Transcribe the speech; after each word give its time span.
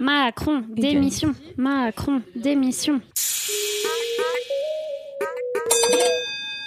Macron, 0.00 0.64
démission. 0.76 1.34
Macron, 1.56 2.22
démission. 2.34 3.00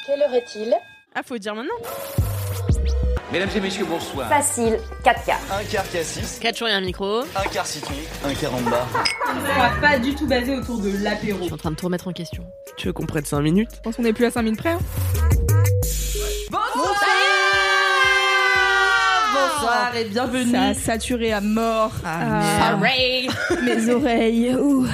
Quelle 0.06 0.22
heure 0.22 0.34
est-il? 0.34 0.74
Ah, 1.16 1.22
faut 1.26 1.38
dire 1.38 1.54
maintenant. 1.56 1.74
Mesdames 3.32 3.50
et 3.56 3.60
messieurs, 3.60 3.86
bonsoir. 3.86 4.30
Facile, 4.30 4.80
4 5.04 5.26
quarts. 5.26 5.40
Un 5.52 5.64
quart 5.66 5.84
K6, 5.86 6.40
4 6.40 6.58
jours 6.58 6.68
et 6.70 6.72
un 6.74 6.80
micro. 6.82 7.20
un 7.20 7.50
quart 7.52 7.66
citron, 7.68 7.94
un 8.24 8.34
quart 8.34 8.56
en 8.56 8.62
bas. 8.62 8.88
On 9.30 9.40
va 9.42 9.70
pas 9.82 10.00
du 10.00 10.16
tout 10.16 10.26
basé 10.28 10.56
autour 10.56 10.80
de 10.80 10.92
l'apéro. 11.04 11.40
Je 11.40 11.44
suis 11.46 11.54
en 11.54 11.58
train 11.58 11.72
de 11.72 11.76
tout 11.76 11.86
remettre 11.86 12.08
en 12.08 12.14
question. 12.14 12.46
Tu 12.78 12.88
veux 12.88 12.94
qu'on 12.94 13.06
prenne 13.06 13.26
5 13.26 13.42
minutes? 13.42 13.70
Je 13.76 13.82
pense 13.82 13.98
qu'on 13.98 14.06
est 14.06 14.14
plus 14.14 14.26
à 14.26 14.32
5 14.32 14.44
minutes 14.44 14.60
près. 14.60 14.72
hein. 14.72 14.80
Bonsoir 19.88 19.96
et 19.96 20.06
bienvenue 20.10 20.52
Ça 20.52 20.62
a 20.64 20.74
saturé 20.74 21.32
à 21.32 21.40
mort. 21.40 21.94
Ah, 22.04 22.74
Ah, 22.74 23.56
mes 23.64 23.90
oreilles. 23.90 24.54
Ouh. 24.56 24.86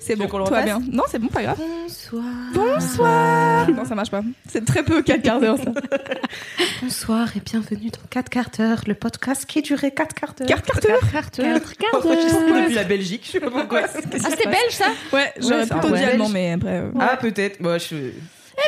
C'est 0.00 0.16
bon, 0.16 0.26
qu'on 0.28 0.44
refasse 0.44 0.64
bien. 0.64 0.82
Non, 0.92 1.04
c'est 1.10 1.18
bon, 1.18 1.28
pas 1.28 1.42
grave. 1.42 1.56
Bonsoir. 1.58 2.24
Bonsoir. 2.52 3.70
Non, 3.70 3.84
ça 3.86 3.94
marche 3.94 4.10
pas. 4.10 4.20
C'est 4.50 4.64
très 4.64 4.82
peu 4.82 5.02
4 5.02 5.22
quarts 5.22 5.40
d'heure, 5.40 5.56
ça. 5.56 5.72
Bonsoir 6.82 7.28
et 7.36 7.40
bienvenue 7.40 7.88
dans 7.90 8.06
4 8.10 8.28
quarts 8.28 8.50
d'heure, 8.58 8.80
le 8.86 8.94
podcast 8.94 9.46
qui 9.46 9.62
durait 9.62 9.92
4 9.92 10.14
quarts 10.14 10.34
d'heure. 10.34 10.48
4 10.48 10.62
quarts 10.62 10.80
d'heure 10.80 11.60
Enregistré 12.04 12.52
depuis 12.62 12.74
la 12.74 12.84
Belgique, 12.84 13.22
je 13.26 13.30
sais 13.32 13.40
pas 13.40 13.50
pourquoi. 13.50 13.82
Ah, 13.84 14.28
c'était 14.30 14.44
belge 14.48 14.72
ça? 14.72 14.88
Ouais, 15.12 15.32
j'aurais 15.38 15.66
plutôt 15.66 15.90
dit 15.94 16.02
allemand, 16.04 16.28
mais 16.28 16.52
après. 16.52 16.80
euh, 16.80 16.90
Ah, 17.00 17.16
peut-être. 17.16 17.60
Moi, 17.60 17.78
je 17.78 17.84
suis. 17.84 18.12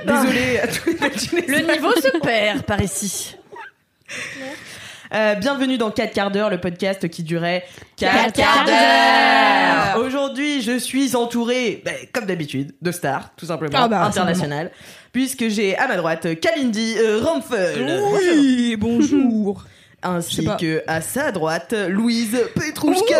Désolée 0.06 0.58
à 0.58 0.68
tous 0.68 0.86
les. 1.36 1.46
Le 1.46 1.72
niveau 1.72 1.92
se 2.00 2.18
perd 2.20 2.62
par 2.62 2.80
ici. 2.80 3.36
Euh, 5.16 5.34
bienvenue 5.34 5.78
dans 5.78 5.90
4 5.90 6.12
quarts 6.12 6.30
d'heure, 6.30 6.50
le 6.50 6.60
podcast 6.60 7.08
qui 7.08 7.22
durait 7.22 7.64
4 7.96 8.34
quarts 8.34 8.66
d'heure. 8.66 10.04
Aujourd'hui, 10.04 10.60
je 10.60 10.78
suis 10.78 11.16
entouré, 11.16 11.80
ben, 11.86 11.94
comme 12.12 12.26
d'habitude, 12.26 12.74
de 12.82 12.92
stars, 12.92 13.30
tout 13.34 13.46
simplement, 13.46 13.78
Ah 13.80 13.88
bah, 13.88 14.04
internationales. 14.04 14.70
Puisque 15.12 15.48
j'ai 15.48 15.74
à 15.74 15.88
ma 15.88 15.96
droite 15.96 16.38
Kalindi 16.38 16.96
euh, 16.98 17.22
Ramphel. 17.22 18.02
Oui, 18.12 18.76
bonjour. 18.78 19.64
Ainsi 20.02 20.46
que 20.60 20.82
à 20.86 21.00
sa 21.00 21.32
droite, 21.32 21.74
Louise 21.88 22.36
Petrouchka. 22.54 23.16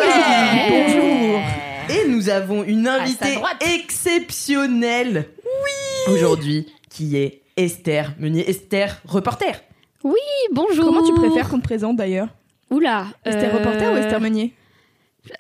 Bonjour. 0.68 1.40
Et 1.88 2.08
nous 2.08 2.28
avons 2.28 2.62
une 2.62 2.88
invitée 2.88 3.38
exceptionnelle. 3.74 5.28
Oui. 5.46 6.12
Aujourd'hui, 6.12 6.66
qui 6.90 7.16
est 7.16 7.40
Esther 7.56 8.12
Meunier. 8.18 8.50
Esther, 8.50 9.00
reporter. 9.06 9.62
Oui, 10.04 10.14
bonjour. 10.52 10.84
Comment 10.84 11.02
tu 11.06 11.14
préfères 11.14 11.48
qu'on 11.48 11.58
te 11.58 11.64
présente 11.64 11.96
d'ailleurs? 11.96 12.28
Oula. 12.70 13.06
Esther 13.24 13.54
euh, 13.54 13.58
Reporter 13.58 13.92
ou 13.92 13.96
Esther 13.96 14.20
Meunier? 14.20 14.52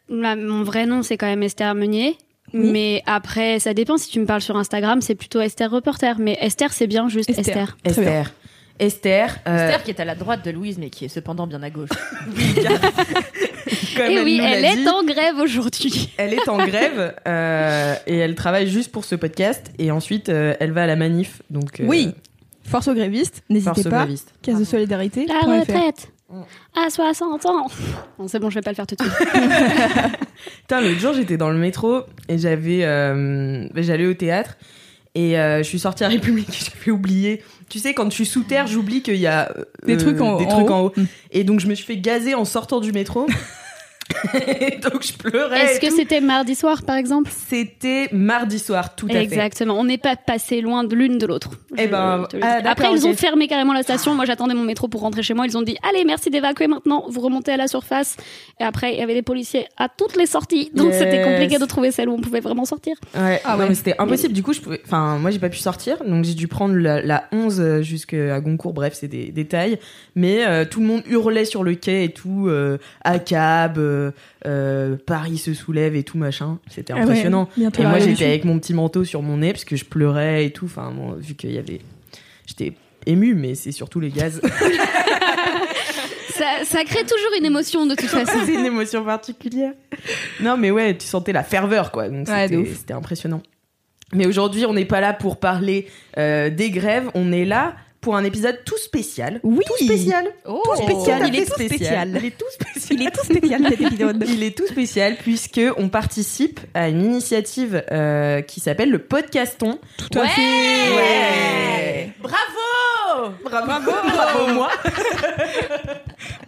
Là, 0.08 0.36
Mon 0.36 0.62
vrai 0.62 0.86
nom, 0.86 1.02
c'est 1.02 1.16
quand 1.16 1.26
même 1.26 1.42
Esther 1.42 1.74
Meunier. 1.74 2.16
Oui. 2.54 2.70
Mais 2.70 3.02
après, 3.06 3.58
ça 3.58 3.74
dépend. 3.74 3.96
Si 3.96 4.08
tu 4.08 4.20
me 4.20 4.26
parles 4.26 4.40
sur 4.40 4.56
Instagram, 4.56 5.00
c'est 5.00 5.14
plutôt 5.14 5.40
Esther 5.40 5.70
Reporter. 5.70 6.16
Mais 6.18 6.38
Esther, 6.40 6.72
c'est 6.72 6.86
bien 6.86 7.08
juste 7.08 7.30
Esther. 7.30 7.76
Esther. 7.84 8.02
Esther. 8.04 8.32
Esther. 8.78 9.36
euh, 9.48 9.56
Esther 9.68 9.82
qui 9.84 9.90
est 9.90 10.00
à 10.00 10.04
la 10.04 10.14
droite 10.14 10.44
de 10.44 10.50
Louise 10.50 10.76
mais 10.78 10.90
qui 10.90 11.06
est 11.06 11.08
cependant 11.08 11.46
bien 11.46 11.62
à 11.62 11.70
gauche. 11.70 11.88
comme 13.96 14.10
Et 14.10 14.20
oui, 14.20 14.38
nous 14.38 14.44
elle 14.44 14.64
est 14.64 14.76
dit, 14.76 14.88
en 14.88 15.02
grève 15.02 15.36
aujourd'hui. 15.38 16.10
Elle 16.18 16.34
est 16.34 16.48
en 16.48 16.58
grève 16.58 17.14
euh, 17.26 17.94
et 18.06 18.16
elle 18.18 18.34
travaille 18.34 18.68
juste 18.68 18.92
pour 18.92 19.04
ce 19.04 19.14
podcast 19.14 19.72
et 19.78 19.90
ensuite 19.90 20.28
euh, 20.28 20.54
elle 20.60 20.72
va 20.72 20.82
à 20.84 20.86
la 20.86 20.96
manif. 20.96 21.42
Donc 21.50 21.80
euh, 21.80 21.84
Oui. 21.86 22.12
Force 22.68 22.88
aux 22.88 22.94
grévistes, 22.94 23.42
n'hésitez 23.48 23.74
force 23.82 23.88
pas. 23.88 24.02
gréviste. 24.04 24.32
Caisse 24.42 24.58
de 24.58 24.64
solidarité. 24.64 25.26
La 25.26 25.40
point 25.40 25.62
fr. 25.64 25.72
retraite 25.72 26.12
à 26.74 26.90
60 26.90 27.46
ans. 27.46 27.68
Bon, 28.18 28.26
c'est 28.26 28.40
bon, 28.40 28.50
je 28.50 28.56
vais 28.56 28.60
pas 28.60 28.70
le 28.72 28.74
faire 28.76 28.86
tout 28.86 28.96
de 28.96 29.02
suite. 29.02 29.14
Putain, 30.62 30.80
l'autre 30.80 30.98
jour 30.98 31.12
j'étais 31.14 31.36
dans 31.36 31.50
le 31.50 31.56
métro 31.58 32.00
et 32.28 32.36
j'avais, 32.38 32.84
euh, 32.84 33.68
j'allais 33.76 34.06
au 34.06 34.14
théâtre 34.14 34.56
et 35.14 35.38
euh, 35.38 35.58
je 35.58 35.62
suis 35.68 35.78
sortie 35.78 36.02
à 36.04 36.08
République. 36.08 36.48
J'avais 36.52 36.90
oublié. 36.90 37.42
Tu 37.68 37.78
sais, 37.78 37.94
quand 37.94 38.04
je 38.10 38.14
suis 38.14 38.26
sous 38.26 38.42
terre, 38.42 38.66
j'oublie 38.66 39.02
qu'il 39.02 39.16
y 39.16 39.26
a 39.26 39.50
euh, 39.56 39.64
Des 39.86 39.96
trucs 39.96 40.20
en- 40.20 40.36
des 40.36 40.44
en 40.44 40.48
trucs 40.48 40.70
haut. 40.70 40.72
en 40.74 40.80
haut. 40.86 40.92
Mm. 40.96 41.04
Et 41.32 41.44
donc 41.44 41.60
je 41.60 41.68
me 41.68 41.74
suis 41.74 41.86
fait 41.86 41.96
gazer 41.96 42.34
en 42.34 42.44
sortant 42.44 42.80
du 42.80 42.92
métro. 42.92 43.26
Donc 44.82 45.02
je 45.02 45.12
pleurais. 45.12 45.60
Est-ce 45.64 45.80
que 45.80 45.90
c'était 45.90 46.20
mardi 46.20 46.54
soir, 46.54 46.82
par 46.84 46.96
exemple? 46.96 47.30
C'était 47.48 48.08
mardi 48.12 48.58
soir, 48.58 48.94
tout 48.94 49.06
à 49.06 49.12
fait. 49.14 49.22
Exactement. 49.22 49.78
On 49.78 49.84
n'est 49.84 49.98
pas 49.98 50.16
passé 50.16 50.60
loin 50.60 50.84
de 50.84 50.94
l'une 50.94 51.18
de 51.18 51.26
l'autre. 51.26 51.50
Eh 51.76 51.86
ben, 51.86 52.26
ah, 52.42 52.58
Après, 52.64 52.92
ils 52.92 53.06
ont 53.06 53.14
fermé 53.14 53.48
carrément 53.48 53.72
la 53.72 53.82
station. 53.82 54.14
Moi, 54.14 54.24
j'attendais 54.24 54.54
mon 54.54 54.62
métro 54.62 54.88
pour 54.88 55.00
rentrer 55.00 55.22
chez 55.22 55.34
moi. 55.34 55.46
Ils 55.46 55.56
ont 55.58 55.62
dit 55.62 55.76
Allez, 55.88 56.04
merci 56.04 56.30
d'évacuer 56.30 56.66
maintenant. 56.66 57.04
Vous 57.08 57.20
remontez 57.20 57.52
à 57.52 57.56
la 57.56 57.68
surface. 57.68 58.16
Et 58.60 58.64
après, 58.64 58.92
il 58.94 58.98
y 58.98 59.02
avait 59.02 59.14
des 59.14 59.22
policiers 59.22 59.66
à 59.76 59.88
toutes 59.88 60.16
les 60.16 60.26
sorties. 60.26 60.70
Donc, 60.74 60.88
Yes. 60.92 60.98
c'était 60.98 61.22
compliqué 61.22 61.58
de 61.58 61.64
trouver 61.64 61.90
celle 61.90 62.08
où 62.08 62.14
on 62.14 62.20
pouvait 62.20 62.40
vraiment 62.40 62.64
sortir. 62.64 62.96
Ouais, 63.16 63.40
Ah 63.44 63.54
non, 63.54 63.62
ouais. 63.62 63.68
mais 63.70 63.74
c'était 63.74 63.94
impossible. 63.98 64.32
Du 64.34 64.42
coup, 64.42 64.52
je 64.52 64.60
pouvais. 64.60 64.80
Enfin, 64.84 65.18
moi, 65.18 65.30
j'ai 65.30 65.38
pas 65.38 65.48
pu 65.48 65.58
sortir, 65.58 65.98
donc 66.04 66.24
j'ai 66.24 66.34
dû 66.34 66.48
prendre 66.48 66.74
la, 66.76 67.02
la 67.02 67.24
11 67.32 67.80
jusqu'à 67.82 68.40
Goncourt. 68.40 68.72
Bref, 68.72 68.94
c'est 68.98 69.08
des 69.08 69.32
détails. 69.32 69.78
Mais 70.14 70.46
euh, 70.46 70.64
tout 70.64 70.80
le 70.80 70.86
monde 70.86 71.02
hurlait 71.08 71.44
sur 71.44 71.62
le 71.64 71.74
quai 71.74 72.04
et 72.04 72.08
tout, 72.12 72.46
euh, 72.48 72.78
à 73.04 73.18
cab, 73.18 73.78
euh, 73.78 73.95
euh, 74.46 74.96
Paris 75.06 75.38
se 75.38 75.54
soulève 75.54 75.94
et 75.96 76.02
tout 76.02 76.18
machin. 76.18 76.58
C'était 76.68 76.92
Ah 76.92 76.96
ouais, 76.96 77.02
impressionnant. 77.02 77.48
et 77.58 77.82
moi, 77.82 77.98
j'étais 77.98 78.24
avec 78.26 78.44
mon 78.44 78.58
petit 78.58 78.74
manteau 78.74 79.04
sur 79.04 79.22
mon 79.22 79.38
nez 79.38 79.52
parce 79.52 79.64
que 79.64 79.76
je 79.76 79.84
pleurais 79.84 80.46
et 80.46 80.50
tout. 80.50 80.66
Enfin, 80.66 80.92
bon, 80.94 81.12
vu 81.12 81.34
qu'il 81.34 81.52
y 81.52 81.58
avait, 81.58 81.80
j'étais 82.46 82.72
ému, 83.06 83.34
mais 83.34 83.54
c'est 83.54 83.72
surtout 83.72 84.00
les 84.00 84.10
gaz. 84.10 84.40
Ça, 86.34 86.64
ça 86.64 86.84
crée 86.84 87.02
toujours 87.04 87.30
une 87.38 87.46
émotion 87.46 87.86
de 87.86 87.94
toute 87.94 88.08
façon. 88.10 88.38
c'est 88.44 88.52
une 88.52 88.66
émotion 88.66 89.02
particulière. 89.04 89.72
Non, 90.40 90.58
mais 90.58 90.70
ouais, 90.70 90.94
tu 90.96 91.06
sentais 91.06 91.32
la 91.32 91.42
ferveur, 91.42 91.90
quoi. 91.90 92.10
Donc 92.10 92.28
Ouais, 92.28 92.46
c'était 92.74 92.92
impressionnant. 92.92 93.42
Mais 94.12 94.26
aujourd'hui, 94.26 94.66
on 94.66 94.74
n'est 94.74 94.84
pas 94.84 95.00
là 95.00 95.14
pour 95.14 95.40
parler 95.40 95.88
euh, 96.18 96.50
des 96.50 96.70
grèves. 96.70 97.10
On 97.14 97.32
est 97.32 97.46
là 97.46 97.74
pour 98.06 98.14
un 98.14 98.22
épisode 98.22 98.60
tout 98.64 98.78
spécial. 98.78 99.40
Oui. 99.42 99.64
Tout 99.66 99.84
spécial. 99.84 100.26
Oh, 100.44 100.62
Tout 100.64 100.76
spécial. 100.80 101.22
Il 101.26 101.34
est 101.40 101.44
tout 101.44 101.54
spécial. 101.64 102.08
Il 102.16 102.24
est 102.24 102.30
tout 102.38 102.44
spécial. 102.52 103.00
Il 103.00 103.02
est 103.04 103.10
tout 103.10 103.24
spécial 103.24 103.62
cet 103.68 103.80
épisode. 103.80 104.24
Il 104.28 104.42
est 104.44 104.56
tout 104.56 104.66
spécial 104.68 105.16
puisque 105.16 105.60
on 105.76 105.88
participe 105.88 106.60
à 106.74 106.88
une 106.88 107.02
initiative 107.04 107.82
euh, 107.90 108.42
qui 108.42 108.60
s'appelle 108.60 108.90
le 108.92 109.00
podcaston. 109.00 109.80
Tout 109.98 110.20
à 110.20 110.28
fait. 110.28 110.40
Ouais. 110.40 112.10
Bravo 112.20 113.32
Bravo, 113.44 113.66
bravo, 113.66 113.90
bravo 114.14 114.52
moi. 114.54 114.68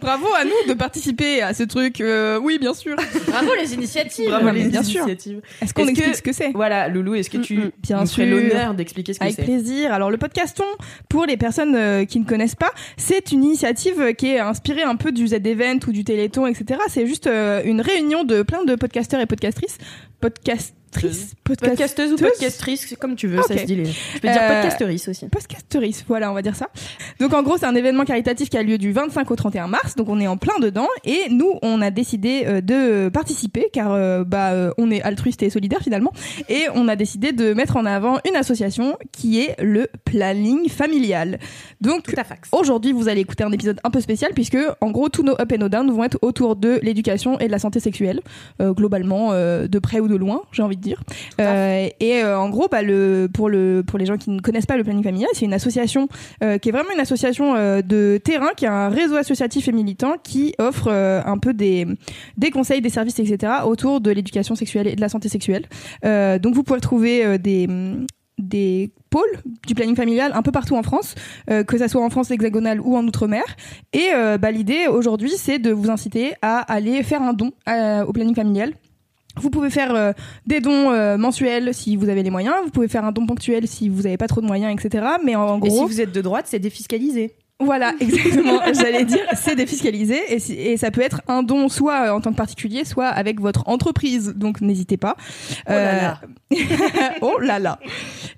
Bravo 0.01 0.27
à 0.33 0.45
nous 0.45 0.51
de 0.67 0.73
participer 0.73 1.41
à 1.41 1.53
ce 1.53 1.63
truc. 1.63 1.99
euh, 1.99 2.39
oui, 2.41 2.57
bien 2.57 2.73
sûr. 2.73 2.95
Bravo 3.27 3.49
les 3.59 3.73
initiatives 3.73 4.29
Bravo 4.29 4.49
les 4.49 4.65
bien 4.65 4.81
sûr. 4.83 5.01
initiatives. 5.01 5.41
Est-ce 5.61 5.73
qu'on 5.73 5.81
Est-ce 5.83 5.89
explique 5.91 6.11
que- 6.11 6.17
ce 6.17 6.21
que 6.21 6.31
c'est? 6.33 6.51
Voilà, 6.53 6.87
Loulou, 6.87 7.15
est-ce 7.15 7.29
que 7.29 7.37
tu 7.37 7.57
Mm, 7.57 7.61
mm, 7.65 7.71
bien 7.83 8.03
nous 8.03 8.25
l'honneur 8.25 8.73
d'expliquer 8.73 9.13
ce 9.13 9.19
que 9.19 9.23
Avec 9.25 9.35
c'est? 9.35 9.43
plaisir. 9.43 9.91
Alors 9.93 10.09
le 10.09 10.17
podcaston, 10.17 10.63
pour 11.09 11.25
les 11.25 11.35
personnes 11.37 11.48
euh, 11.75 12.05
qui 12.05 12.19
ne 12.19 12.25
connaissent 12.25 12.55
pas, 12.55 12.71
c'est 12.97 13.31
une 13.31 13.43
initiative 13.43 14.13
qui 14.15 14.27
est 14.27 14.39
inspirée 14.39 14.83
un 14.83 14.95
peu 14.95 15.11
du 15.11 15.27
Z-Event 15.27 15.79
ou 15.87 15.91
du 15.91 16.03
Téléthon, 16.03 16.47
etc. 16.47 16.79
C'est 16.89 17.07
juste 17.07 17.27
euh, 17.27 17.61
une 17.65 17.81
réunion 17.81 18.23
de 18.23 18.41
plein 18.41 18.63
de 18.63 18.75
podcasteurs 18.75 19.19
et. 19.21 19.25
Podcastrices 19.25 19.77
podcast- 20.21 20.73
Podcasteuse 21.43 22.13
ou 22.13 22.15
podcastrice, 22.15 22.85
c'est 22.87 22.95
comme 22.95 23.15
tu 23.15 23.27
veux, 23.27 23.41
ça 23.43 23.57
se 23.57 23.63
dit. 23.63 23.75
Les... 23.75 23.85
Je 23.85 24.19
peux 24.21 24.27
dire 24.27 24.41
Euh, 24.41 24.61
podcasteurice 24.61 25.07
aussi. 25.07 25.27
Podcasteurice, 25.27 26.05
voilà, 26.07 26.31
on 26.31 26.33
va 26.33 26.41
dire 26.41 26.55
ça. 26.55 26.67
Donc 27.19 27.33
en 27.33 27.43
gros, 27.43 27.57
c'est 27.57 27.65
un 27.65 27.75
événement 27.75 28.05
caritatif 28.05 28.49
qui 28.49 28.57
a 28.57 28.63
lieu 28.63 28.77
du 28.77 28.91
25 28.91 29.29
au 29.31 29.35
31 29.35 29.67
mars, 29.67 29.95
donc 29.95 30.09
on 30.09 30.19
est 30.19 30.27
en 30.27 30.37
plein 30.37 30.59
dedans 30.59 30.87
et 31.03 31.29
nous, 31.29 31.59
on 31.61 31.81
a 31.81 31.91
décidé 31.91 32.43
euh, 32.45 32.61
de 32.61 33.09
participer 33.09 33.69
car 33.73 33.91
euh, 33.91 34.23
bah 34.23 34.51
euh, 34.51 34.71
on 34.77 34.91
est 34.91 35.01
altruiste 35.01 35.43
et 35.43 35.49
solidaire 35.49 35.81
finalement 35.81 36.11
et 36.47 36.65
on 36.75 36.87
a 36.87 36.95
décidé 36.95 37.31
de 37.31 37.53
mettre 37.53 37.77
en 37.77 37.85
avant 37.85 38.19
une 38.27 38.35
association 38.35 38.97
qui 39.11 39.39
est 39.39 39.55
le 39.61 39.87
planning 40.05 40.69
familial. 40.69 41.39
Donc. 41.81 42.03
Aujourd'hui, 42.51 42.91
vous 42.91 43.07
allez 43.07 43.21
écouter 43.21 43.43
un 43.43 43.51
épisode 43.51 43.79
un 43.83 43.89
peu 43.89 44.01
spécial 44.01 44.31
puisque, 44.33 44.57
en 44.81 44.91
gros, 44.91 45.09
tous 45.09 45.23
nos 45.23 45.33
up 45.39 45.51
et 45.51 45.57
nos 45.57 45.69
down 45.69 45.89
vont 45.91 46.03
être 46.03 46.17
autour 46.21 46.55
de 46.55 46.79
l'éducation 46.81 47.39
et 47.39 47.47
de 47.47 47.51
la 47.51 47.59
santé 47.59 47.79
sexuelle, 47.79 48.21
euh, 48.61 48.73
globalement, 48.73 49.29
euh, 49.31 49.67
de 49.67 49.79
près 49.79 49.99
ou 49.99 50.07
de 50.07 50.15
loin, 50.15 50.41
j'ai 50.51 50.63
envie 50.63 50.77
de 50.79 50.83
dire. 50.83 51.01
Euh, 51.39 51.87
et 51.99 52.23
euh, 52.23 52.39
en 52.39 52.49
gros, 52.49 52.67
bah, 52.69 52.81
le, 52.81 53.29
pour, 53.31 53.49
le, 53.49 53.83
pour 53.85 53.99
les 53.99 54.05
gens 54.05 54.17
qui 54.17 54.29
ne 54.29 54.39
connaissent 54.39 54.65
pas 54.65 54.77
le 54.77 54.83
planning 54.83 55.03
familial, 55.03 55.29
c'est 55.33 55.45
une 55.45 55.53
association 55.53 56.07
euh, 56.43 56.57
qui 56.57 56.69
est 56.69 56.71
vraiment 56.71 56.91
une 56.93 56.99
association 56.99 57.53
de 57.53 58.19
terrain, 58.23 58.49
qui 58.55 58.65
a 58.65 58.73
un 58.73 58.89
réseau 58.89 59.15
associatif 59.15 59.67
et 59.67 59.71
militant 59.71 60.15
qui 60.23 60.55
offre 60.57 60.89
un 60.89 61.37
peu 61.37 61.53
des, 61.53 61.85
des 62.37 62.51
conseils, 62.51 62.81
des 62.81 62.89
services, 62.89 63.19
etc. 63.19 63.53
autour 63.65 64.01
de 64.01 64.11
l'éducation 64.11 64.55
sexuelle 64.55 64.87
et 64.87 64.95
de 64.95 65.01
la 65.01 65.09
santé 65.09 65.29
sexuelle. 65.29 65.65
Donc 66.03 66.53
vous 66.53 66.63
pouvez 66.63 66.79
trouver 66.79 67.37
des 67.37 67.67
des 68.39 68.91
pôles 69.09 69.41
du 69.67 69.75
planning 69.75 69.95
familial 69.95 70.31
un 70.33 70.41
peu 70.41 70.51
partout 70.51 70.75
en 70.75 70.83
France, 70.83 71.13
euh, 71.49 71.63
que 71.63 71.77
ça 71.77 71.87
soit 71.87 72.03
en 72.03 72.09
France 72.09 72.31
hexagonale 72.31 72.79
ou 72.81 72.95
en 72.95 73.05
outre-mer. 73.05 73.43
Et 73.93 74.09
euh, 74.13 74.37
bah, 74.37 74.51
l'idée 74.51 74.87
aujourd'hui, 74.87 75.31
c'est 75.35 75.59
de 75.59 75.71
vous 75.71 75.89
inciter 75.89 76.33
à 76.41 76.59
aller 76.71 77.03
faire 77.03 77.21
un 77.21 77.33
don 77.33 77.51
euh, 77.67 78.05
au 78.05 78.13
planning 78.13 78.35
familial. 78.35 78.73
Vous 79.41 79.49
pouvez 79.49 79.69
faire 79.69 79.93
euh, 79.95 80.11
des 80.45 80.59
dons 80.59 80.91
euh, 80.91 81.17
mensuels 81.17 81.73
si 81.73 81.95
vous 81.95 82.09
avez 82.09 82.23
les 82.23 82.29
moyens. 82.29 82.55
Vous 82.63 82.71
pouvez 82.71 82.87
faire 82.87 83.05
un 83.05 83.11
don 83.11 83.25
ponctuel 83.25 83.67
si 83.67 83.89
vous 83.89 84.03
n'avez 84.03 84.17
pas 84.17 84.27
trop 84.27 84.41
de 84.41 84.45
moyens, 84.45 84.73
etc. 84.73 85.05
Mais 85.23 85.35
en, 85.35 85.41
en 85.47 85.61
Et 85.61 85.69
si 85.69 85.75
gros, 85.75 85.87
vous 85.87 86.01
êtes 86.01 86.11
de 86.11 86.21
droite, 86.21 86.45
c'est 86.47 86.59
défiscalisé. 86.59 87.35
Voilà, 87.59 87.93
exactement. 87.99 88.61
J'allais 88.73 89.05
dire, 89.05 89.25
c'est 89.35 89.55
défiscalisé 89.55 90.19
et, 90.29 90.39
si- 90.39 90.53
et 90.53 90.77
ça 90.77 90.91
peut 90.91 91.01
être 91.01 91.21
un 91.27 91.43
don 91.43 91.67
soit 91.69 92.07
euh, 92.07 92.11
en 92.11 92.21
tant 92.21 92.31
que 92.31 92.37
particulier, 92.37 92.85
soit 92.85 93.07
avec 93.07 93.39
votre 93.41 93.67
entreprise. 93.67 94.33
Donc 94.35 94.61
n'hésitez 94.61 94.97
pas. 94.97 95.15
Oh 95.67 95.71
là 95.71 96.01
là. 96.01 96.21
oh 97.21 97.37
là 97.39 97.59
là. 97.59 97.79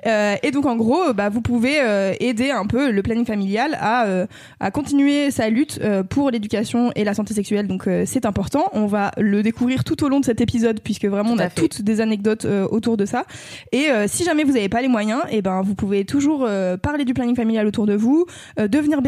Euh, 0.07 0.35
et 0.44 0.51
donc 0.51 0.65
en 0.65 0.75
gros, 0.75 1.13
bah, 1.13 1.29
vous 1.29 1.41
pouvez 1.41 1.79
euh, 1.81 2.13
aider 2.19 2.50
un 2.51 2.65
peu 2.65 2.91
le 2.91 3.01
planning 3.03 3.25
familial 3.25 3.77
à, 3.79 4.06
euh, 4.06 4.25
à 4.59 4.71
continuer 4.71 5.29
sa 5.31 5.50
lutte 5.50 5.79
euh, 5.83 6.03
pour 6.03 6.31
l'éducation 6.31 6.91
et 6.95 7.03
la 7.03 7.13
santé 7.13 7.33
sexuelle. 7.33 7.68
Donc 7.68 7.88
euh, 7.88 8.03
c'est 8.07 8.25
important. 8.25 8.65
On 8.73 8.88
va 8.88 9.12
le 9.18 9.44
découvrir 9.44 9.83
tout 9.83 10.03
au 10.03 10.09
long 10.09 10.19
de 10.19 10.25
cet 10.25 10.41
épisode 10.41 10.79
puisque 10.83 11.06
vraiment 11.06 11.31
on 11.33 11.38
a 11.39 11.50
fait. 11.50 11.62
toutes 11.62 11.81
des 11.83 12.01
anecdotes 12.01 12.45
euh, 12.45 12.68
autour 12.71 12.97
de 12.97 13.06
ça. 13.06 13.25
Et 13.71 13.89
euh, 13.91 14.06
si 14.07 14.23
jamais 14.23 14.44
vous 14.44 14.53
n'avez 14.53 14.69
pas 14.69 14.81
les 14.81 14.88
moyens, 14.88 15.21
et 15.29 15.41
ben 15.41 15.62
vous 15.62 15.75
pouvez 15.75 16.06
toujours 16.06 16.45
euh, 16.47 16.77
parler 16.77 17.06
du 17.06 17.13
planning 17.13 17.35
familial 17.35 17.68
autour 17.68 17.85
de 17.85 17.94
vous, 17.94 18.25
euh, 18.59 18.68
devenir 18.68 19.01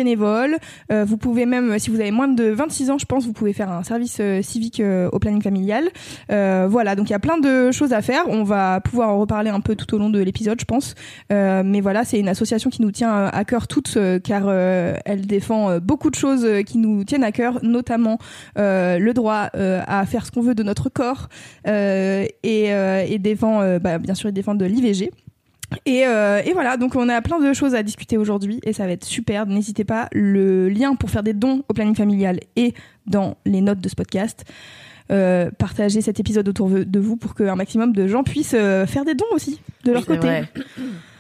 Euh, 0.92 1.06
vous 1.06 1.18
pouvez 1.18 1.46
même, 1.46 1.78
si 1.80 1.90
vous 1.90 2.00
avez 2.00 2.12
moins 2.12 2.28
de 2.28 2.46
26 2.46 2.92
ans, 2.92 2.98
je 2.98 3.06
pense, 3.06 3.26
vous 3.26 3.34
pouvez 3.34 3.54
faire 3.54 3.72
un 3.72 3.84
service 3.84 4.18
euh, 4.20 4.42
civique 4.42 4.80
euh, 4.80 5.10
au 5.12 5.20
planning 5.20 5.42
familial. 5.42 5.90
Voilà, 6.30 6.96
donc 6.96 7.10
il 7.10 7.12
y 7.12 7.16
a 7.16 7.20
plein 7.20 7.38
de 7.38 7.72
choses 7.72 7.94
à 7.94 8.02
faire. 8.02 8.24
On 8.28 8.44
va 8.44 8.82
pouvoir 8.82 9.10
en 9.10 9.20
reparler 9.20 9.50
un 9.50 9.60
peu 9.60 9.76
tout 9.76 9.94
au 9.96 9.98
long 9.98 10.10
de 10.10 10.20
l'épisode, 10.20 10.60
je 10.60 10.66
pense. 10.66 10.96
Mais 11.30 11.82
voilà, 11.82 12.04
c'est 12.04 12.20
une 12.20 12.28
association 12.28 12.70
qui 12.70 12.82
nous 12.82 12.92
tient 12.92 13.26
à 13.26 13.46
cœur 13.46 13.68
toutes, 13.68 13.98
car 14.24 14.52
elle 14.52 15.26
défend 15.26 15.80
beaucoup 15.80 16.10
de 16.10 16.16
choses 16.16 16.48
qui 16.66 16.78
nous 16.78 17.04
tiennent 17.04 17.24
à 17.24 17.32
cœur, 17.32 17.60
notamment 17.64 18.18
le 18.56 19.12
droit 19.12 19.50
à 19.54 20.06
faire 20.06 20.26
ce 20.26 20.32
qu'on 20.32 20.42
veut 20.42 20.56
de 20.56 20.64
notre 20.64 20.90
corps 20.90 21.30
et, 21.66 23.20
défend, 23.20 23.78
bah, 23.80 23.98
bien 24.00 24.16
sûr, 24.16 24.30
ils 24.30 24.34
défendent 24.34 24.60
de 24.60 24.66
l'IVG. 24.66 25.12
Et, 25.86 26.06
euh, 26.08 26.42
et 26.46 26.54
voilà, 26.54 26.78
donc 26.78 26.96
on 26.96 27.10
a 27.10 27.22
plein 27.22 27.40
de 27.40 27.54
choses 27.54 27.76
à 27.76 27.84
discuter 27.84 28.18
aujourd'hui 28.18 28.60
et 28.64 28.74
ça 28.74 28.86
va 28.86 28.92
être 28.94 29.04
super. 29.06 29.46
N'hésitez 29.46 29.84
pas, 29.84 30.08
le 30.12 30.70
lien 30.70 30.96
pour 30.96 31.10
faire 31.10 31.24
des 31.24 31.34
dons 31.34 31.64
au 31.70 31.74
planning 31.74 31.96
familial 31.96 32.40
est 32.56 32.76
dans 33.08 33.38
les 33.46 33.62
notes 33.62 33.80
de 33.80 33.90
ce 33.90 33.96
podcast. 33.96 34.44
Euh, 35.12 35.52
partagez 35.58 36.02
cet 36.02 36.20
épisode 36.20 36.48
autour 36.48 36.70
de 36.70 37.00
vous 37.00 37.18
pour 37.18 37.36
qu'un 37.36 37.56
maximum 37.56 37.92
de 37.94 38.08
gens 38.08 38.24
puissent 38.24 38.56
euh, 38.58 38.86
faire 38.86 39.04
des 39.06 39.16
dons 39.16 39.26
aussi 39.34 39.60
de 39.84 39.92
leur 39.92 40.02
Oui, 40.02 40.06
côté. 40.08 40.28
vrai. 40.28 40.50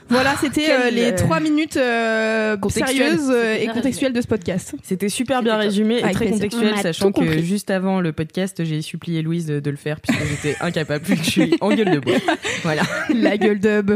Voilà, 0.09 0.35
c'était 0.39 0.69
euh, 0.69 0.89
les 0.89 1.15
trois 1.15 1.39
minutes 1.39 1.77
euh, 1.77 2.55
contextuelles. 2.57 3.17
sérieuses 3.17 3.31
euh, 3.31 3.55
et 3.55 3.67
contextuelles 3.67 4.13
de 4.13 4.21
ce 4.21 4.27
podcast. 4.27 4.75
C'était 4.83 5.09
super 5.09 5.41
bien 5.41 5.55
résumé 5.57 5.99
et 5.99 6.11
très 6.11 6.27
contextuel, 6.27 6.77
sachant 6.77 7.11
que 7.11 7.41
juste 7.41 7.71
avant 7.71 7.99
le 8.01 8.11
podcast, 8.11 8.63
j'ai 8.63 8.81
supplié 8.81 9.21
Louise 9.21 9.45
de, 9.47 9.59
de 9.59 9.69
le 9.71 9.77
faire 9.77 9.99
puisque 10.01 10.21
j'étais 10.25 10.55
incapable, 10.61 11.05
vu 11.05 11.15
que 11.17 11.23
je 11.23 11.29
suis 11.29 11.55
en 11.61 11.69
gueule 11.73 11.91
de 11.91 11.99
bois. 11.99 12.15
Voilà. 12.63 12.83
La 13.13 13.37
gueule 13.37 13.59
dub. 13.59 13.91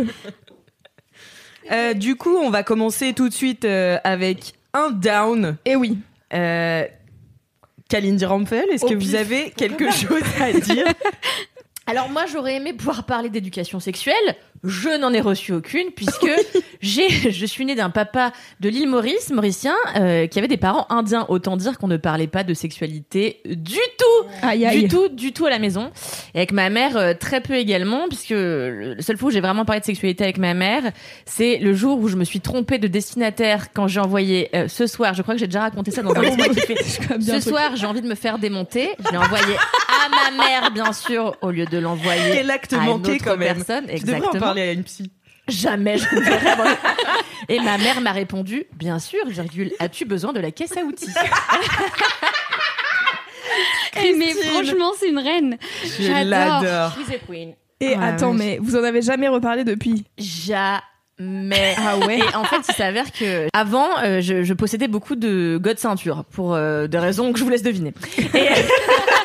Euh, 1.71 1.93
du 1.93 2.15
coup, 2.15 2.35
on 2.37 2.49
va 2.49 2.63
commencer 2.63 3.13
tout 3.13 3.29
de 3.29 3.33
suite 3.33 3.65
euh, 3.65 3.97
avec 4.03 4.53
un 4.73 4.89
down. 4.91 5.57
Et 5.65 5.75
oui, 5.75 5.97
Euh, 6.33 6.83
Kalindi 7.89 8.25
Rampel, 8.25 8.65
est-ce 8.71 8.85
Au 8.85 8.89
que 8.89 8.95
pif. 8.95 9.07
vous 9.09 9.15
avez 9.15 9.51
quelque 9.51 9.89
chose 9.91 10.23
à 10.41 10.51
dire? 10.51 10.85
Alors 11.89 12.09
moi 12.09 12.25
j'aurais 12.25 12.55
aimé 12.55 12.73
pouvoir 12.73 13.05
parler 13.05 13.29
d'éducation 13.29 13.79
sexuelle. 13.79 14.35
Je 14.65 14.89
n'en 14.99 15.13
ai 15.13 15.21
reçu 15.21 15.53
aucune 15.53 15.91
puisque 15.91 16.27
j'ai, 16.81 17.09
je 17.31 17.45
suis 17.45 17.65
née 17.65 17.75
d'un 17.75 17.89
papa 17.89 18.31
de 18.59 18.69
l'île 18.69 18.87
Maurice, 18.87 19.29
mauricien, 19.31 19.75
euh, 19.95 20.27
qui 20.27 20.39
avait 20.39 20.47
des 20.47 20.57
parents 20.57 20.85
indiens. 20.89 21.25
Autant 21.29 21.57
dire 21.57 21.77
qu'on 21.77 21.87
ne 21.87 21.97
parlait 21.97 22.27
pas 22.27 22.43
de 22.43 22.53
sexualité 22.53 23.41
du 23.45 23.75
tout, 23.75 24.27
aïe 24.41 24.65
aïe. 24.65 24.83
du 24.83 24.87
tout, 24.87 25.09
du 25.09 25.33
tout 25.33 25.45
à 25.45 25.49
la 25.49 25.59
maison. 25.59 25.91
Et 26.33 26.39
avec 26.39 26.51
ma 26.51 26.69
mère 26.69 26.97
euh, 26.97 27.13
très 27.13 27.41
peu 27.41 27.55
également, 27.55 28.07
puisque 28.07 28.29
le 28.31 28.95
seul 28.99 29.17
fois 29.17 29.29
où 29.29 29.31
j'ai 29.31 29.41
vraiment 29.41 29.65
parlé 29.65 29.79
de 29.81 29.85
sexualité 29.85 30.23
avec 30.23 30.37
ma 30.37 30.53
mère, 30.53 30.83
c'est 31.25 31.57
le 31.57 31.73
jour 31.73 31.99
où 31.99 32.07
je 32.07 32.15
me 32.15 32.23
suis 32.23 32.39
trompée 32.39 32.77
de 32.77 32.87
destinataire 32.87 33.73
quand 33.73 33.87
j'ai 33.87 33.99
envoyé 33.99 34.49
euh, 34.55 34.67
ce 34.67 34.87
soir. 34.87 35.13
Je 35.13 35.21
crois 35.21 35.33
que 35.33 35.39
j'ai 35.39 35.47
déjà 35.47 35.61
raconté 35.61 35.91
ça 35.91 36.01
dans 36.01 36.13
un 36.15 36.21
bien 37.17 37.39
Ce 37.39 37.49
soir, 37.49 37.75
j'ai 37.75 37.85
envie 37.85 38.01
de 38.01 38.07
me 38.07 38.15
faire 38.15 38.39
démonter. 38.39 38.89
Je 39.05 39.11
l'ai 39.11 39.17
envoyé 39.17 39.55
à 39.55 40.09
ma 40.31 40.43
mère, 40.43 40.71
bien 40.71 40.93
sûr, 40.93 41.35
au 41.41 41.51
lieu 41.51 41.65
de 41.65 41.77
l'envoyer 41.77 42.39
à 42.39 42.83
une 42.83 42.89
autre 42.89 43.11
quand 43.23 43.37
même. 43.37 43.55
personne. 43.55 43.85
Tu 43.87 43.99
devrais 44.01 44.13
en 44.13 44.17
Exactement. 44.17 44.39
parler 44.39 44.61
à 44.61 44.71
une 44.71 44.83
psy. 44.83 45.11
Jamais 45.47 45.97
je 45.97 46.03
ne 46.15 46.21
ferai 46.21 46.37
vraiment- 46.55 46.75
Et 47.49 47.59
ma 47.59 47.77
mère 47.77 48.01
m'a 48.01 48.11
répondu, 48.11 48.65
bien 48.73 48.99
sûr, 48.99 49.25
virgule, 49.27 49.71
as-tu 49.79 50.05
besoin 50.05 50.33
de 50.33 50.39
la 50.39 50.51
caisse 50.51 50.75
à 50.75 50.81
outils? 50.81 51.07
Eh, 54.03 54.13
mais 54.15 54.33
franchement, 54.33 54.91
c'est 54.99 55.09
une 55.09 55.19
reine. 55.19 55.57
Je 55.83 56.23
l'adore. 56.29 56.93
She's 56.97 57.15
a 57.15 57.19
queen. 57.25 57.53
Et 57.79 57.95
Ouais, 57.95 58.03
attends, 58.03 58.31
ouais. 58.31 58.37
mais 58.37 58.59
vous 58.61 58.75
en 58.75 58.83
avez 58.83 59.01
jamais 59.01 59.27
reparlé 59.27 59.63
depuis? 59.63 60.03
Jamais. 60.17 61.75
Ah 61.77 61.97
ouais 62.05 62.19
Et 62.19 62.35
en 62.35 62.43
fait, 62.43 62.57
il 62.67 62.73
s'avère 62.75 63.11
que 63.11 63.47
avant, 63.53 63.87
euh, 64.03 64.19
je, 64.21 64.43
je 64.43 64.53
possédais 64.53 64.87
beaucoup 64.87 65.15
de 65.15 65.57
god 65.61 65.77
ceinture 65.79 66.25
pour 66.31 66.53
euh, 66.53 66.87
des 66.87 66.99
raisons 66.99 67.31
que 67.33 67.39
je 67.39 67.43
vous 67.43 67.49
laisse 67.49 67.63
deviner. 67.63 67.93
Et 68.17 68.23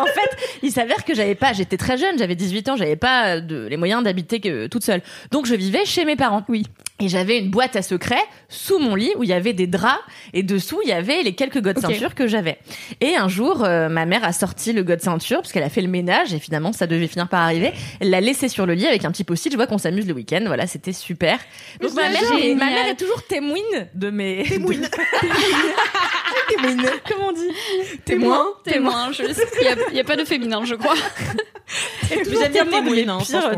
en 0.00 0.06
fait, 0.06 0.36
il 0.62 0.70
s'avère 0.72 1.04
que 1.04 1.14
j'avais 1.14 1.34
pas, 1.34 1.52
j'étais 1.52 1.76
très 1.76 1.96
jeune, 1.96 2.18
j'avais 2.18 2.34
18 2.34 2.68
ans, 2.70 2.76
j'avais 2.76 2.96
pas 2.96 3.40
de, 3.40 3.66
les 3.66 3.76
moyens 3.76 4.02
d'habiter 4.02 4.40
que 4.40 4.66
toute 4.66 4.84
seule. 4.84 5.02
Donc 5.30 5.46
je 5.46 5.54
vivais 5.54 5.84
chez 5.84 6.04
mes 6.04 6.16
parents. 6.16 6.44
Oui. 6.48 6.66
Et 7.02 7.08
j'avais 7.08 7.38
une 7.38 7.50
boîte 7.50 7.76
à 7.76 7.82
secrets 7.82 8.20
sous 8.50 8.78
mon 8.78 8.94
lit 8.94 9.10
où 9.16 9.22
il 9.22 9.30
y 9.30 9.32
avait 9.32 9.54
des 9.54 9.66
draps 9.66 9.98
et 10.34 10.42
dessous 10.42 10.80
il 10.84 10.90
y 10.90 10.92
avait 10.92 11.22
les 11.22 11.34
quelques 11.34 11.62
god 11.62 11.78
Ok. 11.78 11.84
ceinture 11.84 12.14
que 12.14 12.26
j'avais. 12.26 12.58
Et 13.00 13.16
un 13.16 13.28
jour, 13.28 13.64
euh, 13.64 13.88
ma 13.88 14.04
mère 14.04 14.22
a 14.22 14.32
sorti 14.32 14.74
le 14.74 14.82
god 14.82 15.00
ceinture 15.00 15.38
parce 15.38 15.50
qu'elle 15.52 15.62
a 15.62 15.70
fait 15.70 15.80
le 15.80 15.88
ménage 15.88 16.34
et 16.34 16.38
finalement 16.38 16.72
ça 16.74 16.86
devait 16.86 17.06
finir 17.06 17.28
par 17.28 17.40
arriver. 17.40 17.72
Elle 18.00 18.10
l'a 18.10 18.20
laissé 18.20 18.48
sur 18.48 18.66
le 18.66 18.74
lit 18.74 18.86
avec 18.86 19.06
un 19.06 19.12
petit 19.12 19.24
post-it. 19.24 19.50
Je 19.50 19.56
vois 19.56 19.66
qu'on 19.66 19.78
s'amuse 19.78 20.06
le 20.06 20.12
week-end. 20.12 20.42
Voilà, 20.44 20.66
c'était 20.66 20.92
super. 20.92 21.38
Donc 21.80 21.94
ma 21.94 22.10
mère, 22.10 22.20
Génial. 22.36 22.58
ma 22.58 22.66
mère 22.66 22.86
est 22.88 22.96
toujours 22.96 23.22
témoine 23.26 23.60
de 23.94 24.10
mes 24.10 24.44
témoine. 26.56 26.86
Comment 27.08 27.28
on 27.28 27.32
dit 27.32 27.98
Témoin 28.04 28.46
Témoin. 28.64 29.12
je- 29.12 29.22
Il 29.22 29.62
n'y 29.62 29.68
a, 29.68 29.76
il 29.90 29.96
y 29.96 30.00
a 30.00 30.04
pas 30.04 30.16
de 30.16 30.24
féminin, 30.24 30.62
je 30.64 30.74
crois. 30.74 30.94
Elle 32.10 32.22
toujours 32.24 32.40
J'aime 32.42 32.52
bien 32.52 32.64
témoin 32.64 32.80
de 32.80 32.84
mes 32.90 32.90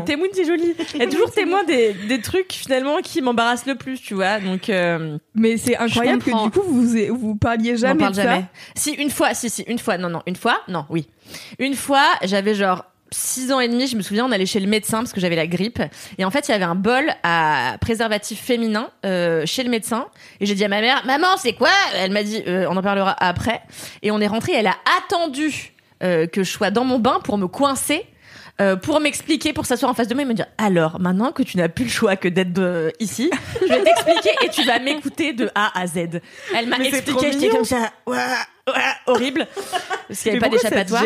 témoine, 0.05 0.29
c'est 0.33 0.45
joli. 0.45 0.75
Elle 0.93 1.01
est 1.01 1.09
toujours 1.09 1.31
témoin 1.31 1.63
des, 1.63 1.93
des 1.93 2.21
trucs 2.21 2.53
finalement 2.53 2.97
qui 3.01 3.21
m'embarrassent 3.23 3.65
le 3.65 3.73
plus, 3.75 3.99
tu 3.99 4.13
vois. 4.13 4.39
Donc 4.39 4.69
euh, 4.69 5.17
Mais 5.33 5.57
c'est 5.57 5.75
incroyable 5.77 6.21
que 6.21 6.43
du 6.43 6.51
coup 6.51 6.61
vous 6.63 7.17
vous 7.17 7.35
parliez 7.35 7.73
on 7.73 7.77
jamais 7.77 7.99
parle 7.99 8.13
de 8.15 8.21
jamais. 8.21 8.41
ça. 8.41 8.47
Si 8.75 8.91
une 8.93 9.09
fois, 9.09 9.33
si 9.33 9.49
si 9.49 9.63
une 9.63 9.79
fois, 9.79 9.97
non 9.97 10.09
non 10.09 10.21
une 10.27 10.35
fois, 10.35 10.61
non 10.67 10.85
oui, 10.89 11.07
une 11.57 11.73
fois 11.73 12.05
j'avais 12.21 12.53
genre 12.53 12.85
6 13.13 13.51
ans 13.51 13.59
et 13.59 13.67
demi, 13.67 13.87
je 13.87 13.95
me 13.95 14.01
souviens, 14.01 14.25
on 14.25 14.31
allait 14.31 14.45
chez 14.45 14.59
le 14.59 14.67
médecin 14.67 14.99
parce 14.99 15.13
que 15.13 15.19
j'avais 15.21 15.35
la 15.35 15.47
grippe. 15.47 15.81
Et 16.17 16.25
en 16.25 16.31
fait, 16.31 16.47
il 16.47 16.51
y 16.51 16.53
avait 16.53 16.63
un 16.65 16.75
bol 16.75 17.05
à 17.23 17.77
préservatif 17.79 18.41
féminin 18.41 18.89
euh, 19.05 19.45
chez 19.45 19.63
le 19.63 19.69
médecin. 19.69 20.07
Et 20.39 20.45
j'ai 20.45 20.55
dit 20.55 20.65
à 20.65 20.67
ma 20.67 20.81
mère, 20.81 21.03
maman, 21.05 21.37
c'est 21.37 21.53
quoi? 21.53 21.69
Elle 21.95 22.11
m'a 22.11 22.23
dit, 22.23 22.43
euh, 22.47 22.65
on 22.69 22.75
en 22.77 22.81
parlera 22.81 23.15
après. 23.19 23.61
Et 24.01 24.11
on 24.11 24.19
est 24.19 24.27
rentré. 24.27 24.53
Elle 24.53 24.67
a 24.67 24.75
attendu 24.99 25.73
euh, 26.03 26.27
que 26.27 26.43
je 26.43 26.51
sois 26.51 26.71
dans 26.71 26.83
mon 26.83 26.99
bain 26.99 27.19
pour 27.23 27.37
me 27.37 27.47
coincer. 27.47 28.05
euh, 28.61 28.75
pour 28.75 28.99
m'expliquer, 28.99 29.51
pour 29.51 29.65
s'asseoir 29.65 29.89
en 29.91 29.95
face 29.95 30.07
de 30.07 30.13
moi 30.13 30.21
et 30.23 30.25
me 30.27 30.33
dire 30.35 30.45
alors 30.59 30.99
maintenant 30.99 31.31
que 31.31 31.41
tu 31.41 31.57
n'as 31.57 31.69
plus 31.69 31.85
le 31.85 31.89
choix 31.89 32.15
que 32.15 32.27
d'être 32.27 32.59
euh, 32.59 32.91
ici, 32.99 33.31
je 33.61 33.65
vais 33.67 33.83
t'expliquer 33.83 34.29
et 34.43 34.49
tu 34.49 34.63
vas 34.63 34.77
m'écouter 34.77 35.33
de 35.33 35.49
A 35.55 35.71
à 35.79 35.87
Z. 35.87 36.19
Elle 36.55 36.67
m'a 36.67 36.77
expliqué, 36.77 37.31
j'étais 37.31 37.49
comme 37.49 37.65
ça, 37.65 37.91
ouah, 38.05 38.17
ouah, 38.67 38.73
horrible, 39.07 39.47
parce 40.07 40.21
qu'il 40.21 40.33
n'y 40.33 40.39
Mais 40.39 40.45
avait 40.45 40.49
pas 40.49 40.49
d'échappatoire. 40.49 41.03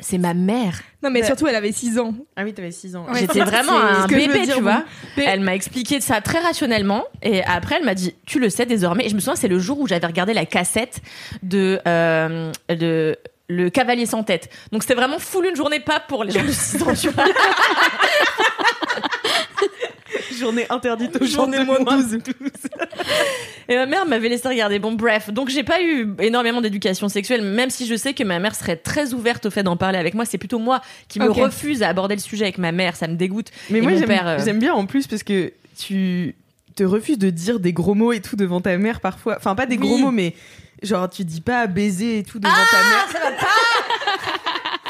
C'est 0.00 0.18
ma 0.18 0.34
mère. 0.34 0.80
Non 1.02 1.10
mais 1.10 1.20
Bah- 1.20 1.26
surtout 1.28 1.46
elle 1.46 1.54
avait 1.54 1.70
6 1.70 1.98
ans. 2.00 2.14
Ah 2.36 2.42
oui, 2.42 2.52
t'avais 2.52 2.72
6 2.72 2.96
ans. 2.96 3.06
Ouais, 3.08 3.20
J'étais 3.20 3.40
vraiment 3.40 3.76
un 3.78 4.06
bébé, 4.08 4.44
dire, 4.44 4.56
tu 4.56 4.62
vois. 4.62 4.82
Elle 5.16 5.40
m'a 5.40 5.54
expliqué 5.54 6.00
ça 6.00 6.20
très 6.20 6.40
rationnellement 6.40 7.04
et 7.22 7.44
après 7.44 7.76
elle 7.76 7.84
m'a 7.84 7.94
dit 7.94 8.14
tu 8.26 8.40
le 8.40 8.50
sais 8.50 8.66
désormais. 8.66 9.06
Et 9.06 9.08
je 9.08 9.14
me 9.14 9.20
souviens 9.20 9.36
c'est 9.36 9.48
le 9.48 9.58
jour 9.60 9.78
où 9.78 9.86
j'avais 9.86 10.06
regardé 10.06 10.34
la 10.34 10.46
cassette 10.46 11.00
de 11.42 11.80
euh, 11.86 12.50
de 12.68 13.16
le 13.48 13.70
cavalier 13.70 14.06
sans 14.06 14.24
tête. 14.24 14.50
Donc 14.72 14.82
c'était 14.82 14.94
vraiment 14.94 15.18
full 15.20 15.46
une 15.46 15.54
journée 15.56 15.78
pas 15.80 16.00
pour 16.00 16.24
les 16.24 16.32
gens 16.32 16.42
de 16.44 16.50
6 16.50 16.82
ans, 16.82 16.94
tu 16.94 17.10
vois. 17.10 17.24
Journée 20.38 20.66
interdite 20.68 21.16
aux 21.20 21.24
gens 21.24 21.36
Journée 21.42 21.58
de 21.60 21.64
moins 21.64 21.78
moins 21.78 21.96
de 21.98 22.02
de 22.02 22.16
12. 22.16 22.32
Et 23.68 23.76
ma 23.76 23.86
mère 23.86 24.06
m'avait 24.06 24.28
laissé 24.28 24.48
regarder. 24.48 24.78
Bon, 24.78 24.92
bref. 24.92 25.30
Donc, 25.30 25.48
j'ai 25.48 25.62
pas 25.64 25.82
eu 25.82 26.14
énormément 26.18 26.60
d'éducation 26.60 27.08
sexuelle, 27.08 27.42
même 27.42 27.70
si 27.70 27.86
je 27.86 27.94
sais 27.94 28.12
que 28.14 28.22
ma 28.24 28.38
mère 28.38 28.54
serait 28.54 28.76
très 28.76 29.12
ouverte 29.14 29.46
au 29.46 29.50
fait 29.50 29.62
d'en 29.62 29.76
parler 29.76 29.98
avec 29.98 30.14
moi. 30.14 30.24
C'est 30.24 30.38
plutôt 30.38 30.58
moi 30.58 30.80
qui 31.08 31.18
me 31.20 31.30
refuse 31.30 31.82
à 31.82 31.88
aborder 31.88 32.14
le 32.14 32.20
sujet 32.20 32.44
avec 32.44 32.58
ma 32.58 32.72
mère. 32.72 32.96
Ça 32.96 33.08
me 33.08 33.14
dégoûte. 33.16 33.50
Mais 33.70 33.78
Et 33.78 33.82
moi, 33.82 33.94
j'aime 33.94 34.10
euh, 34.10 34.38
j'aime 34.44 34.58
bien 34.58 34.74
en 34.74 34.86
plus 34.86 35.06
parce 35.06 35.22
que 35.22 35.52
tu 35.78 36.34
te 36.76 36.84
refuses 36.84 37.18
de 37.18 37.30
dire 37.30 37.60
des 37.60 37.72
gros 37.72 37.94
mots 37.94 38.12
et 38.12 38.20
tout 38.20 38.36
devant 38.36 38.60
ta 38.60 38.76
mère 38.78 39.00
parfois. 39.00 39.36
Enfin, 39.36 39.54
pas 39.54 39.66
des 39.66 39.76
gros 39.76 39.96
mots, 39.96 40.10
mais 40.10 40.34
genre, 40.82 41.08
tu 41.08 41.24
dis 41.24 41.40
pas 41.40 41.66
baiser 41.66 42.18
et 42.18 42.22
tout 42.22 42.38
devant 42.38 42.52
ta 42.52 42.88
mère. 42.88 43.08
Ça 43.12 43.18
va 43.18 43.36
pas 43.36 43.46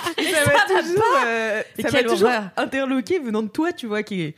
Ça 0.04 0.44
m'a 0.46 0.80
toujours, 0.82 1.16
euh, 1.26 1.62
Mais 1.76 1.82
ça 1.82 1.90
quelle 1.90 2.06
toujours 2.06 2.30
interloqué 2.56 3.18
venant 3.18 3.42
de 3.42 3.48
toi, 3.48 3.72
tu 3.72 3.86
vois, 3.86 4.02
qui 4.02 4.22
est. 4.22 4.34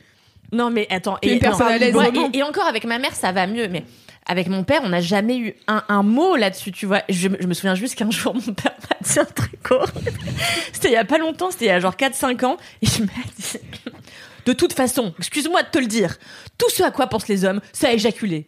Non, 0.51 0.69
mais 0.69 0.87
attends. 0.89 1.13
Non, 1.13 1.19
et, 1.23 2.37
et 2.37 2.43
encore 2.43 2.65
avec 2.65 2.85
ma 2.85 2.99
mère, 2.99 3.13
ça 3.13 3.31
va 3.31 3.47
mieux, 3.47 3.67
mais 3.67 3.83
avec 4.27 4.47
mon 4.47 4.63
père, 4.63 4.81
on 4.83 4.89
n'a 4.89 5.01
jamais 5.01 5.37
eu 5.37 5.55
un, 5.67 5.83
un 5.89 6.03
mot 6.03 6.35
là-dessus, 6.35 6.71
tu 6.71 6.85
vois. 6.85 7.01
Je, 7.09 7.29
je 7.39 7.47
me 7.47 7.53
souviens 7.53 7.75
juste 7.75 7.95
qu'un 7.95 8.11
jour, 8.11 8.33
mon 8.35 8.53
père 8.53 8.73
m'a 8.89 8.97
dit 9.01 9.19
un 9.19 9.25
truc. 9.25 9.51
C'était 10.73 10.89
il 10.89 10.93
y 10.93 10.97
a 10.97 11.05
pas 11.05 11.17
longtemps, 11.17 11.49
c'était 11.51 11.65
il 11.65 11.69
y 11.69 11.71
a 11.71 11.79
genre 11.79 11.95
4-5 11.95 12.45
ans, 12.45 12.57
et 12.81 12.87
il 12.97 13.05
m'a 13.05 13.11
dit 13.37 13.59
De 14.45 14.53
toute 14.53 14.73
façon, 14.73 15.13
excuse-moi 15.19 15.63
de 15.63 15.67
te 15.69 15.77
le 15.77 15.87
dire, 15.87 16.15
tout 16.57 16.69
ce 16.69 16.81
à 16.83 16.91
quoi 16.91 17.07
pensent 17.07 17.27
les 17.27 17.43
hommes, 17.43 17.59
c'est 17.73 17.87
à 17.87 17.93
éjaculer. 17.93 18.45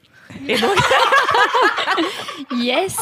Et 0.48 0.58
donc, 0.58 0.76
Yes. 2.58 2.96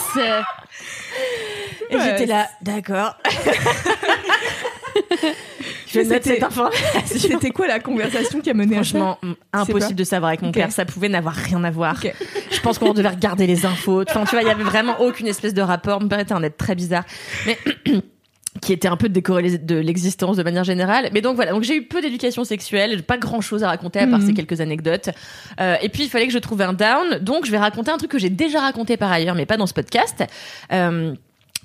et 1.90 1.96
Ouais, 1.96 2.02
j'étais 2.04 2.26
là, 2.26 2.48
d'accord. 2.62 3.16
Je 5.88 6.00
note 6.00 6.08
C'était- 6.08 6.22
cette 6.36 6.44
information. 6.44 6.86
C'était 7.06 7.50
quoi 7.52 7.68
la 7.68 7.80
conversation 7.80 8.42
qui 8.42 8.50
a 8.50 8.54
mené 8.54 8.76
à 8.78 8.84
ça 8.84 8.90
Franchement, 8.90 9.18
mm, 9.24 9.32
impossible 9.54 9.96
de 9.96 10.04
savoir 10.04 10.30
avec 10.30 10.42
mon 10.42 10.52
père. 10.52 10.72
Ça 10.72 10.86
pouvait 10.86 11.10
n'avoir 11.10 11.34
rien 11.36 11.64
à 11.64 11.72
voir. 11.72 11.96
Je 12.52 12.60
pense 12.62 12.78
qu'on 12.78 12.94
devait 12.94 13.10
regarder 13.10 13.48
les 13.48 13.66
infos. 13.66 14.04
Enfin, 14.08 14.24
tu 14.26 14.32
vois, 14.32 14.42
il 14.42 14.48
y 14.48 14.52
avait 14.52 14.64
vraiment 14.64 15.00
aucune 15.02 15.28
espèce 15.28 15.54
de 15.54 15.62
rapport. 15.62 16.02
Mon 16.02 16.08
père 16.08 16.20
était 16.20 16.34
un 16.34 16.44
être 16.44 16.58
très 16.58 16.76
bizarre. 16.76 17.04
Mais. 17.46 17.58
qui 18.60 18.74
était 18.74 18.88
un 18.88 18.98
peu 18.98 19.08
décorrélé 19.08 19.60
de 19.60 19.76
l'existence 19.76 20.36
de 20.36 20.42
manière 20.42 20.64
générale. 20.64 21.10
Mais 21.14 21.22
donc 21.22 21.36
voilà, 21.36 21.52
donc 21.52 21.62
j'ai 21.62 21.76
eu 21.76 21.84
peu 21.84 22.02
d'éducation 22.02 22.44
sexuelle, 22.44 23.04
pas 23.04 23.20
grand 23.20 23.40
chose 23.40 23.64
à 23.64 23.68
raconter 23.68 24.00
à 24.00 24.08
part 24.08 24.18
Mhm. 24.18 24.26
ces 24.26 24.34
quelques 24.34 24.62
anecdotes. 24.62 25.10
Euh, 25.62 25.76
et 25.80 25.90
puis 25.90 26.06
il 26.06 26.10
fallait 26.10 26.26
que 26.26 26.34
je 26.34 26.40
trouve 26.40 26.60
un 26.64 26.74
down, 26.74 27.20
donc 27.22 27.46
je 27.46 27.52
vais 27.52 27.60
raconter 27.60 27.92
un 27.92 27.98
truc 27.98 28.10
que 28.10 28.18
j'ai 28.18 28.32
déjà 28.32 28.62
raconté 28.62 28.98
par 28.98 29.12
ailleurs, 29.12 29.36
mais 29.36 29.46
pas 29.46 29.58
dans 29.58 29.68
ce 29.68 29.76
podcast. 29.76 30.24
Euh, 30.72 31.14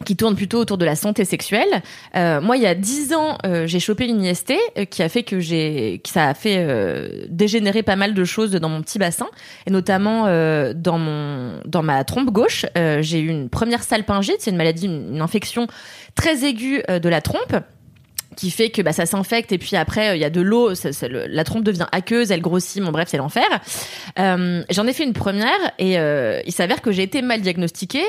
qui 0.02 0.16
tourne 0.16 0.36
plutôt 0.36 0.58
autour 0.58 0.78
de 0.78 0.84
la 0.84 0.96
santé 0.96 1.24
sexuelle. 1.24 1.82
Euh, 2.16 2.40
moi, 2.40 2.56
il 2.56 2.62
y 2.62 2.66
a 2.66 2.74
dix 2.74 3.12
ans, 3.12 3.38
euh, 3.46 3.66
j'ai 3.66 3.80
chopé 3.80 4.06
une 4.06 4.22
IST 4.22 4.52
euh, 4.78 4.84
qui 4.84 5.02
a 5.02 5.08
fait 5.08 5.22
que 5.22 5.40
j'ai, 5.40 6.00
que 6.04 6.10
ça 6.10 6.28
a 6.28 6.34
fait 6.34 6.66
dégénérer 7.28 7.82
pas 7.82 7.96
mal 7.96 8.14
de 8.14 8.24
choses 8.24 8.52
dans 8.52 8.68
mon 8.68 8.82
petit 8.82 8.98
bassin, 8.98 9.28
et 9.66 9.70
notamment 9.70 10.24
dans 10.74 10.98
mon, 10.98 11.60
dans 11.64 11.82
ma 11.82 12.04
trompe 12.04 12.30
gauche, 12.30 12.66
j'ai 13.00 13.20
eu 13.20 13.28
une 13.28 13.48
première 13.48 13.82
salpingite, 13.82 14.36
c'est 14.40 14.50
une 14.50 14.56
maladie, 14.56 14.86
une, 14.86 15.20
infection 15.20 15.66
très 16.14 16.44
aiguë 16.44 16.82
de 16.88 17.08
la 17.08 17.20
trompe 17.20 17.56
qui 18.36 18.50
fait 18.50 18.70
que 18.70 18.82
bah, 18.82 18.92
ça 18.92 19.06
s'infecte 19.06 19.52
et 19.52 19.58
puis 19.58 19.76
après 19.76 20.16
il 20.16 20.20
y 20.20 20.24
a 20.24 20.30
de 20.30 20.40
l'eau, 20.40 20.72
la 21.02 21.44
trompe 21.44 21.64
devient 21.64 21.86
aqueuse, 21.92 22.30
elle 22.30 22.40
grossit, 22.40 22.82
bon 22.82 22.90
bref 22.90 23.08
c'est 23.10 23.18
l'enfer. 23.18 23.48
J'en 24.16 24.86
ai 24.86 24.92
fait 24.92 25.04
une 25.04 25.12
première 25.12 25.72
et 25.78 25.94
il 25.94 26.52
s'avère 26.52 26.82
que 26.82 26.92
j'ai 26.92 27.02
été 27.02 27.22
mal 27.22 27.40
diagnostiquée. 27.40 28.04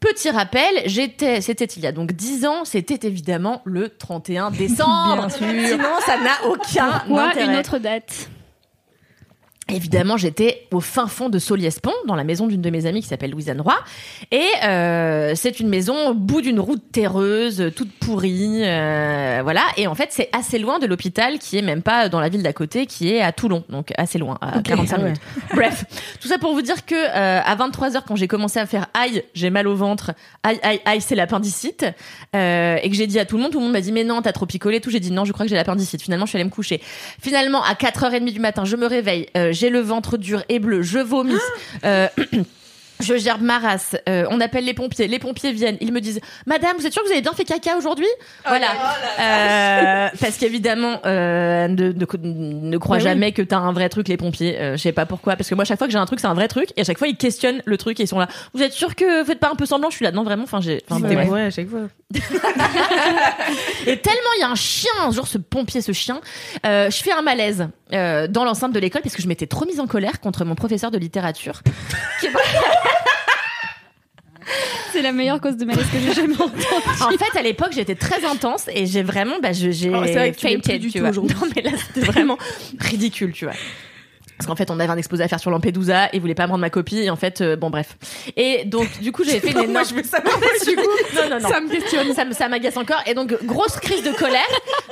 Petit 0.00 0.30
rappel, 0.30 0.82
j'étais, 0.86 1.42
c'était 1.42 1.66
il 1.66 1.82
y 1.82 1.86
a 1.86 1.92
donc 1.92 2.12
10 2.12 2.46
ans, 2.46 2.64
c'était 2.64 3.06
évidemment 3.06 3.60
le 3.66 3.90
31 3.90 4.50
décembre. 4.50 5.26
Bien 5.26 5.28
sûr. 5.28 5.68
Sinon 5.68 5.90
ça 6.06 6.16
n'a 6.16 6.48
aucun 6.48 7.00
Pourquoi 7.06 7.24
intérêt. 7.28 7.52
une 7.52 7.58
autre 7.58 7.78
date? 7.78 8.30
Évidemment, 9.72 10.16
j'étais 10.16 10.66
au 10.72 10.80
fin 10.80 11.06
fond 11.06 11.28
de 11.28 11.38
Soliespont, 11.38 11.92
dans 12.06 12.14
la 12.14 12.24
maison 12.24 12.46
d'une 12.46 12.60
de 12.60 12.70
mes 12.70 12.86
amies 12.86 13.02
qui 13.02 13.08
s'appelle 13.08 13.30
Louisanne 13.30 13.60
Roy. 13.60 13.76
Et 14.30 14.46
euh, 14.64 15.32
c'est 15.34 15.60
une 15.60 15.68
maison 15.68 16.08
au 16.08 16.14
bout 16.14 16.40
d'une 16.40 16.60
route 16.60 16.82
terreuse, 16.92 17.72
toute 17.76 17.92
pourrie, 17.92 18.62
euh, 18.62 19.40
voilà. 19.42 19.62
Et 19.76 19.86
en 19.86 19.94
fait, 19.94 20.08
c'est 20.10 20.28
assez 20.32 20.58
loin 20.58 20.78
de 20.78 20.86
l'hôpital, 20.86 21.38
qui 21.38 21.56
est 21.56 21.62
même 21.62 21.82
pas 21.82 22.08
dans 22.08 22.20
la 22.20 22.28
ville 22.28 22.42
d'à 22.42 22.52
côté, 22.52 22.86
qui 22.86 23.12
est 23.12 23.20
à 23.20 23.32
Toulon, 23.32 23.64
donc 23.68 23.92
assez 23.96 24.18
loin, 24.18 24.38
à 24.40 24.60
45 24.60 24.94
ah 24.96 24.98
ouais. 24.98 25.04
minutes. 25.04 25.22
Bref, 25.54 25.84
tout 26.20 26.28
ça 26.28 26.38
pour 26.38 26.52
vous 26.54 26.62
dire 26.62 26.84
que 26.84 26.94
euh, 26.94 27.40
à 27.44 27.54
23 27.54 27.90
h 27.90 28.02
quand 28.06 28.16
j'ai 28.16 28.28
commencé 28.28 28.58
à 28.58 28.66
faire 28.66 28.86
aïe, 28.94 29.22
j'ai 29.34 29.50
mal 29.50 29.68
au 29.68 29.74
ventre, 29.74 30.12
aïe 30.42 30.58
aïe 30.62 30.80
aïe, 30.84 31.00
c'est 31.00 31.14
l'appendicite, 31.14 31.86
euh, 32.34 32.76
et 32.82 32.88
que 32.90 32.96
j'ai 32.96 33.06
dit 33.06 33.18
à 33.18 33.24
tout 33.24 33.36
le 33.36 33.42
monde, 33.42 33.52
tout 33.52 33.58
le 33.58 33.64
monde 33.64 33.72
m'a 33.72 33.80
dit 33.80 33.92
mais 33.92 34.04
non, 34.04 34.22
t'as 34.22 34.32
trop 34.32 34.46
picolé, 34.46 34.80
tout. 34.80 34.90
J'ai 34.90 35.00
dit 35.00 35.12
non, 35.12 35.24
je 35.24 35.32
crois 35.32 35.46
que 35.46 35.50
j'ai 35.50 35.56
l'appendicite. 35.56 36.02
Finalement, 36.02 36.26
je 36.26 36.30
suis 36.30 36.36
allée 36.36 36.44
me 36.44 36.50
coucher. 36.50 36.80
Finalement, 37.20 37.62
à 37.62 37.74
4h30 37.74 38.32
du 38.32 38.40
matin, 38.40 38.64
je 38.64 38.76
me 38.76 38.86
réveille, 38.86 39.28
euh, 39.36 39.52
j'ai 39.60 39.68
le 39.68 39.80
ventre 39.80 40.16
dur 40.16 40.42
et 40.48 40.58
bleu, 40.58 40.80
je 40.80 40.98
vomis. 40.98 41.34
euh, 41.84 42.08
Je 43.00 43.16
gerbe 43.16 43.42
ma 43.42 43.58
race. 43.58 43.96
Euh, 44.08 44.26
on 44.30 44.40
appelle 44.40 44.64
les 44.64 44.74
pompiers. 44.74 45.08
Les 45.08 45.18
pompiers 45.18 45.52
viennent. 45.52 45.76
Ils 45.80 45.92
me 45.92 46.00
disent 46.00 46.20
Madame, 46.46 46.76
vous 46.78 46.86
êtes 46.86 46.92
sûre 46.92 47.02
que 47.02 47.08
vous 47.08 47.12
avez 47.12 47.22
bien 47.22 47.32
fait 47.32 47.44
caca 47.44 47.76
aujourd'hui 47.76 48.06
Voilà. 48.46 48.68
Euh, 49.20 50.08
parce 50.20 50.36
qu'évidemment, 50.36 51.00
euh, 51.06 51.68
ne, 51.68 51.92
ne, 51.92 52.06
ne 52.22 52.78
crois 52.78 52.96
oui. 52.96 53.02
jamais 53.02 53.32
que 53.32 53.42
t'as 53.42 53.58
un 53.58 53.72
vrai 53.72 53.88
truc, 53.88 54.08
les 54.08 54.16
pompiers. 54.16 54.58
Euh, 54.58 54.76
je 54.76 54.82
sais 54.82 54.92
pas 54.92 55.06
pourquoi. 55.06 55.36
Parce 55.36 55.48
que 55.48 55.54
moi, 55.54 55.64
chaque 55.64 55.78
fois 55.78 55.86
que 55.86 55.92
j'ai 55.92 55.98
un 55.98 56.06
truc, 56.06 56.20
c'est 56.20 56.26
un 56.26 56.34
vrai 56.34 56.48
truc. 56.48 56.70
Et 56.76 56.82
à 56.82 56.84
chaque 56.84 56.98
fois, 56.98 57.08
ils 57.08 57.16
questionnent 57.16 57.62
le 57.64 57.76
truc 57.76 57.98
et 58.00 58.04
ils 58.04 58.08
sont 58.08 58.18
là. 58.18 58.28
Vous 58.54 58.62
êtes 58.62 58.72
sûr 58.72 58.94
que 58.94 59.20
vous 59.20 59.26
faites 59.26 59.40
pas 59.40 59.50
un 59.50 59.56
peu 59.56 59.66
semblant? 59.66 59.90
Je 59.90 59.96
suis 59.96 60.04
là. 60.04 60.12
Non, 60.12 60.22
vraiment. 60.22 60.44
Enfin, 60.44 60.60
j'ai. 60.60 60.82
Enfin, 60.88 61.00
bref. 61.00 61.28
ouais, 61.28 61.42
à 61.42 61.50
chaque 61.50 61.68
fois. 61.68 61.80
Et 63.86 63.96
tellement 63.98 64.30
il 64.36 64.40
y 64.40 64.44
a 64.44 64.50
un 64.50 64.56
chien, 64.56 64.90
un 65.00 65.10
jour 65.10 65.26
ce 65.26 65.38
pompier, 65.38 65.80
ce 65.80 65.92
chien, 65.92 66.20
euh, 66.66 66.90
je 66.90 67.02
fais 67.02 67.12
un 67.12 67.22
malaise 67.22 67.68
euh, 67.92 68.26
dans 68.26 68.44
l'enceinte 68.44 68.72
de 68.72 68.80
l'école 68.80 69.02
parce 69.02 69.14
que 69.14 69.22
je 69.22 69.28
m'étais 69.28 69.46
trop 69.46 69.64
mise 69.64 69.80
en 69.80 69.86
colère 69.86 70.20
contre 70.20 70.44
mon 70.44 70.54
professeur 70.54 70.90
de 70.90 70.98
littérature. 70.98 71.62
C'est 74.92 75.02
la 75.02 75.12
meilleure 75.12 75.40
cause 75.40 75.56
de 75.56 75.64
malaise 75.64 75.86
que 75.92 75.98
j'ai 75.98 76.12
jamais 76.12 76.34
entendue. 76.34 76.62
En 77.00 77.10
fait, 77.10 77.38
à 77.38 77.42
l'époque, 77.42 77.72
j'étais 77.72 77.94
très 77.94 78.24
intense 78.24 78.66
et 78.74 78.86
j'ai 78.86 79.02
vraiment, 79.02 79.36
bah, 79.42 79.52
j'ai 79.52 79.70
Oh, 79.94 79.98
vrai 80.00 80.32
tu 80.32 80.46
tu 80.90 80.98
vois. 81.00 81.10
Non, 81.28 81.52
mais 81.54 81.62
là, 81.62 81.70
c'était 81.76 82.06
vraiment 82.06 82.38
ridicule, 82.78 83.32
tu 83.32 83.44
vois. 83.44 83.54
Parce 84.36 84.46
qu'en 84.46 84.56
fait, 84.56 84.70
on 84.70 84.80
avait 84.80 84.90
un 84.90 84.96
exposé 84.96 85.22
à 85.22 85.28
faire 85.28 85.38
sur 85.38 85.50
Lampedusa 85.50 86.06
et 86.06 86.10
ils 86.14 86.20
voulaient 86.20 86.34
pas 86.34 86.46
me 86.46 86.52
rendre 86.52 86.62
ma 86.62 86.70
copie. 86.70 86.96
Et 86.98 87.10
en 87.10 87.16
fait, 87.16 87.42
euh, 87.42 87.56
bon, 87.56 87.68
bref. 87.68 87.98
Et 88.38 88.64
donc, 88.64 88.88
du 89.00 89.12
coup, 89.12 89.22
j'ai 89.22 89.38
fait 89.38 89.50
une 89.64 89.70
Moi, 89.70 89.82
je 89.84 89.94
veux 89.94 90.02
savoir 90.02 90.34
du 90.66 90.76
coup, 90.76 90.82
non, 91.14 91.28
non, 91.28 91.40
non. 91.40 91.48
Ça 91.48 91.60
me 91.60 91.68
questionne. 91.68 92.14
ça, 92.14 92.24
me- 92.24 92.32
ça 92.32 92.48
m'agace 92.48 92.78
encore. 92.78 93.02
Et 93.06 93.12
donc, 93.12 93.34
grosse 93.44 93.76
crise 93.76 94.02
de 94.02 94.12
colère. 94.12 94.40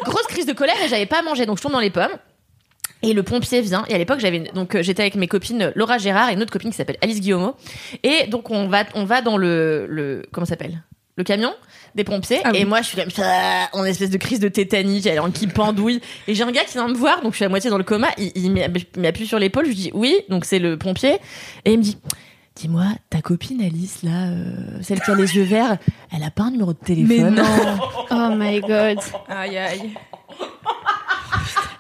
grosse 0.04 0.26
crise 0.26 0.44
de 0.44 0.52
colère 0.52 0.76
et 0.84 0.88
j'avais 0.88 1.06
pas 1.06 1.22
mangé. 1.22 1.46
Donc, 1.46 1.56
je 1.56 1.62
tourne 1.62 1.72
dans 1.72 1.80
les 1.80 1.88
pommes. 1.90 2.12
Et 3.02 3.12
le 3.12 3.23
pompier 3.23 3.61
vient. 3.61 3.85
Et 3.88 3.95
à 3.95 3.99
l'époque, 3.99 4.19
j'avais 4.21 4.40
donc 4.55 4.75
euh, 4.75 4.83
j'étais 4.83 5.02
avec 5.02 5.14
mes 5.14 5.28
copines 5.28 5.73
Laura 5.76 5.99
Gérard 5.99 6.31
et 6.31 6.35
une 6.35 6.43
autre 6.43 6.52
copine 6.52 6.71
qui 6.71 6.76
s'appelle 6.76 6.97
Alice 7.00 7.21
Guillaumeau. 7.21 7.55
Et 8.02 8.26
donc 8.26 8.50
on 8.50 8.69
va 8.69 8.85
on 8.95 9.05
va 9.05 9.23
dans 9.23 9.37
le 9.37 9.87
le 9.88 10.26
comment 10.33 10.47
s'appelle? 10.47 10.83
Le 11.17 11.25
camion 11.25 11.52
des 11.97 12.05
pompiers. 12.05 12.38
Ah 12.45 12.50
oui. 12.52 12.59
Et 12.61 12.64
moi, 12.64 12.81
je 12.81 12.87
suis 12.88 12.97
comme 12.97 13.11
ça, 13.11 13.69
en 13.73 13.83
espèce 13.85 14.11
de 14.11 14.19
crise 14.19 14.38
de 14.38 14.49
tétanie, 14.49 15.00
j'ai 15.02 15.11
l'air 15.11 15.28
qui 15.35 15.49
pendouille. 15.49 16.00
Et 16.28 16.35
j'ai 16.35 16.45
un 16.45 16.52
gars 16.52 16.62
qui 16.62 16.75
vient 16.75 16.87
me 16.87 16.95
voir, 16.95 17.23
donc 17.23 17.33
je 17.33 17.37
suis 17.37 17.45
à 17.45 17.49
moitié 17.49 17.71
dans 17.71 17.78
le 17.78 17.83
coma. 17.83 18.07
Il, 18.19 18.31
il 18.37 18.52
m'app- 18.52 18.97
m'appuie 18.97 19.26
sur 19.26 19.40
l'épaule. 19.40 19.64
Je 19.64 19.71
lui 19.71 19.75
dis 19.76 19.90
oui, 19.95 20.14
donc 20.28 20.45
c'est 20.45 20.61
le 20.61 20.76
pompier. 20.78 21.14
Et 21.64 21.73
il 21.73 21.78
me 21.78 21.83
dit. 21.83 21.99
Dis-moi, 22.55 22.87
ta 23.09 23.21
copine 23.21 23.61
Alice, 23.62 24.02
là, 24.02 24.31
euh, 24.31 24.52
celle 24.83 25.00
qui 25.00 25.11
a 25.12 25.14
les 25.14 25.37
yeux 25.37 25.45
verts, 25.45 25.78
elle 26.12 26.25
a 26.25 26.31
pas 26.33 26.43
un 26.45 26.50
numéro 26.50 26.73
de 26.73 26.78
téléphone? 26.78 27.35
Mais 27.37 27.43
non. 27.43 27.78
Oh 28.11 28.35
my 28.37 28.61
god. 28.61 28.99
Aïe 29.28 29.57
aïe. 29.59 29.90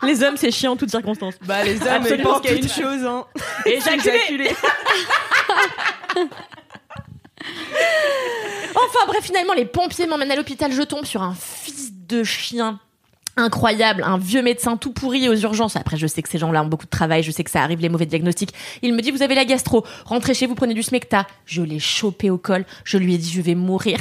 Les 0.02 0.22
hommes, 0.22 0.36
c'est 0.36 0.50
chiant 0.50 0.72
en 0.72 0.76
toutes 0.76 0.90
circonstances. 0.90 1.34
Bah, 1.44 1.64
les 1.64 1.76
hommes, 1.76 1.82
ils 1.82 1.88
Absolument 1.88 2.32
pensent 2.32 2.40
qu'il 2.42 2.50
y 2.52 2.54
a 2.54 2.58
une 2.58 2.68
chose, 2.68 3.04
hein. 3.04 3.26
Éjaculer. 3.66 4.50
Enfin 8.74 9.06
bref, 9.06 9.24
finalement, 9.24 9.54
les 9.54 9.64
pompiers 9.64 10.06
m'emmènent 10.06 10.30
à 10.30 10.36
l'hôpital. 10.36 10.72
Je 10.72 10.82
tombe 10.82 11.04
sur 11.04 11.22
un 11.22 11.34
fils 11.34 11.92
de 11.92 12.22
chien 12.24 12.78
incroyable, 13.38 14.02
un 14.04 14.18
vieux 14.18 14.42
médecin 14.42 14.76
tout 14.76 14.92
pourri 14.92 15.28
aux 15.28 15.36
urgences. 15.36 15.76
Après, 15.76 15.96
je 15.96 16.06
sais 16.06 16.22
que 16.22 16.28
ces 16.28 16.38
gens-là 16.38 16.62
ont 16.62 16.66
beaucoup 16.66 16.86
de 16.86 16.90
travail, 16.90 17.22
je 17.22 17.30
sais 17.30 17.44
que 17.44 17.50
ça 17.50 17.62
arrive, 17.62 17.80
les 17.80 17.88
mauvais 17.88 18.06
diagnostics. 18.06 18.52
Il 18.82 18.94
me 18.94 19.00
dit, 19.00 19.10
vous 19.10 19.22
avez 19.22 19.34
la 19.34 19.44
gastro, 19.44 19.84
rentrez 20.04 20.34
chez 20.34 20.46
vous, 20.46 20.54
prenez 20.54 20.74
du 20.74 20.82
smecta. 20.82 21.26
Je 21.46 21.62
l'ai 21.62 21.78
chopé 21.78 22.30
au 22.30 22.38
col, 22.38 22.64
je 22.84 22.98
lui 22.98 23.14
ai 23.14 23.18
dit, 23.18 23.30
je 23.30 23.40
vais 23.40 23.54
mourir. 23.54 23.98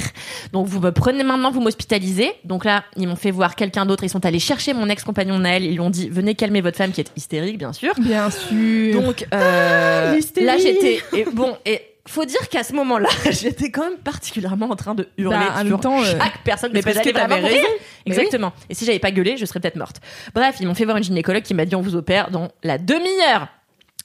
Donc, 0.52 0.66
vous 0.66 0.80
me 0.80 0.90
prenez 0.90 1.22
maintenant, 1.22 1.50
vous 1.50 1.60
m'hospitalisez. 1.60 2.32
Donc 2.44 2.64
là, 2.64 2.84
ils 2.96 3.06
m'ont 3.06 3.16
fait 3.16 3.30
voir 3.30 3.54
quelqu'un 3.54 3.86
d'autre, 3.86 4.04
ils 4.04 4.10
sont 4.10 4.24
allés 4.26 4.38
chercher 4.38 4.74
mon 4.74 4.88
ex-compagnon 4.88 5.38
Naël, 5.38 5.64
ils 5.64 5.72
lui 5.72 5.80
ont 5.80 5.90
dit, 5.90 6.08
venez 6.08 6.34
calmer 6.34 6.60
votre 6.60 6.76
femme 6.76 6.92
qui 6.92 7.00
est 7.00 7.12
hystérique, 7.16 7.58
bien 7.58 7.72
sûr. 7.72 7.94
Bien 7.98 8.30
sûr. 8.30 9.00
Donc 9.00 9.26
euh, 9.32 10.20
là 10.40 10.58
j'étais 10.58 11.00
et 11.12 11.24
bon 11.24 11.56
et 11.64 11.80
faut 12.08 12.24
dire 12.24 12.48
qu'à 12.48 12.62
ce 12.62 12.72
moment-là 12.74 13.08
j'étais 13.30 13.70
quand 13.70 13.84
même 13.84 13.98
particulièrement 13.98 14.70
en 14.70 14.76
train 14.76 14.94
de 14.94 15.08
hurler 15.16 15.36
Bah, 15.36 15.54
en 15.60 15.64
même 15.64 15.80
temps, 15.80 16.00
euh, 16.00 16.04
chaque 16.04 16.42
personne 16.44 16.70
mais 16.72 16.82
parce, 16.82 16.96
parce 16.96 17.06
que 17.06 17.12
que 17.12 17.16
t'avais 17.16 17.34
raison. 17.40 17.68
Exactement. 18.06 18.52
Et 18.68 18.74
si 18.74 18.84
j'avais 18.84 18.98
pas 18.98 19.10
gueulé, 19.10 19.36
je 19.36 19.44
serais 19.44 19.60
peut-être 19.60 19.76
morte. 19.76 19.96
Bref, 20.34 20.56
ils 20.60 20.66
m'ont 20.66 20.74
fait 20.74 20.84
voir 20.84 20.96
une 20.96 21.04
gynécologue 21.04 21.42
qui 21.42 21.54
m'a 21.54 21.64
dit 21.64 21.74
on 21.74 21.82
vous 21.82 21.94
opère 21.96 22.30
dans 22.30 22.48
la 22.62 22.78
demi-heure. 22.78 23.48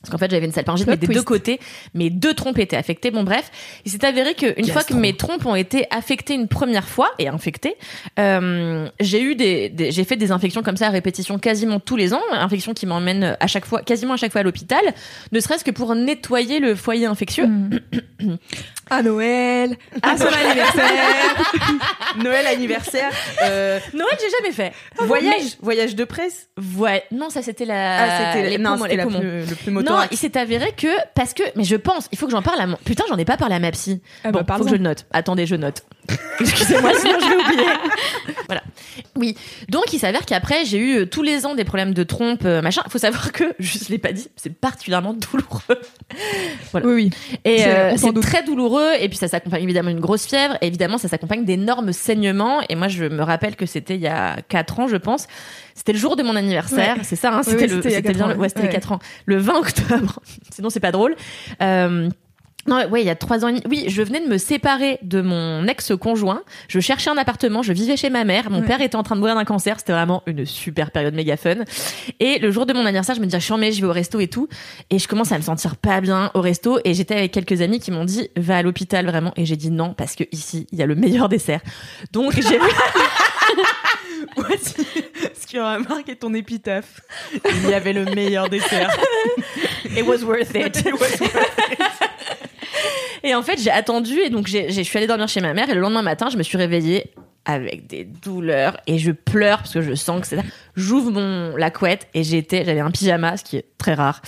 Parce 0.03 0.11
qu'en 0.11 0.17
fait, 0.17 0.29
j'avais 0.29 0.45
une 0.45 0.51
salpingite, 0.51 0.85
mais 0.85 0.97
des 0.97 1.05
twist. 1.07 1.17
deux 1.19 1.23
côtés. 1.23 1.59
Mes 1.93 2.09
deux 2.09 2.33
trompes 2.33 2.59
étaient 2.59 2.75
affectées. 2.75 3.09
Bon, 3.09 3.23
bref. 3.23 3.49
Il 3.85 3.91
s'est 3.91 4.03
avéré 4.05 4.33
qu'une 4.35 4.67
fois 4.67 4.83
que 4.83 4.93
mes 4.93 5.15
trompes 5.15 5.45
ont 5.45 5.55
été 5.55 5.87
affectées 5.91 6.33
une 6.33 6.49
première 6.49 6.87
fois 6.89 7.09
et 7.19 7.29
infectées, 7.29 7.75
euh, 8.19 8.89
j'ai 8.99 9.21
eu 9.21 9.35
des, 9.35 9.69
des- 9.69 9.91
j'ai 9.91 10.03
fait 10.03 10.17
des 10.17 10.31
infections 10.33 10.61
comme 10.61 10.75
ça 10.75 10.87
à 10.87 10.89
répétition 10.89 11.39
quasiment 11.39 11.79
tous 11.79 11.95
les 11.95 12.13
ans. 12.13 12.21
Infections 12.33 12.73
qui 12.73 12.85
m'emmènent 12.85 13.37
à 13.39 13.47
chaque 13.47 13.65
fois, 13.65 13.81
quasiment 13.81 14.15
à 14.15 14.17
chaque 14.17 14.33
fois 14.33 14.41
à 14.41 14.43
l'hôpital. 14.43 14.81
Ne 15.31 15.39
serait-ce 15.39 15.63
que 15.63 15.71
pour 15.71 15.95
nettoyer 15.95 16.59
le 16.59 16.75
foyer 16.75 17.05
infectieux. 17.05 17.47
À 18.89 19.01
Noël, 19.01 19.75
à 20.01 20.17
son 20.17 20.25
anniversaire. 20.25 20.91
Noël, 22.23 22.45
anniversaire, 22.47 23.09
euh, 23.43 23.79
Noël, 23.93 24.17
j'ai 24.19 24.29
jamais 24.29 24.53
fait. 24.53 24.73
voyage, 25.05 25.57
voyage 25.61 25.95
de 25.95 26.03
presse? 26.03 26.47
Ouais. 26.77 27.03
Non, 27.11 27.29
ça 27.29 27.41
c'était 27.41 27.65
la, 27.65 28.03
Ah, 28.03 28.33
c'était 28.33 28.49
les 28.49 28.57
non, 28.57 28.71
poumons, 28.73 28.83
c'était 28.83 28.89
les 28.91 28.97
la 28.97 29.03
poumons. 29.03 29.19
plus- 29.19 29.45
le 29.49 29.55
plus 29.55 29.71
Non, 29.93 30.07
il 30.11 30.17
s'est 30.17 30.37
avéré 30.37 30.71
que 30.75 30.87
parce 31.15 31.33
que 31.33 31.43
mais 31.55 31.63
je 31.63 31.75
pense, 31.75 32.07
il 32.11 32.17
faut 32.17 32.25
que 32.25 32.31
j'en 32.31 32.41
parle 32.41 32.59
à 32.59 32.67
mon 32.67 32.77
putain, 32.83 33.03
j'en 33.09 33.17
ai 33.17 33.25
pas 33.25 33.37
parlé 33.37 33.55
à 33.55 33.59
ma 33.59 33.71
psy. 33.71 34.01
Ah 34.23 34.31
bon, 34.31 34.41
bah, 34.45 34.55
faut 34.57 34.63
que 34.63 34.69
je 34.69 34.75
le 34.75 34.81
note. 34.81 35.05
Attendez, 35.11 35.45
je 35.45 35.55
note. 35.55 35.83
Excusez-moi, 36.39 36.91
sinon 36.99 37.17
je 37.21 37.27
vais 37.29 37.35
oublier. 37.43 37.69
voilà. 38.47 38.61
Oui. 39.15 39.37
Donc 39.69 39.93
il 39.93 39.99
s'avère 39.99 40.25
qu'après 40.25 40.65
j'ai 40.65 40.77
eu 40.77 40.97
euh, 40.99 41.05
tous 41.05 41.21
les 41.23 41.45
ans 41.45 41.55
des 41.55 41.63
problèmes 41.63 41.93
de 41.93 42.03
trompe, 42.03 42.41
euh, 42.45 42.61
machin. 42.61 42.81
Faut 42.89 42.97
savoir 42.97 43.31
que 43.31 43.43
je 43.59 43.77
l'ai 43.89 43.97
pas 43.99 44.11
dit, 44.11 44.27
c'est 44.35 44.53
particulièrement 44.53 45.13
douloureux. 45.13 45.79
Oui, 46.73 46.81
oui. 46.83 47.09
Et 47.45 47.59
C'est- 47.59 47.67
euh, 47.75 47.93
c'est 47.97 48.13
très 48.21 48.43
douloureux. 48.43 48.91
Et 48.99 49.07
puis 49.09 49.17
ça 49.17 49.27
s'accompagne 49.27 49.63
évidemment 49.63 49.89
d'une 49.91 49.99
grosse 49.99 50.25
fièvre. 50.25 50.57
Et 50.61 50.67
évidemment, 50.67 50.97
ça 50.97 51.07
s'accompagne 51.07 51.45
d'énormes 51.45 51.93
saignements. 51.93 52.61
Et 52.69 52.75
moi, 52.75 52.87
je 52.87 53.05
me 53.05 53.23
rappelle 53.23 53.55
que 53.55 53.65
c'était 53.65 53.95
il 53.95 54.01
y 54.01 54.07
a 54.07 54.37
4 54.49 54.79
ans, 54.81 54.87
je 54.87 54.97
pense. 54.97 55.27
C'était 55.75 55.93
le 55.93 55.99
jour 55.99 56.15
de 56.15 56.23
mon 56.23 56.35
anniversaire. 56.35 56.97
Ouais. 56.97 57.03
C'est 57.03 57.15
ça, 57.15 57.33
hein, 57.33 57.41
Oui, 57.45 57.51
c'était 57.51 57.63
oui, 57.73 57.81
le, 57.83 58.01
quatre 58.01 58.13
bien 58.15 58.25
ans, 58.25 58.27
le, 58.29 58.35
ouais, 58.35 58.47
ouais. 58.57 58.69
4 58.69 58.91
ans. 58.91 58.99
Le 59.25 59.37
20 59.37 59.55
octobre. 59.59 60.19
Sinon, 60.51 60.69
c'est 60.69 60.79
pas 60.79 60.91
drôle. 60.91 61.15
Euh, 61.61 62.09
non, 62.65 62.77
ouais, 62.87 63.01
il 63.01 63.05
y 63.05 63.09
a 63.09 63.15
trois 63.15 63.43
ans. 63.43 63.51
Oui, 63.69 63.85
je 63.87 64.01
venais 64.01 64.21
de 64.21 64.27
me 64.27 64.37
séparer 64.37 64.97
de 65.01 65.21
mon 65.21 65.67
ex-conjoint. 65.67 66.43
Je 66.69 66.79
cherchais 66.79 67.09
un 67.09 67.17
appartement. 67.17 67.61
Je 67.61 67.73
vivais 67.73 67.97
chez 67.97 68.09
ma 68.09 68.23
mère. 68.23 68.49
Mon 68.49 68.61
Ouais. 68.61 68.65
père 68.65 68.79
était 68.79 68.95
en 68.95 69.03
train 69.03 69.15
de 69.15 69.19
mourir 69.19 69.35
d'un 69.35 69.43
cancer. 69.43 69.79
C'était 69.79 69.91
vraiment 69.91 70.23
une 70.27 70.45
super 70.45 70.91
période 70.91 71.13
méga 71.13 71.35
fun. 71.35 71.55
Et 72.21 72.39
le 72.39 72.51
jour 72.51 72.65
de 72.65 72.71
mon 72.71 72.85
anniversaire, 72.85 73.15
je 73.15 73.19
me 73.19 73.25
dis, 73.25 73.35
ah, 73.35 73.39
je 73.39 73.43
suis 73.43 73.53
en 73.53 73.57
je 73.57 73.81
vais 73.81 73.87
au 73.87 73.91
resto 73.91 74.19
et 74.21 74.27
tout. 74.29 74.47
Et 74.89 74.97
je 74.97 75.09
commence 75.09 75.33
à 75.33 75.37
me 75.37 75.43
sentir 75.43 75.75
pas 75.75 75.99
bien 75.99 76.31
au 76.35 76.39
resto. 76.41 76.79
Et 76.85 76.93
j'étais 76.93 77.15
avec 77.15 77.33
quelques 77.33 77.61
amis 77.61 77.81
qui 77.81 77.91
m'ont 77.91 78.05
dit, 78.05 78.29
va 78.37 78.57
à 78.57 78.61
l'hôpital 78.61 79.05
vraiment. 79.07 79.33
Et 79.35 79.45
j'ai 79.45 79.57
dit 79.57 79.69
non, 79.69 79.93
parce 79.93 80.15
que 80.15 80.23
ici, 80.31 80.65
il 80.71 80.79
y 80.79 80.83
a 80.83 80.85
le 80.85 80.95
meilleur 80.95 81.27
dessert. 81.27 81.59
Donc, 82.13 82.33
j'ai 82.35 82.59
Voici 85.53 85.57
ce 85.57 85.57
qui 85.57 85.59
aura 85.59 85.79
marqué 85.79 86.15
ton 86.15 86.33
épitaphe. 86.33 87.01
Il 87.45 87.69
y 87.69 87.73
avait 87.73 87.93
le 87.93 88.05
meilleur 88.05 88.49
dessert. 88.49 88.89
It 89.85 90.05
was 90.05 90.23
worth 90.23 90.55
it. 90.55 90.83
et 93.23 93.35
en 93.35 93.43
fait, 93.43 93.61
j'ai 93.61 93.69
attendu 93.69 94.19
et 94.19 94.29
donc 94.29 94.47
j'ai, 94.47 94.71
je 94.71 94.81
suis 94.81 94.97
allée 94.97 95.07
dormir 95.07 95.27
chez 95.27 95.41
ma 95.41 95.53
mère 95.53 95.69
et 95.69 95.73
le 95.73 95.81
lendemain 95.81 96.01
matin, 96.01 96.29
je 96.29 96.37
me 96.37 96.43
suis 96.43 96.57
réveillée 96.57 97.13
avec 97.45 97.87
des 97.87 98.05
douleurs 98.05 98.77
et 98.87 98.97
je 98.97 99.11
pleure 99.11 99.59
parce 99.59 99.73
que 99.73 99.81
je 99.81 99.93
sens 99.93 100.21
que 100.21 100.27
c'est 100.27 100.37
ça. 100.37 100.43
J'ouvre 100.75 101.11
mon 101.11 101.55
la 101.55 101.69
couette 101.69 102.07
et 102.13 102.23
j'étais, 102.23 102.65
j'avais 102.65 102.79
un 102.79 102.89
pyjama, 102.89 103.37
ce 103.37 103.43
qui 103.43 103.57
est 103.57 103.65
très 103.77 103.93
rare, 103.93 104.21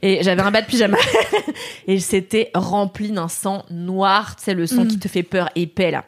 et 0.00 0.22
j'avais 0.22 0.42
un 0.42 0.50
bas 0.50 0.62
de 0.62 0.66
pyjama 0.66 0.96
et 1.86 2.00
c'était 2.00 2.50
rempli 2.54 3.12
d'un 3.12 3.28
sang 3.28 3.64
noir, 3.70 4.36
tu 4.36 4.44
sais 4.44 4.54
le 4.54 4.66
sang 4.66 4.86
qui 4.86 4.98
te 4.98 5.06
fait 5.06 5.22
peur 5.22 5.50
épais 5.54 5.90
là. 5.90 6.04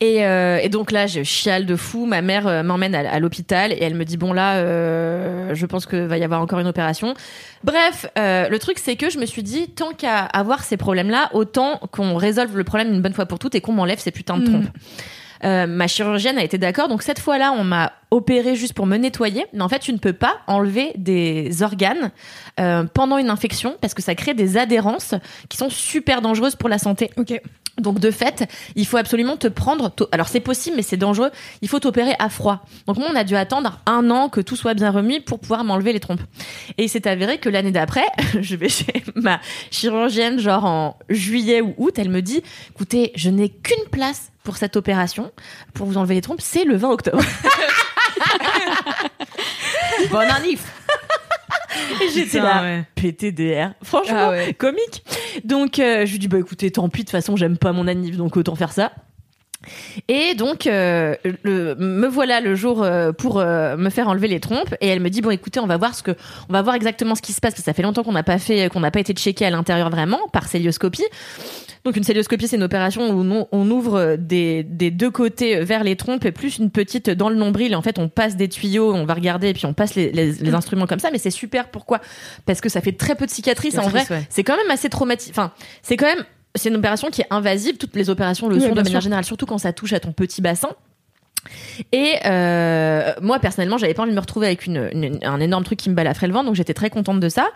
Et, 0.00 0.24
euh, 0.26 0.58
et 0.62 0.68
donc 0.68 0.90
là, 0.90 1.06
je 1.06 1.22
chiale 1.22 1.66
de 1.66 1.76
fou. 1.76 2.04
Ma 2.04 2.20
mère 2.20 2.46
euh, 2.46 2.62
m'emmène 2.62 2.94
à, 2.94 3.08
à 3.10 3.18
l'hôpital 3.20 3.72
et 3.72 3.78
elle 3.80 3.94
me 3.94 4.04
dit 4.04 4.16
bon 4.16 4.32
là, 4.32 4.56
euh, 4.56 5.54
je 5.54 5.66
pense 5.66 5.86
que 5.86 5.96
va 5.96 6.18
y 6.18 6.24
avoir 6.24 6.40
encore 6.40 6.58
une 6.58 6.66
opération. 6.66 7.14
Bref, 7.62 8.06
euh, 8.18 8.48
le 8.48 8.58
truc 8.58 8.78
c'est 8.78 8.96
que 8.96 9.08
je 9.08 9.18
me 9.18 9.26
suis 9.26 9.42
dit 9.42 9.68
tant 9.68 9.92
qu'à 9.92 10.18
avoir 10.24 10.64
ces 10.64 10.76
problèmes-là, 10.76 11.30
autant 11.32 11.78
qu'on 11.92 12.16
résolve 12.16 12.56
le 12.56 12.64
problème 12.64 12.92
une 12.92 13.02
bonne 13.02 13.14
fois 13.14 13.26
pour 13.26 13.38
toutes 13.38 13.54
et 13.54 13.60
qu'on 13.60 13.72
m'enlève 13.72 13.98
ces 13.98 14.10
putains 14.10 14.36
de 14.36 14.42
Mm. 14.42 14.50
trompes. 14.50 14.68
Euh, 15.44 15.66
ma 15.66 15.86
chirurgienne 15.86 16.38
a 16.38 16.42
été 16.44 16.56
d'accord, 16.58 16.88
donc 16.88 17.02
cette 17.02 17.18
fois-là, 17.18 17.52
on 17.52 17.64
m'a 17.64 17.92
opéré 18.14 18.54
juste 18.54 18.74
pour 18.74 18.86
me 18.86 18.96
nettoyer. 18.96 19.44
Mais 19.52 19.62
en 19.62 19.68
fait, 19.68 19.80
tu 19.80 19.92
ne 19.92 19.98
peux 19.98 20.12
pas 20.12 20.38
enlever 20.46 20.92
des 20.96 21.62
organes 21.62 22.12
euh, 22.60 22.84
pendant 22.84 23.18
une 23.18 23.28
infection 23.28 23.76
parce 23.80 23.94
que 23.94 24.02
ça 24.02 24.14
crée 24.14 24.34
des 24.34 24.56
adhérences 24.56 25.14
qui 25.48 25.56
sont 25.56 25.70
super 25.70 26.22
dangereuses 26.22 26.56
pour 26.56 26.68
la 26.68 26.78
santé. 26.78 27.10
Ok. 27.16 27.40
Donc 27.78 27.98
de 27.98 28.12
fait, 28.12 28.48
il 28.76 28.86
faut 28.86 28.98
absolument 28.98 29.36
te 29.36 29.48
prendre. 29.48 29.92
Alors 30.12 30.28
c'est 30.28 30.38
possible, 30.38 30.76
mais 30.76 30.82
c'est 30.82 30.96
dangereux. 30.96 31.30
Il 31.60 31.68
faut 31.68 31.80
t'opérer 31.80 32.14
à 32.20 32.28
froid. 32.28 32.64
Donc 32.86 32.98
moi, 32.98 33.08
on 33.10 33.16
a 33.16 33.24
dû 33.24 33.34
attendre 33.34 33.80
un 33.86 34.10
an 34.10 34.28
que 34.28 34.40
tout 34.40 34.54
soit 34.54 34.74
bien 34.74 34.92
remis 34.92 35.18
pour 35.18 35.40
pouvoir 35.40 35.64
m'enlever 35.64 35.92
les 35.92 35.98
trompes. 35.98 36.22
Et 36.78 36.84
il 36.84 36.88
s'est 36.88 37.08
avéré 37.08 37.38
que 37.38 37.48
l'année 37.48 37.72
d'après, 37.72 38.04
je 38.40 38.54
vais 38.54 38.68
chez 38.68 39.02
ma 39.16 39.40
chirurgienne, 39.72 40.38
genre 40.38 40.64
en 40.64 40.96
juillet 41.08 41.60
ou 41.62 41.74
août, 41.78 41.98
elle 41.98 42.10
me 42.10 42.22
dit 42.22 42.44
"Écoutez, 42.70 43.10
je 43.16 43.28
n'ai 43.28 43.48
qu'une 43.48 43.88
place 43.90 44.30
pour 44.44 44.56
cette 44.56 44.76
opération, 44.76 45.32
pour 45.72 45.88
vous 45.88 45.96
enlever 45.96 46.14
les 46.14 46.20
trompes, 46.20 46.42
c'est 46.42 46.64
le 46.64 46.76
20 46.76 46.90
octobre." 46.90 47.24
Bon 50.10 50.18
annif. 50.18 50.64
J'étais 52.14 52.40
là, 52.40 52.62
ouais. 52.62 52.84
PTDR. 52.94 53.70
Franchement, 53.82 54.16
Ah 54.16 54.30
ouais. 54.30 54.54
comique. 54.54 55.04
Donc, 55.44 55.78
euh, 55.78 56.06
je 56.06 56.12
lui 56.12 56.18
dis, 56.18 56.28
bah 56.28 56.38
écoutez, 56.38 56.70
tant 56.70 56.88
pis, 56.88 57.00
de 57.00 57.04
toute 57.06 57.10
façon, 57.10 57.36
j'aime 57.36 57.58
pas 57.58 57.72
mon 57.72 57.88
anniv, 57.88 58.16
donc 58.16 58.36
autant 58.36 58.54
faire 58.54 58.72
ça. 58.72 58.92
Et 60.08 60.34
donc, 60.34 60.66
euh, 60.66 61.14
le, 61.42 61.74
me 61.76 62.06
voilà 62.06 62.40
le 62.40 62.54
jour 62.54 62.82
euh, 62.82 63.12
pour 63.12 63.38
euh, 63.40 63.76
me 63.76 63.90
faire 63.90 64.08
enlever 64.08 64.28
les 64.28 64.40
trompes. 64.40 64.74
Et 64.80 64.88
elle 64.88 65.00
me 65.00 65.08
dit 65.10 65.20
bon, 65.20 65.30
écoutez, 65.30 65.58
on 65.60 65.66
va 65.66 65.76
voir 65.76 65.94
ce 65.94 66.02
que, 66.02 66.12
on 66.48 66.52
va 66.52 66.62
voir 66.62 66.74
exactement 66.76 67.14
ce 67.14 67.22
qui 67.22 67.32
se 67.32 67.40
passe 67.40 67.52
parce 67.52 67.62
que 67.62 67.64
ça 67.64 67.72
fait 67.72 67.82
longtemps 67.82 68.02
qu'on 68.02 68.12
n'a 68.12 68.22
pas 68.22 68.38
fait, 68.38 68.68
qu'on 68.68 68.80
n'a 68.80 68.90
pas 68.90 69.00
été 69.00 69.12
checké 69.14 69.46
à 69.46 69.50
l'intérieur 69.50 69.90
vraiment 69.90 70.28
par 70.32 70.46
célioscopie. 70.48 71.04
Donc, 71.84 71.96
une 71.96 72.04
célioscopie, 72.04 72.48
c'est 72.48 72.56
une 72.56 72.62
opération 72.62 73.10
où 73.10 73.20
on, 73.22 73.46
on 73.52 73.70
ouvre 73.70 74.16
des, 74.18 74.62
des 74.62 74.90
deux 74.90 75.10
côtés 75.10 75.60
vers 75.64 75.84
les 75.84 75.96
trompes 75.96 76.24
et 76.24 76.32
plus 76.32 76.58
une 76.58 76.70
petite 76.70 77.10
dans 77.10 77.28
le 77.28 77.36
nombril. 77.36 77.72
Et 77.72 77.74
en 77.74 77.82
fait, 77.82 77.98
on 77.98 78.08
passe 78.08 78.36
des 78.36 78.48
tuyaux, 78.48 78.94
on 78.94 79.04
va 79.04 79.12
regarder 79.14 79.48
et 79.48 79.52
puis 79.52 79.66
on 79.66 79.74
passe 79.74 79.94
les, 79.94 80.10
les, 80.10 80.32
les 80.32 80.54
instruments 80.54 80.86
comme 80.86 80.98
ça. 80.98 81.10
Mais 81.10 81.18
c'est 81.18 81.30
super. 81.30 81.70
Pourquoi? 81.70 82.00
Parce 82.46 82.62
que 82.62 82.68
ça 82.70 82.80
fait 82.80 82.92
très 82.92 83.14
peu 83.14 83.26
de 83.26 83.30
cicatrices. 83.30 83.76
En 83.76 83.88
vrai, 83.88 84.04
ouais. 84.08 84.26
c'est 84.30 84.44
quand 84.44 84.56
même 84.56 84.70
assez 84.70 84.88
traumatique. 84.88 85.32
Enfin, 85.32 85.52
c'est 85.82 85.96
quand 85.96 86.06
même 86.06 86.24
c'est 86.54 86.68
une 86.68 86.76
opération 86.76 87.10
qui 87.10 87.20
est 87.20 87.26
invasive. 87.30 87.76
Toutes 87.76 87.96
les 87.96 88.10
opérations 88.10 88.48
le 88.48 88.56
Oui, 88.56 88.62
sont 88.62 88.74
de 88.74 88.80
manière 88.80 89.00
générale, 89.00 89.24
surtout 89.24 89.46
quand 89.46 89.58
ça 89.58 89.72
touche 89.72 89.92
à 89.92 90.00
ton 90.00 90.12
petit 90.12 90.40
bassin. 90.40 90.70
Et 91.92 92.14
euh, 92.26 93.12
moi 93.20 93.38
personnellement, 93.38 93.78
j'avais 93.78 93.94
pas 93.94 94.02
envie 94.02 94.10
de 94.10 94.16
me 94.16 94.20
retrouver 94.20 94.46
avec 94.46 94.66
une, 94.66 94.88
une- 94.92 95.18
un 95.22 95.40
énorme 95.40 95.64
truc 95.64 95.78
qui 95.78 95.90
me 95.90 95.94
balafrait 95.94 96.26
le 96.26 96.32
ventre, 96.32 96.46
donc 96.46 96.54
j'étais 96.54 96.74
très 96.74 96.90
contente 96.90 97.20
de 97.20 97.28
ça. 97.28 97.48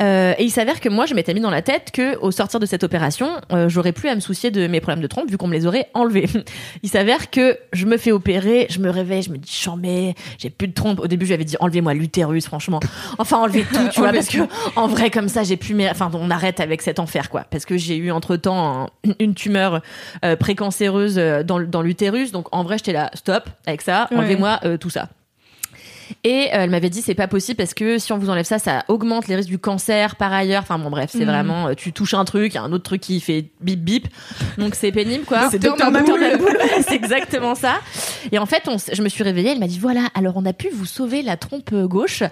Euh, 0.00 0.34
et 0.38 0.44
il 0.44 0.50
s'avère 0.50 0.80
que 0.80 0.88
moi, 0.88 1.06
je 1.06 1.14
m'étais 1.14 1.34
mis 1.34 1.40
dans 1.40 1.50
la 1.50 1.62
tête 1.62 1.90
que 1.92 2.16
au 2.18 2.30
sortir 2.30 2.60
de 2.60 2.66
cette 2.66 2.84
opération, 2.84 3.28
euh, 3.52 3.68
j'aurais 3.68 3.92
plus 3.92 4.08
à 4.08 4.14
me 4.14 4.20
soucier 4.20 4.50
de 4.50 4.66
mes 4.66 4.80
problèmes 4.80 5.02
de 5.02 5.06
trompe 5.06 5.30
vu 5.30 5.36
qu'on 5.38 5.48
me 5.48 5.54
les 5.54 5.66
aurait 5.66 5.88
enlevés. 5.94 6.26
Il 6.82 6.88
s'avère 6.88 7.30
que 7.30 7.58
je 7.72 7.86
me 7.86 7.96
fais 7.96 8.12
opérer, 8.12 8.66
je 8.70 8.78
me 8.80 8.90
réveille, 8.90 9.22
je 9.22 9.30
me 9.30 9.38
dis 9.38 9.50
chambé, 9.52 10.14
j'ai 10.38 10.50
plus 10.50 10.68
de 10.68 10.74
trompe. 10.74 11.00
Au 11.00 11.06
début, 11.06 11.26
j'avais 11.26 11.44
dit 11.44 11.56
enlevez-moi 11.60 11.94
l'utérus, 11.94 12.46
franchement. 12.46 12.80
Enfin, 13.18 13.38
enlevez 13.38 13.62
tout, 13.64 13.88
tu 13.92 14.00
vois, 14.00 14.12
parce 14.12 14.28
que 14.28 14.38
en 14.76 14.86
vrai 14.86 15.10
comme 15.10 15.28
ça, 15.28 15.42
j'ai 15.42 15.56
plus 15.56 15.74
mes. 15.74 15.88
Enfin, 15.90 16.10
on 16.14 16.30
arrête 16.30 16.60
avec 16.60 16.82
cet 16.82 16.98
enfer, 16.98 17.30
quoi, 17.30 17.44
parce 17.50 17.64
que 17.64 17.76
j'ai 17.76 17.96
eu 17.96 18.10
entre 18.10 18.36
temps 18.36 18.90
une 19.18 19.34
tumeur 19.34 19.80
euh, 20.24 20.36
précancéreuse 20.36 21.16
dans, 21.44 21.60
dans 21.60 21.82
l'utérus. 21.82 22.32
Donc 22.32 22.46
en 22.52 22.62
vrai, 22.64 22.78
j'étais 22.78 22.92
là, 22.92 23.10
stop 23.14 23.31
avec 23.66 23.82
ça, 23.82 24.08
Ouais. 24.10 24.18
enlevez-moi 24.18 24.60
euh, 24.64 24.76
tout 24.76 24.90
ça. 24.90 25.08
Et 26.24 26.48
euh, 26.48 26.64
elle 26.64 26.70
m'avait 26.70 26.90
dit 26.90 27.00
c'est 27.00 27.14
pas 27.14 27.26
possible 27.28 27.56
parce 27.56 27.72
que 27.72 27.96
si 27.96 28.12
on 28.12 28.18
vous 28.18 28.28
enlève 28.28 28.44
ça, 28.44 28.58
ça 28.58 28.84
augmente 28.88 29.28
les 29.28 29.36
risques 29.36 29.48
du 29.48 29.58
cancer 29.58 30.16
par 30.16 30.30
ailleurs. 30.30 30.60
Enfin 30.62 30.78
bon 30.78 30.90
bref, 30.90 31.08
c'est 31.10 31.20
Mhm. 31.20 31.24
vraiment 31.26 31.68
euh, 31.68 31.74
tu 31.74 31.92
touches 31.92 32.12
un 32.12 32.24
truc, 32.26 32.52
il 32.52 32.56
y 32.56 32.58
a 32.58 32.62
un 32.62 32.72
autre 32.72 32.84
truc 32.84 33.00
qui 33.00 33.18
fait 33.20 33.46
bip 33.62 33.80
bip. 33.80 34.08
Donc 34.58 34.74
c'est 34.74 34.92
pénible 34.92 35.24
quoi. 35.24 35.48
C'est 35.50 35.58
Docteur 35.58 35.90
exactement 36.90 37.54
ça. 37.54 37.76
Et 38.30 38.38
en 38.38 38.44
fait, 38.44 38.64
on 38.68 38.76
je 38.92 39.00
me 39.02 39.08
suis 39.08 39.24
réveillée, 39.24 39.52
elle 39.52 39.58
m'a 39.58 39.66
dit 39.68 39.78
voilà, 39.78 40.08
alors 40.14 40.34
on 40.36 40.44
a 40.44 40.52
pu 40.52 40.68
vous 40.70 40.84
sauver 40.84 41.22
la 41.22 41.38
trompe 41.38 41.72
gauche 41.74 42.22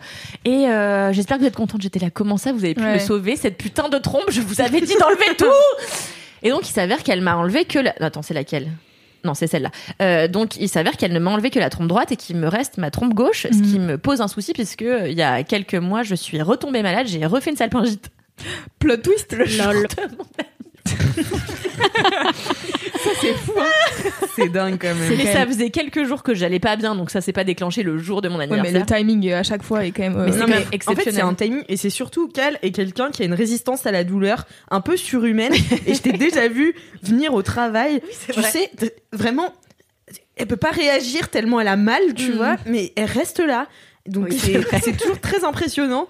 et 0.45 0.67
euh, 0.69 1.13
j'espère 1.15 1.39
que 1.39 1.43
vous 1.43 1.49
êtes 1.49 1.57
contente. 1.57 1.81
J'étais 1.81 2.01
là 2.01 2.11
comment 2.11 2.37
ça 2.37 2.53
vous 2.53 2.65
avez 2.65 2.75
pu 2.75 2.83
Ouais. 2.83 2.95
me 2.95 2.99
sauver 2.99 3.37
cette 3.37 3.57
putain 3.57 3.89
de 3.89 3.97
trompe? 3.97 4.25
Je 4.29 4.43
vous 4.43 4.61
avais 4.61 4.83
dit 4.83 4.95
d'enlever 5.01 5.37
tout. 5.39 5.47
Et 6.43 6.51
donc 6.51 6.69
il 6.69 6.73
s'avère 6.73 7.03
qu'elle 7.03 7.21
m'a 7.23 7.37
enlevé 7.37 7.65
que 7.65 7.79
la... 7.79 7.95
Attends, 8.01 8.23
c'est 8.23 8.35
laquelle? 8.35 8.69
Non, 9.25 9.35
c'est 9.35 9.47
celle-là. 9.47 9.71
Euh, 10.01 10.29
donc, 10.29 10.57
il 10.57 10.69
s'avère 10.69 10.97
qu'elle 10.97 11.13
ne 11.13 11.19
m'a 11.19 11.31
enlevé 11.31 11.51
que 11.51 11.59
la 11.59 11.71
trompe 11.71 11.89
droite 11.89 12.13
et 12.13 12.17
qu'il 12.17 12.37
me 12.37 12.49
reste 12.49 12.79
ma 12.79 12.91
trompe 12.91 13.15
gauche, 13.15 13.47
ce 13.51 13.63
qui 13.63 13.79
me 13.79 13.99
pose 13.99 14.21
un 14.21 14.29
souci 14.29 14.53
puisque 14.53 14.83
euh, 14.83 15.09
il 15.09 15.17
y 15.17 15.23
a 15.23 15.43
quelques 15.43 15.75
mois, 15.75 16.03
je 16.03 16.15
suis 16.15 16.41
retombée 16.41 16.83
malade, 16.83 17.07
j'ai 17.07 17.25
refait 17.27 17.51
une 17.51 17.57
salpingite. 17.57 18.11
Plot 18.79 18.97
twist. 18.99 19.33
Le 19.33 19.45
Lol. 19.59 19.87
C'est 23.21 23.35
fou. 23.35 23.53
hein. 23.59 24.11
C'est 24.37 24.49
dingue 24.49 24.79
quand 24.81 24.95
même. 24.95 25.17
Mais 25.17 25.33
ça 25.33 25.47
faisait 25.47 25.71
quelques 25.71 26.05
jours 26.05 26.23
que 26.23 26.35
j'allais 26.35 26.59
pas 26.61 26.77
bien, 26.77 26.95
donc 26.95 27.11
ça 27.11 27.21
s'est 27.21 27.33
pas 27.33 27.45
déclenché 27.45 27.83
le 27.83 27.99
jour 27.99 28.23
de 28.23 28.29
mon 28.29 28.39
Ouais, 28.39 28.47
mais 28.47 28.55
anniversaire. 28.59 28.81
le 28.99 29.05
timing 29.05 29.31
euh, 29.31 29.41
à 29.41 29.43
chaque 29.43 29.63
fois 29.63 29.85
est 29.85 29.91
quand 29.91 30.03
même. 30.03 30.17
euh, 30.17 30.25
Mais 30.27 30.33
c'est 30.33 30.39
Non, 30.39 30.45
quand 30.47 30.51
mais 30.51 30.59
même 30.59 30.63
en 30.63 30.71
fait, 30.71 30.79
c'est 30.85 30.93
exceptionnel. 30.93 31.25
un 31.25 31.35
timing 31.35 31.63
et 31.69 31.77
c'est 31.77 31.91
surtout 31.91 32.29
qu'elle 32.29 32.59
est 32.63 32.71
quelqu'un 32.71 33.11
qui 33.11 33.23
a 33.23 33.27
une 33.27 33.35
résistance 33.35 33.87
à 33.87 33.93
la 33.93 34.05
douleur 34.05 34.47
un 34.71 34.81
peu 34.81 34.97
surhumaine. 34.97 35.53
et 35.87 35.95
je 35.95 36.01
t'ai 36.01 36.13
déjà 36.13 36.49
vu 36.49 36.75
venir 37.03 37.35
au 37.35 37.43
travail. 37.43 38.01
tu 38.33 38.41
vrai. 38.41 38.51
sais, 38.51 38.71
t- 38.77 38.93
vraiment, 39.13 39.53
elle 40.37 40.47
peut 40.47 40.57
pas 40.57 40.71
réagir 40.71 41.29
tellement 41.29 41.61
elle 41.61 41.69
a 41.69 41.77
mal, 41.77 42.01
tu 42.15 42.31
Mhm. 42.31 42.37
vois, 42.37 42.57
mais 42.67 42.93
elle 42.97 43.05
reste 43.07 43.41
là. 43.41 43.67
Donc 44.07 44.29
Oui. 44.31 44.41
c'est 44.83 44.97
toujours 44.97 45.21
très 45.21 45.45
impressionnant. 45.45 46.09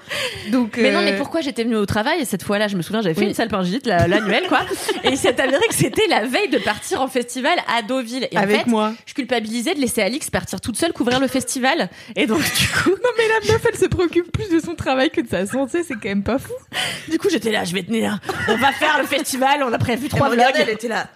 Donc 0.52 0.76
Mais 0.76 0.92
non, 0.92 1.00
euh, 1.00 1.04
mais 1.04 1.16
pourquoi 1.16 1.40
j'étais 1.40 1.64
venue 1.64 1.74
au 1.76 1.86
travail 1.86 2.20
et 2.20 2.24
cette 2.24 2.44
fois-là, 2.44 2.68
je 2.68 2.76
me 2.76 2.82
souviens, 2.82 3.02
j'avais 3.02 3.14
fait 3.14 3.22
Oui. 3.22 3.28
une 3.28 3.34
salpingite, 3.34 3.84
la- 3.86 4.06
l'annuelle, 4.06 4.46
quoi. 4.48 4.60
et 5.04 5.08
il 5.10 5.18
s'est 5.18 5.38
avéré 5.40 5.66
que 5.68 5.74
c'était 5.74 6.06
la 6.06 6.24
veille 6.24 6.48
de 6.48 6.58
partir 6.58 7.02
en 7.02 7.08
festival 7.08 7.58
à 7.66 7.82
Deauville. 7.82 8.28
Et 8.30 8.38
en 8.38 8.42
avec 8.42 8.60
fait, 8.62 8.66
moi. 8.68 8.92
je 9.06 9.12
culpabilisais 9.14 9.74
de 9.74 9.80
laisser 9.80 10.02
Alix 10.02 10.30
partir 10.30 10.60
toute 10.60 10.76
seule 10.76 10.92
couvrir 10.92 11.18
le 11.20 11.26
festival. 11.26 11.90
Et 12.14 12.26
donc, 12.26 12.38
du 12.42 12.68
coup, 12.68 12.90
Non 12.90 13.10
mais 13.18 13.24
la 13.28 13.52
meuf 13.52 13.66
elle 13.70 13.78
se 13.78 13.86
préoccupe 13.86 14.30
plus 14.32 14.48
de 14.50 14.60
son 14.60 14.74
travail 14.76 15.10
que 15.10 15.20
de 15.20 15.28
sa 15.28 15.44
santé, 15.46 15.82
c'est 15.82 15.94
quand 15.94 16.04
même 16.08 16.22
pas 16.22 16.38
fou. 16.38 16.52
du 17.10 17.18
coup, 17.18 17.28
j'étais 17.28 17.50
là, 17.50 17.64
je 17.64 17.74
vais 17.74 17.82
tenir. 17.82 18.18
On 18.48 18.56
va 18.56 18.70
faire 18.72 18.98
le 19.00 19.06
festival, 19.06 19.62
on 19.64 19.72
a 19.72 19.78
prévu 19.78 20.08
trois 20.08 20.28
vlogs. 20.30 20.44
elle 20.54 20.70
était 20.70 20.88
là. 20.88 21.08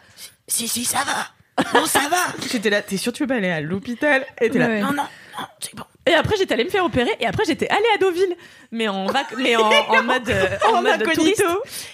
Si 0.48 0.66
si 0.68 0.84
ça 0.84 0.98
va. 1.06 1.64
Non 1.78 1.86
ça 1.86 2.00
va. 2.10 2.16
J'étais 2.50 2.68
là. 2.68 2.82
T'es 2.82 2.96
sûr 2.96 3.12
tu 3.12 3.22
veux 3.22 3.28
pas 3.28 3.36
aller 3.36 3.48
à 3.50 3.60
l'hôpital? 3.60 4.26
Elle 4.38 4.48
était 4.48 4.58
là. 4.58 4.66
Ouais. 4.66 4.80
Non 4.80 4.88
non 4.92 5.04
non 5.38 5.44
c'est 5.60 5.74
bon. 5.76 5.84
Et 6.06 6.12
après, 6.12 6.36
j'étais 6.36 6.52
allée 6.52 6.64
me 6.64 6.70
faire 6.70 6.84
opérer. 6.84 7.10
Et 7.18 7.26
après, 7.26 7.44
j'étais 7.46 7.68
allée 7.68 7.86
à 7.94 7.98
Deauville. 7.98 8.36
Mais 8.70 8.88
en, 8.88 9.06
vac- 9.06 9.34
mais 9.38 9.56
en, 9.56 9.62
en 9.88 10.02
mode, 10.02 10.28
euh, 10.28 10.46
en 10.68 10.74
En 10.78 10.82
mode 10.82 10.92
incognito. 11.00 11.14
touriste. 11.14 11.44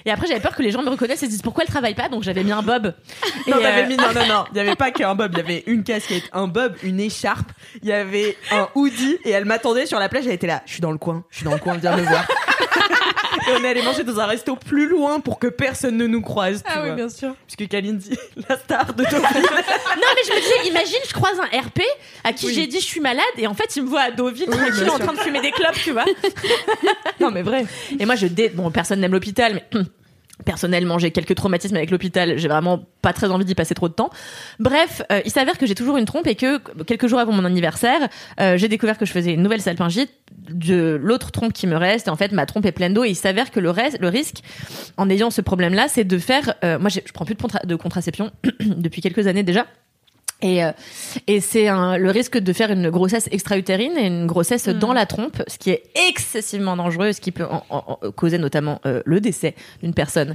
Et 0.05 0.11
après, 0.11 0.27
j'avais 0.27 0.41
peur 0.41 0.57
que 0.57 0.63
les 0.63 0.71
gens 0.73 0.83
me 0.83 0.89
reconnaissent 0.91 1.23
et 1.23 1.27
se 1.27 1.31
disent 1.31 1.43
pourquoi 1.43 1.63
elle 1.65 1.71
travaille 1.71 1.95
pas? 1.95 2.09
Donc, 2.09 2.23
j'avais 2.25 2.43
mis 2.43 2.51
un 2.53 2.63
bob. 2.63 2.93
Non, 3.47 3.59
euh, 3.63 3.87
mis, 3.87 3.97
non, 3.97 4.13
non, 4.15 4.27
non. 4.27 4.45
Il 4.53 4.57
y 4.57 4.61
avait 4.61 4.75
pas 4.77 4.91
qu'un 4.91 5.15
bob. 5.15 5.31
Il 5.35 5.39
y 5.39 5.41
avait 5.43 5.63
une 5.67 5.85
casquette, 5.85 6.25
un 6.33 6.49
bob, 6.49 6.75
une 6.83 6.99
écharpe. 6.99 7.53
Il 7.83 7.89
y 7.89 7.93
avait 7.93 8.37
un 8.51 8.69
hoodie 8.75 9.19
et 9.25 9.31
elle 9.31 9.45
m'attendait 9.45 9.87
sur 9.87 9.99
la 10.01 10.09
plage. 10.09 10.27
Elle 10.27 10.33
était 10.33 10.47
là. 10.49 10.63
Je 10.67 10.73
suis 10.73 10.81
dans 10.81 10.91
le 10.93 10.99
coin. 10.99 11.25
Je 11.31 11.37
suis 11.37 11.45
dans 11.45 11.53
le 11.53 11.59
coin. 11.61 11.77
Viens 11.77 11.97
me 11.97 12.03
voir. 12.03 12.27
Et 13.51 13.61
on 13.61 13.65
est 13.65 13.69
allé 13.69 13.83
manger 13.83 14.05
dans 14.05 14.21
un 14.21 14.27
resto 14.27 14.57
plus 14.57 14.89
loin 14.89 15.21
pour 15.21 15.39
que 15.39 15.47
personne 15.47 15.97
ne 15.97 16.07
nous 16.07 16.21
croise. 16.21 16.63
Tu 16.63 16.79
vois. 16.79 17.09
sûr. 17.09 17.35
Puisque 17.47 17.71
Kalindi, 17.71 18.11
la 18.49 18.57
star 18.59 18.95
de 18.95 19.05
Deauville. 19.05 19.21
Non, 20.01 20.07
mais 20.15 20.23
je 20.27 20.33
me 20.33 20.41
disais, 20.41 20.69
imagine, 20.69 20.99
je 21.07 21.13
croise 21.13 21.39
un 21.41 21.61
RP 21.61 21.81
à 22.25 22.33
qui 22.33 22.47
Oui. 22.47 22.55
j'ai 22.55 22.67
dit 22.67 22.81
je 22.81 22.85
suis 22.85 23.01
malade 23.01 23.25
et 23.37 23.47
en 23.47 23.55
fait, 23.55 23.77
il 23.77 23.83
me 23.83 23.89
voit 23.89 24.03
à 24.03 24.11
Deauville 24.11 24.49
Oui, 24.49 24.57
tranquille 24.57 24.85
bien 24.85 24.93
en 24.93 24.99
train 24.99 25.13
de 25.13 25.19
fumer 25.19 25.41
des 25.41 25.51
clopes, 25.51 25.75
tu 25.83 25.93
vois. 25.93 26.05
non, 27.21 27.31
mais 27.31 27.43
vrai. 27.43 27.67
Et 27.99 28.07
moi, 28.07 28.15
je 28.15 28.27
dé... 28.27 28.49
bon, 28.49 28.71
personne 28.71 29.01
n'aime 29.01 29.13
l'hôpital, 29.13 29.55
mais 29.55 29.81
personnellement, 30.45 30.99
j'ai 30.99 31.11
quelques 31.11 31.35
traumatismes 31.35 31.77
avec 31.77 31.91
l'hôpital. 31.91 32.39
J'ai 32.39 32.49
vraiment 32.49 32.85
pas 33.03 33.13
très 33.13 33.31
envie 33.31 33.45
d'y 33.45 33.55
passer 33.55 33.75
trop 33.75 33.89
de 33.89 33.95
temps. 33.95 34.11
Bref, 34.59 35.03
euh, 35.11 35.21
il 35.25 35.31
s'avère 35.31 35.59
que 35.59 35.67
j'ai 35.67 35.75
toujours 35.75 35.97
une 35.97 36.05
trompe 36.05 36.27
et 36.27 36.35
que 36.35 36.59
quelques 36.85 37.07
jours 37.07 37.19
avant 37.19 37.33
mon 37.33 37.45
anniversaire, 37.45 38.09
euh, 38.41 38.57
j'ai 38.57 38.69
découvert 38.69 38.99
que 38.99 39.07
je 39.07 39.13
faisais 39.13 39.33
une 39.33 39.43
nouvelle 39.43 39.61
salpingite 39.61 40.11
de 40.49 40.99
l'autre 41.01 41.31
trompe 41.31 41.53
qui 41.53 41.67
me 41.67 41.77
reste. 41.77 42.09
En 42.09 42.17
fait, 42.17 42.33
ma 42.33 42.47
trompe 42.47 42.67
est 42.67 42.73
pleine 42.73 42.95
d'eau 42.95 43.05
et 43.05 43.11
il 43.11 43.17
s'avère 43.17 43.51
que 43.51 43.61
le 43.61 43.71
reste, 43.71 43.99
le 44.01 44.09
risque, 44.09 44.39
en 44.97 45.09
ayant 45.11 45.31
ce 45.31 45.41
problème-là, 45.41 45.89
c'est 45.89 46.05
de 46.05 46.19
faire. 46.19 46.55
euh, 46.65 46.79
moi, 46.79 46.91
je 46.91 47.01
prends 47.13 47.25
plus 47.25 47.35
de, 47.35 47.67
de 47.67 47.77
contraception 47.77 48.31
depuis 48.61 49.01
quelques 49.01 49.27
années 49.27 49.43
déjà. 49.43 49.67
Et, 50.43 50.65
euh, 50.65 50.73
et 51.27 51.41
c'est 51.41 51.67
le 51.67 52.11
risque 52.11 52.39
de 52.39 52.53
faire 52.53 52.71
une 52.71 52.89
grossesse 52.91 53.29
extra-utérine 53.31 53.93
et 53.99 54.07
une 54.07 54.27
grossesse 54.27 54.69
dans 54.69 54.93
la 54.93 55.05
trompe, 55.07 55.43
ce 55.47 55.59
qui 55.59 55.71
est 55.71 55.83
excessivement 56.09 56.77
dangereux, 56.77 57.13
ce 57.13 57.21
qui 57.21 57.31
peut 57.33 57.45
en- 57.45 57.63
en- 57.71 57.99
en- 58.03 58.11
causer 58.13 58.39
notamment 58.39 58.81
euh, 58.87 59.03
le 59.05 59.21
décès 59.21 59.55
d'une 59.83 59.93
personne. 59.95 60.35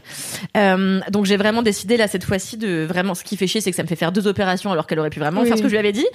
Euh, 0.57 0.99
donc 1.11 1.25
j'ai 1.25 1.37
vraiment 1.37 1.63
décidé 1.63 1.97
là 1.97 2.07
cette 2.07 2.23
fois-ci 2.23 2.57
de 2.57 2.85
vraiment 2.87 3.15
ce 3.15 3.23
qui 3.23 3.35
fait 3.37 3.47
chier, 3.47 3.61
c'est 3.61 3.71
que 3.71 3.75
ça 3.77 3.83
me 3.83 3.87
fait 3.87 3.95
faire 3.95 4.11
deux 4.11 4.27
opérations 4.27 4.71
alors 4.71 4.85
qu'elle 4.87 4.99
aurait 4.99 5.09
pu 5.09 5.19
vraiment 5.19 5.41
Oui. 5.41 5.47
faire 5.47 5.57
ce 5.57 5.63
que 5.63 5.67
je 5.69 5.73
lui 5.73 5.79
avais 5.79 5.91
dit. 5.91 6.05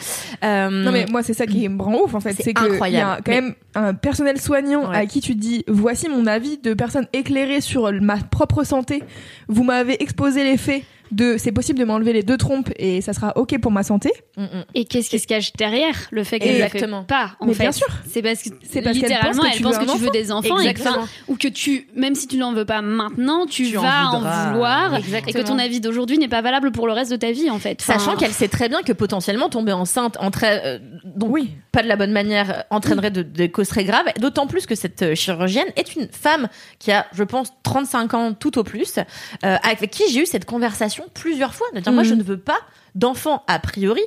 Euh, 0.45 0.69
Non 0.71 0.93
mais 0.93 1.07
moi 1.11 1.23
c'est 1.23 1.35
ça 1.35 1.47
qui 1.47 1.69
me 1.69 1.83
rend 1.83 1.97
ouf 2.05 2.15
en 2.15 2.21
fait, 2.21 2.33
C'est 2.35 2.43
c'est 2.45 2.55
que 2.55 2.61
il 2.63 2.67
y 2.67 2.69
a 2.69 2.73
incroyable. 2.75 3.23
quand 3.25 3.33
même 3.33 3.55
un 3.75 3.95
personnel 3.95 4.41
soignant 4.41 4.89
Ouais. 4.91 4.97
à 4.97 5.07
qui 5.07 5.21
tu 5.21 5.35
dis 5.35 5.65
voici 5.69 6.09
mon 6.09 6.27
avis 6.27 6.59
de 6.59 6.75
personne 6.75 7.07
éclairée 7.13 7.61
sur 7.61 7.91
ma 8.01 8.17
propre 8.19 8.65
santé. 8.65 9.03
Vous 9.49 9.65
m'avez 9.65 10.03
exposé 10.03 10.45
les 10.45 10.57
faits 10.57 10.83
de 11.13 11.37
c'est 11.39 11.53
possible 11.53 11.79
de 11.79 11.85
m'enlever 11.85 12.13
les 12.13 12.23
deux 12.23 12.37
trompes 12.37 12.71
et 12.77 13.01
ça 13.01 13.13
sera 13.13 13.37
ok 13.37 13.59
pour 13.61 13.73
ma 13.73 13.83
santé. 13.83 14.13
mm, 14.37 14.43
mm. 14.43 14.65
Et 14.75 14.85
qu'est-ce 14.85 15.11
qui 15.11 15.19
se 15.19 15.27
cache 15.27 15.53
derrière 15.55 15.95
le 16.11 16.25
fait 16.25 16.39
qu'elle 16.39 16.53
ne 16.53 16.59
fait 16.59 16.65
Exactement. 16.67 17.05
pas 17.05 17.33
en 17.41 17.47
Mais 17.47 17.55
fait 17.55 17.65
bien 17.65 17.73
sûr. 17.73 17.87
C'est 18.09 18.23
parce 18.23 18.43
que 18.43 18.51
C'est 18.63 18.83
parce 18.83 18.97
littéralement 18.97 19.31
pense 19.43 19.45
que 19.45 19.51
elle 19.51 19.57
tu 19.57 19.63
pense 19.63 19.75
veux 19.79 19.87
que 19.87 19.93
tu 19.93 19.99
veux 19.99 20.11
des 20.11 20.33
enfants 20.33 20.59
et 20.59 20.65
que, 20.65 20.69
Exactement. 20.71 21.03
enfin, 21.05 21.09
ou 21.29 21.37
que 21.37 21.49
tu 21.49 21.89
même 21.97 22.15
si 22.15 22.27
tu 22.27 22.37
n'en 22.37 22.53
veux 22.53 22.65
pas 22.65 22.83
maintenant, 22.83 23.47
tu, 23.47 23.65
vas 23.73 24.09
en, 24.11 24.21
vouloir 24.53 24.95
Exactement. 24.97 25.29
et 25.29 25.33
que 25.43 25.47
ton 25.49 25.59
avis 25.59 25.81
d'aujourd'hui 25.81 26.19
n'est 26.19 26.29
pas 26.29 26.43
valable 26.43 26.71
pour 26.73 26.87
le 26.87 26.93
reste 26.93 27.11
de 27.11 27.17
ta 27.17 27.33
vie 27.33 27.51
en 27.51 27.59
fait. 27.59 27.79
Enfin, 27.83 27.99
Sachant 27.99 28.17
qu'elle 28.17 28.33
sait 28.33 28.49
très 28.49 28.69
bien 28.69 28.83
que 28.83 28.93
potentiellement 28.93 29.49
tomber 29.49 29.73
enceinte 29.73 30.17
entraîne, 30.21 30.61
euh, 30.65 30.79
donc 31.05 31.31
Oui. 31.33 31.51
pas 31.73 31.83
de 31.83 31.89
la 31.89 31.97
bonne 31.97 32.13
manière, 32.13 32.51
euh, 32.51 32.63
entraînerait 32.71 33.11
de- 33.11 33.23
des 33.23 33.51
causes 33.51 33.69
très 33.69 33.85
graves. 33.85 34.07
D'autant 34.21 34.47
plus 34.47 34.67
que 34.67 34.75
cette 34.75 35.03
euh, 35.03 35.15
chirurgienne 35.15 35.67
est 35.77 35.95
une 35.97 36.09
femme 36.11 36.49
qui 36.79 36.93
a, 36.93 37.07
je 37.13 37.25
pense, 37.25 37.49
35 37.63 38.15
ans 38.15 38.33
tout 38.33 38.59
au 38.59 38.65
plus, 38.65 38.99
euh, 38.99 39.57
avec 39.63 39.91
qui 39.91 40.05
j'ai 40.13 40.23
eu 40.23 40.27
cette 40.27 40.45
conversation 40.45 41.00
plusieurs 41.15 41.55
fois. 41.55 41.67
De 41.75 41.81
dire, 41.81 41.93
moi, 41.93 42.03
je 42.05 42.15
ne 42.15 42.23
veux 42.23 42.39
pas 42.39 42.59
d'enfant 42.95 43.43
a 43.47 43.59
priori. 43.59 44.03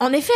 En 0.00 0.12
effet, 0.12 0.32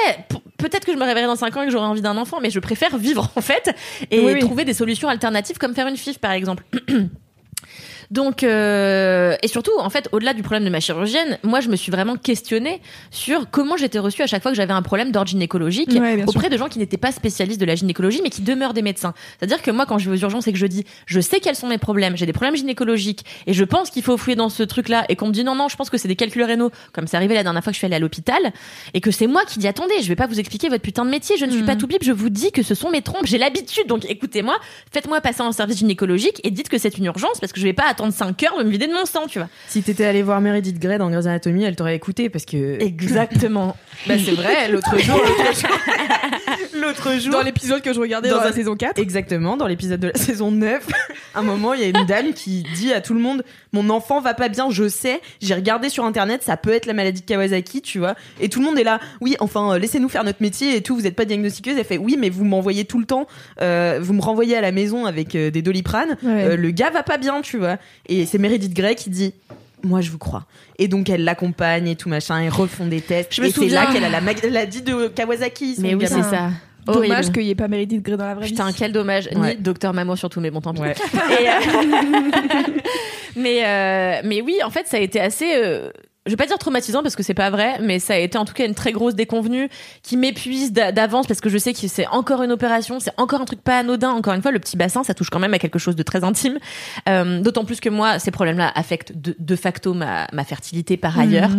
peut-être 0.59 0.85
que 0.85 0.93
je 0.93 0.97
me 0.97 1.03
réveillerai 1.05 1.27
dans 1.27 1.35
5 1.37 1.57
ans 1.57 1.63
et 1.63 1.67
que 1.67 1.73
j'aurai 1.73 1.87
envie 1.87 2.01
d'un 2.03 2.17
enfant, 2.17 2.39
mais 2.41 2.51
je 2.51 2.61
préfère 2.61 2.97
vivre 2.99 3.31
en 3.37 3.41
fait 3.41 3.75
et 4.13 4.21
Oui, 4.21 4.33
oui. 4.35 4.39
trouver 4.41 4.65
des 4.65 4.75
solutions 4.75 5.09
alternatives 5.09 5.59
comme 5.59 5.75
faire 5.75 5.89
une 5.89 5.97
FIF 5.97 6.19
par 6.19 6.31
exemple. 6.33 6.65
Donc 8.11 8.43
euh, 8.43 9.37
et 9.43 9.49
surtout 9.49 9.73
en 9.79 9.91
fait 9.91 10.09
au-delà 10.13 10.33
du 10.35 10.43
problème 10.43 10.65
de 10.65 10.71
ma 10.71 10.81
chirurgienne, 10.81 11.39
moi 11.43 11.61
je 11.61 11.69
me 11.69 11.77
suis 11.77 11.91
vraiment 11.91 12.17
questionnée 12.17 12.81
sur 13.11 13.51
comment 13.51 13.77
j'étais 13.77 13.99
reçue 13.99 14.23
à 14.23 14.27
chaque 14.27 14.43
fois 14.43 14.51
que 14.53 14.57
j'avais 14.57 14.73
un 14.73 14.83
problème 14.83 15.13
d'ordre 15.13 15.29
gynécologique 15.29 15.89
Ouais, 15.91 16.17
bien 16.17 16.27
sûr. 16.27 16.29
auprès 16.37 16.49
de 16.51 16.57
gens 16.57 16.69
qui 16.69 16.79
n'étaient 16.79 16.97
pas 16.97 17.13
spécialistes 17.13 17.61
de 17.61 17.67
la 17.67 17.75
gynécologie 17.75 18.21
mais 18.23 18.31
qui 18.31 18.43
demeurent 18.43 18.75
des 18.75 18.83
médecins. 18.83 19.15
C'est-à-dire 19.39 19.63
que 19.63 19.71
moi 19.71 19.87
quand 19.87 19.99
je 19.99 20.11
vais 20.11 20.17
aux 20.17 20.21
urgences 20.21 20.47
et 20.47 20.53
que 20.53 20.59
je 20.59 20.67
dis 20.67 20.85
je 21.07 21.21
sais 21.21 21.41
quels 21.41 21.57
sont 21.57 21.67
mes 21.69 21.79
problèmes, 21.79 22.17
j'ai 22.17 22.27
des 22.27 22.33
problèmes 22.33 22.57
gynécologiques 22.57 23.25
et 23.47 23.53
je 23.53 23.65
pense 23.65 23.91
qu'il 23.91 24.03
faut 24.03 24.17
fouiller 24.17 24.37
dans 24.37 24.49
ce 24.49 24.63
truc-là 24.63 25.05
et 25.09 25.17
qu'on 25.17 25.29
me 25.29 25.33
dit 25.33 25.45
non 25.45 25.55
non, 25.55 25.69
je 25.69 25.77
pense 25.77 25.91
que 25.91 25.99
c'est 25.99 26.09
des 26.09 26.17
calculs 26.17 26.43
rénaux 26.45 26.71
comme 26.93 27.07
c'est 27.07 27.17
arrivé 27.17 27.35
la 27.35 27.43
dernière 27.43 27.63
fois 27.63 27.71
que 27.73 27.75
je 27.75 27.79
suis 27.79 27.87
allée 27.87 27.97
à 27.97 28.01
l'hôpital 28.01 28.41
et 28.95 29.01
que 29.01 29.11
c'est 29.11 29.27
moi 29.27 29.43
qui 29.47 29.59
dis 29.59 29.67
attendez, 29.69 29.95
je 30.03 30.09
vais 30.09 30.17
pas 30.17 30.27
vous 30.27 30.39
expliquer 30.39 30.69
votre 30.69 30.83
putain 30.83 31.05
de 31.05 31.11
métier, 31.11 31.37
je 31.37 31.45
ne 31.45 31.51
suis 31.51 31.63
pas 31.63 31.77
tout 31.77 31.87
bip, 31.87 32.03
je 32.05 32.13
vous 32.13 32.31
dis 32.31 32.53
que 32.53 32.63
ce 32.63 32.75
sont 32.75 32.91
mes 32.91 33.03
trompes, 33.03 33.27
j'ai 33.27 33.39
l'habitude. 33.39 33.87
Donc 33.89 34.05
écoutez-moi, 34.09 34.57
faites-moi 34.93 35.21
passer 35.21 35.43
en 35.43 35.53
service 35.53 35.79
gynécologique 35.79 36.41
et 36.45 36.51
dites 36.51 36.69
que 36.69 36.79
c'est 36.79 36.97
une 36.99 37.05
urgence 37.07 37.41
parce 37.41 37.53
que 37.53 37.61
je 37.61 37.65
vais 37.65 37.73
pas 37.73 37.85
attendre 37.97 38.13
5 38.13 38.43
heures 38.45 38.59
de 38.59 38.65
me 38.65 38.71
vider 38.71 38.87
de 38.87 38.93
mon 38.93 39.07
sang, 39.07 39.27
tu 39.27 39.39
vois. 39.39 39.49
Si 39.69 39.83
t'étais 39.83 40.05
allé 40.05 40.23
voir 40.23 40.41
Meredith 40.41 40.79
Grey 40.79 40.99
dans 40.99 41.11
Grey's 41.11 41.27
Anatomy, 41.27 41.65
elle 41.65 41.77
t'aurait 41.77 41.97
écouté 41.97 42.29
parce 42.29 42.45
que. 42.45 42.81
Exactement. 42.83 43.77
Bah, 44.07 44.15
c'est 44.23 44.33
vrai, 44.33 44.69
l'autre 44.69 44.97
jour. 44.99 45.17
l'autre 45.17 45.59
jour- 45.59 45.71
L'autre 46.81 47.13
jour. 47.19 47.33
Dans 47.33 47.43
l'épisode 47.43 47.81
que 47.83 47.93
je 47.93 48.01
regardais 48.01 48.29
Dans 48.31 48.37
dans, 48.37 48.43
la 48.45 48.49
un- 48.51 48.53
saison 48.53 48.77
4. 48.77 48.99
Exactement, 48.99 49.57
dans 49.57 49.67
l'épisode 49.67 50.01
de 50.01 50.09
la 50.09 50.15
saison 50.19 50.51
9, 50.51 50.87
à 51.35 51.41
un 51.41 51.43
moment, 51.43 51.75
il 51.75 51.81
y 51.81 51.85
a 51.85 51.89
une 51.89 52.07
dame 52.07 52.33
qui 52.33 52.65
dit 52.75 52.93
à 52.93 53.01
tout 53.01 53.15
le 53.15 53.21
monde 53.21 53.45
Mon 53.73 53.89
enfant 53.91 54.21
va 54.21 54.35
pas 54.35 54.49
bien, 54.49 54.71
je 54.71 54.89
sais, 54.89 55.21
j'ai 55.41 55.55
regardé 55.55 55.89
sur 55.89 56.05
internet, 56.05 56.43
ça 56.43 56.57
peut 56.57 56.71
être 56.73 56.87
la 56.87 56.93
maladie 56.95 57.21
de 57.23 57.27
Kawasaki, 57.27 57.83
tu 57.83 57.99
vois. 57.99 58.15
Et 58.41 58.49
tout 58.49 58.61
le 58.61 58.67
monde 58.67 58.79
est 58.79 58.85
là 58.85 59.01
Oui, 59.21 59.37
enfin, 59.41 59.73
euh, 59.75 59.79
laissez-nous 59.79 60.09
faire 60.09 60.25
notre 60.25 60.43
métier 60.43 60.77
et 60.77 60.83
tout, 60.83 60.95
vous 60.97 61.07
êtes 61.07 61.17
pas 61.17 61.25
diagnostiqueuse. 61.25 61.77
Elle 61.79 61.85
fait 61.85 61.99
Oui, 61.99 62.17
mais 62.19 62.31
vous 62.31 62.45
m'envoyez 62.45 62.85
tout 62.85 62.99
le 62.99 63.07
temps, 63.07 63.27
euh, 63.63 63.99
vous 64.03 64.13
me 64.13 64.21
renvoyez 64.23 64.57
à 64.57 64.61
la 64.61 64.73
maison 64.73 65.07
avec 65.07 65.35
euh, 65.35 65.51
des 65.51 65.63
doliprane, 65.63 66.17
Ouais. 66.23 66.57
Le 66.57 66.71
gars 66.71 66.91
va 66.91 67.03
pas 67.03 67.19
bien, 67.19 67.41
tu 67.43 67.59
vois. 67.59 67.77
Et 68.09 68.27
c'est 68.27 68.39
Meredith 68.39 68.75
Grey 68.75 68.95
qui 68.95 69.11
dit 69.11 69.33
moi 69.87 70.01
je 70.01 70.11
vous 70.11 70.19
crois. 70.19 70.45
Et 70.79 70.89
donc 70.89 71.09
elle 71.09 71.25
l'accompagne 71.25 71.89
et 71.89 71.97
tout 71.97 72.09
machin, 72.09 72.43
ils 72.43 72.49
refont 72.51 72.87
des 72.87 73.01
tests. 73.01 73.35
Je 73.35 73.43
me 73.43 73.47
et 73.47 73.51
c'est 73.51 73.69
là 73.69 73.87
qu'elle 73.93 74.05
a 74.05 74.09
la 74.09 74.21
maladie 74.21 74.83
de 74.83 75.09
Kawasaki. 75.09 75.77
Mais 75.79 75.95
oui, 75.95 76.05
c'est 76.07 76.23
ça. 76.23 76.51
Dommage 76.87 77.11
Horrible. 77.11 77.33
qu'il 77.33 77.43
n'y 77.43 77.51
ait 77.51 77.55
pas 77.57 77.67
Meredith 77.67 78.01
Grey 78.03 78.17
dans 78.17 78.27
la 78.27 78.35
vraie 78.37 78.47
Putain, 78.47 78.69
vie. 78.69 78.75
quel 78.79 78.93
dommage. 78.93 79.29
Ouais. 79.35 79.57
Ni 79.57 79.61
Docteur 79.61 79.93
Mamour 79.93 80.17
surtout, 80.17 80.41
mais 80.41 80.53
bon, 80.53 80.61
tant 80.61 80.73
pis. 80.73 80.83
Ouais. 80.83 80.93
Et, 80.93 81.49
euh, 81.49 81.53
mais, 83.37 83.65
euh, 83.65 84.21
mais 84.25 84.41
oui, 84.41 84.59
en 84.65 84.71
fait, 84.71 84.87
ça 84.87 84.97
a 84.99 85.01
été 85.01 85.21
assez. 85.21 85.47
Je 86.27 86.31
vais 86.31 86.37
pas 86.37 86.47
dire 86.47 86.59
traumatisant 86.59 87.03
parce 87.03 87.17
que 87.17 87.23
c'est 87.23 87.35
pas 87.35 87.51
vrai, 87.51 87.79
mais 87.81 87.99
ça 87.99 88.15
a 88.15 88.19
été 88.19 88.37
en 88.37 88.45
tout 88.45 88.53
cas 88.53 88.67
une 88.67 88.75
très 88.75 88.93
grosse 88.93 89.15
déconvenue 89.15 89.69
qui 90.03 90.17
m'épuise 90.17 90.73
d'a- 90.73 90.93
d'avance 90.93 91.27
parce 91.27 91.41
que 91.41 91.49
je 91.49 91.57
sais 91.59 91.73
que 91.73 91.79
c'est 91.89 92.07
encore 92.09 92.43
une 92.43 92.53
opération, 92.53 93.01
c'est 93.01 93.13
encore 93.17 93.41
un 93.41 93.45
truc 93.45 93.61
pas 93.63 93.79
anodin. 93.79 94.11
Encore 94.11 94.35
une 94.35 94.43
fois, 94.43 94.51
le 94.51 94.59
petit 94.59 94.77
bassin, 94.77 95.05
ça 95.05 95.15
touche 95.15 95.31
quand 95.31 95.39
même 95.39 95.55
à 95.55 95.59
quelque 95.59 95.79
chose 95.79 95.97
de 95.97 96.03
très 96.03 96.25
intime. 96.25 96.59
Euh, 97.09 97.41
D'autant 97.41 97.65
plus 97.65 97.81
que 97.81 97.89
moi, 97.89 98.19
ces 98.19 98.31
problèmes-là 98.31 98.73
affectent 98.75 99.13
de, 99.17 99.35
de 99.39 99.57
facto 99.57 99.95
ma, 99.95 100.27
ma 100.33 100.45
fertilité 100.45 100.97
par 100.97 101.19
ailleurs. 101.19 101.51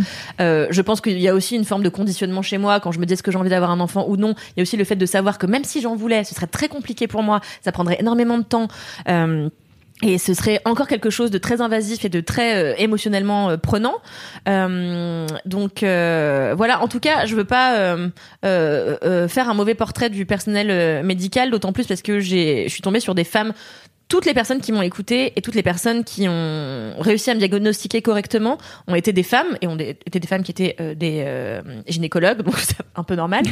Euh, 0.41 0.67
je 0.69 0.81
pense 0.81 1.01
qu'il 1.01 1.19
y 1.19 1.27
a 1.27 1.33
aussi 1.33 1.55
une 1.55 1.65
forme 1.65 1.83
de 1.83 1.89
conditionnement 1.89 2.41
chez 2.41 2.57
moi 2.57 2.79
quand 2.79 2.91
je 2.91 2.99
me 2.99 3.05
dis 3.05 3.13
est-ce 3.13 3.23
que 3.23 3.31
j'ai 3.31 3.37
envie 3.37 3.49
d'avoir 3.49 3.71
un 3.71 3.79
enfant 3.79 4.05
ou 4.07 4.17
non. 4.17 4.35
Il 4.49 4.53
y 4.57 4.59
a 4.59 4.63
aussi 4.63 4.77
le 4.77 4.83
fait 4.83 4.95
de 4.95 5.05
savoir 5.05 5.37
que 5.37 5.45
même 5.45 5.63
si 5.63 5.81
j'en 5.81 5.95
voulais, 5.95 6.23
ce 6.23 6.35
serait 6.35 6.47
très 6.47 6.67
compliqué 6.67 7.07
pour 7.07 7.23
moi, 7.23 7.41
ça 7.63 7.71
prendrait 7.71 7.97
énormément 7.99 8.37
de 8.37 8.43
temps. 8.43 8.67
Euh, 9.07 9.49
et 10.03 10.17
ce 10.19 10.33
serait 10.33 10.61
encore 10.65 10.87
quelque 10.87 11.09
chose 11.09 11.31
de 11.31 11.37
très 11.37 11.61
invasif 11.61 12.05
et 12.05 12.09
de 12.09 12.21
très 12.21 12.55
euh, 12.55 12.75
émotionnellement 12.77 13.49
euh, 13.49 13.57
prenant. 13.57 13.95
Euh, 14.47 15.25
donc 15.45 15.81
euh, 15.81 16.53
voilà, 16.55 16.81
en 16.83 16.87
tout 16.87 16.99
cas, 16.99 17.25
je 17.25 17.35
veux 17.35 17.45
pas 17.45 17.97
faire 18.43 19.49
un 19.49 19.53
mauvais 19.53 19.75
portrait 19.75 20.09
du 20.09 20.25
personnel 20.25 21.03
médical, 21.03 21.49
d'autant 21.49 21.73
plus 21.73 21.87
parce 21.87 22.01
que 22.01 22.19
j'ai, 22.19 22.65
je 22.67 22.73
suis 22.73 22.81
tombée 22.81 22.99
sur 22.99 23.15
des 23.15 23.23
femmes 23.23 23.53
toutes 24.09 24.25
les 24.25 24.33
personnes 24.33 24.61
qui 24.61 24.71
m'ont 24.71 24.81
écouté 24.81 25.33
et 25.35 25.41
toutes 25.41 25.55
les 25.55 25.63
personnes 25.63 26.05
qui 26.05 26.29
ont 26.29 26.93
réussi 26.97 27.29
à 27.29 27.33
me 27.33 27.39
diagnostiquer 27.39 28.01
correctement 28.01 28.57
ont 28.87 28.95
été 28.95 29.11
des 29.11 29.23
femmes 29.23 29.57
et 29.61 29.67
ont 29.67 29.77
été 29.77 30.21
des 30.21 30.27
femmes 30.27 30.43
qui 30.43 30.51
étaient 30.51 30.77
des 30.95 31.59
gynécologues, 31.87 32.41
donc 32.41 32.57
c'est 32.57 32.77
un 32.95 33.03
peu 33.03 33.15
normal. 33.15 33.43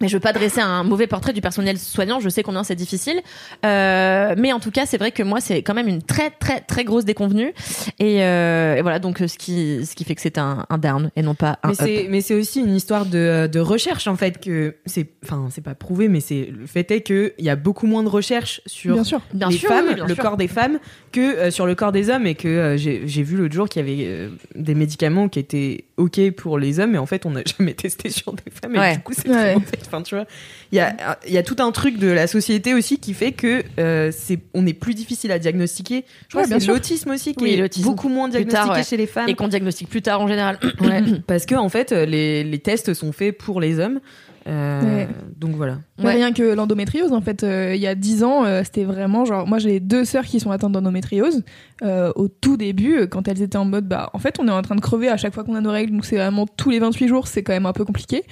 Mais 0.00 0.08
je 0.08 0.16
veux 0.16 0.20
pas 0.20 0.32
dresser 0.32 0.60
un 0.60 0.84
mauvais 0.84 1.06
portrait 1.06 1.32
du 1.32 1.40
personnel 1.40 1.78
soignant. 1.78 2.20
Je 2.20 2.28
sais 2.28 2.42
combien 2.42 2.64
c'est 2.64 2.74
difficile, 2.76 3.20
euh, 3.64 4.34
mais 4.38 4.52
en 4.52 4.60
tout 4.60 4.70
cas, 4.70 4.86
c'est 4.86 4.98
vrai 4.98 5.10
que 5.12 5.22
moi, 5.22 5.40
c'est 5.40 5.62
quand 5.62 5.74
même 5.74 5.88
une 5.88 6.02
très 6.02 6.30
très 6.30 6.60
très 6.60 6.84
grosse 6.84 7.04
déconvenue. 7.04 7.52
Et, 7.98 8.22
euh, 8.22 8.76
et 8.76 8.82
voilà, 8.82 8.98
donc 8.98 9.20
euh, 9.20 9.28
ce 9.28 9.36
qui 9.38 9.84
ce 9.86 9.94
qui 9.94 10.04
fait 10.04 10.14
que 10.14 10.20
c'est 10.20 10.38
un, 10.38 10.66
un 10.70 10.78
down 10.78 11.10
et 11.16 11.22
non 11.22 11.34
pas 11.34 11.58
un 11.62 11.68
Mais 11.68 11.74
up. 11.74 11.78
c'est, 11.82 12.06
mais 12.08 12.20
c'est 12.20 12.34
aussi 12.34 12.60
une 12.60 12.74
histoire 12.76 13.06
de, 13.06 13.48
de 13.50 13.60
recherche 13.60 14.06
en 14.06 14.16
fait 14.16 14.40
que 14.40 14.76
c'est, 14.86 15.08
enfin 15.24 15.48
c'est 15.50 15.62
pas 15.64 15.74
prouvé, 15.74 16.08
mais 16.08 16.20
c'est 16.20 16.48
le 16.56 16.66
fait 16.66 16.90
est 16.90 17.00
que 17.02 17.32
il 17.38 17.44
y 17.44 17.50
a 17.50 17.56
beaucoup 17.56 17.86
moins 17.86 18.02
de 18.02 18.08
recherches 18.08 18.60
sur 18.66 18.94
Bien 18.94 19.04
sûr. 19.04 19.20
Bien 19.34 19.48
les 19.48 19.56
sûr, 19.56 19.68
femmes, 19.68 19.86
oui, 19.88 19.94
bien 19.94 20.06
le 20.06 20.14
sûr. 20.14 20.22
corps 20.22 20.36
des 20.36 20.48
femmes, 20.48 20.78
que 21.12 21.20
euh, 21.20 21.50
sur 21.50 21.66
le 21.66 21.74
corps 21.74 21.92
des 21.92 22.10
hommes 22.10 22.26
et 22.26 22.34
que 22.34 22.48
euh, 22.48 22.76
j'ai, 22.76 23.02
j'ai 23.06 23.22
vu 23.22 23.36
l'autre 23.36 23.54
jour 23.54 23.68
qu'il 23.68 23.80
y 23.86 23.90
avait 23.92 24.04
euh, 24.06 24.28
des 24.54 24.74
médicaments 24.74 25.28
qui 25.28 25.38
étaient 25.38 25.84
ok 25.96 26.30
pour 26.32 26.58
les 26.58 26.80
hommes, 26.80 26.92
mais 26.92 26.98
en 26.98 27.06
fait 27.06 27.26
on 27.26 27.30
n'a 27.30 27.42
jamais 27.58 27.74
testé 27.74 28.10
sur 28.10 28.32
des 28.32 28.50
femmes 28.50 28.74
et 28.76 28.78
Ouais. 28.78 28.96
du 28.96 29.02
coup 29.02 29.12
c'est 29.16 29.28
Ouais. 29.28 29.56
Enfin 29.86 30.02
tu 30.02 30.14
vois, 30.14 30.24
il 30.72 30.76
y 30.76 30.80
a 30.80 31.18
il 31.26 31.32
y 31.32 31.38
a 31.38 31.42
tout 31.42 31.56
un 31.58 31.70
truc 31.72 31.98
de 31.98 32.08
la 32.08 32.26
société 32.26 32.74
aussi 32.74 32.98
qui 32.98 33.14
fait 33.14 33.32
que 33.32 33.62
euh, 33.78 34.10
c'est 34.16 34.38
on 34.54 34.66
est 34.66 34.72
plus 34.74 34.94
difficile 34.94 35.32
à 35.32 35.38
diagnostiquer. 35.38 36.04
Je 36.24 36.28
crois 36.28 36.40
Ouais, 36.42 36.44
que 36.44 36.48
bien 36.50 36.58
c'est 36.58 36.64
sûr. 36.66 36.74
l'autisme 36.74 37.10
aussi 37.10 37.34
qui 37.34 37.44
Oui, 37.44 37.50
est 37.54 37.82
beaucoup 37.82 38.08
moins 38.08 38.28
diagnostiqué 38.28 38.66
tard, 38.66 38.76
ouais. 38.76 38.82
chez 38.84 38.96
les 38.96 39.06
femmes. 39.06 39.28
et 39.28 39.34
qu'on 39.34 39.48
diagnostique 39.48 39.88
plus 39.88 40.02
tard 40.02 40.20
en 40.20 40.28
général. 40.28 40.58
Ouais, 40.80 41.02
parce 41.26 41.46
que 41.46 41.54
en 41.54 41.68
fait, 41.68 41.92
les, 41.92 42.44
les 42.44 42.58
tests 42.58 42.94
sont 42.94 43.12
faits 43.12 43.36
pour 43.38 43.60
les 43.60 43.78
hommes. 43.80 44.00
Euh, 44.46 44.80
Ouais. 44.80 45.08
Donc 45.36 45.56
voilà. 45.56 45.78
Ouais. 46.02 46.12
Rien 46.14 46.32
que 46.32 46.42
l'endométriose, 46.54 47.12
en 47.12 47.20
fait, 47.20 47.42
euh, 47.44 47.74
il 47.74 47.80
y 47.82 47.86
a 47.86 47.94
10 47.94 48.24
ans, 48.24 48.44
euh, 48.46 48.62
c'était 48.64 48.84
vraiment 48.84 49.24
genre. 49.26 49.46
Moi, 49.46 49.58
j'ai 49.58 49.78
deux 49.78 50.04
sœurs 50.06 50.24
qui 50.24 50.40
sont 50.40 50.50
atteintes 50.50 50.72
d'endométriose. 50.72 51.42
Euh, 51.82 52.12
au 52.16 52.28
tout 52.28 52.56
début, 52.56 52.96
euh, 53.00 53.06
quand 53.06 53.28
elles 53.28 53.42
étaient 53.42 53.58
en 53.58 53.66
mode, 53.66 53.86
bah, 53.86 54.08
en 54.14 54.18
fait, 54.18 54.36
on 54.40 54.48
est 54.48 54.50
en 54.50 54.62
train 54.62 54.74
de 54.74 54.80
crever 54.80 55.08
à 55.08 55.16
chaque 55.18 55.34
fois 55.34 55.44
qu'on 55.44 55.54
a 55.54 55.60
nos 55.60 55.70
règles, 55.70 55.92
donc 55.92 56.06
c'est 56.06 56.16
vraiment 56.16 56.46
tous 56.46 56.70
les 56.70 56.78
28 56.78 57.08
jours, 57.08 57.28
c'est 57.28 57.42
quand 57.42 57.52
même 57.52 57.66
un 57.66 57.72
peu 57.74 57.84
compliqué. 57.84 58.24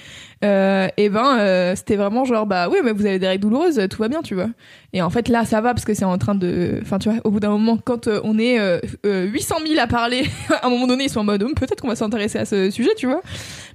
Euh, 0.45 0.89
et 0.97 1.09
ben, 1.09 1.39
euh, 1.39 1.75
c'était 1.75 1.97
vraiment 1.97 2.25
genre, 2.25 2.47
bah 2.47 2.69
oui, 2.71 2.79
mais 2.85 2.93
vous 2.93 3.07
avez 3.07 3.19
des 3.19 3.27
règles 3.27 3.43
douloureuses, 3.43 3.81
tout 3.89 4.03
va 4.03 4.09
bien, 4.09 4.23
tu 4.23 4.35
vois. 4.35 4.49
Et 4.97 5.03
en 5.03 5.11
fait, 5.11 5.29
là, 5.29 5.45
ça 5.45 5.61
va 5.61 5.75
parce 5.75 5.85
que 5.85 5.93
c'est 5.93 6.07
en 6.07 6.17
train 6.17 6.35
de. 6.35 6.79
Enfin, 6.81 6.99
tu 6.99 7.11
vois, 7.11 7.21
au 7.25 7.31
bout 7.31 7.39
d'un 7.39 7.51
moment, 7.51 7.77
quand 7.77 8.07
euh, 8.07 8.21
on 8.25 8.39
est 8.39 8.59
euh, 8.59 8.81
euh, 9.05 9.25
800 9.27 9.57
000 9.67 9.79
à 9.79 9.87
parler, 9.87 10.25
à 10.63 10.67
un 10.67 10.71
moment 10.71 10.87
donné, 10.87 11.05
ils 11.05 11.11
sont 11.11 11.21
en 11.21 11.25
mode, 11.25 11.43
Hum, 11.43 11.55
peut-être 11.55 11.83
qu'on 11.83 11.89
va 11.89 11.97
s'intéresser 11.97 12.39
à 12.39 12.47
ce 12.47 12.71
sujet, 12.71 12.95
tu 12.97 13.07
vois. 13.07 13.21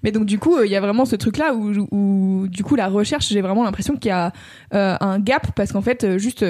Mais 0.01 0.11
donc, 0.11 0.25
du 0.25 0.39
coup, 0.39 0.61
il 0.63 0.71
y 0.71 0.75
a 0.75 0.81
vraiment 0.81 1.05
ce 1.05 1.15
truc-là 1.15 1.53
où, 1.53 1.87
où, 1.91 2.47
du 2.47 2.63
coup, 2.63 2.75
la 2.75 2.87
recherche, 2.87 3.29
j'ai 3.29 3.41
vraiment 3.41 3.63
l'impression 3.63 3.95
qu'il 3.97 4.09
y 4.09 4.11
a 4.11 4.33
un 4.71 5.19
gap 5.19 5.51
parce 5.55 5.71
qu'en 5.71 5.81
fait, 5.81 6.17
juste. 6.17 6.43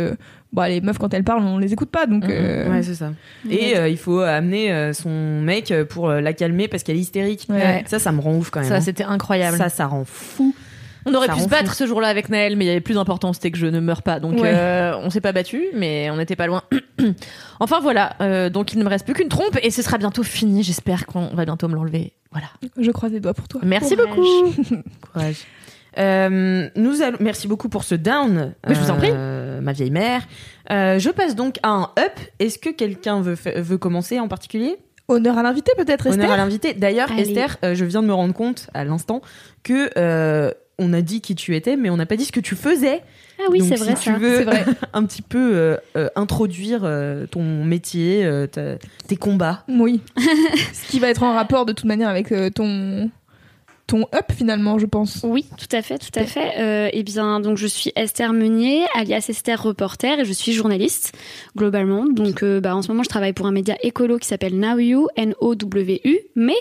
Bon, 0.54 0.64
les 0.64 0.82
meufs, 0.82 0.98
quand 0.98 1.14
elles 1.14 1.24
parlent, 1.24 1.44
on 1.44 1.58
les 1.58 1.72
écoute 1.72 1.90
pas, 1.90 2.06
donc. 2.08 2.26
euh, 2.26 2.70
Ouais, 2.70 2.84
c'est 2.84 2.96
ça. 2.96 3.12
Et 3.50 3.78
euh, 3.78 3.88
il 3.88 3.98
faut 3.98 4.20
amener 4.20 4.72
euh, 4.74 4.92
son 4.94 5.42
mec 5.42 5.74
pour 5.90 6.10
euh, 6.10 6.20
la 6.20 6.34
calmer 6.34 6.68
parce 6.68 6.84
qu'elle 6.84 6.98
est 6.98 7.02
hystérique. 7.02 7.48
Ouais. 7.50 7.84
Ça, 7.88 8.00
ça 8.00 8.12
me 8.12 8.20
rend 8.20 8.36
ouf 8.36 8.50
quand 8.50 8.60
même. 8.60 8.68
Ça, 8.70 8.76
hein. 8.76 8.82
c'était 8.82 9.04
incroyable. 9.06 9.58
ça, 9.58 9.70
ça 9.70 9.86
rend 9.88 10.04
fou. 10.04 10.54
On 11.06 11.14
aurait 11.16 11.28
Ça 11.28 11.34
pu 11.34 11.40
se 11.40 11.48
battre 11.48 11.70
fou. 11.72 11.76
ce 11.78 11.88
jour-là 11.88 12.10
avec 12.10 12.30
Naël, 12.30 12.56
mais 12.58 12.66
il 12.66 12.68
y 12.68 12.72
avait 12.72 12.80
plus 12.82 12.98
important, 12.98 13.34
c'était 13.34 13.50
que 13.50 13.58
je 13.58 13.66
ne 13.66 13.80
meure 13.80 14.04
pas. 14.04 14.20
Donc 14.20 14.34
Ouais. 14.40 14.52
euh, 14.54 14.94
on 15.02 15.10
s'est 15.10 15.22
pas 15.22 15.32
battu, 15.32 15.64
mais 15.74 16.10
on 16.12 16.18
n'était 16.18 16.36
pas 16.36 16.46
loin. 16.48 16.62
enfin 17.60 17.80
voilà, 17.80 18.14
euh, 18.22 18.50
donc 18.52 18.74
il 18.74 18.78
ne 18.80 18.84
me 18.84 18.90
reste 18.90 19.06
plus 19.06 19.14
qu'une 19.16 19.30
trompe 19.30 19.58
et 19.64 19.72
ce 19.72 19.82
sera 19.82 19.98
bientôt 19.98 20.22
fini. 20.22 20.62
J'espère 20.64 21.06
qu'on 21.08 21.28
va 21.34 21.46
bientôt 21.46 21.68
me 21.70 21.76
l'enlever. 21.76 22.14
Voilà. 22.32 22.48
Je 22.80 22.92
croise 22.92 23.12
les 23.14 23.20
doigts 23.20 23.34
pour 23.34 23.48
toi. 23.48 23.62
Merci 23.64 23.96
Courage. 23.96 24.10
beaucoup. 24.16 24.74
Courage. 25.14 25.38
Euh, 25.98 26.70
nous 26.78 27.02
allons, 27.02 27.18
merci 27.20 27.48
beaucoup 27.48 27.68
pour 27.68 27.84
ce 27.84 27.96
down, 27.96 28.54
Mais 28.68 28.76
je 28.76 28.80
vous 28.80 28.92
en 28.92 28.96
prie. 28.96 29.10
Ma 29.62 29.71
vieille 29.74 29.91
mère. 29.91 30.24
Euh, 30.71 31.00
je 31.00 31.10
passe 31.10 31.36
donc 31.36 31.56
à 31.63 31.69
un 31.69 31.84
up. 32.00 32.13
Est-ce 32.39 32.60
que 32.60 32.69
quelqu'un 32.69 33.21
veut, 33.21 33.38
veut 33.58 33.78
commencer 33.78 34.19
en 34.19 34.28
particulier? 34.28 34.78
Honneur 35.08 35.38
à 35.38 35.43
l'invité, 35.43 35.71
peut-être, 35.78 36.08
Esther 36.08 36.13
Honneur 36.26 36.32
à 36.32 36.38
l'invité. 36.38 36.74
D'ailleurs. 36.74 37.12
Esther, 37.17 37.58
euh, 37.63 37.76
je 37.76 37.84
viens 37.86 38.02
de 38.02 38.08
me 38.08 38.13
rendre 38.13 38.34
compte 38.34 38.67
à 38.74 38.84
l'instant 38.86 39.21
que 39.63 39.89
euh, 39.97 40.52
on 40.80 40.93
a 40.93 41.02
dit 41.02 41.21
qui 41.21 41.36
tu 41.36 41.56
étais, 41.56 41.76
mais 41.76 41.89
on 41.89 41.97
n'a 41.97 42.06
pas 42.06 42.15
dit 42.15 42.26
ce 42.26 42.32
que 42.32 42.39
tu 42.39 42.56
faisais. 42.56 43.02
Ah 43.39 43.47
oui, 43.50 43.62
c'est 43.67 43.76
si 43.78 43.84
vrai 43.84 43.93
tu 43.95 44.12
ça. 44.12 44.17
veux 44.17 44.43
vrai. 44.43 44.63
un 44.93 45.04
petit 45.06 45.21
peu 45.24 45.56
euh, 45.56 45.78
euh, 45.97 46.08
introduire 46.15 46.82
euh, 46.84 47.26
ton 47.26 47.43
métier, 47.65 48.24
euh, 48.24 48.47
ta- 48.47 48.78
tes 49.08 49.15
combats. 49.17 49.63
Oui. 49.67 50.00
Ce 50.74 50.88
qui 50.89 51.00
va 51.00 51.10
être 51.10 51.24
en 51.24 51.34
rapport 51.34 51.65
de 51.65 51.74
toute 51.74 51.86
manière 51.86 52.08
avec 52.10 52.32
euh, 52.32 52.50
ton 52.50 53.10
ton 53.91 54.08
up 54.15 54.32
finalement, 54.34 54.80
je 54.80 54.86
pense. 54.86 55.19
Oui, 55.23 55.45
tout 55.58 55.67
à 55.75 55.82
fait, 55.82 55.97
tout 55.97 56.17
à 56.17 56.23
fait. 56.23 56.54
Euh, 56.60 56.89
eh 56.93 57.04
bien, 57.04 57.41
donc 57.41 57.58
je 57.58 57.67
suis 57.67 57.91
Esther 57.97 58.32
Meunier, 58.32 58.86
alias 58.95 59.25
Esther 59.27 59.62
Reporter, 59.62 60.17
et 60.21 60.23
je 60.23 60.32
suis 60.32 60.54
journaliste 60.54 61.12
globalement. 61.58 62.06
Donc, 62.06 62.41
euh, 62.41 62.62
bah, 62.62 62.73
en 62.73 62.82
ce 62.82 62.88
moment, 62.88 63.04
je 63.04 63.10
travaille 63.10 63.34
pour 63.34 63.47
un 63.47 63.51
média 63.51 63.75
écolo 63.84 64.17
qui 64.17 64.30
s'appelle 64.30 64.58
Now 64.58 64.80
You, 64.80 65.10
N-O-W-U. 65.17 66.19
Mais 66.38 66.56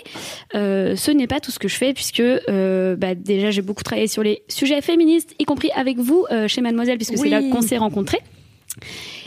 euh, 0.55 0.97
ce 0.97 1.09
n'est 1.11 1.27
pas 1.27 1.39
tout 1.39 1.51
ce 1.51 1.59
que 1.59 1.69
je 1.69 1.77
fais, 1.77 1.93
puisque 1.93 2.19
euh, 2.19 2.97
bah, 2.97 3.15
déjà 3.15 3.49
j'ai 3.49 3.61
beaucoup 3.61 3.83
travaillé 3.83 4.07
sur 4.07 4.23
les 4.23 4.43
sujets 4.49 4.81
féministes, 4.81 5.33
y 5.39 5.45
compris 5.45 5.71
avec 5.73 5.99
vous 5.99 6.25
chez 6.47 6.59
Mademoiselle, 6.59 6.97
puisque 6.97 7.17
c'est 7.17 7.29
là 7.29 7.41
qu'on 7.49 7.61
s'est 7.61 7.77
rencontrés. 7.77 8.19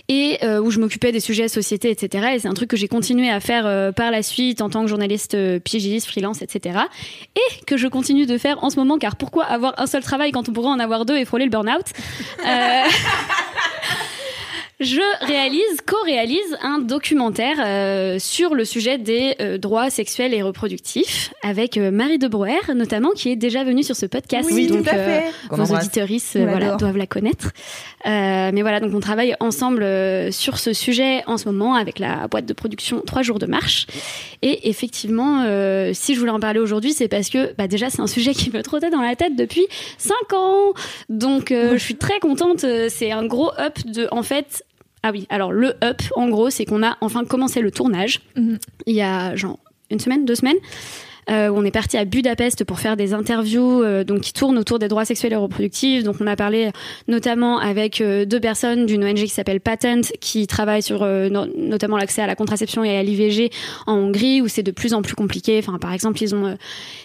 Et 0.09 0.39
euh, 0.43 0.61
où 0.61 0.71
je 0.71 0.79
m'occupais 0.81 1.13
des 1.13 1.21
sujets 1.21 1.49
société, 1.49 1.91
etc. 1.91 2.33
Et 2.35 2.39
c'est 2.39 2.49
un 2.49 2.55
truc 2.55 2.69
que 2.69 2.77
j'ai 2.77 2.89
continué 2.89 3.31
à 3.31 3.41
faire 3.41 3.67
euh, 3.67 3.91
par 3.91 4.11
la 4.11 4.23
suite 4.23 4.61
en 4.61 4.69
tant 4.69 4.83
que 4.83 4.89
journaliste 4.89 5.35
euh, 5.35 5.59
pigiste, 5.59 6.07
freelance, 6.07 6.43
etc 6.43 6.81
et 7.37 7.65
que 7.67 7.77
je 7.77 7.89
continue 7.89 8.27
de 8.27 8.39
faire 8.39 8.63
en 8.63 8.71
ce 8.71 8.77
moment, 8.77 8.99
car 8.99 9.17
pourquoi 9.17 9.45
avoir 9.45 9.75
un 9.79 9.87
seul 9.87 10.03
travail 10.03 10.33
quand 10.33 10.49
on 10.49 10.53
pourrait 10.53 10.69
en 10.69 10.79
avoir 10.79 11.05
deux 11.05 11.17
et 11.17 11.25
frôler 11.25 11.45
le 11.45 11.51
burn-out? 11.51 11.87
Je 14.81 15.01
réalise, 15.25 15.81
co-réalise 15.87 16.57
un 16.61 16.81
documentaire 16.81 17.57
euh, 17.65 18.19
sur 18.19 18.57
le 18.57 18.65
sujet 18.65 18.99
des 18.99 19.37
euh, 19.41 19.57
droits 19.57 19.89
sexuels 19.89 20.35
et 20.35 20.43
reproductifs 20.43 21.33
avec 21.45 21.79
euh, 21.79 21.93
Marie 21.93 22.19
de 22.19 22.27
Brouwer, 22.27 22.59
notamment, 22.75 23.11
qui 23.11 23.31
est 23.31 23.37
déjà 23.37 23.63
venue 23.63 23.85
sur 23.85 23.95
ce 23.95 24.07
podcast. 24.07 24.49
Oui, 24.53 24.67
donc, 24.67 24.83
tout 24.83 24.91
à 24.91 24.95
euh, 24.95 25.21
fait. 25.21 25.33
Vos 25.51 25.75
auditorices 25.75 26.35
euh, 26.35 26.45
voilà, 26.45 26.75
doivent 26.75 26.97
la 26.97 27.07
connaître. 27.07 27.53
Euh, 28.05 28.51
mais 28.53 28.63
voilà, 28.63 28.81
donc 28.81 28.93
on 28.95 29.01
travaille 29.01 29.37
ensemble 29.39 29.85
euh, 29.85 30.33
sur 30.33 30.59
ce 30.59 30.73
sujet 30.73 31.23
en 31.27 31.39
ce 31.39 31.47
moment 31.49 31.75
avec 31.75 32.01
la 32.01 32.27
boîte 32.27 32.47
de 32.47 32.53
production 32.53 33.01
Trois 33.07 33.23
jours 33.23 33.39
de 33.39 33.47
marche. 33.47 33.87
Et 34.43 34.69
effectivement, 34.69 35.43
euh, 35.47 35.93
si 35.95 36.15
je 36.15 36.19
voulais 36.19 36.33
en 36.33 36.41
parler 36.41 36.59
aujourd'hui, 36.59 36.93
c'est 36.93 37.09
parce 37.09 37.31
que 37.31 37.55
bah, 37.57 37.69
déjà 37.69 37.91
c'est 37.91 38.01
un 38.01 38.07
sujet 38.09 38.35
qui 38.35 38.51
me 38.51 38.63
trottait 38.63 38.91
dans 38.91 39.01
la 39.01 39.15
tête 39.15 39.37
depuis 39.37 39.67
cinq 39.99 40.33
ans. 40.35 40.73
Donc 41.09 41.53
euh, 41.53 41.75
je 41.75 41.83
suis 41.83 41.97
très 41.97 42.19
contente. 42.19 42.67
C'est 42.89 43.13
un 43.13 43.25
gros 43.25 43.53
up 43.59 43.79
de, 43.87 44.09
en 44.11 44.23
fait. 44.23 44.65
Ah 45.07 45.11
oui, 45.13 45.27
alors 45.29 45.53
le 45.53 45.75
up, 45.85 46.01
en 46.17 46.29
gros, 46.31 46.49
c'est 46.49 46.65
qu'on 46.65 46.83
a 46.83 46.97
enfin 47.03 47.25
commencé 47.27 47.61
le 47.61 47.71
tournage 47.71 48.21
Mhm. 48.37 48.59
il 48.87 48.95
y 48.95 49.03
a 49.03 49.37
genre 49.37 49.59
une 49.91 50.01
semaine, 50.01 50.25
deux 50.25 50.35
semaines. 50.35 50.57
Euh, 51.31 51.49
où 51.49 51.57
on 51.59 51.65
est 51.65 51.71
parti 51.71 51.97
à 51.97 52.05
Budapest 52.05 52.65
pour 52.65 52.79
faire 52.81 52.97
des 52.97 53.15
interviews 53.15 53.83
euh, 53.83 54.05
donc 54.05 54.21
qui 54.21 54.33
tournent 54.33 54.59
autour 54.59 54.79
des 54.79 54.89
droits 54.89 55.05
sexuels 55.05 55.33
et 55.33 55.37
reproductifs. 55.37 56.03
Donc 56.05 56.17
on 56.21 56.27
a 56.27 56.37
parlé 56.37 56.71
notamment 57.09 57.59
avec 57.59 58.01
euh, 58.01 58.25
deux 58.25 58.41
personnes 58.41 58.87
d'une 58.87 59.05
ONG 59.05 59.17
qui 59.17 59.29
s'appelle 59.29 59.61
Patent 59.61 60.13
qui 60.21 60.47
travaille 60.47 60.83
sur 60.83 61.03
euh, 61.03 61.29
no- 61.29 61.47
notamment 61.57 61.97
l'accès 61.97 62.23
à 62.23 62.27
la 62.27 62.35
contraception 62.37 62.85
et 62.85 62.97
à 62.97 63.03
l'IVG 63.03 63.51
en 63.87 63.95
Hongrie 63.95 64.41
où 64.41 64.49
c'est 64.49 64.63
de 64.63 64.71
plus 64.71 64.95
en 64.95 65.03
plus 65.03 65.15
compliqué. 65.15 65.59
Enfin 65.59 65.79
par 65.79 65.93
exemple 65.93 66.23
ils 66.23 66.35
ont 66.35 66.47
euh, 66.47 66.55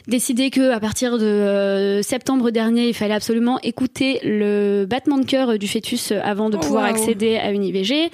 décidé 0.08 0.50
que 0.50 0.72
à 0.72 0.80
partir 0.80 1.18
de 1.18 2.02
septembre 2.04 2.52
dernier 2.52 2.88
il 2.90 2.94
fallait 2.94 3.14
absolument 3.14 3.60
écouter 3.64 4.20
le 4.24 4.86
battement 4.88 5.18
de 5.18 5.26
cœur 5.26 5.58
du 5.58 5.68
fœtus 5.68 6.12
avant 6.24 6.50
de 6.50 6.58
Oh, 6.58 6.60
pouvoir 6.60 6.84
accéder 6.86 7.38
à 7.38 7.52
une 7.52 7.64
IVG. 7.64 8.10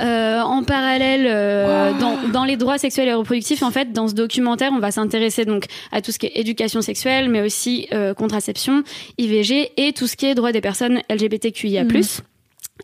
Euh, 0.00 0.40
en 0.40 0.62
parallèle, 0.62 1.26
euh, 1.26 1.92
dans, 1.98 2.28
dans 2.28 2.44
les 2.44 2.56
droits 2.56 2.78
sexuels 2.78 3.08
et 3.08 3.14
reproductifs, 3.14 3.62
en 3.62 3.70
fait, 3.70 3.92
dans 3.92 4.08
ce 4.08 4.14
documentaire, 4.14 4.70
on 4.72 4.78
va 4.78 4.90
s'intéresser 4.90 5.44
donc 5.44 5.64
à 5.92 6.00
tout 6.02 6.12
ce 6.12 6.18
qui 6.18 6.26
est 6.26 6.32
éducation 6.36 6.82
sexuelle, 6.82 7.28
mais 7.28 7.40
aussi 7.40 7.88
euh, 7.92 8.14
contraception, 8.14 8.82
IVG 9.18 9.72
et 9.76 9.92
tout 9.92 10.06
ce 10.06 10.16
qui 10.16 10.26
est 10.26 10.34
droits 10.34 10.52
des 10.52 10.60
personnes 10.60 11.00
LGBTQIA+. 11.10 11.84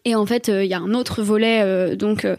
Et 0.04 0.14
en 0.14 0.26
fait, 0.26 0.48
euh, 0.48 0.64
il 0.64 0.70
y 0.70 0.74
a 0.74 0.80
un 0.80 0.92
autre 0.94 1.22
volet 1.22 1.60
euh, 1.62 1.96
donc 1.96 2.24
euh, 2.24 2.36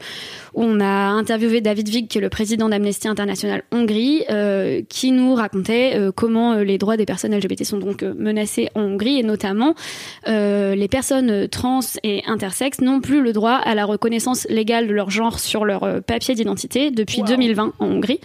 on 0.56 0.80
a 0.80 1.10
interviewé 1.10 1.62
David 1.62 1.90
Vig, 1.90 2.08
qui 2.08 2.18
est 2.18 2.22
le 2.22 2.30
président 2.30 2.70
d'Amnesty 2.70 3.08
International 3.08 3.64
Hongrie, 3.72 4.24
euh, 4.30 4.82
qui 4.88 5.12
nous 5.12 5.36
racontait 5.36 5.94
euh, 5.96 6.12
comment 6.14 6.54
euh, 6.54 6.64
les 6.64 6.78
droits 6.78 6.98
des 6.98 7.06
personnes 7.06 7.36
LGBT 7.36 7.64
sont 7.64 7.78
donc 7.78 8.04
menacés 8.04 8.70
en 8.74 8.82
Hongrie 8.82 9.20
et 9.20 9.24
notamment 9.24 9.76
les 10.26 10.88
personnes 10.90 11.48
trans 11.48 11.80
et 12.04 12.24
intersexes 12.28 12.82
n'ont 12.82 13.02
plus 13.02 13.22
le 13.22 13.34
droit 13.34 13.54
à 13.54 13.76
la 13.76 13.86
reconnaissance 13.86 14.48
légale 14.50 14.88
de 14.88 14.94
leur 14.94 15.10
genre 15.10 15.40
sur 15.40 15.66
leur 15.66 16.02
papier 16.04 16.36
d'identité 16.36 16.92
depuis 16.92 17.22
2020 17.22 17.74
en 17.80 17.86
Hongrie. 17.86 18.20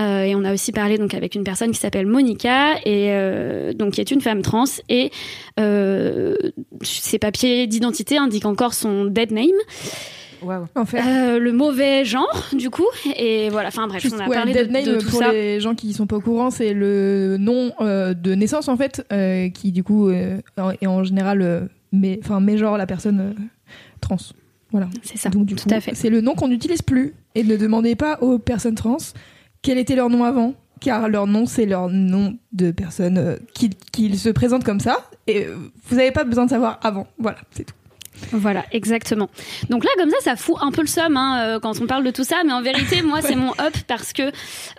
Euh, 0.00 0.22
et 0.22 0.34
on 0.34 0.44
a 0.44 0.52
aussi 0.52 0.72
parlé 0.72 0.98
donc 0.98 1.14
avec 1.14 1.34
une 1.34 1.44
personne 1.44 1.70
qui 1.70 1.78
s'appelle 1.78 2.06
Monica 2.06 2.74
et 2.84 3.12
euh, 3.12 3.72
donc 3.72 3.92
qui 3.92 4.00
est 4.00 4.10
une 4.10 4.20
femme 4.20 4.42
trans 4.42 4.64
et 4.88 5.12
euh, 5.60 6.34
ses 6.82 7.20
papiers 7.20 7.68
d'identité 7.68 8.18
indiquent 8.18 8.46
encore 8.46 8.74
son 8.74 9.04
dead 9.04 9.30
name, 9.30 9.50
Waouh. 10.42 10.66
En 10.74 10.84
fait. 10.84 11.00
euh, 11.00 11.38
le 11.38 11.52
mauvais 11.52 12.04
genre 12.04 12.46
du 12.52 12.70
coup 12.70 12.86
et 13.16 13.48
voilà. 13.50 13.68
Enfin 13.68 13.86
bref, 13.88 14.02
Juste, 14.02 14.16
on 14.18 14.20
a 14.24 14.28
ouais, 14.28 14.36
parlé 14.36 14.52
dead 14.52 14.68
de, 14.68 14.72
name 14.72 14.84
de 14.84 15.00
tout 15.00 15.10
pour 15.10 15.18
ça. 15.20 15.32
les 15.32 15.60
gens 15.60 15.74
qui 15.74 15.92
sont 15.92 16.06
pas 16.06 16.16
au 16.16 16.20
courant, 16.20 16.50
c'est 16.50 16.74
le 16.74 17.36
nom 17.38 17.72
euh, 17.80 18.14
de 18.14 18.34
naissance 18.34 18.68
en 18.68 18.76
fait, 18.76 19.06
euh, 19.12 19.48
qui 19.50 19.72
du 19.72 19.82
coup 19.84 20.08
euh, 20.08 20.38
est 20.80 20.86
en 20.86 21.04
général, 21.04 21.68
mais 21.92 22.18
enfin, 22.22 22.44
genre 22.56 22.76
la 22.78 22.86
personne 22.86 23.20
euh, 23.20 23.32
trans. 24.00 24.16
Voilà. 24.70 24.88
C'est 25.02 25.18
ça. 25.18 25.28
Donc 25.30 25.46
du 25.46 25.54
tout 25.54 25.68
coup, 25.68 25.74
à 25.74 25.80
fait. 25.80 25.94
c'est 25.94 26.10
le 26.10 26.20
nom 26.20 26.34
qu'on 26.34 26.48
n'utilise 26.48 26.82
plus. 26.82 27.14
Et 27.36 27.44
ne 27.44 27.56
demandez 27.56 27.94
pas 27.94 28.18
aux 28.20 28.38
personnes 28.38 28.74
trans 28.74 28.96
quel 29.62 29.78
était 29.78 29.96
leur 29.96 30.10
nom 30.10 30.24
avant, 30.24 30.54
car 30.80 31.08
leur 31.08 31.26
nom 31.26 31.46
c'est 31.46 31.64
leur 31.66 31.88
nom 31.88 32.36
de 32.52 32.70
personne 32.70 33.18
euh, 33.18 33.36
qui 33.54 33.70
qu'ils 33.92 34.18
se 34.18 34.28
présentent 34.28 34.64
comme 34.64 34.80
ça 34.80 34.98
et 35.26 35.46
euh, 35.46 35.56
vous 35.88 35.96
n'avez 35.96 36.10
pas 36.12 36.24
besoin 36.24 36.44
de 36.44 36.50
savoir 36.50 36.78
avant. 36.82 37.06
Voilà, 37.18 37.38
c'est 37.52 37.64
tout. 37.64 37.74
Voilà, 38.32 38.64
exactement. 38.72 39.28
Donc 39.70 39.84
là, 39.84 39.90
comme 39.96 40.10
ça, 40.10 40.16
ça 40.20 40.36
fout 40.36 40.56
un 40.60 40.70
peu 40.70 40.82
le 40.82 40.86
somme 40.86 41.16
hein, 41.16 41.38
euh, 41.38 41.60
quand 41.60 41.80
on 41.80 41.86
parle 41.86 42.04
de 42.04 42.10
tout 42.10 42.24
ça, 42.24 42.36
mais 42.44 42.52
en 42.52 42.62
vérité, 42.62 43.02
moi, 43.02 43.20
c'est 43.22 43.36
mon 43.36 43.52
up 43.52 43.74
parce 43.86 44.12
que, 44.12 44.30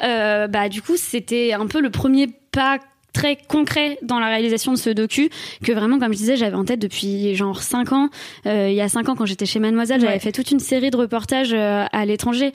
euh, 0.04 0.48
bah, 0.48 0.70
du 0.70 0.82
coup, 0.82 0.98
c'était 0.98 1.54
un 1.54 1.68
peu 1.68 1.82
le 1.82 1.90
premier 1.90 2.28
pas 2.52 2.80
très 3.16 3.38
concret 3.38 3.98
dans 4.02 4.20
la 4.20 4.28
réalisation 4.28 4.74
de 4.74 4.78
ce 4.78 4.90
docu 4.90 5.30
que 5.64 5.72
vraiment 5.72 6.00
comme 6.00 6.12
je 6.12 6.18
disais 6.18 6.36
j'avais 6.36 6.56
en 6.56 6.66
tête 6.66 6.80
depuis 6.80 7.34
genre 7.34 7.64
5 7.64 7.94
ans. 7.94 8.10
Euh, 8.46 8.68
il 8.70 8.76
y 8.76 8.82
a 8.82 8.90
5 8.90 9.08
ans 9.08 9.16
quand 9.16 9.26
j'étais 9.26 9.46
chez 9.46 9.60
Mademoiselle 9.60 10.02
j'avais 10.02 10.20
fait 10.20 10.34
toute 10.34 10.52
une 10.52 10.60
série 10.60 10.92
de 10.92 10.98
reportages 10.98 11.54
euh, 11.54 11.86
à 11.92 12.06
l'étranger 12.06 12.52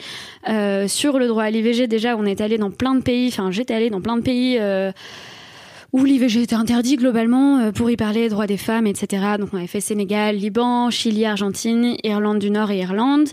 euh, 0.47 0.87
sur 0.87 1.17
le 1.17 1.27
droit 1.27 1.43
à 1.43 1.49
l'IVG 1.49 1.87
déjà 1.87 2.15
on 2.15 2.25
est 2.25 2.41
allé 2.41 2.59
dans 2.59 2.69
plein 2.69 2.93
de 2.93 3.01
pays 3.01 3.27
enfin 3.29 3.49
j'étais 3.49 3.73
allée 3.73 3.89
dans 3.89 4.01
plein 4.01 4.17
de 4.17 4.21
pays 4.21 4.59
où 5.93 6.05
l'IVG 6.05 6.43
était 6.43 6.55
interdit 6.55 6.95
globalement 6.95 7.59
euh, 7.59 7.71
pour 7.71 7.89
y 7.89 7.97
parler 7.97 8.29
droits 8.29 8.47
des 8.47 8.57
femmes, 8.57 8.87
etc. 8.87 9.23
Donc 9.39 9.49
on 9.53 9.57
avait 9.57 9.67
fait 9.67 9.81
Sénégal, 9.81 10.35
Liban, 10.35 10.89
Chili, 10.89 11.25
Argentine, 11.25 11.95
Irlande 12.03 12.39
du 12.39 12.49
Nord 12.49 12.71
et 12.71 12.79
Irlande. 12.79 13.27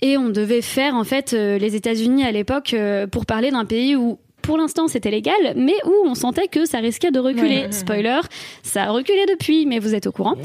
Et 0.00 0.16
on 0.16 0.28
devait 0.28 0.62
faire 0.62 0.94
en 0.94 1.04
fait 1.04 1.32
euh, 1.32 1.58
les 1.58 1.74
États-Unis 1.74 2.24
à 2.24 2.32
l'époque 2.32 2.74
euh, 2.74 3.06
pour 3.06 3.26
parler 3.26 3.50
d'un 3.50 3.64
pays 3.64 3.96
où 3.96 4.18
pour 4.42 4.56
l'instant 4.56 4.88
c'était 4.88 5.10
légal, 5.10 5.34
mais 5.56 5.74
où 5.84 5.92
on 6.06 6.14
sentait 6.14 6.48
que 6.48 6.64
ça 6.64 6.78
risquait 6.78 7.10
de 7.10 7.18
reculer. 7.18 7.66
Spoiler, 7.70 8.20
ça 8.62 8.84
a 8.84 8.90
reculé 8.90 9.26
depuis, 9.28 9.66
mais 9.66 9.78
vous 9.78 9.94
êtes 9.94 10.06
au 10.06 10.12
courant. 10.12 10.36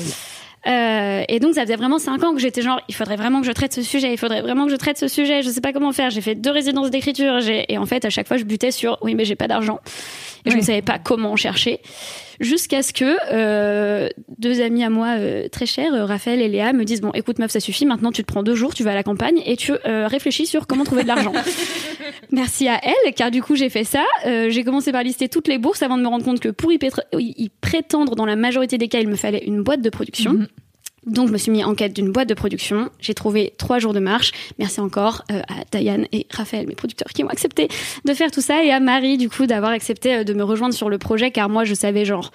Euh, 0.66 1.24
et 1.28 1.39
donc 1.39 1.56
ça 1.56 1.63
faisait 1.63 1.76
vraiment 1.76 2.00
cinq 2.00 2.24
ans 2.24 2.34
que 2.34 2.39
j'étais 2.39 2.62
genre 2.62 2.80
il 2.88 2.96
faudrait 2.96 3.18
vraiment 3.18 3.42
que 3.42 3.48
je 3.48 3.52
traite 3.52 3.74
ce 3.74 3.82
sujet 3.82 4.13
il 4.13 4.18
faudrait 4.18 4.42
vraiment 4.42 4.63
que 4.63 4.72
je 4.72 4.78
traite 4.78 4.98
ce 4.98 5.10
sujet 5.10 5.42
je 5.42 5.50
sais 5.50 5.60
pas 5.60 5.74
comment 5.74 5.92
faire 5.92 6.10
j'ai 6.10 6.22
fait 6.22 6.36
deux 6.36 6.52
résidences 6.52 6.89
d'écriture 6.89 7.38
et 7.46 7.78
en 7.78 7.86
fait 7.86 8.06
à 8.06 8.10
chaque 8.10 8.30
fois 8.30 8.38
je 8.38 8.46
butais 8.46 8.72
sur 8.72 8.98
oui 9.02 9.13
mais 9.13 9.26
j'ai 9.26 9.36
pas 9.36 9.50
d'argent 9.50 9.82
et 10.45 10.51
je 10.51 10.58
ne 10.58 10.62
savais 10.62 10.82
pas 10.82 10.99
comment 10.99 11.36
chercher 11.36 11.79
jusqu'à 12.39 12.82
ce 12.82 12.91
que 12.93 13.15
euh, 13.32 14.10
deux 14.38 14.62
amis 14.62 14.84
à 14.84 14.89
moi 14.89 15.15
euh, 15.17 15.47
très 15.49 15.65
chers 15.65 15.93
euh, 15.93 16.06
Raphaël 16.06 16.41
et 16.41 16.47
Léa 16.49 16.73
me 16.73 16.84
disent 16.84 16.99
bon 17.01 17.12
écoute 17.13 17.39
meuf 17.39 17.51
ça 17.51 17.60
suffit 17.60 17.86
maintenant 17.86 18.12
tu 18.12 18.23
te 18.23 18.27
prends 18.27 18.43
deux 18.43 18.56
jours 18.56 18.73
tu 18.73 18.84
vas 18.84 18.91
à 18.91 18.95
la 18.95 19.03
campagne 19.03 19.41
et 19.45 19.56
tu 19.56 19.71
euh, 19.86 20.08
réfléchis 20.08 20.45
sur 20.47 20.65
comment 20.67 20.84
trouver 20.84 21.03
de 21.03 21.08
l'argent 21.08 21.34
Merci 22.32 22.67
à 22.67 22.79
elle, 22.84 23.13
car 23.13 23.29
du 23.32 23.41
coup 23.43 23.56
j'ai 23.56 23.69
fait 23.69 23.84
ça. 23.84 24.03
Euh, 24.25 24.49
j'ai 24.49 24.63
commencé 24.63 24.91
par 24.91 25.03
lister 25.03 25.29
toutes 25.29 25.47
les 25.47 25.58
bourses 25.60 25.84
avant 25.84 25.97
de 25.97 26.01
me 26.03 26.08
rendre 26.08 26.25
compte 26.25 26.39
que 26.39 26.49
pour 26.49 26.71
y, 26.71 26.77
pétr- 26.77 27.03
y- 27.17 27.34
y 27.38 27.49
prétendre, 27.49 28.15
dans 28.15 28.25
la 28.25 28.36
majorité 28.36 28.77
des 28.77 28.88
cas, 28.88 28.99
il 28.99 29.08
me 29.08 29.15
fallait 29.15 29.43
une 29.45 29.62
boîte 29.62 29.82
de 29.82 29.89
production. 29.89 30.34
Mhm. 30.34 30.47
Donc 31.06 31.28
je 31.28 31.34
me 31.34 31.38
suis 31.38 31.52
mis 31.52 31.63
en 31.63 31.76
quête 31.76 31.94
d'une 31.94 32.12
boîte 32.12 32.30
de 32.30 32.34
production. 32.34 32.89
J'ai 33.00 33.13
trouvé 33.13 33.54
trois 33.58 33.80
jours 33.80 33.94
de 33.94 34.00
marche. 34.00 34.32
Merci 34.60 34.80
encore 34.80 35.24
euh, 35.32 35.42
à 35.48 35.78
Diane 35.78 36.08
et 36.12 36.28
Raphaël, 36.32 36.68
mes 36.68 36.76
producteurs, 36.76 37.10
qui 37.10 37.24
ont 37.24 37.30
accepté 37.30 37.68
de 38.06 38.13
faire 38.13 38.32
tout 38.32 38.42
ça, 38.42 38.63
et 38.63 38.72
à 38.72 38.80
Marie 38.80 39.18
du 39.18 39.30
coup 39.30 39.46
d'avoir 39.46 39.72
accepté 39.72 40.16
euh, 40.16 40.24
de 40.24 40.34
me 40.34 40.44
rejoindre 40.44 40.74
sur 40.74 40.89
le 40.89 40.98
projet, 40.98 41.32
car 41.32 41.50
moi 41.50 41.63
je 41.63 41.74
savais 41.74 42.06
genre 42.06 42.32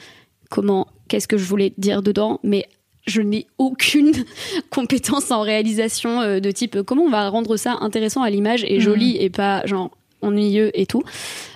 comment, 0.51 0.87
qu'est-ce 1.09 1.29
que 1.29 1.39
je 1.39 1.45
voulais 1.45 1.73
dire 1.79 2.03
dedans, 2.03 2.41
mais 2.43 2.67
je 3.07 3.23
n'ai 3.23 3.47
aucune 3.59 4.13
compétence 4.71 5.31
en 5.31 5.41
réalisation 5.41 6.21
euh, 6.21 6.41
de 6.41 6.51
type 6.51 6.83
comment 6.83 7.03
on 7.03 7.11
va 7.11 7.29
rendre 7.29 7.57
ça 7.57 7.79
intéressant 7.81 8.23
à 8.23 8.31
l'image 8.31 8.65
et 8.65 8.81
joli 8.81 9.17
et 9.17 9.31
pas 9.31 9.65
genre 9.67 9.91
ennuyeux 10.21 10.71
et 10.75 10.87
tout. 10.87 11.03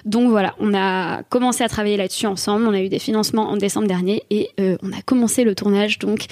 Donc 0.04 0.30
voilà, 0.30 0.54
on 0.60 0.74
a 0.74 1.22
commencé 1.24 1.64
à 1.64 1.68
travailler 1.68 1.96
là-dessus 1.96 2.26
ensemble. 2.26 2.66
On 2.66 2.72
a 2.72 2.80
eu 2.80 2.88
des 2.88 2.98
financements 2.98 3.50
en 3.50 3.56
décembre 3.56 3.88
dernier 3.88 4.22
et 4.30 4.50
euh, 4.60 4.76
on 4.82 4.92
a 4.92 5.02
commencé 5.02 5.44
le 5.44 5.54
tournage 5.54 5.98
donc 5.98 6.26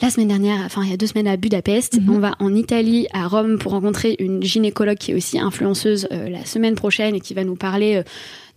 la 0.00 0.10
semaine 0.10 0.28
dernière, 0.28 0.60
enfin 0.64 0.82
il 0.84 0.90
y 0.90 0.92
a 0.92 0.96
deux 0.96 1.06
semaines 1.06 1.26
à 1.26 1.36
Budapest. 1.36 1.98
On 2.08 2.18
va 2.18 2.34
en 2.38 2.54
Italie, 2.54 3.08
à 3.12 3.26
Rome, 3.26 3.58
pour 3.58 3.72
rencontrer 3.72 4.16
une 4.18 4.42
gynécologue 4.42 4.96
qui 4.96 5.10
est 5.10 5.14
aussi 5.14 5.38
influenceuse 5.38 6.08
euh, 6.12 6.28
la 6.28 6.44
semaine 6.44 6.74
prochaine 6.74 7.14
et 7.14 7.20
qui 7.20 7.34
va 7.34 7.44
nous 7.44 7.56
parler 7.56 7.96
euh, 7.96 8.02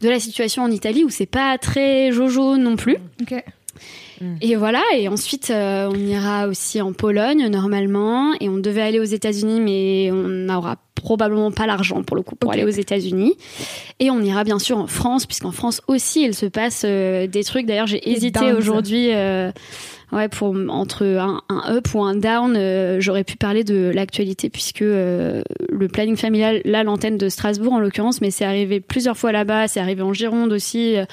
de 0.01 0.09
la 0.09 0.19
situation 0.19 0.63
en 0.63 0.71
Italie 0.71 1.03
où 1.03 1.09
c'est 1.09 1.25
pas 1.25 1.57
très 1.57 2.11
jojo 2.11 2.57
non 2.57 2.75
plus. 2.75 2.97
Ok. 4.21 4.37
Et 4.41 4.55
voilà, 4.55 4.81
et 4.95 5.07
ensuite 5.07 5.49
euh, 5.49 5.89
on 5.91 5.95
ira 5.95 6.47
aussi 6.47 6.79
en 6.81 6.93
Pologne 6.93 7.47
normalement, 7.49 8.33
et 8.39 8.47
on 8.49 8.57
devait 8.57 8.81
aller 8.81 8.99
aux 8.99 9.03
États-Unis, 9.03 9.59
mais 9.59 10.11
on 10.11 10.27
n'aura 10.27 10.75
probablement 10.95 11.51
pas 11.51 11.65
l'argent 11.65 12.03
pour 12.03 12.15
le 12.15 12.21
coup 12.21 12.35
pour 12.35 12.51
aller 12.51 12.63
aux 12.63 12.69
États-Unis. 12.69 13.33
Et 13.99 14.11
on 14.11 14.21
ira 14.21 14.43
bien 14.43 14.59
sûr 14.59 14.77
en 14.77 14.85
France, 14.87 15.25
puisqu'en 15.25 15.51
France 15.51 15.81
aussi 15.87 16.23
il 16.23 16.35
se 16.35 16.45
passe 16.45 16.83
euh, 16.85 17.25
des 17.25 17.43
trucs. 17.43 17.65
D'ailleurs 17.65 17.87
j'ai 17.87 18.07
hésité 18.09 18.51
aujourd'hui. 18.53 19.09
euh, 19.13 19.51
Ouais, 20.13 20.27
pour 20.27 20.53
entre 20.67 21.05
un, 21.05 21.41
un 21.47 21.73
up 21.73 21.87
ou 21.93 22.03
un 22.03 22.15
down, 22.15 22.55
euh, 22.57 22.97
j'aurais 22.99 23.23
pu 23.23 23.37
parler 23.37 23.63
de 23.63 23.93
l'actualité 23.95 24.49
puisque 24.49 24.81
euh, 24.81 25.41
le 25.69 25.87
planning 25.87 26.17
familial, 26.17 26.61
là 26.65 26.83
l'antenne 26.83 27.17
de 27.17 27.29
Strasbourg 27.29 27.71
en 27.71 27.79
l'occurrence, 27.79 28.19
mais 28.19 28.29
c'est 28.29 28.43
arrivé 28.43 28.81
plusieurs 28.81 29.15
fois 29.15 29.31
là-bas, 29.31 29.69
c'est 29.69 29.79
arrivé 29.79 30.01
en 30.01 30.11
Gironde 30.11 30.51
aussi. 30.51 30.97
euh, 30.97 31.05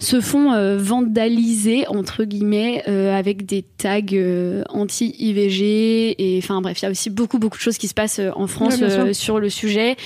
se 0.00 0.20
font 0.22 0.52
euh, 0.52 0.78
vandaliser 0.78 1.86
entre 1.86 2.24
guillemets 2.24 2.82
euh, 2.88 3.16
avec 3.16 3.44
des 3.44 3.62
tags 3.62 4.00
euh, 4.14 4.62
anti-IVG 4.70 6.14
et 6.18 6.38
enfin 6.42 6.62
bref 6.62 6.80
il 6.80 6.84
y 6.84 6.88
a 6.88 6.90
aussi 6.90 7.10
beaucoup 7.10 7.38
beaucoup 7.38 7.58
de 7.58 7.62
choses 7.62 7.76
qui 7.76 7.86
se 7.86 7.92
passent 7.92 8.18
euh, 8.18 8.30
en 8.34 8.46
France 8.46 8.82
sur 9.12 9.38
le 9.38 9.50
sujet. 9.50 9.96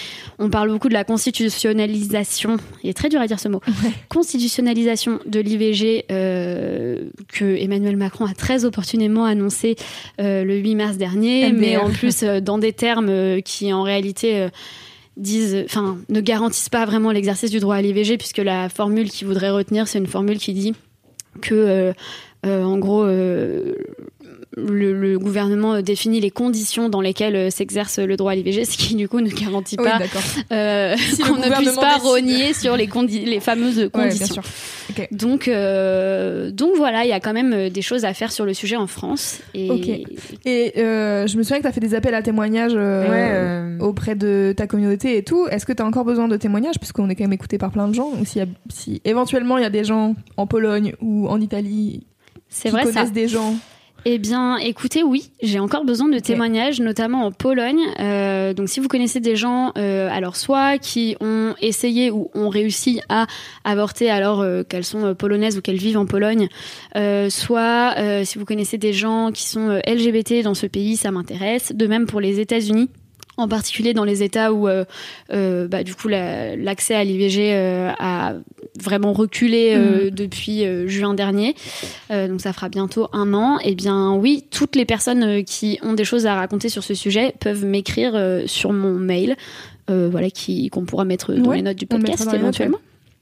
On 0.40 0.50
parle 0.50 0.70
beaucoup 0.70 0.88
de 0.88 0.94
la 0.94 1.04
constitutionnalisation 1.04 2.56
il 2.82 2.90
est 2.90 2.94
très 2.94 3.08
dur 3.08 3.20
à 3.20 3.28
dire 3.28 3.38
ce 3.38 3.48
mot 3.48 3.60
constitutionnalisation 4.08 5.20
de 5.26 5.38
l'IVG 5.38 6.06
que 6.08 7.56
Emmanuel 7.56 7.96
Macron 7.96 8.26
a 8.26 8.34
très 8.34 8.64
opportunément 8.64 9.24
annoncé 9.24 9.76
le 10.18 10.56
8 10.56 10.74
mars 10.74 10.96
dernier 10.96 11.52
MDR. 11.52 11.60
mais 11.60 11.76
en 11.76 11.90
plus 11.90 12.24
dans 12.24 12.58
des 12.58 12.72
termes 12.72 13.40
qui 13.42 13.72
en 13.72 13.82
réalité 13.82 14.48
disent, 15.16 15.64
enfin, 15.64 15.98
ne 16.08 16.20
garantissent 16.20 16.68
pas 16.68 16.84
vraiment 16.84 17.12
l'exercice 17.12 17.50
du 17.50 17.60
droit 17.60 17.76
à 17.76 17.82
l'IVG, 17.82 18.18
puisque 18.18 18.38
la 18.38 18.68
formule 18.68 19.10
qu'ils 19.10 19.26
voudraient 19.26 19.50
retenir, 19.50 19.88
c'est 19.88 19.98
une 19.98 20.06
formule 20.06 20.38
qui 20.38 20.52
dit 20.52 20.74
que, 21.40 21.54
euh, 21.54 21.92
euh, 22.46 22.62
en 22.62 22.78
gros, 22.78 23.04
euh, 23.04 23.74
le, 24.56 24.92
le 24.92 25.18
gouvernement 25.18 25.80
définit 25.82 26.20
les 26.20 26.30
conditions 26.30 26.88
dans 26.88 27.00
lesquelles 27.00 27.36
euh, 27.36 27.50
s'exerce 27.50 27.98
le 27.98 28.16
droit 28.16 28.32
à 28.32 28.34
l'IVG, 28.34 28.64
ce 28.64 28.76
qui 28.76 28.94
du 28.94 29.08
coup 29.08 29.20
ne 29.20 29.28
garantit 29.30 29.76
Oui, 29.78 29.84
pas 29.88 29.98
d'accord. 29.98 30.22
euh, 30.52 30.94
Si 30.96 31.22
qu'on 31.22 31.36
ne 31.36 31.50
puisse 31.56 31.72
pas 31.76 31.94
décide. 31.94 32.02
rogner 32.02 32.52
sur 32.54 32.76
les, 32.76 32.86
condi- 32.86 33.24
les 33.24 33.40
fameuses 33.40 33.78
Ouais, 33.78 33.88
bien 33.92 34.02
conditions. 34.04 34.34
sûr. 34.34 34.42
Ok. 34.90 35.08
Donc, 35.12 35.48
euh, 35.48 36.50
donc 36.50 36.70
voilà, 36.76 37.04
il 37.04 37.08
y 37.08 37.12
a 37.12 37.20
quand 37.20 37.32
même 37.32 37.52
euh, 37.52 37.70
des 37.70 37.82
choses 37.82 38.04
à 38.04 38.14
faire 38.14 38.30
sur 38.32 38.44
le 38.44 38.54
sujet 38.54 38.76
en 38.76 38.86
France. 38.86 39.40
Et 39.54 40.72
euh, 40.78 41.26
je 41.26 41.36
me 41.36 41.42
souviens 41.42 41.58
que 41.58 41.62
tu 41.62 41.68
as 41.68 41.72
fait 41.72 41.80
des 41.80 41.94
appels 41.94 42.14
à 42.14 42.22
témoignages 42.22 42.72
euh, 42.74 43.08
Ouais, 43.08 43.28
euh, 43.32 43.78
auprès 43.84 44.14
de 44.14 44.54
ta 44.56 44.66
communauté 44.66 45.16
et 45.16 45.22
tout. 45.24 45.46
Est-ce 45.48 45.66
que 45.66 45.72
tu 45.72 45.82
as 45.82 45.86
encore 45.86 46.04
besoin 46.04 46.28
de 46.28 46.36
témoignages? 46.36 46.76
Puisqu'on 46.78 47.08
est 47.08 47.14
quand 47.16 47.24
même 47.24 47.32
écouté 47.32 47.58
par 47.58 47.70
plein 47.70 47.88
de 47.88 47.94
gens. 47.94 48.12
Y 48.34 48.40
a- 48.40 48.46
si 48.72 49.00
éventuellement 49.04 49.58
il 49.58 49.62
y 49.62 49.66
a 49.66 49.70
des 49.70 49.84
gens 49.84 50.14
en 50.36 50.46
Pologne 50.46 50.94
ou 51.00 51.28
en 51.28 51.40
Italie 51.40 52.06
c'est 52.48 52.68
qui 52.68 52.72
vrai 52.74 52.84
ça. 52.84 52.92
connaissent 52.92 53.12
des 53.12 53.28
gens. 53.28 53.54
Eh 54.06 54.18
bien, 54.18 54.58
écoutez, 54.58 55.02
oui, 55.02 55.30
j'ai 55.42 55.58
encore 55.58 55.86
besoin 55.86 56.08
de 56.08 56.18
témoignages, 56.18 56.78
notamment 56.78 57.24
en 57.24 57.32
Pologne. 57.32 57.80
Euh, 58.00 58.52
donc, 58.52 58.68
si 58.68 58.78
vous 58.78 58.88
connaissez 58.88 59.18
des 59.18 59.34
gens, 59.34 59.72
euh, 59.78 60.10
alors 60.12 60.36
soit 60.36 60.76
qui 60.76 61.16
ont 61.20 61.54
essayé 61.62 62.10
ou 62.10 62.30
ont 62.34 62.50
réussi 62.50 63.00
à 63.08 63.26
avorter 63.64 64.10
alors 64.10 64.42
euh, 64.42 64.62
qu'elles 64.62 64.84
sont 64.84 65.04
euh, 65.04 65.14
polonaises 65.14 65.56
ou 65.56 65.62
qu'elles 65.62 65.78
vivent 65.78 65.96
en 65.96 66.04
Pologne, 66.04 66.48
euh, 66.96 67.30
soit 67.30 67.94
euh, 67.96 68.24
si 68.24 68.36
vous 68.38 68.44
connaissez 68.44 68.76
des 68.76 68.92
gens 68.92 69.30
qui 69.32 69.44
sont 69.44 69.80
LGBT 69.86 70.42
dans 70.42 70.54
ce 70.54 70.66
pays, 70.66 70.98
ça 70.98 71.10
m'intéresse. 71.10 71.72
De 71.74 71.86
même 71.86 72.04
pour 72.04 72.20
les 72.20 72.40
États-Unis. 72.40 72.90
En 73.36 73.48
particulier 73.48 73.94
dans 73.94 74.04
les 74.04 74.22
États 74.22 74.52
où, 74.52 74.68
euh, 74.68 74.84
euh, 75.32 75.66
bah, 75.66 75.82
du 75.82 75.94
coup, 75.94 76.06
la- 76.08 76.54
l'accès 76.54 76.94
à 76.94 77.02
l'IVG 77.02 77.52
euh, 77.52 77.90
a 77.98 78.34
vraiment 78.80 79.12
reculé 79.12 79.72
euh, 79.74 80.10
depuis 80.10 80.64
juin 80.88 81.14
dernier. 81.14 81.54
Donc 82.10 82.40
ça 82.40 82.52
fera 82.52 82.68
bientôt 82.68 83.08
un 83.12 83.34
an. 83.34 83.58
Eh 83.64 83.74
bien 83.74 84.12
oui, 84.14 84.44
toutes 84.50 84.76
les 84.76 84.84
personnes 84.84 85.42
qui 85.44 85.78
ont 85.82 85.94
des 85.94 86.04
choses 86.04 86.26
à 86.26 86.34
raconter 86.34 86.68
sur 86.68 86.84
ce 86.84 86.94
sujet 86.94 87.34
peuvent 87.40 87.64
m'écrire 87.64 88.42
sur 88.46 88.72
mon 88.72 88.94
mail, 88.94 89.36
voilà, 89.88 90.30
qui 90.30 90.70
qu'on 90.70 90.84
pourra 90.84 91.04
mettre 91.04 91.32
dans 91.34 91.50
Ouais, 91.50 91.56
les 91.56 91.62
notes 91.62 91.76
du 91.76 91.86
podcast 91.86 92.28
éventuellement. 92.32 92.78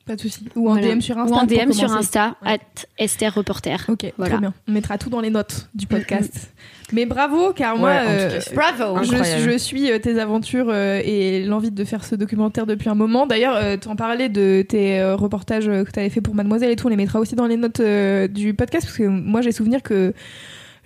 Pas 0.07 0.17
de 0.17 0.21
souci. 0.21 0.49
Ou 0.57 0.69
en 0.69 0.73
Voilà. 0.73 0.95
DM 0.95 1.01
sur 1.01 1.17
Insta. 1.17 1.35
Ou 1.37 1.39
en 1.39 1.45
DM 1.47 1.73
sur. 1.73 1.93
Insta, 1.93 2.35
at 2.45 2.59
Esther 2.99 3.33
Reporter. 3.35 3.85
Ok, 3.89 4.13
Voilà. 4.17 4.33
très 4.33 4.41
bien. 4.41 4.55
On 4.69 4.73
mettra 4.73 4.99
tout 4.99 5.11
dans 5.11 5.21
les 5.21 5.31
notes 5.31 5.69
du 5.75 5.87
podcast. 5.87 6.51
Mais 6.93 7.07
bravo, 7.07 7.53
car 7.55 7.77
moi, 7.79 7.91
Ouais, 7.91 8.01
euh, 8.07 8.41
Bravo. 8.55 9.03
je, 9.03 9.57
suis 9.57 9.91
euh, 9.91 9.99
tes 9.99 10.19
aventures 10.19 10.67
euh, 10.69 11.01
et 11.03 11.43
l'envie 11.45 11.71
de 11.71 11.85
faire 11.85 12.05
ce 12.05 12.15
documentaire 12.17 12.67
depuis 12.67 12.91
un 12.91 12.95
moment. 12.95 13.27
D'ailleurs, 13.27 13.55
euh, 13.57 13.77
tu 13.81 13.89
en 13.89 13.97
parlais 13.97 14.29
de 14.29 14.63
tes 14.69 15.01
euh, 15.01 15.17
reportages 15.17 15.67
que 15.67 15.91
tu 15.91 15.99
avais 16.01 16.11
fait 16.11 16.21
pour 16.21 16.35
Mademoiselle 16.35 16.71
et 16.71 16.77
tout. 16.77 16.89
On 16.89 16.91
les 16.91 16.97
mettra 16.97 17.19
aussi 17.19 17.35
dans 17.35 17.47
les 17.47 17.57
notes 17.57 17.81
euh, 17.81 18.29
du 18.29 18.53
podcast 18.53 18.87
parce 18.87 18.99
que 18.99 19.05
moi, 19.05 19.41
j'ai 19.41 19.53
souvenir 19.53 19.83
que 19.83 20.13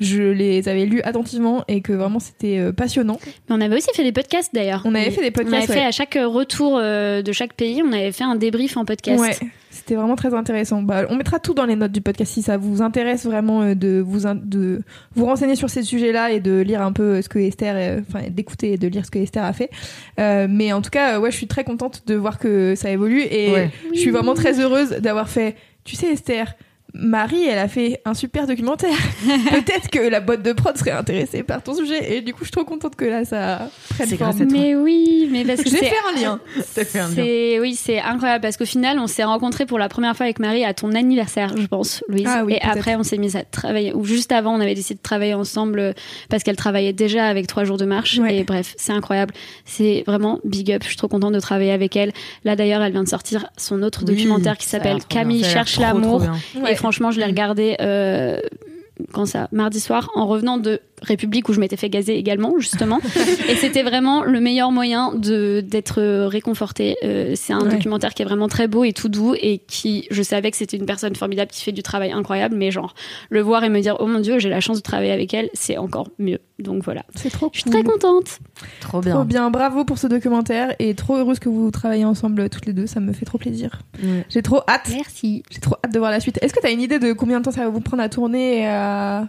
je 0.00 0.22
les 0.22 0.68
avais 0.68 0.84
lus 0.86 1.00
attentivement 1.02 1.64
et 1.68 1.80
que 1.80 1.92
vraiment 1.92 2.18
c'était 2.20 2.58
euh, 2.58 2.72
passionnant. 2.72 3.18
Mais 3.48 3.56
on 3.56 3.60
avait 3.60 3.76
aussi 3.76 3.88
fait 3.94 4.04
des 4.04 4.12
podcasts 4.12 4.54
d'ailleurs. 4.54 4.82
On 4.84 4.94
avait 4.94 5.10
fait 5.10 5.22
des 5.22 5.32
On 5.36 5.40
avait 5.40 5.50
podcasts. 5.50 5.66
fait 5.72 5.78
ouais. 5.80 5.84
à 5.86 5.90
chaque 5.92 6.18
retour 6.22 6.78
euh, 6.78 7.22
de 7.22 7.32
chaque 7.32 7.54
pays, 7.54 7.82
on 7.82 7.92
avait 7.92 8.12
fait 8.12 8.24
un 8.24 8.36
débrief 8.36 8.76
en 8.76 8.84
podcast. 8.84 9.18
Ouais, 9.20 9.34
c'était 9.70 9.94
vraiment 9.94 10.16
très 10.16 10.34
intéressant. 10.34 10.82
Bah, 10.82 11.04
on 11.08 11.16
mettra 11.16 11.38
tout 11.38 11.54
dans 11.54 11.64
les 11.66 11.76
notes 11.76 11.92
du 11.92 12.00
podcast 12.00 12.32
si 12.32 12.42
ça 12.42 12.56
vous 12.56 12.82
intéresse 12.82 13.24
vraiment 13.24 13.62
euh, 13.62 13.74
de 13.74 14.02
vous 14.06 14.26
in- 14.26 14.34
de 14.34 14.82
vous 15.14 15.24
renseigner 15.26 15.54
sur 15.56 15.70
ces 15.70 15.82
sujets-là 15.82 16.30
et 16.32 16.40
de 16.40 16.60
lire 16.60 16.82
un 16.82 16.92
peu 16.92 17.22
ce 17.22 17.28
que 17.28 17.38
Esther, 17.38 18.02
enfin 18.08 18.24
d'écouter 18.30 18.72
et 18.72 18.76
de 18.78 18.88
lire 18.88 19.04
ce 19.06 19.10
que 19.10 19.18
Esther 19.18 19.44
a 19.44 19.52
fait. 19.52 19.70
Euh, 20.20 20.46
mais 20.50 20.72
en 20.72 20.82
tout 20.82 20.90
cas, 20.90 21.18
ouais, 21.20 21.30
je 21.30 21.36
suis 21.36 21.46
très 21.46 21.64
contente 21.64 22.02
de 22.06 22.14
voir 22.14 22.38
que 22.38 22.74
ça 22.74 22.90
évolue 22.90 23.22
et 23.22 23.50
Ouais. 23.50 23.70
je 23.94 23.98
suis 23.98 24.10
vraiment 24.10 24.34
très 24.34 24.60
heureuse 24.60 24.90
d'avoir 25.00 25.28
fait. 25.28 25.56
Tu 25.84 25.94
sais, 25.96 26.08
Esther. 26.08 26.54
Marie, 26.98 27.44
elle 27.46 27.58
a 27.58 27.68
fait 27.68 28.00
un 28.04 28.14
super 28.14 28.46
documentaire. 28.46 28.96
Peut-être 29.50 29.88
que 29.90 29.98
la 29.98 30.20
boîte 30.20 30.42
de 30.42 30.52
prod 30.52 30.76
serait 30.76 30.92
intéressée 30.92 31.42
par 31.42 31.62
ton 31.62 31.74
sujet. 31.74 32.16
Et 32.16 32.20
du 32.22 32.32
coup, 32.32 32.40
je 32.40 32.46
suis 32.46 32.52
trop 32.52 32.64
contente 32.64 32.96
que 32.96 33.04
là, 33.04 33.24
ça 33.24 33.68
prenne 33.90 34.08
forme. 34.08 34.18
grâce 34.18 34.40
à 34.40 34.46
toi. 34.46 34.58
Mais 34.58 34.74
oui, 34.74 35.28
mais 35.30 35.44
parce 35.44 35.62
que 35.62 35.70
J'ai 35.70 35.78
c'est 35.78 35.86
fait 35.86 35.96
un 36.08 36.20
lien. 36.20 36.40
Fait 36.64 36.98
un 36.98 37.60
oui, 37.60 37.74
c'est 37.74 38.00
incroyable 38.00 38.42
parce 38.42 38.56
qu'au 38.56 38.64
final, 38.64 38.98
on 38.98 39.06
s'est 39.06 39.24
rencontrés 39.24 39.66
pour 39.66 39.78
la 39.78 39.88
première 39.88 40.16
fois 40.16 40.24
avec 40.24 40.38
Marie 40.38 40.64
à 40.64 40.74
ton 40.74 40.94
anniversaire, 40.94 41.54
je 41.56 41.66
pense, 41.66 42.02
Louise. 42.08 42.26
Ah 42.26 42.44
oui, 42.44 42.54
et 42.54 42.62
après, 42.62 42.96
on 42.96 43.02
s'est 43.02 43.18
mis 43.18 43.36
à 43.36 43.42
travailler. 43.44 43.92
Ou 43.92 44.04
juste 44.04 44.32
avant, 44.32 44.54
on 44.54 44.60
avait 44.60 44.74
décidé 44.74 44.94
de 44.94 45.02
travailler 45.02 45.34
ensemble 45.34 45.78
euh, 45.78 45.92
parce 46.30 46.42
qu'elle 46.42 46.56
travaillait 46.56 46.92
déjà 46.92 47.26
avec 47.26 47.46
trois 47.46 47.64
jours 47.64 47.76
de 47.76 47.84
marche. 47.84 48.18
Ouais. 48.18 48.36
Et 48.38 48.44
bref, 48.44 48.74
c'est 48.76 48.92
incroyable. 48.92 49.34
C'est 49.64 50.04
vraiment 50.06 50.40
big 50.44 50.72
up. 50.72 50.82
Je 50.82 50.88
suis 50.88 50.96
trop 50.96 51.08
contente 51.08 51.32
de 51.32 51.40
travailler 51.40 51.72
avec 51.72 51.96
elle. 51.96 52.12
Là, 52.44 52.56
d'ailleurs, 52.56 52.82
elle 52.82 52.92
vient 52.92 53.04
de 53.04 53.08
sortir 53.08 53.46
son 53.56 53.82
autre 53.82 54.04
Oui, 54.06 54.14
documentaire 54.14 54.56
qui 54.56 54.66
s'appelle. 54.66 54.98
Camille 55.08 55.44
cherche 55.44 55.78
l'amour. 55.78 56.22
Ouais. 56.56 56.74
Franchement, 56.86 57.10
je 57.10 57.18
l'ai 57.18 57.26
regardé 57.26 57.74
euh, 57.80 58.38
quand 59.12 59.26
ça, 59.26 59.48
mardi 59.50 59.80
soir, 59.80 60.08
en 60.14 60.24
revenant 60.24 60.56
de 60.56 60.80
République 61.02 61.48
où 61.48 61.52
je 61.52 61.60
m'étais 61.60 61.76
fait 61.76 61.88
gazer 61.90 62.16
également, 62.16 62.54
justement. 62.58 63.00
et 63.48 63.56
c'était 63.56 63.82
vraiment 63.82 64.22
le 64.24 64.40
meilleur 64.40 64.70
moyen 64.72 65.12
de 65.14 65.60
d'être 65.60 66.00
réconforté. 66.26 66.96
Euh, 67.04 67.32
c'est 67.36 67.52
un 67.52 67.60
Ouais. 67.60 67.70
documentaire 67.70 68.14
qui 68.14 68.22
est 68.22 68.24
vraiment 68.24 68.48
très 68.48 68.68
beau 68.68 68.84
et 68.84 68.92
tout 68.92 69.08
doux 69.08 69.34
et 69.40 69.58
qui, 69.58 70.06
je 70.10 70.22
savais 70.22 70.50
que 70.50 70.56
c'était 70.56 70.76
une 70.76 70.86
personne 70.86 71.14
formidable 71.16 71.50
qui 71.50 71.62
fait 71.62 71.72
du 71.72 71.82
travail 71.82 72.12
incroyable, 72.12 72.54
mais 72.56 72.70
genre 72.70 72.94
le 73.30 73.40
voir 73.40 73.64
et 73.64 73.68
me 73.68 73.80
dire 73.80 73.96
oh 74.00 74.06
mon 74.06 74.20
dieu, 74.20 74.38
j'ai 74.38 74.48
la 74.48 74.60
chance 74.60 74.76
de 74.78 74.82
travailler 74.82 75.12
avec 75.12 75.32
elle, 75.34 75.50
c'est 75.54 75.76
encore 75.78 76.08
mieux. 76.18 76.38
Donc 76.58 76.84
voilà, 76.84 77.02
C'est 77.14 77.28
trop 77.30 77.50
je 77.52 77.60
suis 77.60 77.70
très 77.70 77.82
contente. 77.82 78.38
Trop 78.80 79.00
Trop 79.02 79.24
bien, 79.24 79.50
bravo 79.50 79.84
pour 79.84 79.98
ce 79.98 80.06
documentaire 80.06 80.74
et 80.78 80.94
trop 80.94 81.16
heureuse 81.16 81.38
que 81.38 81.48
vous 81.50 81.70
travaillez 81.70 82.04
ensemble 82.06 82.48
toutes 82.48 82.64
les 82.66 82.72
deux, 82.72 82.86
ça 82.86 83.00
me 83.00 83.12
fait 83.12 83.26
trop 83.26 83.36
plaisir. 83.38 83.82
Ouais. 84.02 84.24
J'ai 84.30 84.40
trop 84.42 84.60
hâte, 84.68 84.88
Merci. 84.90 85.42
j'ai 85.50 85.60
trop 85.60 85.76
hâte 85.84 85.92
de 85.92 85.98
voir 85.98 86.10
la 86.10 86.20
suite. 86.20 86.38
Est-ce 86.42 86.54
que 86.54 86.60
tu 86.60 86.66
as 86.66 86.70
une 86.70 86.80
idée 86.80 86.98
de 86.98 87.12
combien 87.12 87.40
de 87.40 87.44
temps 87.44 87.50
ça 87.50 87.62
va 87.64 87.68
vous 87.68 87.80
prendre 87.80 88.02
à 88.02 88.08
tourner 88.08 88.60
et 88.60 88.66
à... 88.66 89.28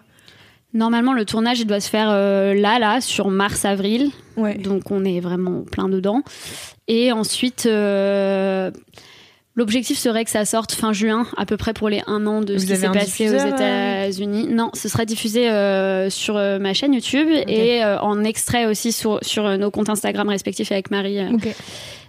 Normalement, 0.74 1.13
le 1.13 1.26
tournage 1.26 1.59
il 1.59 1.65
doit 1.65 1.80
se 1.80 1.89
faire 1.89 2.09
euh, 2.11 2.53
là, 2.53 2.78
là, 2.80 3.01
sur 3.01 3.30
mars-avril. 3.30 4.09
Ouais. 4.36 4.55
Donc 4.55 4.91
on 4.91 5.03
est 5.05 5.20
vraiment 5.20 5.63
plein 5.72 5.88
dedans. 5.89 6.22
Et 6.88 7.11
ensuite, 7.11 7.65
euh, 7.65 8.70
l'objectif 9.55 9.97
serait 9.97 10.24
que 10.24 10.30
ça 10.30 10.45
sorte 10.45 10.72
fin 10.74 10.93
juin, 10.93 11.26
à 11.38 11.45
peu 11.45 11.57
près 11.57 11.74
pour 11.74 11.89
les 11.89 12.01
un 12.05 12.28
an 12.28 12.41
de 12.41 12.53
Vous 12.53 12.59
ce 12.59 12.65
qui 12.65 12.76
s'est 12.76 12.88
passé 12.89 13.28
aux 13.30 13.32
diffuseur, 13.34 13.47
États-Unis. 13.55 14.47
Non, 14.51 14.70
ce 14.74 14.88
sera 14.88 15.05
diffusé 15.05 15.49
euh, 15.49 16.09
sur 16.09 16.38
euh, 16.38 16.59
ma 16.59 16.74
chaîne 16.74 16.93
YouTube 16.93 17.28
et 17.47 17.84
euh, 17.84 17.99
en 17.99 18.24
extrait 18.24 18.65
aussi 18.65 18.91
sur, 18.91 19.20
sur 19.24 19.45
euh, 19.45 19.57
nos 19.57 19.72
comptes 19.72 19.89
Instagram 19.89 20.30
respectifs 20.30 20.72
avec 20.72 20.91
Marie. 20.91 21.20
euh, 21.20 21.32
Ok. 21.34 21.47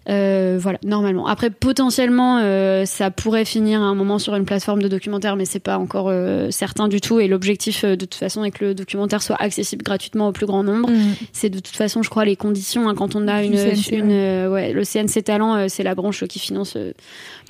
Euh, 0.09 0.57
voilà, 0.59 0.79
normalement. 0.85 1.27
Après, 1.27 1.51
potentiellement, 1.51 2.39
euh, 2.41 2.85
ça 2.87 3.11
pourrait 3.11 3.45
finir 3.45 3.83
à 3.83 3.85
un 3.85 3.95
moment 3.95 4.19
sur 4.19 4.35
une 4.35 4.45
plateforme 4.47 4.83
de 4.83 4.89
documentaire, 4.89 5.37
mais 5.37 5.45
c'est 5.45 5.59
pas 5.59 5.77
encore 5.79 6.09
euh, 6.09 6.51
certain 6.51 6.89
du 6.89 7.01
tout. 7.01 7.21
Et 7.21 7.29
l'objectif, 7.29 7.85
euh, 7.85 7.91
de 7.97 8.07
toute 8.07 8.15
façon, 8.15 8.43
est 8.45 8.51
que 8.51 8.65
le 8.65 8.75
documentaire 8.75 9.21
soit 9.23 9.37
accessible 9.39 9.83
gratuitement 9.83 10.29
au 10.29 10.33
plus 10.33 10.47
grand 10.47 10.63
nombre. 10.63 10.91
Mm. 10.91 11.15
C'est 11.33 11.51
de 11.51 11.59
toute 11.59 11.77
façon, 11.77 12.03
je 12.03 12.09
crois, 12.11 12.25
les 12.25 12.37
conditions 12.37 12.89
hein, 12.89 12.95
quand 12.97 13.17
on 13.17 13.29
a 13.29 13.43
une, 13.43 13.57
CNC, 13.57 13.93
une 13.93 14.11
euh, 14.11 14.49
ouais, 14.51 14.73
le 14.73 14.83
CNC 14.85 15.23
Talent, 15.25 15.55
euh, 15.57 15.67
c'est 15.69 15.83
la 15.83 15.95
branche 15.95 16.25
qui 16.25 16.39
finance. 16.39 16.75
euh, 16.77 16.93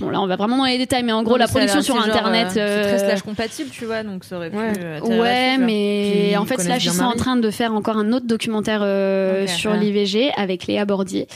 Bon, 0.00 0.10
là, 0.10 0.20
on 0.20 0.26
va 0.26 0.36
vraiment 0.36 0.58
dans 0.58 0.64
les 0.64 0.78
détails, 0.78 1.02
mais 1.02 1.12
en 1.12 1.22
gros, 1.24 1.36
la 1.36 1.48
production 1.48 1.82
sur 1.82 1.96
Internet. 2.00 2.48
C'est 2.50 2.54
très 2.54 2.60
euh, 2.62 2.98
slash 2.98 3.22
compatible, 3.22 3.70
tu 3.70 3.84
vois, 3.84 4.02
donc 4.04 4.24
ça 4.24 4.36
aurait 4.36 4.50
pu. 4.50 4.56
Ouais. 4.56 4.72
euh, 4.80 5.00
Ouais, 5.00 5.58
mais 5.58 6.26
Puis 6.28 6.36
en 6.36 6.44
ils 6.44 6.48
fait, 6.48 6.62
je 6.62 6.66
bien 6.68 6.78
suis 6.78 7.00
en 7.02 7.12
train 7.14 7.36
de 7.36 7.50
faire 7.50 7.72
encore 7.74 7.96
un 7.98 8.12
autre 8.12 8.26
documentaire 8.26 8.80
euh, 8.82 9.42
Ok, 9.42 9.48
sur 9.48 9.72
ouais. 9.72 9.78
l'IVG 9.78 10.30
avec 10.36 10.66
Léa 10.66 10.84
Bordier. 10.84 11.26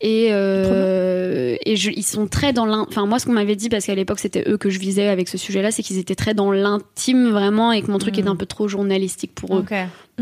Et, 0.00 0.28
euh, 0.66 1.56
et 1.64 1.76
je, 1.76 1.90
ils 1.90 2.02
sont 2.04 2.26
très 2.26 2.52
dans 2.52 2.66
l'in... 2.66 2.86
Enfin, 2.88 3.06
moi, 3.06 3.18
ce 3.18 3.26
qu'on 3.26 3.32
m'avait 3.32 3.56
dit, 3.56 3.68
parce 3.68 3.86
qu'à 3.86 3.94
l'époque, 3.94 4.18
c'était 4.18 4.44
eux 4.48 4.56
que 4.56 4.70
je 4.70 4.78
visais 4.78 5.08
avec 5.08 5.28
ce 5.28 5.38
sujet-là, 5.38 5.70
c'est 5.70 5.82
qu'ils 5.82 5.98
étaient 5.98 6.14
très 6.14 6.34
dans 6.34 6.50
l'intime, 6.52 7.28
vraiment, 7.30 7.72
et 7.72 7.82
que 7.82 7.90
mon 7.90 7.98
truc 7.98 8.16
Mm. 8.16 8.20
était 8.20 8.28
un 8.28 8.36
peu 8.36 8.46
trop 8.46 8.68
journalistique 8.68 9.34
pour 9.34 9.56
eux, 9.56 9.60
Ok. 9.60 9.72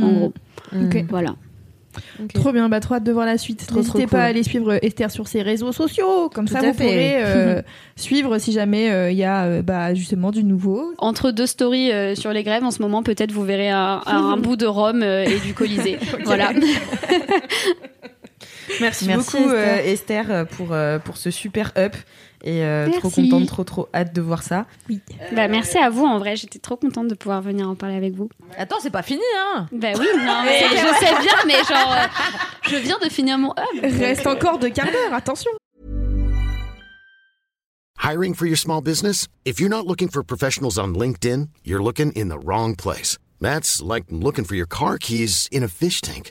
en 0.01 0.07
Mm. 0.07 0.16
gros. 0.18 0.32
Ok. 0.84 1.05
Voilà. 1.11 1.34
Trop 2.32 2.53
bien, 2.53 2.68
bah 2.68 2.78
trop 2.78 2.95
hâte 2.95 3.03
de 3.03 3.11
voir 3.11 3.26
la 3.26 3.39
suite. 3.39 3.72
N'hésitez 3.74 4.03
pas 4.05 4.09
cool. 4.09 4.18
à 4.20 4.24
aller 4.24 4.43
suivre 4.45 4.78
Esther 4.84 5.11
sur 5.11 5.26
ses 5.26 5.43
réseaux 5.43 5.72
sociaux, 5.72 6.28
comme 6.32 6.47
Tout 6.47 6.53
ça 6.53 6.61
vous 6.61 6.66
fait. 6.66 6.84
pourrez 6.84 7.14
euh, 7.24 7.62
suivre 7.97 8.39
si 8.39 8.53
jamais 8.53 8.91
euh, 8.91 9.11
il 9.11 9.16
y 9.16 9.24
a 9.24 9.45
euh, 9.47 9.62
bah, 9.62 9.95
justement 9.95 10.30
du 10.30 10.45
nouveau. 10.45 10.93
Entre 10.99 11.32
deux 11.32 11.47
stories 11.47 11.91
euh, 11.91 12.14
sur 12.14 12.32
les 12.32 12.45
grèves, 12.45 12.62
en 12.62 12.70
ce 12.70 12.82
moment, 12.82 13.03
peut-être 13.03 13.32
vous 13.32 13.43
verrez 13.43 13.70
un, 13.70 14.01
un 14.07 14.36
bout 14.36 14.55
de 14.55 14.66
Rome 14.66 15.03
euh, 15.03 15.24
et 15.24 15.41
du 15.41 15.55
Colisée. 15.55 15.99
Voilà. 16.24 16.53
Merci, 18.81 19.07
Merci, 19.07 19.37
beaucoup 19.39 19.51
Esther. 19.51 19.59
euh, 19.79 19.93
Esther 19.93 20.31
euh, 20.31 20.45
pour, 20.45 20.73
euh, 20.73 20.99
pour 20.99 21.16
ce 21.16 21.31
super 21.31 21.73
up. 21.77 21.97
Et 22.45 22.62
euh, 22.62 22.89
trop 22.99 23.11
contente, 23.11 23.47
trop 23.49 23.64
trop 23.64 23.89
hâte 23.93 24.14
de 24.14 24.21
voir 24.21 24.45
ça. 24.45 24.66
Bah, 25.33 25.49
merci 25.49 25.77
à 25.77 25.91
vous, 25.91 26.05
en 26.05 26.19
vrai. 26.19 26.37
J'étais 26.37 26.61
trop 26.61 26.77
contente 26.77 27.09
de 27.09 27.14
pouvoir 27.16 27.43
venir 27.43 27.69
en 27.69 27.75
parler 27.75 27.97
avec 27.97 28.14
vous. 28.14 28.29
Attends, 28.57 28.77
c'est 28.81 28.91
pas 28.93 29.03
fini, 29.03 29.23
hein 29.37 29.66
Bah 29.73 29.89
oui, 29.99 30.07
non, 30.25 30.43
mais 30.45 30.61
je 30.71 31.05
sais 31.05 31.21
bien, 31.21 31.35
mais 31.47 31.55
genre, 31.69 31.93
euh, 31.93 32.07
je 32.71 32.77
viens 32.77 32.99
de 33.03 33.09
finir 33.09 33.39
mon 33.39 33.51
hub. 33.51 33.83
Reste 33.83 34.27
encore 34.29 34.59
deux 34.61 34.71
quarts 34.71 34.87
d'heure, 34.93 35.14
attention. 35.14 35.51
Hiring 38.01 38.35
for 38.35 38.47
your 38.47 38.57
small 38.57 38.81
business? 38.81 39.27
If 39.45 39.59
you're 39.61 39.69
not 39.69 39.87
looking 39.87 40.09
for 40.09 40.23
professionals 40.23 40.79
on 40.79 40.95
LinkedIn, 40.95 41.49
you're 41.64 41.83
looking 41.83 42.12
in 42.12 42.29
the 42.29 42.39
wrong 42.39 42.77
place. 42.77 43.19
That's 43.41 43.83
like 43.83 44.05
looking 44.11 44.45
for 44.45 44.55
your 44.55 44.66
car 44.69 44.99
keys 44.99 45.49
in 45.51 45.64
a 45.64 45.69
fish 45.69 46.01
tank. 46.01 46.31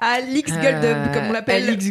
Alix 0.00 0.52
Euh, 0.52 0.56
Guldub, 0.62 1.12
comme 1.14 1.28
on 1.28 1.32
l'appelle. 1.32 1.68
Alix. 1.68 1.90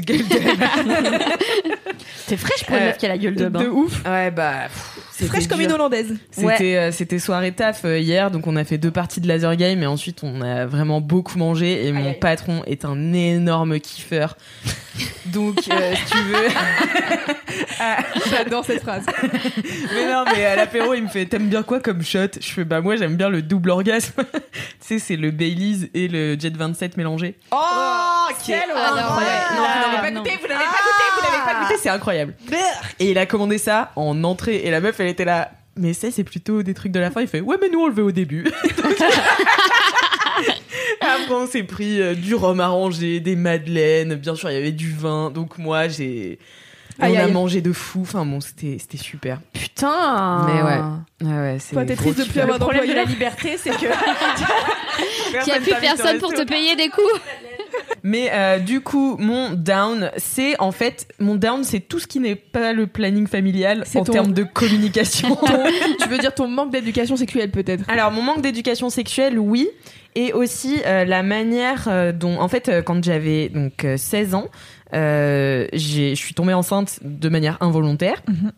T'es 2.27 2.37
fraîche 2.37 2.63
pour 2.65 2.75
une 2.77 2.83
Euh, 2.83 2.85
meuf 2.87 2.97
qui 2.97 3.05
a 3.05 3.09
la 3.09 3.17
gueule 3.17 3.35
de 3.35 3.43
de 3.45 3.49
bain. 3.49 3.65
ouf. 3.65 4.03
ouais, 4.05 4.31
bah. 4.31 4.63
pff, 4.67 4.99
Fraîche 5.25 5.47
comme 5.47 5.61
une 5.61 5.71
hollandaise. 5.71 6.15
C'était 6.31 6.77
euh, 6.77 6.91
c'était 6.91 7.19
soirée 7.19 7.51
taf 7.51 7.85
euh, 7.85 7.99
hier, 7.99 8.29
donc 8.29 8.45
on 8.47 8.55
a 8.55 8.63
fait 8.63 8.77
deux 8.77 8.91
parties 8.91 9.19
de 9.19 9.27
laser 9.27 9.55
game 9.55 9.81
et 9.81 9.87
ensuite 9.87 10.23
on 10.23 10.41
a 10.41 10.65
vraiment 10.65 11.01
beaucoup 11.01 11.37
mangé 11.37 11.87
et 11.87 11.91
mon 11.91 12.13
patron 12.13 12.63
est 12.65 12.85
un 12.85 13.13
énorme 13.13 13.79
kiffeur. 13.79 14.37
Donc 15.27 15.59
euh, 15.71 15.93
si 15.95 16.11
tu 16.11 16.17
veux, 16.17 16.47
Ah, 17.79 17.97
J'adore 18.29 18.65
cette 18.65 18.81
phrase. 18.81 19.05
mais 19.93 20.11
non 20.11 20.23
mais 20.33 20.45
à 20.45 20.55
l'apéro 20.55 20.93
il 20.93 21.03
me 21.03 21.07
fait 21.07 21.25
t'aimes 21.25 21.49
bien 21.49 21.63
quoi 21.63 21.79
comme 21.79 22.01
shot? 22.01 22.39
Je 22.39 22.47
fais 22.49 22.63
bah 22.63 22.81
moi 22.81 22.95
j'aime 22.95 23.15
bien 23.15 23.29
le 23.29 23.41
double 23.41 23.69
orgasme. 23.71 24.23
tu 24.33 24.39
sais 24.79 24.99
c'est 24.99 25.15
le 25.15 25.31
Baileys 25.31 25.89
et 25.93 26.07
le 26.07 26.37
Jet 26.39 26.55
27 26.55 26.97
mélangés. 26.97 27.35
Oh, 27.51 27.55
quel 28.45 28.69
horreur. 28.71 29.17
Ouais, 29.17 29.55
non, 29.55 29.63
vous 29.63 29.91
n'avez 29.91 30.01
pas 30.01 30.11
goûté, 30.11 30.37
vous 30.41 30.47
n'avez 30.47 30.63
pas 30.63 30.81
goûté, 30.83 31.03
vous 31.15 31.21
n'avez 31.31 31.45
pas 31.45 31.63
goûté, 31.63 31.75
c'est 31.81 31.89
incroyable. 31.89 32.33
Et 32.99 33.11
il 33.11 33.17
a 33.17 33.25
commandé 33.25 33.57
ça 33.57 33.91
en 33.95 34.23
entrée 34.23 34.57
et 34.57 34.71
la 34.71 34.79
meuf 34.79 34.99
elle 34.99 35.06
était 35.07 35.25
là. 35.25 35.51
Mais 35.75 35.93
ça 35.93 36.09
c'est 36.11 36.23
plutôt 36.23 36.63
des 36.63 36.73
trucs 36.73 36.91
de 36.91 36.99
la 36.99 37.11
fin. 37.11 37.21
Il 37.21 37.27
fait 37.27 37.41
ouais 37.41 37.57
mais 37.61 37.69
nous 37.69 37.79
on 37.81 37.87
le 37.87 37.93
veut 37.93 38.03
au 38.03 38.11
début. 38.11 38.43
Donc- 38.83 39.01
Après 41.01 41.33
on 41.33 41.47
s'est 41.47 41.63
pris 41.63 42.01
euh, 42.01 42.13
du 42.15 42.35
rhum 42.35 42.59
arrangé, 42.59 43.19
des 43.19 43.35
madeleines, 43.35 44.15
bien 44.15 44.35
sûr 44.35 44.49
il 44.49 44.53
y 44.53 44.57
avait 44.57 44.71
du 44.71 44.91
vin. 44.91 45.29
Donc 45.31 45.57
moi 45.57 45.87
j'ai 45.87 46.39
on 46.99 47.03
Aïe, 47.03 47.17
a 47.17 47.25
aïe. 47.25 47.31
mangé 47.31 47.61
de 47.61 47.71
fou. 47.73 47.99
Enfin 48.01 48.25
bon 48.25 48.41
c'était 48.41 48.77
c'était 48.79 48.97
super. 48.97 49.39
Putain 49.53 50.45
Mais 50.47 50.61
ouais. 50.63 50.79
Ouais 51.31 51.39
ouais 51.41 51.57
c'est. 51.59 51.73
Toi, 51.75 51.85
t'es 51.85 51.95
triste 51.95 52.17
de 52.19 52.23
plus 52.23 52.39
avoir 52.39 52.57
Le 52.57 52.63
problème 52.63 52.87
de 52.87 52.93
la 52.93 53.03
liberté, 53.03 53.55
c'est 53.57 53.69
que. 53.69 53.75
Qu'il 55.43 55.43
n'y 55.45 55.51
a 55.51 55.61
plus 55.61 55.73
personne 55.79 56.17
pour 56.19 56.33
te 56.33 56.43
payer 56.43 56.75
des 56.75 56.89
coups. 56.89 57.05
Mais 58.09 58.29
euh, 58.31 58.59
du 58.59 58.79
coup, 58.79 59.17
mon 59.19 59.51
down, 59.51 60.11
c'est 60.15 60.57
en 60.61 60.71
fait, 60.71 61.07
mon 61.19 61.35
down, 61.35 61.65
c'est 61.65 61.81
tout 61.81 61.99
ce 61.99 62.07
qui 62.07 62.21
n'est 62.21 62.35
pas 62.35 62.71
le 62.71 62.87
planning 62.87 63.27
familial 63.27 63.83
en 63.95 64.03
ton- 64.05 64.13
termes 64.13 64.31
de 64.33 64.43
communication. 64.53 65.37
tu 66.01 66.07
veux 66.07 66.17
dire 66.17 66.33
ton 66.33 66.47
manque 66.47 66.71
d'éducation 66.71 67.17
sexuelle 67.17 67.51
peut-être? 67.51 67.83
Alors, 67.89 68.11
mon 68.11 68.21
manque 68.21 68.41
d'éducation 68.41 68.89
sexuelle, 68.89 69.37
oui. 69.37 69.67
Et 70.15 70.31
aussi 70.31 70.77
euh, 70.85 71.03
la 71.05 71.21
manière 71.21 71.87
euh, 71.87 72.11
dont, 72.13 72.39
en 72.39 72.47
fait, 72.47 72.71
quand 72.85 73.03
j'avais 73.03 73.49
donc 73.49 73.83
euh, 73.83 73.97
16 73.97 74.35
ans, 74.35 74.47
je 74.93 76.13
suis 76.15 76.33
tombée 76.33 76.53
enceinte 76.53 76.99
de 77.03 77.29
manière 77.29 77.57
involontaire. 77.61 78.21
Mhm. 78.27 78.51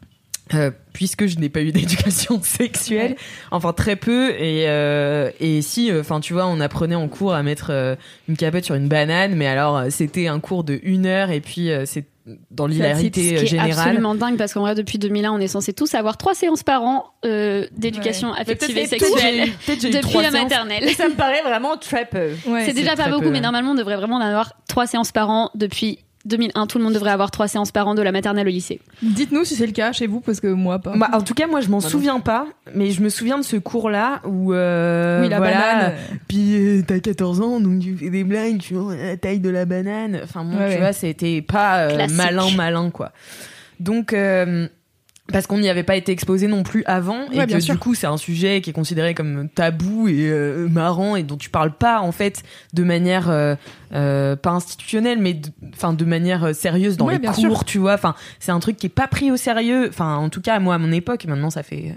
Euh, 0.54 0.72
puisque 0.94 1.28
je 1.28 1.38
n'ai 1.38 1.50
pas 1.50 1.62
eu 1.62 1.72
d'éducation 1.74 2.42
sexuelle, 2.42 3.16
enfin 3.52 3.74
très 3.74 3.96
peu, 3.96 4.32
et, 4.32 4.66
euh, 4.68 5.32
et 5.40 5.62
si, 5.62 5.92
enfin 5.94 6.20
tu 6.20 6.34
vois, 6.34 6.48
on 6.48 6.60
apprenait 6.60 6.96
en 6.96 7.08
cours 7.08 7.34
à 7.34 7.44
mettre 7.44 7.68
euh, 7.72 7.96
une 8.28 8.38
capote 8.38 8.64
sur 8.64 8.76
une 8.76 8.88
banane, 8.88 9.36
mais 9.36 9.48
alors 9.48 9.78
euh, 9.78 9.88
c'était 9.90 10.28
un 10.28 10.40
cours 10.40 10.64
de 10.64 10.80
une 10.84 11.06
heure, 11.06 11.32
et 11.32 11.42
puis 11.42 11.72
euh, 11.72 11.86
c'est 11.86 12.06
dans 12.52 12.68
l'hilarité 12.68 13.38
euh, 13.38 13.46
générale. 13.46 13.72
absolument 13.72 14.16
dingue 14.16 14.38
parce 14.38 14.54
qu'en 14.54 14.62
vrai, 14.62 14.76
depuis 14.76 14.98
2001, 14.98 15.32
on 15.32 15.40
est 15.40 15.48
censé 15.48 15.74
tous 15.74 15.94
avoir 15.96 16.18
trois 16.18 16.36
séances 16.36 16.64
par 16.64 16.84
an 16.84 17.06
euh, 17.26 17.66
d'éducation 17.76 18.34
affective 18.34 18.78
et 18.78 18.86
sexuelle 18.86 19.50
depuis 19.68 20.22
la 20.22 20.32
maternelle. 20.32 20.84
Et 20.84 20.94
ça 20.94 21.08
me 21.08 21.16
paraît 21.16 21.42
vraiment 21.42 21.78
très 21.78 22.06
peu. 22.06 22.32
Ouais. 22.46 22.66
c'est 22.66 22.74
déjà 22.74 22.92
c'est 22.92 23.04
pas 23.04 23.10
beaucoup, 23.10 23.24
peu, 23.24 23.32
mais 23.32 23.42
normalement, 23.42 23.72
on 23.72 23.76
devrait 23.76 23.96
vraiment 23.96 24.18
en 24.18 24.22
avoir 24.22 24.54
trois 24.68 24.88
séances 24.88 25.12
par 25.12 25.30
an 25.30 25.50
depuis 25.56 26.00
2001. 26.26 26.68
Tout 26.68 26.78
le 26.78 26.84
monde 26.84 26.94
devrait 26.94 27.12
avoir 27.12 27.32
trois 27.32 27.48
séances 27.48 27.72
par 27.72 27.88
an 27.88 27.96
de 27.96 28.02
la 28.02 28.12
maternelle 28.12 28.48
au 28.48 28.52
lycée. 28.52 28.82
Dites-nous 29.02 29.46
si 29.46 29.56
c'est 29.56 29.66
le 29.66 29.72
cas 29.72 29.92
chez 29.92 30.08
vous, 30.08 30.20
parce 30.20 30.40
que 30.40 30.48
moi 30.48 30.80
pas. 30.80 30.96
Bah, 30.98 31.10
en 31.14 31.22
tout 31.22 31.34
cas, 31.34 31.48
moi, 31.48 31.62
je 31.62 31.70
m'en 31.70 31.80
Bah 31.80 31.88
souviens 31.90 32.20
pas, 32.20 32.46
mais 32.76 32.92
je 32.92 33.02
me 33.02 33.10
souviens 33.10 33.38
de 33.38 33.44
ce 33.44 33.56
cours-là 33.56 34.22
où, 34.26 34.54
euh, 34.54 35.22
oui, 35.24 35.30
la 35.30 35.38
voilà, 35.38 35.58
banane. 35.60 35.94
Puis 36.28 36.56
euh, 36.80 36.84
t'as 36.86 37.00
14 37.00 37.42
ans, 37.42 37.60
donc 37.60 37.80
tu 37.80 37.96
fais 37.96 38.10
des 38.10 38.24
blagues 38.24 38.62
sur 38.62 38.90
la 38.90 39.18
taille 39.18 39.40
de 39.40 39.50
la 39.50 39.66
banane. 39.66 40.20
Enfin 40.24 40.44
bon, 40.44 40.58
Ouais, 40.58 40.68
tu 40.68 40.74
ouais. 40.74 40.80
vois, 40.80 40.94
c'était 40.94 41.42
pas 41.42 41.80
euh, 41.90 42.08
malin, 42.16 42.52
malin, 42.56 42.90
quoi. 42.92 43.12
Donc, 43.80 44.12
euh, 44.14 44.68
parce 45.32 45.48
qu'on 45.48 45.58
n'y 45.60 45.70
avait 45.70 45.84
pas 45.84 45.96
été 45.96 46.12
exposé 46.12 46.48
non 46.48 46.64
plus 46.64 46.84
avant, 46.86 47.20
Ouais, 47.30 47.44
et 47.44 47.46
bien 47.46 47.58
que 47.58 47.64
sûr. 47.64 47.74
du 47.76 47.80
coup, 47.80 47.96
c'est 47.96 48.08
un 48.08 48.18
sujet 48.18 48.62
qui 48.62 48.70
est 48.70 48.74
considéré 48.74 49.14
comme 49.14 49.50
tabou 49.50 50.08
et 50.08 50.30
euh, 50.30 50.68
marrant, 50.68 51.16
et 51.16 51.24
dont 51.24 51.38
tu 51.38 51.50
parles 51.50 51.74
pas, 51.74 52.00
en 52.02 52.12
fait, 52.12 52.44
de 52.74 52.84
manière 52.84 53.30
euh, 53.30 53.56
euh, 53.94 54.36
pas 54.36 54.52
institutionnelle, 54.52 55.20
mais 55.20 55.34
de- 55.36 55.50
enfin 55.74 55.94
de, 55.94 56.06
manière 56.06 56.44
euh, 56.46 56.54
sérieuse 56.54 56.98
dans 56.98 57.06
Ouais, 57.08 57.18
les 57.20 57.28
cours, 57.28 57.36
sûr. 57.36 57.66
tu 57.66 57.78
vois. 57.78 57.94
Enfin, 57.94 58.16
c'est 58.40 58.52
un 58.52 58.60
truc 58.60 58.78
qui 58.78 58.86
est 58.88 58.90
pas 58.90 59.08
pris 59.08 59.32
au 59.32 59.38
sérieux. 59.38 59.88
Enfin, 59.90 60.16
en 60.18 60.30
tout 60.30 60.42
cas, 60.42 60.60
moi, 60.60 60.76
à 60.76 60.78
mon 60.78 60.92
époque, 60.92 61.26
maintenant, 61.26 61.50
ça 61.50 61.64
fait 61.64 61.96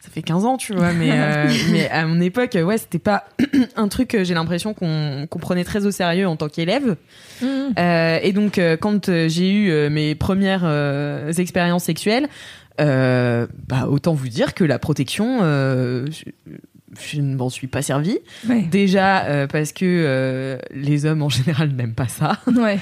ça 0.00 0.12
fait 0.12 0.22
15 0.22 0.44
ans, 0.44 0.56
tu 0.56 0.72
vois, 0.72 0.92
mais, 0.92 1.10
euh, 1.10 1.48
mais 1.72 1.88
à 1.90 2.06
mon 2.06 2.20
époque, 2.20 2.56
ouais, 2.62 2.78
c'était 2.78 3.00
pas 3.00 3.24
un 3.76 3.88
truc, 3.88 4.16
j'ai 4.22 4.34
l'impression 4.34 4.72
qu'on 4.72 5.26
qu'on 5.28 5.38
prenait 5.40 5.64
très 5.64 5.84
au 5.84 5.90
sérieux 5.90 6.28
en 6.28 6.36
tant 6.36 6.48
qu'élève. 6.48 6.94
Euh, 7.42 8.18
et 8.22 8.32
donc, 8.32 8.60
quand 8.80 9.06
j'ai 9.28 9.50
eu 9.52 9.90
mes 9.90 10.14
premières 10.14 10.64
expériences 11.38 11.84
sexuelles, 11.84 12.28
euh, 12.80 13.46
bah, 13.68 13.86
autant 13.88 14.14
vous 14.14 14.28
dire 14.28 14.54
que 14.54 14.64
la 14.64 14.78
protection, 14.78 15.38
euh, 15.42 16.06
je, 16.10 16.24
je 17.00 17.20
ne 17.20 17.36
m'en 17.36 17.50
suis 17.50 17.66
pas 17.66 17.82
servi. 17.82 18.18
Ouais. 18.48 18.62
Déjà 18.62 19.24
euh, 19.24 19.46
parce 19.46 19.72
que 19.72 19.84
euh, 19.84 20.58
les 20.74 21.06
hommes 21.06 21.22
en 21.22 21.28
général 21.28 21.70
n'aiment 21.76 21.94
pas 21.94 22.08
ça. 22.08 22.40
Ouais. 22.54 22.78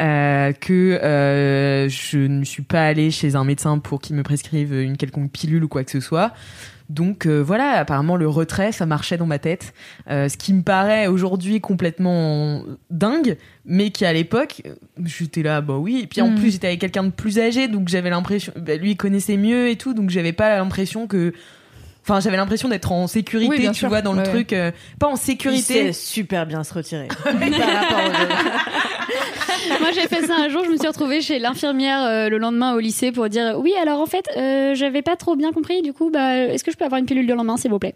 Euh, 0.00 0.52
que 0.52 0.72
euh, 0.72 1.88
je 1.88 2.18
ne 2.18 2.44
suis 2.44 2.62
pas 2.62 2.84
allée 2.84 3.12
chez 3.12 3.36
un 3.36 3.44
médecin 3.44 3.78
pour 3.78 4.00
qu'il 4.00 4.16
me 4.16 4.24
prescrive 4.24 4.74
une 4.74 4.96
quelconque 4.96 5.30
pilule 5.30 5.62
ou 5.62 5.68
quoi 5.68 5.84
que 5.84 5.90
ce 5.90 6.00
soit. 6.00 6.32
Donc 6.90 7.26
euh, 7.26 7.40
voilà, 7.40 7.72
apparemment 7.78 8.16
le 8.16 8.28
retrait, 8.28 8.70
ça 8.72 8.84
marchait 8.86 9.16
dans 9.16 9.26
ma 9.26 9.38
tête. 9.38 9.72
Euh, 10.10 10.28
ce 10.28 10.36
qui 10.36 10.52
me 10.52 10.62
paraît 10.62 11.06
aujourd'hui 11.06 11.60
complètement 11.60 12.62
dingue, 12.90 13.36
mais 13.64 13.90
qui 13.90 14.04
à 14.04 14.12
l'époque, 14.12 14.62
j'étais 15.04 15.42
là, 15.42 15.60
bah 15.62 15.78
oui. 15.78 16.00
Et 16.02 16.06
puis 16.06 16.20
en 16.20 16.30
Mm. 16.30 16.34
plus, 16.34 16.50
j'étais 16.52 16.66
avec 16.66 16.80
quelqu'un 16.80 17.04
de 17.04 17.10
plus 17.10 17.38
âgé, 17.38 17.68
donc 17.68 17.88
j'avais 17.88 18.10
l'impression, 18.10 18.52
bah, 18.56 18.76
lui 18.76 18.90
il 18.92 18.96
connaissait 18.96 19.36
mieux 19.38 19.68
et 19.70 19.76
tout, 19.76 19.94
donc 19.94 20.10
j'avais 20.10 20.32
pas 20.32 20.56
l'impression 20.58 21.06
que. 21.06 21.32
Enfin, 22.06 22.20
j'avais 22.20 22.36
l'impression 22.36 22.68
d'être 22.68 22.92
en 22.92 23.06
sécurité, 23.06 23.50
Oui, 23.58 23.66
tu 23.68 23.74
sûr. 23.74 23.88
vois, 23.88 24.02
dans 24.02 24.12
le 24.12 24.22
truc. 24.24 24.52
euh, 24.52 24.70
pas 25.00 25.06
en 25.08 25.14
Il 25.14 25.18
sécurité. 25.18 25.62
sait 25.62 25.92
super 25.94 26.44
bien 26.46 26.62
se 26.62 26.74
retirer. 26.74 27.08
Par. 27.24 27.32
Moi, 29.80 29.90
j'ai 29.92 30.06
fait 30.08 30.26
ça 30.26 30.34
un 30.36 30.48
jour. 30.50 30.62
Je 30.64 30.70
me 30.70 30.76
suis 30.76 30.86
retrouvée 30.86 31.20
chez 31.22 31.38
l'infirmière 31.38 32.02
euh, 32.04 32.28
le 32.28 32.36
lendemain 32.38 32.74
au 32.74 32.78
lycée 32.80 33.12
pour 33.12 33.28
dire 33.28 33.54
oui. 33.58 33.72
Alors 33.80 34.00
en 34.00 34.06
fait, 34.06 34.26
euh, 34.36 34.74
j'avais 34.74 35.00
pas 35.02 35.16
trop 35.16 35.36
bien 35.36 35.52
compris. 35.52 35.80
Du 35.82 35.92
coup, 35.94 36.10
bah, 36.10 36.36
est-ce 36.36 36.62
que 36.64 36.70
je 36.70 36.76
peux 36.76 36.84
avoir 36.84 36.98
une 36.98 37.06
pilule 37.06 37.26
de 37.26 37.32
lendemain, 37.32 37.56
s'il 37.56 37.70
vous 37.70 37.78
plaît? 37.78 37.94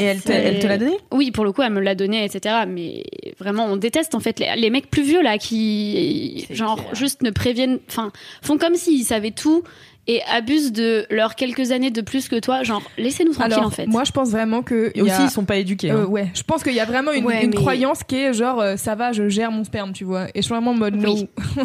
Et 0.00 0.04
elle 0.04 0.20
te, 0.20 0.32
elle 0.32 0.58
te 0.58 0.66
l'a 0.66 0.78
donné? 0.78 0.96
Oui, 1.12 1.30
pour 1.30 1.44
le 1.44 1.52
coup, 1.52 1.62
elle 1.62 1.72
me 1.72 1.80
l'a 1.80 1.94
donné, 1.94 2.24
etc. 2.24 2.64
Mais 2.66 3.04
vraiment, 3.38 3.66
on 3.66 3.76
déteste 3.76 4.14
en 4.16 4.20
fait 4.20 4.40
les, 4.40 4.50
les 4.56 4.70
mecs 4.70 4.90
plus 4.90 5.02
vieux 5.02 5.22
là 5.22 5.38
qui, 5.38 6.46
genre, 6.50 6.76
clair. 6.82 6.94
juste 6.94 7.22
ne 7.22 7.30
préviennent, 7.30 7.78
enfin, 7.88 8.10
font 8.42 8.58
comme 8.58 8.74
s'ils 8.74 9.04
savaient 9.04 9.30
tout 9.30 9.62
et 10.08 10.22
abusent 10.30 10.72
de 10.72 11.06
leurs 11.10 11.34
quelques 11.34 11.72
années 11.72 11.90
de 11.90 12.00
plus 12.00 12.28
que 12.28 12.38
toi. 12.38 12.62
Genre, 12.62 12.82
laissez-nous 12.98 13.32
tranquille 13.32 13.54
Alors, 13.54 13.66
en 13.66 13.70
fait. 13.70 13.86
moi 13.86 14.04
je 14.04 14.12
pense 14.12 14.30
vraiment 14.30 14.62
que. 14.62 14.92
Et 14.94 15.02
aussi, 15.02 15.12
a- 15.12 15.24
ils 15.24 15.30
sont 15.30 15.44
pas 15.44 15.56
éduqués. 15.56 15.90
Euh, 15.90 16.02
hein. 16.02 16.06
ouais, 16.06 16.28
je 16.34 16.42
pense 16.42 16.62
qu'il 16.62 16.74
y 16.74 16.80
a 16.80 16.84
vraiment 16.84 17.12
une, 17.12 17.24
Ouais, 17.24 17.44
une 17.44 17.50
mais- 17.50 17.56
croyance 17.56 18.04
qui 18.04 18.16
est 18.16 18.32
genre 18.32 18.60
euh, 18.60 18.76
ça 18.76 18.94
va, 18.94 19.12
je 19.12 19.28
gère 19.28 19.50
mon 19.50 19.64
sperme, 19.64 19.92
tu 19.92 20.04
vois. 20.04 20.26
Et 20.34 20.36
je 20.36 20.42
suis 20.42 20.52
vraiment 20.54 20.70
en 20.72 20.74
mode 20.74 20.94
Oui. 20.96 21.28
no. 21.46 21.64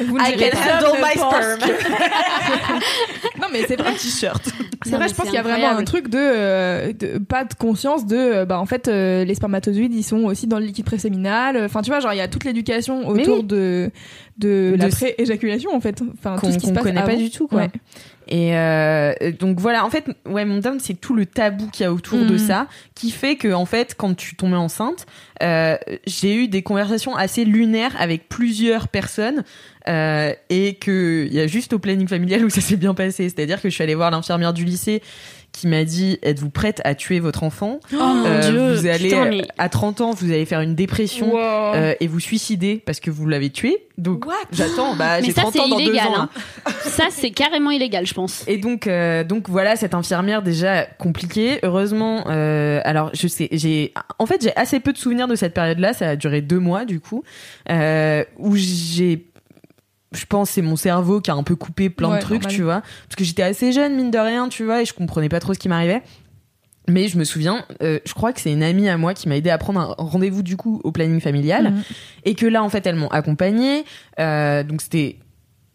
Vous 0.00 0.16
ne 0.18 0.22
I 0.22 0.36
can 0.36 0.56
pas. 0.56 0.86
handle 0.86 0.98
my 1.02 1.12
sperm. 1.18 1.58
Non 3.40 3.46
mais 3.52 3.64
c'est 3.66 3.76
vrai. 3.80 3.92
t-shirt. 3.92 4.48
C'est 4.84 4.96
vrai, 4.96 5.08
je 5.08 5.14
pense 5.14 5.26
qu'il 5.26 5.34
y 5.34 5.38
a 5.38 5.42
vraiment 5.42 5.68
un 5.70 5.84
truc 5.84 6.08
de, 6.08 6.18
euh, 6.18 6.92
de- 6.92 7.18
pas 7.18 7.44
de 7.44 7.54
conscience 7.54 8.06
de 8.06 8.44
bah 8.44 8.58
en 8.58 8.66
fait 8.66 8.88
euh, 8.88 9.24
les 9.24 9.34
spermatozoïdes 9.34 9.94
ils 9.94 10.02
sont 10.02 10.24
aussi 10.24 10.46
dans 10.46 10.58
le 10.58 10.64
liquide 10.66 10.84
préséminal. 10.84 11.56
Enfin 11.64 11.82
tu 11.82 11.90
vois 11.90 12.00
genre 12.00 12.12
il 12.12 12.18
y 12.18 12.20
a 12.22 12.28
toute 12.28 12.44
l'éducation 12.44 13.06
autour 13.08 13.38
oui. 13.38 13.44
de 13.44 13.90
de, 14.38 14.72
De 14.76 14.82
la 14.82 14.88
pré-éjaculation 14.88 15.74
en 15.74 15.80
fait. 15.80 16.00
Enfin 16.14 16.36
tout 16.36 16.42
Qu'on 16.46 16.52
ce 16.52 16.58
qui 16.58 16.66
qu'on 16.66 16.72
passe 16.74 16.82
connaît 16.84 17.02
pas 17.02 17.08
avant. 17.12 17.18
du 17.18 17.30
tout, 17.30 17.48
quoi. 17.48 17.62
Ouais. 17.62 17.70
Et 18.30 18.54
euh, 18.56 19.12
donc 19.38 19.58
voilà, 19.58 19.86
en 19.86 19.90
fait, 19.90 20.04
ouais, 20.26 20.44
mon 20.44 20.58
down, 20.58 20.78
c'est 20.80 20.94
tout 21.00 21.14
le 21.14 21.24
tabou 21.24 21.66
qu'il 21.68 21.84
y 21.84 21.86
a 21.86 21.92
autour 21.92 22.18
de 22.18 22.32
Mhm. 22.32 22.38
ça, 22.38 22.66
qui 22.94 23.10
fait 23.10 23.36
que 23.36 23.52
en 23.54 23.64
fait, 23.64 23.94
quand 23.96 24.14
tu 24.14 24.36
tombais 24.36 24.56
enceinte, 24.56 25.06
euh, 25.42 25.76
j'ai 26.06 26.34
eu 26.36 26.46
des 26.48 26.62
conversations 26.62 27.16
assez 27.16 27.46
lunaires 27.46 27.96
avec 27.98 28.28
plusieurs 28.28 28.88
personnes, 28.88 29.44
euh, 29.88 30.32
et 30.50 30.74
que 30.74 31.26
il 31.26 31.32
y 31.34 31.40
a 31.40 31.46
juste 31.46 31.72
au 31.72 31.78
planning 31.78 32.06
familial 32.06 32.44
où 32.44 32.50
ça 32.50 32.60
s'est 32.60 32.76
bien 32.76 32.92
passé. 32.92 33.30
C'est-à-dire 33.30 33.62
que 33.62 33.70
je 33.70 33.74
suis 33.74 33.82
allée 33.82 33.94
voir 33.94 34.10
l'infirmière 34.10 34.52
du 34.52 34.64
lycée 34.64 35.02
qui 35.52 35.66
m'a 35.66 35.84
dit 35.84 36.18
êtes-vous 36.22 36.50
prête 36.50 36.80
à 36.84 36.94
tuer 36.94 37.18
votre 37.20 37.42
enfant 37.42 37.80
Oh 37.92 37.96
mon 37.96 38.24
Euh, 38.26 38.50
dieu. 38.50 38.74
Vous 38.74 38.86
allez 38.86 39.08
Putain, 39.08 39.24
mais- 39.26 39.42
à 39.58 39.68
30 39.68 40.00
ans, 40.00 40.12
vous 40.12 40.26
allez 40.30 40.44
faire 40.44 40.60
une 40.60 40.74
dépression. 40.74 41.32
Wow. 41.32 41.38
euh, 41.74 41.94
et 42.00 42.06
vous 42.06 42.20
suicider 42.20 42.80
parce 42.84 43.00
que 43.00 43.10
vous 43.10 43.26
l'avez 43.26 43.50
tué. 43.50 43.76
Donc 43.98 44.24
j'attends, 44.52 44.94
bah, 44.94 45.20
Mais 45.20 45.26
j'ai 45.26 45.32
ça, 45.32 45.40
30 45.42 45.52
c'est 45.54 45.60
ans 45.60 45.68
dans 45.68 45.78
illégal. 45.80 46.06
deux 46.08 46.18
ans. 46.20 46.28
hein. 46.66 46.70
ça, 46.84 47.04
c'est 47.10 47.30
carrément 47.32 47.72
illégal, 47.72 48.06
je 48.06 48.14
pense. 48.14 48.44
Et 48.46 48.56
donc, 48.58 48.86
euh, 48.86 49.24
donc 49.24 49.48
voilà, 49.48 49.74
cette 49.74 49.94
infirmière 49.94 50.42
déjà 50.42 50.84
compliquée. 50.84 51.58
Heureusement, 51.64 52.24
euh, 52.28 52.80
alors 52.84 53.10
je 53.14 53.26
sais, 53.26 53.48
j'ai, 53.50 53.92
en 54.20 54.26
fait, 54.26 54.40
j'ai 54.42 54.54
assez 54.56 54.78
peu 54.78 54.92
de 54.92 54.98
souvenirs 54.98 55.26
de 55.26 55.34
cette 55.34 55.54
période-là. 55.54 55.92
Ça 55.94 56.10
a 56.10 56.16
duré 56.16 56.40
deux 56.42 56.60
mois 56.60 56.84
du 56.84 57.00
coup, 57.00 57.24
euh, 57.70 58.22
où 58.38 58.54
j'ai, 58.54 59.26
je 60.12 60.24
pense, 60.26 60.50
c'est 60.50 60.62
mon 60.62 60.76
cerveau 60.76 61.20
qui 61.20 61.30
a 61.30 61.34
un 61.34 61.42
peu 61.42 61.54
coupé 61.56 61.90
plein 61.90 62.10
Ouais, 62.10 62.16
de 62.16 62.22
trucs, 62.22 62.42
normal. 62.42 62.56
tu 62.56 62.62
vois, 62.62 62.80
parce 62.80 63.16
que 63.16 63.24
j'étais 63.24 63.42
assez 63.42 63.72
jeune 63.72 63.94
mine 63.96 64.10
de 64.10 64.18
rien, 64.18 64.48
tu 64.48 64.64
vois, 64.64 64.82
et 64.82 64.84
je 64.84 64.94
comprenais 64.94 65.28
pas 65.28 65.40
trop 65.40 65.52
ce 65.54 65.58
qui 65.58 65.68
m'arrivait. 65.68 66.02
Mais 66.88 67.08
je 67.08 67.18
me 67.18 67.24
souviens, 67.24 67.66
euh, 67.82 67.98
je 68.06 68.14
crois 68.14 68.32
que 68.32 68.40
c'est 68.40 68.50
une 68.52 68.62
amie 68.62 68.88
à 68.88 68.96
moi 68.96 69.12
qui 69.12 69.28
m'a 69.28 69.36
aidé 69.36 69.50
à 69.50 69.58
prendre 69.58 69.78
un 69.80 69.94
rendez-vous 69.98 70.42
du 70.42 70.56
coup 70.56 70.80
au 70.84 70.90
planning 70.92 71.20
familial, 71.20 71.64
Mhm. 71.72 71.82
et 72.24 72.34
que 72.34 72.46
là 72.46 72.62
en 72.62 72.70
fait 72.70 72.86
elles 72.86 72.96
m'ont 72.96 73.08
accompagnée. 73.08 73.84
Euh, 74.18 74.62
donc 74.62 74.80
c'était 74.80 75.18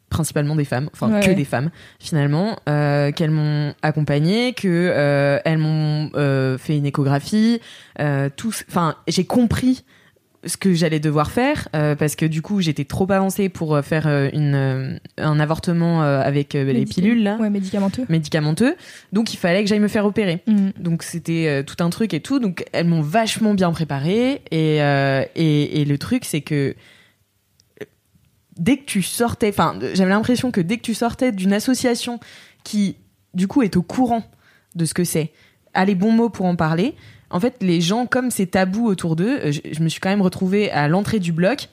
principalement 0.10 0.56
des 0.56 0.66
femmes, 0.66 0.90
enfin 0.94 1.12
Ouais, 1.12 1.20
que 1.22 1.28
ouais. 1.28 1.36
des 1.36 1.46
femmes 1.46 1.70
finalement, 2.00 2.58
euh, 2.68 3.12
qu'elles 3.12 3.30
m'ont 3.32 3.76
accompagnée, 3.84 4.54
que 4.54 5.40
elles 5.46 5.58
m'ont 5.60 6.10
fait 6.58 6.78
une 6.78 6.88
échographie, 6.88 7.60
enfin 8.00 8.96
j'ai 9.08 9.26
compris 9.26 9.84
ce 10.46 10.58
que 10.58 10.74
j'allais 10.74 11.00
devoir 11.00 11.32
faire 11.32 11.70
euh, 11.76 11.96
parce 11.96 12.16
que 12.16 12.26
du 12.26 12.42
coup 12.42 12.60
j'étais 12.62 12.84
trop 12.86 13.10
avancée 13.12 13.48
pour 13.50 13.76
euh, 13.76 13.82
faire 13.82 14.08
euh, 14.08 14.30
une 14.34 14.56
euh, 14.56 14.98
un 15.18 15.40
avortement 15.40 16.02
avec 16.02 16.54
les 16.54 16.86
pilules 16.86 17.24
là 17.24 17.38
Ouais, 17.40 17.50
médicamenteux. 17.50 18.06
médicamenteux 18.10 18.76
donc 19.14 19.34
il 19.34 19.38
fallait 19.38 19.64
que 19.64 19.70
j'aille 19.70 19.80
me 19.80 19.88
faire 19.88 20.06
opérer 20.06 20.42
Mhm. 20.48 20.74
donc 20.80 21.04
c'était 21.04 21.64
tout 21.66 21.82
un 21.84 21.90
truc 21.90 22.14
et 22.14 22.20
tout. 22.20 22.40
Donc 22.40 22.66
elles 22.74 22.88
m'ont 22.88 23.02
vachement 23.02 23.54
bien 23.54 23.72
préparé 23.72 24.42
et, 24.52 24.78
et 25.36 25.82
et 25.82 25.86
le 25.86 25.98
truc 25.98 26.26
c'est 26.26 26.42
que 26.42 26.76
dès 28.58 28.78
que 28.78 28.86
tu 28.86 29.02
sortais, 29.02 29.50
enfin 29.50 29.78
j'avais 29.94 30.12
l'impression 30.12 30.52
que 30.52 30.62
dès 30.62 30.78
que 30.78 30.84
tu 30.84 30.94
sortais 30.94 31.32
d'une 31.32 31.54
association 31.54 32.20
qui 32.64 32.98
du 33.34 33.48
coup 33.48 33.62
est 33.64 33.78
au 33.78 33.82
courant 33.82 34.24
de 34.76 34.86
ce 34.86 34.94
que 34.94 35.04
c'est, 35.04 35.32
a 35.74 35.86
les 35.86 35.96
bons 35.96 36.12
mots 36.12 36.30
pour 36.30 36.46
en 36.46 36.56
parler. 36.56 36.96
En 37.34 37.40
fait, 37.40 37.56
les 37.62 37.82
gens 37.82 38.06
comme 38.06 38.32
c'est 38.32 38.46
tabou 38.46 38.88
autour 38.88 39.16
d'eux, 39.16 39.40
euh, 39.44 39.52
je, 39.52 39.60
je 39.72 39.82
me 39.82 39.90
suis 39.90 40.00
quand 40.00 40.10
même 40.10 40.22
retrouvée 40.22 40.72
à 40.72 40.88
l'entrée 40.88 41.20
du 41.20 41.32
bloc. 41.34 41.68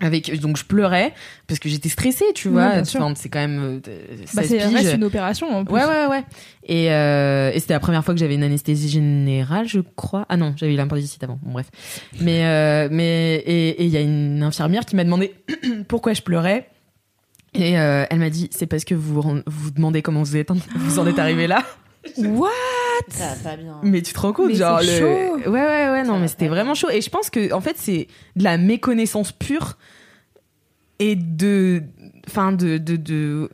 Avec, 0.00 0.38
donc 0.40 0.56
je 0.56 0.64
pleurais 0.64 1.14
parce 1.46 1.60
que 1.60 1.68
j'étais 1.68 1.88
stressée, 1.88 2.24
tu 2.34 2.48
vois. 2.48 2.84
c'est 2.84 3.28
quand 3.28 3.38
même 3.38 3.80
euh, 3.88 4.16
Bah 4.34 4.42
16 4.42 4.48
c'est 4.82 4.94
une 4.96 5.04
opération 5.04 5.48
en 5.48 5.64
plus. 5.64 5.72
Ouais, 5.72 5.84
ouais, 5.84 6.06
ouais. 6.06 6.24
Et, 6.66 6.90
euh, 6.92 7.52
et 7.54 7.60
c'était 7.60 7.74
la 7.74 7.80
première 7.80 8.04
fois 8.04 8.12
que 8.12 8.18
j'avais 8.20 8.34
une 8.34 8.42
anesthésie 8.42 8.88
générale, 8.88 9.68
je 9.68 9.78
crois. 9.80 10.26
Ah 10.28 10.36
non, 10.36 10.52
j'avais 10.56 10.74
eu 10.74 10.76
l'appendicite 10.76 11.22
avant. 11.22 11.38
Bon, 11.42 11.52
bref. 11.52 11.70
Mais, 12.20 12.44
euh, 12.44 12.88
mais, 12.90 13.36
et 13.46 13.84
il 13.84 13.90
y 13.90 13.96
a 13.96 14.00
une 14.00 14.42
infirmière 14.42 14.84
qui 14.84 14.96
m'a 14.96 15.04
demandé 15.04 15.32
pourquoi 15.88 16.12
je 16.12 16.22
pleurais. 16.22 16.68
Et 17.54 17.78
euh, 17.78 18.04
elle 18.10 18.18
m'a 18.18 18.30
dit, 18.30 18.50
c'est 18.52 18.66
parce 18.66 18.84
que 18.84 18.96
vous 18.96 19.22
vous 19.22 19.40
vous 19.46 19.70
demandez 19.70 20.02
comment 20.02 20.24
vous, 20.24 20.36
êtes, 20.36 20.50
vous 20.74 20.98
en 20.98 21.06
êtes 21.06 21.20
arrivé 21.20 21.46
là. 21.46 21.62
What? 22.18 22.50
Ça 23.08 23.34
va 23.34 23.50
pas 23.50 23.56
bien. 23.56 23.80
Mais 23.82 24.02
tu 24.02 24.12
te 24.12 24.20
rends 24.20 24.32
compte, 24.32 24.48
Mais 24.48 24.54
genre 24.54 24.80
le... 24.80 24.86
chaud. 24.86 25.50
Ouais, 25.50 25.62
ouais, 25.62 25.90
ouais, 25.90 26.02
non, 26.04 26.14
Ça 26.14 26.18
mais 26.18 26.28
c'était 26.28 26.48
vraiment 26.48 26.74
chaud. 26.74 26.90
Et 26.90 27.00
je 27.00 27.10
pense 27.10 27.30
que, 27.30 27.52
en 27.52 27.60
fait, 27.60 27.76
c'est 27.78 28.08
de 28.36 28.44
la 28.44 28.58
méconnaissance 28.58 29.32
pure 29.32 29.76
et 30.98 31.16
de, 31.16 31.82
enfin, 32.28 32.52
de, 32.52 32.78
de, 32.78 32.96
de, 32.96 33.50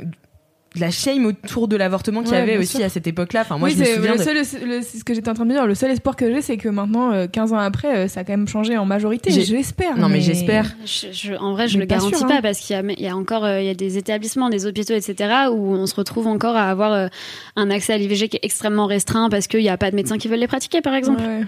la 0.77 0.91
shame 0.93 1.27
autour 1.27 1.67
de 1.67 1.75
l'avortement 1.77 2.21
qu'il 2.23 2.31
y 2.31 2.35
Ouais, 2.37 2.43
avait 2.43 2.57
aussi 2.57 2.77
sûr. 2.77 2.85
à 2.85 2.89
cette 2.89 3.07
époque-là. 3.09 3.41
Enfin, 3.41 3.59
moi, 3.59 3.69
oui, 3.69 3.75
je 3.75 3.81
me 3.81 3.85
c'est 3.85 3.95
souviens 3.97 4.13
le 4.13 4.19
de- 4.19 4.23
seul, 4.23 4.37
le- 4.69 4.83
c'est 4.83 4.99
ce 4.99 5.05
que 5.05 5.15
j'étais 5.15 5.29
en 5.29 5.35
train 5.35 5.45
de 5.45 5.49
me 5.51 5.55
dire. 5.55 5.67
Le 5.67 5.75
seul 5.75 5.91
espoir 5.91 6.15
que 6.15 6.33
j'ai, 6.33 6.43
c'est 6.43 6.57
que 6.59 6.69
maintenant, 6.69 7.11
euh, 7.13 7.27
15 7.27 7.53
ans 7.53 7.59
après, 7.59 7.97
euh, 7.97 8.09
ça 8.09 8.21
a 8.21 8.25
quand 8.25 8.33
même 8.35 8.47
changé 8.47 8.79
en 8.79 8.87
majorité. 8.87 9.31
J'espère. 9.33 9.99
Non, 9.99 10.09
mais 10.09 10.21
j'espère. 10.21 10.67
Je- 10.85 11.09
je- 11.13 11.35
en 11.35 11.53
vrai, 11.55 11.67
je 11.67 11.77
Mais 11.77 11.85
le 11.85 11.89
pas 11.89 11.97
garantis 11.97 12.17
sûr, 12.19 12.27
pas 12.29 12.37
hein. 12.37 12.41
parce 12.43 12.61
qu'il 12.61 12.77
y 12.77 12.79
a, 12.79 12.83
il 12.83 13.01
y 13.03 13.09
a 13.09 13.17
encore 13.17 13.45
euh, 13.45 13.61
il 13.61 13.67
y 13.67 13.71
a 13.71 13.75
des 13.75 13.99
établissements, 13.99 14.49
des 14.49 14.67
hôpitaux, 14.67 14.95
etc. 14.95 15.49
où 15.53 15.75
on 15.75 15.87
se 15.87 15.95
retrouve 15.97 16.27
encore 16.29 16.55
à 16.57 16.71
avoir 16.71 16.93
euh, 16.93 17.09
un 17.57 17.69
accès 17.71 17.93
à 17.95 17.99
l'IVG 17.99 18.29
qui 18.29 18.37
est 18.37 18.45
extrêmement 18.45 18.87
restreint 18.87 19.29
parce 19.29 19.49
qu'il 19.49 19.61
n'y 19.61 19.69
a 19.69 19.77
pas 19.77 19.91
de 19.91 19.97
médecins 19.97 20.19
qui 20.19 20.29
veulent 20.29 20.39
les 20.39 20.47
pratiquer, 20.47 20.81
par 20.83 20.95
exemple. 20.95 21.21
Ouais. 21.23 21.43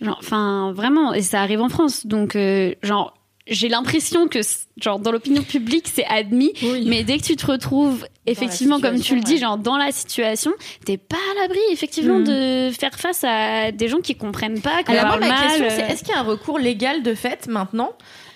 Genre, 0.00 0.18
Enfin, 0.20 0.72
vraiment, 0.74 1.12
et 1.12 1.20
ça 1.22 1.42
arrive 1.42 1.60
en 1.60 1.68
France. 1.68 2.06
Donc, 2.06 2.36
euh, 2.36 2.72
genre, 2.82 3.14
j'ai 3.48 3.68
l'impression 3.68 4.28
que, 4.28 4.38
genre, 4.80 4.98
dans 5.00 5.10
l'opinion 5.10 5.42
publique, 5.42 5.88
c'est 5.92 6.04
admis. 6.06 6.52
Mais 6.86 7.02
dès 7.02 7.18
que 7.18 7.24
tu 7.24 7.36
te 7.36 7.46
retrouves, 7.46 8.06
effectivement, 8.26 8.80
comme 8.80 9.00
tu 9.00 9.14
le 9.16 9.20
dis, 9.20 9.38
genre, 9.38 9.58
dans 9.58 9.76
la 9.76 9.90
situation, 9.90 10.52
t'es 10.84 10.96
pas 10.96 11.16
à 11.16 11.40
l'abri, 11.42 11.58
effectivement, 11.72 12.18
Mm. 12.20 12.24
de 12.24 12.70
faire 12.78 12.94
face 12.94 13.24
à 13.24 13.72
des 13.72 13.88
gens 13.88 13.98
qui 14.00 14.14
comprennent 14.14 14.60
pas, 14.60 14.82
qui 14.84 14.92
Alors 14.92 15.18
moi, 15.18 15.28
ma 15.28 15.42
question, 15.42 15.64
euh, 15.64 15.68
c'est 15.70 15.92
est-ce 15.92 16.04
qu'il 16.04 16.14
y 16.14 16.16
a 16.16 16.20
un 16.20 16.24
recours 16.24 16.58
légal 16.58 17.02
de 17.02 17.14
fait 17.14 17.48
maintenant? 17.48 17.92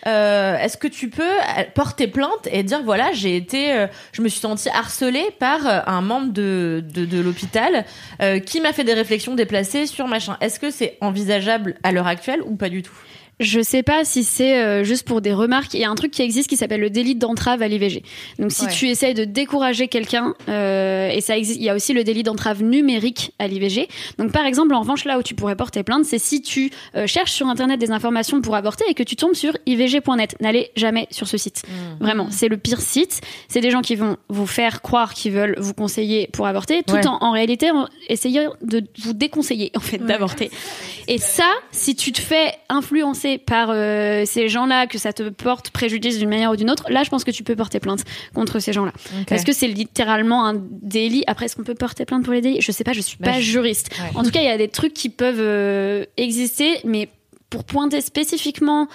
Euh, 0.06 0.56
Est-ce 0.58 0.76
que 0.76 0.86
tu 0.86 1.10
peux 1.10 1.22
euh, 1.24 1.62
porter 1.74 2.06
plainte 2.06 2.48
et 2.52 2.62
dire 2.62 2.80
voilà 2.84 3.10
j'ai 3.12 3.34
été, 3.36 3.72
euh, 3.72 3.86
je 4.12 4.22
me 4.22 4.28
suis 4.28 4.38
sentie 4.38 4.68
harcelée 4.68 5.26
par 5.40 5.66
euh, 5.66 5.80
un 5.86 6.00
membre 6.00 6.32
de 6.32 6.84
de, 6.94 7.04
de 7.04 7.20
l'hôpital 7.20 7.84
euh, 8.22 8.38
qui 8.38 8.60
m'a 8.60 8.72
fait 8.72 8.84
des 8.84 8.94
réflexions 8.94 9.34
déplacées 9.34 9.86
sur 9.86 10.06
machin? 10.06 10.36
Est-ce 10.40 10.60
que 10.60 10.70
c'est 10.70 10.96
envisageable 11.00 11.74
à 11.82 11.90
l'heure 11.90 12.06
actuelle 12.06 12.40
ou 12.46 12.54
pas 12.54 12.68
du 12.68 12.82
tout? 12.82 12.94
Je 13.38 13.60
sais 13.60 13.82
pas 13.82 14.04
si 14.04 14.24
c'est 14.24 14.58
euh, 14.62 14.82
juste 14.82 15.06
pour 15.06 15.20
des 15.20 15.34
remarques. 15.34 15.74
Il 15.74 15.80
y 15.80 15.84
a 15.84 15.90
un 15.90 15.94
truc 15.94 16.10
qui 16.10 16.22
existe 16.22 16.48
qui 16.48 16.56
s'appelle 16.56 16.80
le 16.80 16.88
délit 16.88 17.14
d'entrave 17.14 17.60
à 17.60 17.68
l'IVG. 17.68 18.02
Donc 18.38 18.50
si 18.50 18.64
Ouais. 18.64 18.72
tu 18.72 18.88
essayes 18.88 19.12
de 19.12 19.24
décourager 19.24 19.88
quelqu'un, 19.88 20.34
euh, 20.48 21.10
et 21.10 21.20
ça 21.20 21.36
existe, 21.36 21.58
il 21.58 21.64
y 21.64 21.68
a 21.68 21.74
aussi 21.74 21.92
le 21.92 22.02
délit 22.02 22.22
d'entrave 22.22 22.62
numérique 22.62 23.32
à 23.38 23.46
l'IVG. 23.46 23.88
Donc 24.18 24.32
par 24.32 24.46
exemple, 24.46 24.72
en 24.74 24.80
revanche, 24.80 25.04
là 25.04 25.18
où 25.18 25.22
tu 25.22 25.34
pourrais 25.34 25.54
porter 25.56 25.82
plainte, 25.82 26.06
c'est 26.06 26.18
si 26.18 26.40
tu 26.40 26.70
euh, 26.94 27.06
cherches 27.06 27.32
sur 27.32 27.46
internet 27.48 27.78
des 27.78 27.90
informations 27.90 28.40
pour 28.40 28.56
avorter 28.56 28.84
et 28.88 28.94
que 28.94 29.02
tu 29.02 29.16
tombes 29.16 29.34
sur 29.34 29.52
ivg.net. 29.66 30.36
N'allez 30.40 30.70
jamais 30.74 31.06
sur 31.10 31.28
ce 31.28 31.36
site. 31.36 31.62
Vraiment, 32.00 32.28
c'est 32.30 32.48
le 32.48 32.56
pire 32.56 32.80
site. 32.80 33.20
C'est 33.48 33.60
des 33.60 33.70
gens 33.70 33.82
qui 33.82 33.96
vont 33.96 34.16
vous 34.30 34.46
faire 34.46 34.80
croire 34.80 35.12
qu'ils 35.12 35.32
veulent 35.32 35.56
vous 35.58 35.74
conseiller 35.74 36.28
pour 36.32 36.46
avorter, 36.46 36.82
tout 36.84 36.94
Ouais. 36.94 37.06
en, 37.06 37.18
en 37.20 37.32
réalité 37.32 37.70
en 37.70 37.86
essayant 38.08 38.54
de 38.62 38.82
vous 39.02 39.12
déconseiller 39.12 39.72
en 39.76 39.80
fait 39.80 39.98
d'avorter. 39.98 40.50
Et 41.08 41.18
ça, 41.18 41.50
si 41.70 41.94
tu 41.94 42.12
te 42.12 42.20
fais 42.20 42.54
influencer 42.68 43.25
par 43.38 43.68
euh, 43.70 44.22
ces 44.24 44.48
gens-là, 44.48 44.86
que 44.86 44.98
ça 44.98 45.12
te 45.12 45.28
porte 45.28 45.70
préjudice 45.70 46.18
d'une 46.18 46.28
manière 46.28 46.50
ou 46.50 46.56
d'une 46.56 46.70
autre, 46.70 46.84
là, 46.90 47.02
je 47.04 47.10
pense 47.10 47.24
que 47.24 47.30
tu 47.30 47.42
peux 47.42 47.56
porter 47.56 47.80
plainte 47.80 48.04
contre 48.34 48.58
ces 48.60 48.72
gens-là. 48.72 48.92
Parce 49.28 49.44
que 49.44 49.52
c'est 49.52 49.68
littéralement 49.68 50.46
un 50.46 50.54
délit. 50.54 51.24
Après, 51.26 51.46
est-ce 51.46 51.56
qu'on 51.56 51.64
peut 51.64 51.74
porter 51.74 52.04
plainte 52.04 52.24
pour 52.24 52.32
les 52.32 52.40
délits? 52.40 52.60
Je 52.60 52.72
sais 52.72 52.84
pas, 52.84 52.92
je 52.92 53.00
suis 53.00 53.16
Bah, 53.20 53.32
pas 53.32 53.40
juriste. 53.40 53.90
Ouais. 53.98 54.18
En 54.18 54.22
tout 54.22 54.30
cas, 54.30 54.40
il 54.40 54.46
y 54.46 54.50
a 54.50 54.58
des 54.58 54.68
trucs 54.68 54.94
qui 54.94 55.08
peuvent 55.10 55.40
euh, 55.40 56.04
exister, 56.16 56.78
mais 56.84 57.08
pour 57.50 57.64
pointer 57.64 58.00
spécifiquement 58.00 58.88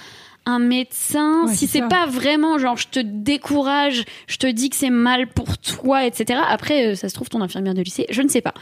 un 0.46 0.60
médecin, 0.60 1.46
Ouais, 1.46 1.54
si 1.54 1.68
c'est 1.68 1.88
pas 1.88 2.08
vraiment 2.08 2.58
genre 2.58 2.76
je 2.78 2.88
te 2.88 3.00
décourage, 3.00 4.06
je 4.28 4.38
te 4.38 4.48
dis 4.48 4.70
que 4.70 4.76
c'est 4.76 4.90
mal 4.90 5.28
pour 5.28 5.58
toi, 5.58 6.06
etc. 6.06 6.40
Après, 6.48 6.88
euh, 6.88 6.96
ça 6.96 7.10
se 7.10 7.14
trouve 7.14 7.30
ton 7.30 7.42
infirmière 7.42 7.74
de 7.74 7.82
lycée, 7.82 8.06
je 8.10 8.22
ne 8.22 8.28
sais 8.28 8.42
pas. 8.42 8.54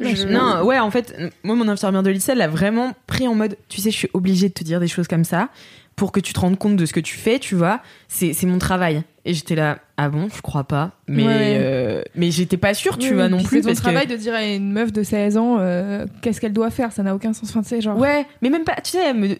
Je- 0.00 0.26
Non, 0.26 0.62
ouais, 0.64 0.78
en 0.78 0.90
fait, 0.90 1.16
moi, 1.44 1.54
mon 1.54 1.68
infirmière 1.68 2.02
de 2.02 2.10
lycée, 2.10 2.32
elle 2.32 2.38
l'a 2.38 2.48
vraiment 2.48 2.92
pris 3.06 3.28
en 3.28 3.34
mode, 3.34 3.56
tu 3.68 3.80
sais, 3.80 3.90
je 3.90 3.96
suis 3.96 4.10
obligée 4.14 4.48
de 4.48 4.54
te 4.54 4.64
dire 4.64 4.80
des 4.80 4.88
choses 4.88 5.06
comme 5.08 5.24
ça 5.24 5.48
pour 5.96 6.12
que 6.12 6.20
tu 6.20 6.32
te 6.32 6.38
rendes 6.40 6.58
compte 6.58 6.76
de 6.76 6.86
ce 6.86 6.92
que 6.92 7.00
tu 7.00 7.16
fais, 7.16 7.38
tu 7.40 7.56
vois. 7.56 7.80
C'est, 8.06 8.32
c'est 8.32 8.46
mon 8.46 8.58
travail. 8.58 9.02
Et 9.24 9.34
j'étais 9.34 9.56
là, 9.56 9.78
ah 9.96 10.08
bon, 10.08 10.28
je 10.34 10.40
crois 10.42 10.62
pas. 10.64 10.92
Mais, 11.08 11.24
Ouais. 11.26 11.56
euh, 11.60 12.02
mais 12.14 12.30
j'étais 12.30 12.56
pas 12.56 12.72
sûre, 12.72 12.98
tu 12.98 13.08
Oui, 13.08 13.14
vois, 13.14 13.24
oui, 13.24 13.30
non 13.30 13.42
plus. 13.42 13.56
C'est 13.58 13.62
ton 13.62 13.68
parce 13.70 13.80
travail 13.80 14.06
que... 14.06 14.12
de 14.12 14.16
dire 14.16 14.32
à 14.34 14.44
une 14.44 14.70
meuf 14.72 14.92
de 14.92 15.02
16 15.02 15.36
ans 15.36 15.56
euh, 15.58 16.06
qu'est-ce 16.22 16.40
qu'elle 16.40 16.52
doit 16.52 16.70
faire? 16.70 16.92
Ça 16.92 17.02
n'a 17.02 17.14
aucun 17.16 17.32
sens. 17.32 17.50
Enfin, 17.50 17.62
tu 17.62 17.68
sais, 17.70 17.80
genre. 17.80 17.98
Ouais, 17.98 18.26
mais 18.42 18.48
même 18.50 18.62
pas, 18.64 18.76
tu 18.76 18.92
sais, 18.92 19.04
elle 19.10 19.16
me- 19.16 19.36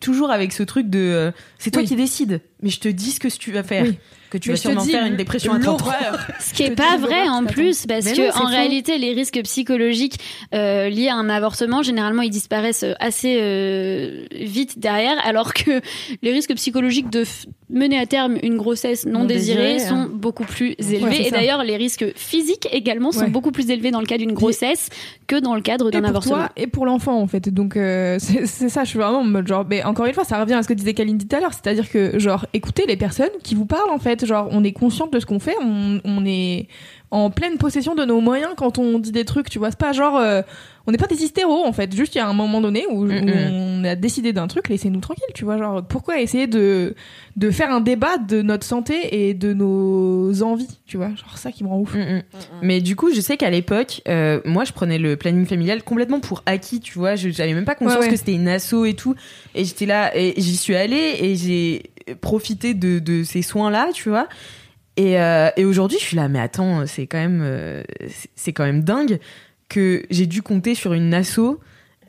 toujours 0.00 0.30
avec 0.30 0.52
ce 0.52 0.62
truc 0.62 0.88
de, 0.90 0.98
euh, 0.98 1.32
c'est 1.58 1.70
toi 1.70 1.82
Oui. 1.82 1.88
qui 1.88 1.96
décides, 1.96 2.40
mais 2.62 2.70
je 2.70 2.80
te 2.80 2.88
dis 2.88 3.12
ce 3.12 3.20
que 3.20 3.28
tu 3.28 3.52
vas 3.52 3.62
faire. 3.62 3.84
Oui. 3.84 3.98
Que 4.30 4.38
tu 4.38 4.48
Mais 4.50 4.54
vas 4.54 4.58
te 4.58 4.62
sûrement 4.62 4.82
dis 4.82 4.90
faire 4.90 5.06
une 5.06 5.16
dépression 5.16 5.52
à 5.52 5.58
30 5.60 5.80
ans. 5.82 5.84
l'horreur. 5.86 6.26
Ce 6.40 6.52
qui 6.52 6.64
est 6.64 6.74
pas 6.74 6.96
vrai 6.96 7.28
en 7.28 7.44
plus, 7.44 7.86
parce 7.86 8.04
Mais 8.06 8.12
que 8.12 8.22
non, 8.22 8.30
c'est 8.32 8.38
en 8.38 8.42
faux. 8.42 8.46
réalité, 8.48 8.98
les 8.98 9.12
risques 9.12 9.40
psychologiques 9.44 10.18
euh, 10.54 10.88
liés 10.88 11.08
à 11.08 11.14
un 11.14 11.28
avortement, 11.28 11.82
généralement, 11.82 12.22
ils 12.22 12.30
disparaissent 12.30 12.84
assez 12.98 13.38
euh, 13.40 14.24
vite 14.32 14.78
derrière, 14.78 15.16
alors 15.24 15.54
que 15.54 15.80
les 16.22 16.32
risques 16.32 16.54
psychologiques 16.54 17.10
de 17.10 17.24
mener 17.68 17.98
à 17.98 18.06
terme 18.06 18.36
une 18.42 18.56
grossesse 18.56 19.06
non, 19.06 19.20
Non 19.20 19.24
désirée, 19.26 19.74
désirée, 19.74 19.88
sont 19.88 19.94
hein. 19.96 20.10
beaucoup 20.12 20.44
plus 20.44 20.74
élevés. 20.78 21.26
Et 21.26 21.30
d'ailleurs, 21.30 21.64
les 21.64 21.76
risques 21.76 22.04
physiques 22.14 22.68
également 22.70 23.12
sont 23.12 23.20
Ouais. 23.22 23.28
beaucoup 23.30 23.50
plus 23.50 23.70
élevés 23.70 23.90
dans 23.90 24.00
le 24.00 24.06
cas 24.06 24.18
d'une 24.18 24.32
grossesse 24.32 24.88
que 25.26 25.36
dans 25.40 25.54
le 25.54 25.60
cadre 25.62 25.90
d'un 25.90 26.00
pour 26.00 26.08
avortement. 26.10 26.36
toi 26.36 26.48
et 26.56 26.66
pour 26.68 26.86
l'enfant 26.86 27.20
en 27.20 27.26
fait 27.26 27.48
donc 27.48 27.76
euh, 27.76 28.18
c'est 28.20 28.68
ça 28.68 28.84
je 28.84 28.90
suis 28.90 28.98
vraiment 28.98 29.18
en 29.20 29.24
mode 29.24 29.46
genre 29.48 29.64
mais 29.68 29.82
encore 29.82 30.06
une 30.06 30.14
fois 30.14 30.22
ça 30.24 30.40
revient 30.40 30.54
à 30.54 30.62
ce 30.62 30.68
que 30.68 30.74
disait 30.74 30.94
Kalindi 30.94 31.26
tout 31.26 31.34
à 31.34 31.40
l'heure 31.40 31.52
c'est-à-dire 31.52 31.90
que 31.90 32.18
genre 32.18 32.46
écoutez 32.54 32.84
les 32.86 32.96
personnes 32.96 33.30
qui 33.42 33.54
vous 33.56 33.66
parlent 33.66 33.90
en 33.90 33.98
fait 33.98 34.15
genre 34.24 34.48
on 34.52 34.64
est 34.64 34.72
consciente 34.72 35.12
de 35.12 35.20
ce 35.20 35.26
qu'on 35.26 35.38
fait 35.40 35.56
on, 35.60 36.00
on 36.04 36.24
est 36.24 36.68
en 37.10 37.30
pleine 37.30 37.58
possession 37.58 37.94
de 37.94 38.04
nos 38.04 38.20
moyens 38.20 38.52
quand 38.56 38.78
on 38.78 38.98
dit 38.98 39.12
des 39.12 39.24
trucs 39.24 39.50
tu 39.50 39.58
vois 39.58 39.70
c'est 39.70 39.78
pas 39.78 39.92
genre 39.92 40.16
euh, 40.16 40.42
on 40.88 40.92
n'est 40.92 40.98
pas 40.98 41.06
des 41.06 41.22
hystéros 41.22 41.64
en 41.64 41.72
fait 41.72 41.94
juste 41.94 42.14
il 42.14 42.18
y 42.18 42.20
a 42.20 42.26
un 42.28 42.32
moment 42.34 42.60
donné 42.60 42.84
où, 42.90 43.04
où 43.04 43.08
Mm-mm. 43.08 43.80
on 43.80 43.84
a 43.84 43.94
décidé 43.94 44.32
d'un 44.32 44.46
truc 44.46 44.68
laissez-nous 44.68 45.00
tranquilles 45.00 45.24
tu 45.34 45.44
vois 45.44 45.58
genre 45.58 45.82
pourquoi 45.86 46.20
essayer 46.20 46.46
de 46.46 46.94
de 47.36 47.50
faire 47.50 47.70
un 47.70 47.80
débat 47.80 48.18
de 48.18 48.42
notre 48.42 48.64
santé 48.66 49.28
et 49.28 49.34
de 49.34 49.52
nos 49.52 50.42
envies 50.42 50.78
tu 50.86 50.96
vois 50.96 51.08
genre 51.10 51.36
ça 51.38 51.52
qui 51.52 51.62
me 51.64 51.68
rend 51.68 51.78
ouf 51.80 51.94
Mm, 51.94 52.16
mm. 52.18 52.22
Mais 52.62 52.80
du 52.80 52.94
coup, 52.96 53.12
je 53.14 53.20
sais 53.20 53.36
qu'à 53.36 53.50
l'époque, 53.50 54.02
euh, 54.08 54.40
moi, 54.44 54.64
je 54.64 54.72
prenais 54.72 54.98
le 54.98 55.16
planning 55.16 55.46
familial 55.46 55.82
complètement 55.82 56.20
pour 56.20 56.42
acquis, 56.46 56.80
tu 56.80 56.98
vois. 56.98 57.14
Je 57.16 57.30
j'avais 57.30 57.54
même 57.54 57.64
pas 57.64 57.74
conscience 57.74 58.00
Ouais, 58.00 58.06
ouais. 58.06 58.10
que 58.12 58.16
c'était 58.18 58.34
une 58.34 58.48
asso 58.48 58.84
et 58.86 58.94
tout. 58.94 59.14
Et 59.54 59.64
j'étais 59.64 59.86
là, 59.86 60.16
et 60.16 60.34
j'y 60.36 60.56
suis 60.56 60.74
allée 60.76 61.16
et 61.20 61.36
j'ai 61.36 61.90
profité 62.20 62.74
de, 62.74 62.98
de 62.98 63.22
ces 63.24 63.42
soins-là, 63.42 63.88
tu 63.94 64.08
vois. 64.08 64.28
Et, 64.96 65.20
euh, 65.20 65.50
et 65.56 65.64
aujourd'hui, 65.64 65.98
je 66.00 66.04
suis 66.04 66.16
là, 66.16 66.28
mais 66.28 66.38
attends, 66.40 66.86
c'est 66.86 67.06
quand 67.06 67.18
même, 67.18 67.40
euh, 67.42 67.82
c'est- 68.34 68.52
quand 68.52 68.64
même 68.64 68.82
dingue 68.82 69.18
que 69.68 70.04
j'ai 70.10 70.26
dû 70.26 70.42
compter 70.42 70.74
sur 70.74 70.92
une 70.94 71.12
asso 71.12 71.60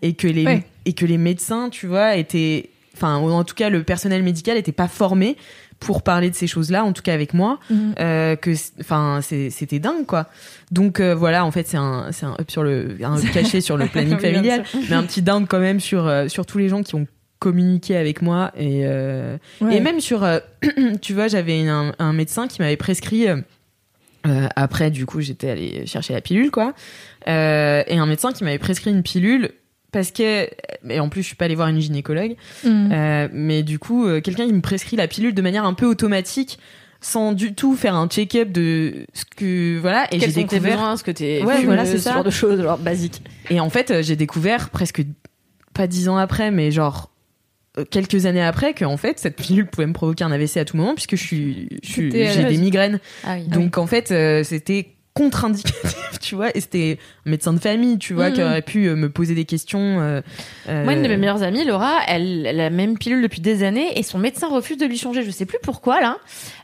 et 0.01 0.13
que 0.13 0.27
les 0.27 0.45
Ouais. 0.45 0.63
et 0.85 0.93
que 0.93 1.05
les 1.05 1.17
médecins, 1.17 1.69
tu 1.69 1.85
vois, 1.87 2.15
étaient, 2.15 2.69
enfin, 2.95 3.15
en 3.15 3.43
tout 3.43 3.55
cas, 3.55 3.69
le 3.69 3.83
personnel 3.83 4.23
médical 4.23 4.55
était 4.57 4.71
pas 4.71 4.87
formé 4.87 5.35
pour 5.79 6.01
parler 6.01 6.29
de 6.29 6.35
ces 6.35 6.47
choses-là, 6.47 6.85
en 6.85 6.93
tout 6.93 7.01
cas 7.03 7.13
avec 7.13 7.33
moi 7.33 7.59
Mhm. 7.69 7.93
euh, 7.99 8.35
que 8.35 8.51
enfin 8.79 9.19
c'était 9.21 9.77
dingue 9.77 10.07
quoi 10.07 10.25
donc 10.71 10.99
euh, 10.99 11.13
voilà 11.13 11.45
en 11.45 11.51
fait 11.51 11.67
c'est 11.67 11.77
un 11.77 12.11
c'est 12.11 12.25
un 12.25 12.33
up 12.39 12.49
sur 12.49 12.63
le 12.63 12.97
un 13.03 13.15
up 13.15 13.23
caché 13.31 13.61
sur 13.61 13.77
le 13.77 13.85
planning 13.93 14.17
familial 14.17 14.63
mais 14.89 14.95
un 14.95 15.03
petit 15.03 15.21
down 15.21 15.45
quand 15.45 15.59
même 15.59 15.79
sur 15.79 16.07
euh, 16.07 16.29
sur 16.29 16.47
tous 16.47 16.57
les 16.57 16.67
gens 16.67 16.81
qui 16.81 16.95
ont 16.95 17.05
communiqué 17.39 17.95
avec 17.95 18.21
moi 18.21 18.51
et 18.57 18.81
euh, 18.85 19.37
Ouais. 19.61 19.77
et 19.77 19.79
même 19.79 19.99
sur 19.99 20.23
euh, 20.23 20.39
tu 21.01 21.13
vois 21.13 21.27
j'avais 21.27 21.67
un, 21.67 21.93
un 21.99 22.13
médecin 22.13 22.47
qui 22.47 22.61
m'avait 22.61 22.77
prescrit 22.77 23.27
euh, 23.27 24.47
après 24.55 24.91
du 24.91 25.05
coup 25.05 25.21
j'étais 25.21 25.49
allée 25.49 25.85
chercher 25.85 26.13
la 26.13 26.21
pilule 26.21 26.51
quoi 26.51 26.73
et 27.27 27.29
un 27.97 28.05
médecin 28.05 28.31
qui 28.31 28.43
m'avait 28.43 28.57
prescrit 28.57 28.91
une 28.91 29.03
pilule 29.03 29.51
parce 29.91 30.11
que 30.11 30.47
et 30.89 30.99
en 30.99 31.09
plus 31.09 31.21
je 31.21 31.27
suis 31.27 31.35
pas 31.35 31.45
allée 31.45 31.55
voir 31.55 31.67
une 31.67 31.79
gynécologue 31.79 32.35
euh, 32.65 33.27
mais 33.31 33.63
du 33.63 33.79
coup, 33.79 34.05
quelqu'un 34.21 34.45
qui 34.47 34.53
me 34.53 34.61
prescrit 34.61 34.95
la 34.97 35.07
pilule 35.07 35.33
de 35.33 35.41
manière 35.41 35.65
un 35.65 35.73
peu 35.73 35.85
automatique, 35.85 36.59
sans 37.01 37.31
du 37.33 37.53
tout 37.53 37.75
faire 37.75 37.95
un 37.95 38.07
check-up 38.07 38.51
de 38.51 39.05
ce 39.13 39.23
que 39.25 39.77
voilà. 39.79 40.07
Et 40.13 40.19
j'ai 40.19 40.27
tes 40.27 40.33
découvert. 40.43 40.73
besoins, 40.77 40.97
ce 40.97 41.03
que 41.03 41.11
t'es 41.11 41.43
Ouais, 41.43 41.63
voilà, 41.63 41.85
c'est 41.85 41.97
ce 41.97 42.03
ça. 42.05 42.13
genre 42.15 42.23
de 42.23 42.29
choses, 42.29 42.61
genre 42.61 42.77
basique. 42.77 43.21
Et 43.49 43.59
en 43.59 43.69
fait, 43.69 44.01
j'ai 44.01 44.15
découvert 44.15 44.69
presque 44.69 45.03
pas 45.73 45.87
dix 45.87 46.09
ans 46.09 46.17
après, 46.17 46.49
mais 46.51 46.71
genre 46.71 47.09
quelques 47.85 48.25
années 48.25 48.43
après, 48.43 48.73
que 48.73 48.85
en 48.85 48.97
fait 48.97 49.19
cette 49.19 49.35
pilule 49.35 49.67
pouvait 49.67 49.87
me 49.87 49.93
provoquer 49.93 50.23
un 50.23 50.31
AVC 50.31 50.57
à 50.57 50.65
tout 50.65 50.77
moment 50.77 50.95
puisque 50.95 51.15
je 51.15 51.23
suis, 51.23 51.69
j'ai 51.83 52.09
euh, 52.13 52.49
des 52.49 52.57
migraines. 52.57 52.99
Ah 53.23 53.35
oui. 53.35 53.47
Donc 53.47 53.77
en 53.77 53.87
fait, 53.87 54.11
euh, 54.11 54.43
c'était 54.43 54.96
contre-indicatif, 55.17 55.95
tu 56.21 56.35
vois, 56.35 56.55
et 56.55 56.61
c'était 56.61 56.97
un 57.25 57.29
médecin 57.31 57.53
de 57.53 57.59
famille, 57.59 57.97
tu 57.97 58.13
vois, 58.13 58.31
qui 58.31 58.41
aurait 58.41 58.61
pu 58.61 58.87
euh, 58.87 58.95
me 58.95 59.09
poser 59.09 59.35
des 59.35 59.45
questions. 59.45 59.97
euh, 59.99 60.21
Moi, 60.67 60.93
une 60.93 61.01
de 61.01 61.05
euh, 61.07 61.09
mes 61.09 61.17
meilleures 61.17 61.43
amies, 61.43 61.65
Laura, 61.65 61.99
elle, 62.07 62.45
elle 62.45 62.59
a 62.59 62.63
la 62.65 62.69
même 62.69 62.97
pilule 62.97 63.21
depuis 63.21 63.41
des 63.41 63.63
années 63.63 63.97
et 63.99 64.03
son 64.03 64.17
médecin 64.19 64.47
refuse 64.47 64.77
de 64.77 64.85
lui 64.85 64.97
changer. 64.97 65.23
Je 65.23 65.31
sais 65.31 65.45
plus 65.45 65.57
pourquoi 65.61 65.99
là, 66.01 66.17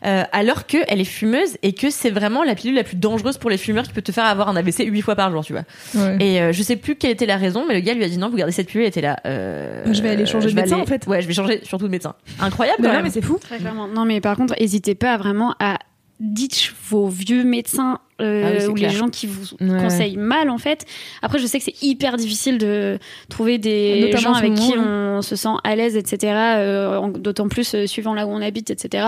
euh, 0.05 0.23
alors 0.31 0.67
que 0.67 0.77
elle 0.87 1.01
est 1.01 1.05
fumeuse 1.05 1.57
et 1.63 1.73
que 1.73 1.89
c'est 1.89 2.09
vraiment 2.11 2.43
la 2.43 2.55
pilule 2.55 2.75
la 2.75 2.83
plus 2.83 2.95
dangereuse 2.97 3.37
pour 3.37 3.49
les 3.49 3.57
fumeurs 3.57 3.83
qui 3.83 3.93
peut 3.93 4.01
te 4.01 4.11
faire 4.11 4.25
avoir 4.25 4.49
un 4.49 4.55
AVC 4.55 4.85
huit 4.85 5.01
fois 5.01 5.15
par 5.15 5.31
jour, 5.31 5.43
tu 5.43 5.53
vois. 5.53 5.63
Ouais. 5.95 6.17
Et 6.19 6.41
euh, 6.41 6.51
je 6.51 6.61
sais 6.63 6.75
plus 6.75 6.95
quelle 6.95 7.11
était 7.11 7.25
la 7.25 7.37
raison, 7.37 7.65
mais 7.67 7.73
le 7.73 7.79
gars 7.81 7.93
lui 7.93 8.03
a 8.03 8.09
dit 8.09 8.17
non, 8.17 8.29
vous 8.29 8.37
gardez 8.37 8.53
cette 8.53 8.67
pilule. 8.67 8.83
Elle 8.83 8.89
était 8.89 9.01
là. 9.01 9.19
euh, 9.25 9.83
je 9.91 10.01
vais 10.01 10.09
aller 10.09 10.25
changer 10.25 10.49
de 10.49 10.55
médecin, 10.55 10.75
aller- 10.75 10.83
en 10.83 10.85
fait. 10.85 11.07
Ouais, 11.07 11.21
je 11.21 11.27
vais 11.27 11.33
changer 11.33 11.61
surtout 11.63 11.85
de 11.85 11.91
médecin. 11.91 12.13
Incroyable 12.39 12.77
Mais 12.81 12.87
quand 12.87 12.93
non, 12.93 12.97
même. 12.99 13.05
mais 13.05 13.11
c'est 13.11 13.21
fou 13.21 13.37
Très 13.41 13.57
clairement. 13.57 13.87
Non, 13.87 14.05
mais 14.05 14.21
par 14.21 14.35
contre, 14.37 14.53
n'hésitez 14.59 14.95
pas 14.95 15.17
vraiment 15.17 15.55
à 15.59 15.77
ditch 16.19 16.73
vos 16.89 17.07
vieux 17.07 17.43
médecins 17.43 17.99
euh, 18.21 18.43
Ah 18.45 18.57
oui, 18.59 18.65
ou 18.67 18.73
clair. 18.73 18.91
les 18.91 18.95
gens 18.97 19.09
qui 19.09 19.27
vous 19.27 19.55
Ouais. 19.59 19.79
conseillent 19.81 20.17
mal 20.17 20.49
en 20.49 20.57
fait. 20.57 20.85
Après, 21.21 21.39
je 21.39 21.45
sais 21.47 21.57
que 21.59 21.63
c'est 21.65 21.81
hyper 21.83 22.15
difficile 22.17 22.57
de 22.57 22.99
trouver 23.29 23.57
des 23.57 24.01
Notamment 24.01 24.33
gens 24.33 24.33
avec 24.33 24.53
qui 24.53 24.75
moment, 24.75 25.17
on 25.17 25.21
se 25.21 25.35
sent 25.35 25.49
à 25.63 25.75
l'aise, 25.75 25.95
etc. 25.97 26.33
euh, 26.57 27.09
D'autant 27.11 27.47
plus 27.47 27.73
euh, 27.75 27.87
suivant 27.87 28.13
là 28.13 28.25
où 28.27 28.29
on 28.31 28.41
habite, 28.41 28.69
etc. 28.69 29.07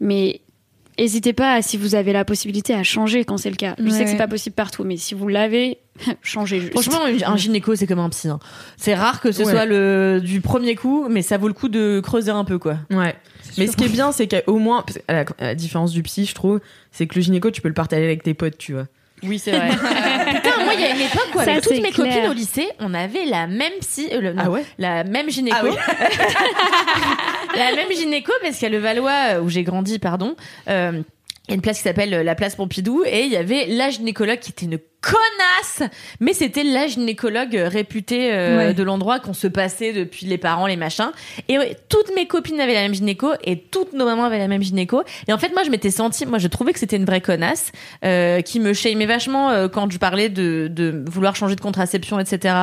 Mais 0.00 0.40
N'hésitez 1.00 1.32
pas, 1.32 1.62
si 1.62 1.76
vous 1.78 1.94
avez 1.94 2.12
la 2.12 2.24
possibilité, 2.26 2.74
à 2.74 2.82
changer 2.82 3.24
quand 3.24 3.38
c'est 3.38 3.48
le 3.50 3.56
cas. 3.56 3.74
Je 3.82 3.88
sais 3.88 4.04
que 4.04 4.10
c'est 4.10 4.16
pas 4.18 4.28
possible 4.28 4.54
partout, 4.54 4.84
mais 4.84 4.96
si 4.98 5.14
vous 5.14 5.28
l'avez, 5.28 5.78
changez 6.22 6.60
juste. 6.60 6.72
Franchement, 6.72 7.00
un 7.26 7.36
gynéco, 7.36 7.74
c'est 7.74 7.86
comme 7.86 7.98
un 7.98 8.10
psy. 8.10 8.28
hein. 8.28 8.38
C'est 8.76 8.94
rare 8.94 9.20
que 9.20 9.32
ce 9.32 9.42
Ouais. 9.42 9.50
soit 9.50 9.64
le 9.64 10.20
du 10.22 10.40
premier 10.42 10.74
coup, 10.74 11.06
mais 11.08 11.22
ça 11.22 11.38
vaut 11.38 11.48
le 11.48 11.54
coup 11.54 11.68
de 11.70 12.00
creuser 12.04 12.30
un 12.30 12.44
peu, 12.44 12.58
quoi. 12.58 12.76
Ouais. 12.90 13.14
Mais 13.58 13.66
ce 13.66 13.76
qui 13.76 13.84
est 13.84 13.88
bien, 13.88 14.12
c'est 14.12 14.28
qu'au 14.28 14.58
moins, 14.58 14.84
à 15.08 15.12
la, 15.12 15.20
à 15.38 15.44
la 15.46 15.54
différence 15.54 15.92
du 15.92 16.02
psy, 16.02 16.26
je 16.26 16.34
trouve, 16.34 16.60
c'est 16.92 17.06
que 17.06 17.14
le 17.16 17.22
gynéco, 17.22 17.50
tu 17.50 17.62
peux 17.62 17.68
le 17.68 17.74
partager 17.74 18.04
avec 18.04 18.22
tes 18.22 18.34
potes, 18.34 18.58
tu 18.58 18.74
vois. 18.74 18.86
Oui, 19.22 19.38
c'est 19.38 19.50
vrai. 19.52 19.68
Putain, 19.70 20.64
moi, 20.64 20.74
il 20.74 20.80
y 20.80 20.84
a 20.84 20.90
une 20.94 21.00
époque 21.02 21.28
où 21.34 21.38
avec 21.40 21.60
toutes 21.62 21.72
mes 21.80 21.90
clair. 21.90 22.14
copines 22.14 22.30
au 22.30 22.32
lycée, 22.32 22.68
on 22.78 22.94
avait 22.94 23.26
la 23.26 23.46
même 23.46 23.72
psy, 23.80 24.08
euh, 24.12 24.20
le- 24.20 24.32
non, 24.32 24.42
Ah 24.46 24.50
ouais? 24.50 24.64
la 24.78 25.04
même 25.04 25.30
gynéco. 25.30 25.56
Ah 25.60 25.64
oui. 25.64 25.74
la 27.56 27.74
même 27.76 27.90
gynéco 27.92 28.32
parce 28.42 28.58
qu'à 28.58 28.68
Levallois, 28.68 29.34
euh, 29.34 29.40
où 29.40 29.48
j'ai 29.48 29.62
grandi, 29.62 29.98
pardon, 29.98 30.36
euh, 30.68 31.02
il 31.48 31.50
y 31.50 31.52
a 31.52 31.54
une 31.54 31.62
place 31.62 31.78
qui 31.78 31.82
s'appelle 31.84 32.14
euh, 32.14 32.22
la 32.22 32.34
place 32.34 32.54
Pompidou 32.56 33.02
et 33.06 33.22
il 33.24 33.30
y 33.32 33.36
avait 33.36 33.66
la 33.66 33.90
gynécologue 33.90 34.38
qui 34.38 34.50
était 34.50 34.66
une 34.66 34.78
connasse, 35.00 35.88
mais 36.20 36.32
c'était 36.32 36.64
la 36.64 36.86
gynécologue 36.86 37.54
réputée 37.54 38.32
euh, 38.32 38.56
Ouais. 38.58 38.74
de 38.74 38.82
l'endroit 38.82 39.18
qu'on 39.20 39.32
se 39.32 39.46
passait 39.46 39.92
depuis 39.92 40.26
les 40.26 40.38
parents, 40.38 40.66
les 40.66 40.76
machins. 40.76 41.10
Et 41.48 41.58
ouais, 41.58 41.76
toutes 41.88 42.14
mes 42.14 42.26
copines 42.26 42.60
avaient 42.60 42.74
la 42.74 42.82
même 42.82 42.94
gynéco 42.94 43.28
et 43.44 43.58
toutes 43.58 43.92
nos 43.94 44.04
mamans 44.04 44.24
avaient 44.24 44.38
la 44.38 44.48
même 44.48 44.62
gynéco. 44.62 45.02
Et 45.28 45.32
en 45.32 45.38
fait, 45.38 45.52
moi, 45.52 45.62
je 45.64 45.70
m'étais 45.70 45.90
sentie, 45.90 46.26
moi, 46.26 46.38
je 46.38 46.48
trouvais 46.48 46.72
que 46.72 46.78
c'était 46.78 46.96
une 46.96 47.04
vraie 47.06 47.20
connasse 47.20 47.72
euh, 48.04 48.40
qui 48.42 48.60
me 48.60 48.72
shameait 48.72 49.06
vachement 49.06 49.50
euh, 49.50 49.68
quand 49.68 49.90
je 49.90 49.98
parlais 49.98 50.28
de, 50.28 50.68
de 50.70 51.02
vouloir 51.10 51.34
changer 51.36 51.56
de 51.56 51.60
contraception, 51.60 52.18
etc. 52.20 52.54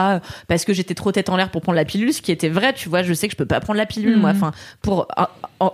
Parce 0.48 0.64
que 0.66 0.74
j'étais 0.74 0.94
trop 0.94 1.12
tête 1.12 1.30
en 1.30 1.38
l'air 1.38 1.50
pour 1.50 1.62
prendre 1.62 1.76
la 1.78 1.86
pilule, 1.86 2.14
ce 2.14 2.22
qui 2.22 2.32
était 2.32 2.50
vrai. 2.50 2.74
Tu 2.74 2.90
vois, 2.90 3.02
je 3.04 3.14
sais 3.14 3.28
que 3.28 3.32
je 3.34 3.38
peux 3.38 3.46
pas 3.46 3.60
prendre 3.60 3.78
la 3.78 3.86
pilule, 3.86 4.18
moi. 4.18 4.34
Mhm. 4.34 4.38
Enfin, 4.38 4.52
pour 4.82 5.08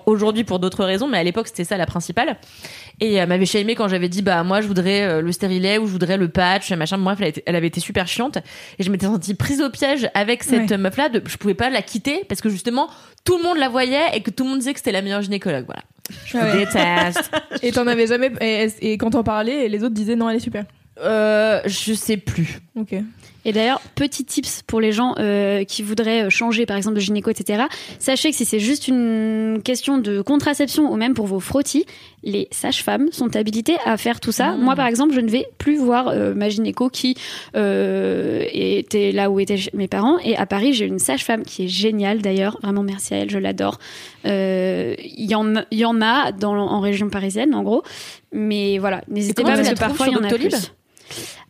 aujourd'hui 0.05 0.43
pour 0.43 0.59
d'autres 0.59 0.83
raisons, 0.85 1.07
mais 1.07 1.17
à 1.17 1.23
l'époque 1.23 1.47
c'était 1.47 1.65
ça 1.65 1.75
la 1.77 1.85
principale. 1.85 2.37
Et 3.01 3.15
elle 3.15 3.27
m'avait 3.27 3.45
shamé 3.45 3.75
quand 3.75 3.87
j'avais 3.89 4.07
dit 4.07 4.21
bah 4.21 4.43
moi 4.43 4.61
je 4.61 4.67
voudrais 4.67 5.21
le 5.21 5.31
stérilet 5.33 5.77
ou 5.77 5.87
je 5.87 5.91
voudrais 5.91 6.15
le 6.15 6.29
patch, 6.53 6.71
machin. 6.73 6.97
Bref, 6.97 7.17
elle, 7.21 7.27
été- 7.27 7.43
elle 7.45 7.55
avait 7.55 7.67
été 7.67 7.79
super 7.79 8.07
chiante 8.07 8.37
et 8.77 8.83
je 8.83 8.91
m'étais 8.91 9.05
sentie 9.05 9.33
prise 9.33 9.61
au 9.61 9.69
piège 9.69 10.09
avec 10.13 10.43
cette 10.43 10.69
Ouais. 10.71 10.77
meuf 10.77 10.97
là. 10.97 11.09
De, 11.09 11.21
je 11.25 11.37
pouvais 11.37 11.53
pas 11.53 11.69
la 11.69 11.81
quitter 11.81 12.23
parce 12.29 12.41
que 12.41 12.49
justement 12.49 12.89
tout 13.25 13.37
le 13.37 13.43
monde 13.43 13.57
la 13.57 13.69
voyait 13.69 14.15
et 14.15 14.21
que 14.21 14.29
tout 14.31 14.43
le 14.43 14.49
monde 14.51 14.59
disait 14.59 14.73
que 14.73 14.79
c'était 14.79 14.91
la 14.91 15.01
meilleure 15.01 15.21
gynécologue. 15.21 15.65
Voilà. 15.65 15.83
Je 16.25 16.37
ouais. 16.37 16.65
déteste. 16.65 17.31
Et 17.63 17.71
t'en 17.71 17.87
avais 17.87 18.07
jamais. 18.07 18.31
Et, 18.41 18.67
et 18.81 18.97
quand 18.97 19.11
t'en 19.11 19.23
parlais, 19.23 19.69
les 19.69 19.83
autres 19.83 19.93
disaient 19.95 20.15
non, 20.17 20.29
elle 20.29 20.35
est 20.35 20.39
super. 20.39 20.65
Euh, 21.01 21.61
je 21.65 21.93
sais 21.93 22.17
plus. 22.17 22.59
Ok. 22.75 22.93
Et 23.45 23.51
d'ailleurs, 23.51 23.81
petit 23.95 24.25
tips 24.25 24.61
pour 24.63 24.79
les 24.79 24.91
gens 24.91 25.15
euh, 25.19 25.63
qui 25.63 25.83
voudraient 25.83 26.25
euh, 26.25 26.29
changer, 26.29 26.65
par 26.65 26.77
exemple, 26.77 26.95
de 26.95 27.01
gynéco, 27.01 27.29
etc. 27.29 27.63
Sachez 27.99 28.31
que 28.31 28.35
si 28.35 28.45
c'est 28.45 28.59
juste 28.59 28.87
une 28.87 29.61
question 29.63 29.97
de 29.97 30.21
contraception 30.21 30.91
ou 30.91 30.95
même 30.95 31.13
pour 31.13 31.27
vos 31.27 31.39
frottis, 31.39 31.85
les 32.23 32.47
sages-femmes 32.51 33.09
sont 33.11 33.35
habilitées 33.35 33.75
à 33.85 33.97
faire 33.97 34.19
tout 34.19 34.31
ça. 34.31 34.55
Moi, 34.55 34.75
par 34.75 34.87
exemple, 34.87 35.13
je 35.13 35.19
ne 35.19 35.29
vais 35.29 35.45
plus 35.57 35.77
voir 35.77 36.07
euh, 36.07 36.33
ma 36.33 36.49
gynéco 36.49 36.89
qui 36.89 37.15
euh, 37.55 38.45
était 38.53 39.11
là 39.11 39.29
où 39.29 39.39
étaient 39.39 39.59
mes 39.73 39.87
parents. 39.87 40.17
Et 40.19 40.37
à 40.37 40.45
Paris, 40.45 40.73
j'ai 40.73 40.85
une 40.85 40.99
sage-femme 40.99 41.43
qui 41.43 41.65
est 41.65 41.67
géniale, 41.67 42.21
d'ailleurs. 42.21 42.57
Vraiment, 42.63 42.83
merci 42.83 43.13
à 43.13 43.17
elle, 43.17 43.29
je 43.29 43.39
l'adore. 43.39 43.77
Euh, 44.25 44.95
Il 45.03 45.29
y, 45.29 45.77
y 45.77 45.85
en 45.85 46.01
a 46.01 46.31
dans, 46.31 46.55
en 46.55 46.79
région 46.79 47.09
parisienne, 47.09 47.53
en 47.53 47.63
gros. 47.63 47.83
Mais 48.31 48.77
voilà, 48.77 49.01
n'hésitez 49.09 49.43
pas 49.43 49.55
parce 49.55 49.69
que 49.69 49.79
parfois, 49.79 50.07
il 50.07 50.13
y 50.13 50.17
en 50.17 50.23
a 50.23 50.29
plus? 50.29 50.73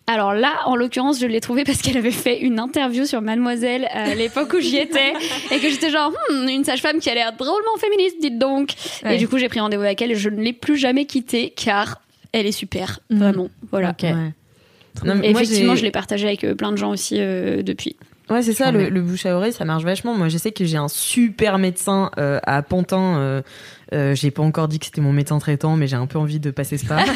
Alors 0.05 0.33
là, 0.33 0.59
en 0.65 0.75
l'occurrence, 0.75 1.19
je 1.19 1.25
l'ai 1.27 1.39
trouvée 1.39 1.63
parce 1.63 1.81
qu'elle 1.81 1.95
avait 1.97 2.11
fait 2.11 2.39
une 2.41 2.59
interview 2.59 3.05
sur 3.05 3.21
Mademoiselle 3.21 3.87
à 3.91 4.13
l'époque 4.15 4.51
où 4.53 4.59
j'y 4.59 4.77
étais 4.77 5.13
et 5.51 5.59
que 5.59 5.69
j'étais 5.69 5.89
genre 5.89 6.11
Hmm, 6.29 6.47
une 6.49 6.63
sage-femme 6.65 6.99
qui 6.99 7.09
a 7.09 7.13
l'air 7.15 7.31
drôlement 7.33 7.77
féministe, 7.79 8.17
dites 8.19 8.37
donc. 8.37 8.71
Ouais. 9.03 9.15
Et 9.15 9.17
du 9.17 9.27
coup, 9.29 9.37
j'ai 9.37 9.47
pris 9.47 9.59
rendez-vous 9.61 9.83
avec 9.83 10.01
elle 10.01 10.11
et 10.11 10.15
je 10.15 10.29
ne 10.29 10.41
l'ai 10.41 10.53
plus 10.53 10.77
jamais 10.77 11.05
quittée 11.05 11.51
car 11.55 12.01
elle 12.33 12.45
est 12.45 12.51
super, 12.51 12.99
Mhm. 13.09 13.17
vraiment. 13.19 13.49
Voilà. 13.71 13.91
Ok. 13.91 14.03
Ouais. 14.03 14.33
Non, 15.05 15.15
mais 15.15 15.29
Et 15.29 15.31
moi, 15.31 15.41
effectivement, 15.41 15.75
je 15.75 15.83
l'ai 15.83 15.91
partagé 15.91 16.27
avec 16.27 16.43
euh, 16.43 16.53
plein 16.53 16.71
de 16.71 16.77
gens 16.77 16.91
aussi 16.91 17.15
euh, 17.19 17.63
depuis. 17.63 17.95
Ouais, 18.29 18.41
c'est 18.41 18.53
ça, 18.53 18.71
le, 18.71 19.01
bouche 19.01 19.25
à 19.25 19.35
oreille, 19.35 19.51
ça 19.53 19.65
marche 19.65 19.83
vachement. 19.83 20.13
Moi, 20.15 20.29
je 20.29 20.37
sais 20.37 20.51
que 20.51 20.65
j'ai 20.65 20.77
un 20.77 20.87
super 20.87 21.57
médecin 21.57 22.09
euh, 22.17 22.39
à 22.43 22.61
Pantin. 22.61 23.17
Euh, 23.17 23.41
euh, 23.93 24.15
j'ai 24.15 24.31
pas 24.31 24.41
encore 24.43 24.67
dit 24.67 24.79
que 24.79 24.85
c'était 24.85 25.01
mon 25.01 25.13
médecin 25.13 25.39
traitant, 25.39 25.75
mais 25.75 25.87
j'ai 25.87 25.95
un 25.95 26.07
peu 26.07 26.17
envie 26.19 26.39
de 26.39 26.51
passer 26.51 26.77
ce 26.77 26.85
pas. 26.85 27.03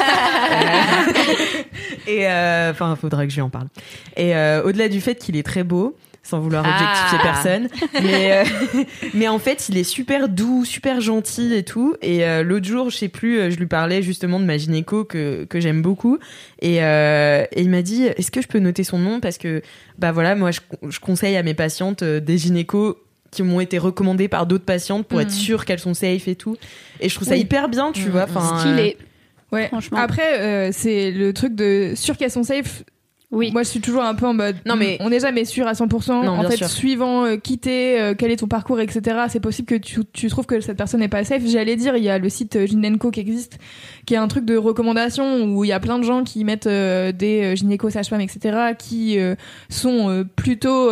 Euh, 0.49 1.63
et 2.07 2.27
euh, 2.27 2.71
enfin, 2.71 2.95
faudra 2.95 3.25
que 3.25 3.29
je 3.31 3.35
lui 3.35 3.41
en 3.41 3.49
parle. 3.49 3.67
Et 4.15 4.31
au-delà 4.63 4.87
du 4.87 5.01
fait 5.01 5.15
qu'il 5.15 5.35
est 5.35 5.43
très 5.43 5.63
beau, 5.63 5.95
sans 6.23 6.39
vouloir 6.39 6.63
Ah. 6.65 6.71
objectifier 6.73 7.19
personne, 7.21 7.67
mais 8.01 8.31
euh, 8.31 8.83
mais 9.13 9.27
en 9.27 9.39
fait, 9.39 9.67
il 9.69 9.77
est 9.77 9.83
super 9.83 10.29
doux, 10.29 10.63
super 10.65 11.01
gentil 11.01 11.53
et 11.53 11.63
tout. 11.63 11.95
Et 12.01 12.25
euh, 12.25 12.43
l'autre 12.43 12.65
jour, 12.65 12.89
je 12.89 12.97
sais 12.97 13.07
plus, 13.09 13.51
je 13.51 13.57
lui 13.57 13.67
parlais 13.67 14.01
justement 14.01 14.39
de 14.39 14.45
ma 14.45 14.57
gynéco 14.57 15.03
que 15.03 15.45
que 15.45 15.59
j'aime 15.59 15.81
beaucoup. 15.81 16.17
Et, 16.61 16.83
euh, 16.83 17.45
et 17.51 17.61
il 17.61 17.69
m'a 17.69 17.81
dit, 17.81 18.03
est-ce 18.05 18.31
que 18.31 18.41
je 18.41 18.47
peux 18.47 18.59
noter 18.59 18.83
son 18.83 18.97
nom? 18.99 19.19
Parce 19.19 19.37
que 19.37 19.61
bah 19.99 20.11
voilà, 20.11 20.35
moi 20.35 20.51
je, 20.51 20.59
je 20.89 20.99
conseille 20.99 21.35
à 21.37 21.43
mes 21.43 21.53
patientes 21.53 22.03
des 22.03 22.37
gynécos 22.37 22.95
qui 23.37 23.43
m'ont 23.43 23.59
été 23.59 23.77
recommandés 23.77 24.27
par 24.27 24.45
d'autres 24.47 24.65
patientes 24.65 25.05
pour 25.05 25.21
être 25.21 25.31
sûre 25.31 25.63
qu'elles 25.65 25.79
sont 25.79 25.93
safe 25.93 26.27
et 26.27 26.35
tout. 26.35 26.57
Et 26.99 27.07
je 27.09 27.15
trouve 27.15 27.27
ça 27.27 27.35
Oui. 27.35 27.41
hyper 27.41 27.69
bien, 27.69 27.91
tu 27.91 28.05
Mhm. 28.05 28.09
vois. 28.09 28.23
Enfin, 28.23 28.57
Stylé. 28.59 28.97
Ouais. 29.51 29.67
Franchement. 29.67 29.97
Après, 29.99 30.39
euh, 30.39 30.69
c'est 30.73 31.11
le 31.11 31.31
truc 31.33 31.55
de 31.55 31.93
sûr 31.95 32.17
qu'elles 32.17 32.31
sont 32.31 32.43
safe. 32.43 32.83
Oui. 33.29 33.51
Moi, 33.51 33.63
je 33.63 33.67
suis 33.67 33.81
toujours 33.81 34.03
un 34.03 34.15
peu 34.15 34.25
en 34.25 34.33
mode. 34.33 34.55
Non, 34.65 34.77
mais- 34.77 34.97
on 35.01 35.09
n'est 35.09 35.19
jamais 35.19 35.43
sûr 35.43 35.67
à 35.67 35.73
100%. 35.75 36.23
Non, 36.23 36.31
en 36.31 36.49
fait, 36.49 36.55
sûr. 36.55 36.69
suivant 36.69 37.25
euh, 37.25 37.35
qui 37.35 37.57
t'es, 37.57 37.99
euh, 37.99 38.13
quel 38.17 38.31
est 38.31 38.37
ton 38.37 38.47
parcours, 38.47 38.79
etc. 38.79 39.17
C'est 39.29 39.41
possible 39.41 39.67
que 39.67 39.75
tu, 39.75 39.99
tu 40.13 40.29
trouves 40.29 40.45
que 40.45 40.59
cette 40.61 40.77
personne 40.77 41.01
n'est 41.01 41.09
pas 41.09 41.25
safe. 41.25 41.43
J'allais 41.45 41.75
dire, 41.75 41.97
il 41.97 42.03
y 42.05 42.09
a 42.09 42.17
le 42.19 42.29
site 42.29 42.55
euh, 42.55 42.65
Gynenco 42.65 43.11
qui 43.11 43.19
existe, 43.19 43.59
qui 44.07 44.13
est 44.15 44.17
un 44.17 44.27
truc 44.27 44.45
de 44.45 44.57
recommandation 44.57 45.43
où 45.43 45.63
il 45.63 45.67
y 45.67 45.71
a 45.73 45.79
plein 45.79 45.99
de 45.99 46.03
gens 46.03 46.23
qui 46.23 46.43
mettent 46.43 46.65
euh, 46.65 47.11
des 47.11 47.43
euh, 47.43 47.55
gynécos, 47.55 47.91
sages-femmes, 47.93 48.21
etc. 48.21 48.57
qui 48.79 49.19
euh, 49.19 49.35
sont 49.69 50.25
plutôt 50.35 50.91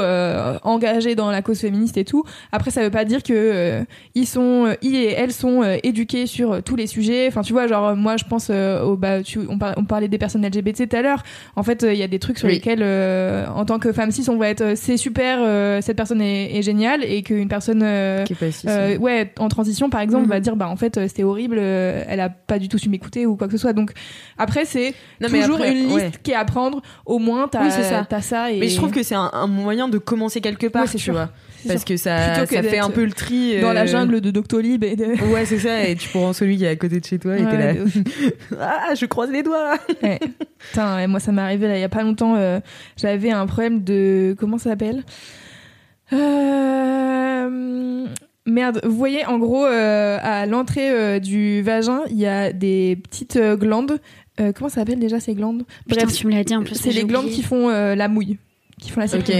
engagés 0.63 1.15
dans 1.15 1.31
la 1.31 1.41
cause 1.41 1.59
féministe 1.59 1.97
et 1.97 2.05
tout. 2.05 2.23
Après, 2.51 2.71
ça 2.71 2.81
veut 2.83 2.89
pas 2.91 3.05
dire 3.05 3.23
que 3.23 3.83
ils 4.15 4.25
sont, 4.27 4.75
ils 4.81 4.95
et 4.95 5.11
elles 5.13 5.31
sont 5.31 5.63
éduqués 5.83 6.27
sur 6.27 6.61
tous 6.63 6.75
les 6.75 6.87
sujets. 6.87 7.25
Enfin, 7.27 7.41
tu 7.41 7.53
vois, 7.53 7.67
genre 7.67 7.95
moi, 7.95 8.17
je 8.17 8.25
pense 8.25 8.49
au 8.49 8.95
bah, 8.97 9.23
tu, 9.23 9.39
on, 9.49 9.57
par- 9.57 9.73
on 9.77 9.85
parlait 9.85 10.07
des 10.07 10.17
personnes 10.17 10.45
LGBT 10.45 10.89
tout 10.89 10.95
à 10.95 11.01
l'heure. 11.01 11.23
En 11.55 11.63
fait, 11.63 11.85
il 11.89 11.97
y 11.97 12.03
a 12.03 12.07
des 12.07 12.19
trucs 12.19 12.37
sur 12.37 12.47
Oui. 12.47 12.55
lesquels, 12.55 12.83
en 12.83 13.65
tant 13.65 13.79
que 13.79 13.91
femme 13.93 14.11
cis, 14.11 14.29
on 14.29 14.37
va 14.37 14.49
être, 14.49 14.73
c'est 14.75 14.97
super, 14.97 15.39
cette 15.81 15.95
personne 15.97 16.21
est, 16.21 16.57
est 16.57 16.61
géniale, 16.61 17.03
et 17.03 17.23
qu'une 17.23 17.47
personne, 17.47 17.79
qui 18.25 18.33
est 18.33 18.39
pas 18.39 18.51
si- 18.51 18.67
euh, 18.67 18.97
ouais, 18.97 19.31
en 19.39 19.47
transition, 19.47 19.89
par 19.89 20.01
exemple, 20.01 20.23
Mhm. 20.25 20.29
va 20.29 20.39
dire, 20.41 20.55
bah 20.55 20.67
en 20.69 20.75
fait, 20.75 20.99
c'était 21.07 21.23
horrible, 21.23 21.57
elle 21.59 22.19
a 22.19 22.29
pas 22.29 22.59
du 22.59 22.67
tout 22.67 22.77
su 22.77 22.89
ou 23.25 23.35
quoi 23.35 23.47
que 23.47 23.53
ce 23.53 23.57
soit. 23.59 23.73
Donc 23.73 23.91
après, 24.37 24.65
c'est 24.65 24.93
toujours 25.21 25.55
après, 25.55 25.71
une 25.71 25.83
liste 25.87 25.95
ouais. 25.95 26.11
qui 26.23 26.31
est 26.31 26.35
à 26.35 26.45
prendre. 26.45 26.81
Au 27.05 27.19
moins, 27.19 27.47
t'as 27.47 27.63
Oui, 27.63 27.71
ça. 27.71 28.51
Et 28.51 28.59
Mais 28.59 28.67
je 28.69 28.75
trouve 28.77 28.91
que 28.91 29.03
c'est 29.03 29.15
un, 29.15 29.29
un 29.33 29.47
moyen 29.47 29.87
de 29.87 29.97
commencer 29.97 30.41
quelque 30.41 30.67
part, 30.67 30.89
tu 30.89 30.97
sûr. 30.99 31.13
vois. 31.13 31.29
Parce 31.67 31.79
sûr. 31.79 31.85
que 31.85 31.97
ça, 31.97 32.45
que 32.45 32.53
ça 32.55 32.63
fait 32.63 32.77
un 32.79 32.89
peu 32.91 33.03
le 33.05 33.11
tri. 33.11 33.59
dans 33.61 33.73
la 33.73 33.83
euh, 33.83 33.87
jungle 33.87 34.21
de 34.21 34.29
Doctolib 34.31 34.83
et 34.83 34.95
de. 34.95 35.05
Ouais, 35.33 35.45
c'est 35.45 35.59
ça. 35.59 35.83
Et 35.87 35.95
tu 35.95 36.09
prends 36.09 36.31
celui 36.33 36.57
qui 36.57 36.65
est 36.65 36.69
à 36.69 36.75
côté 36.75 36.99
de 36.99 37.05
chez 37.05 37.17
toi 37.19 37.37
et 37.37 37.43
Ouais, 37.43 37.49
t'es 37.51 37.57
là. 37.57 37.73
de 37.73 37.85
ah, 38.59 38.93
je 38.99 39.05
croise 39.05 39.31
les 39.31 39.41
doigts. 39.43 39.75
Ouais. 40.03 40.19
Putain, 40.59 40.95
ouais, 40.97 41.07
moi 41.07 41.19
ça 41.19 41.31
m'est 41.31 41.41
arrivé 41.41 41.67
là 41.67 41.77
il 41.77 41.81
y 41.81 41.83
a 41.85 41.89
pas 41.89 42.03
longtemps. 42.03 42.35
euh, 42.35 42.59
J'avais 42.97 43.31
un 43.31 43.45
problème 43.47 43.83
de 43.83 44.35
comment 44.39 44.57
ça 44.57 44.71
s'appelle? 44.71 45.03
Euh... 46.13 48.05
Merde, 48.45 48.79
vous 48.83 48.95
voyez 48.95 49.25
en 49.25 49.39
gros 49.39 49.65
euh, 49.65 50.19
à 50.21 50.45
l'entrée 50.45 50.91
euh, 50.91 51.19
du 51.19 51.63
vagin 51.63 52.01
il 52.11 52.17
y 52.17 52.27
a 52.27 52.53
des 52.53 52.97
petites 53.03 53.37
euh, 53.37 53.57
glandes. 53.57 53.99
Euh, 54.39 54.51
comment 54.53 54.69
ça 54.69 54.81
s'appelle 54.81 54.99
déjà 54.99 55.19
ces 55.19 55.33
glandes? 55.33 55.63
Putain, 55.87 56.05
tu 56.05 56.27
me 56.27 56.33
l'as 56.33 56.43
dit 56.43 56.55
en 56.55 56.63
plus. 56.63 56.75
c'est 56.75 56.91
les 56.91 57.05
glandes 57.05 57.29
qui 57.29 57.41
font 57.41 57.69
euh, 57.69 57.95
la 57.95 58.07
mouille, 58.07 58.37
qui 58.79 58.91
font 58.91 58.99
la. 58.99 59.07
Ok. 59.07 59.31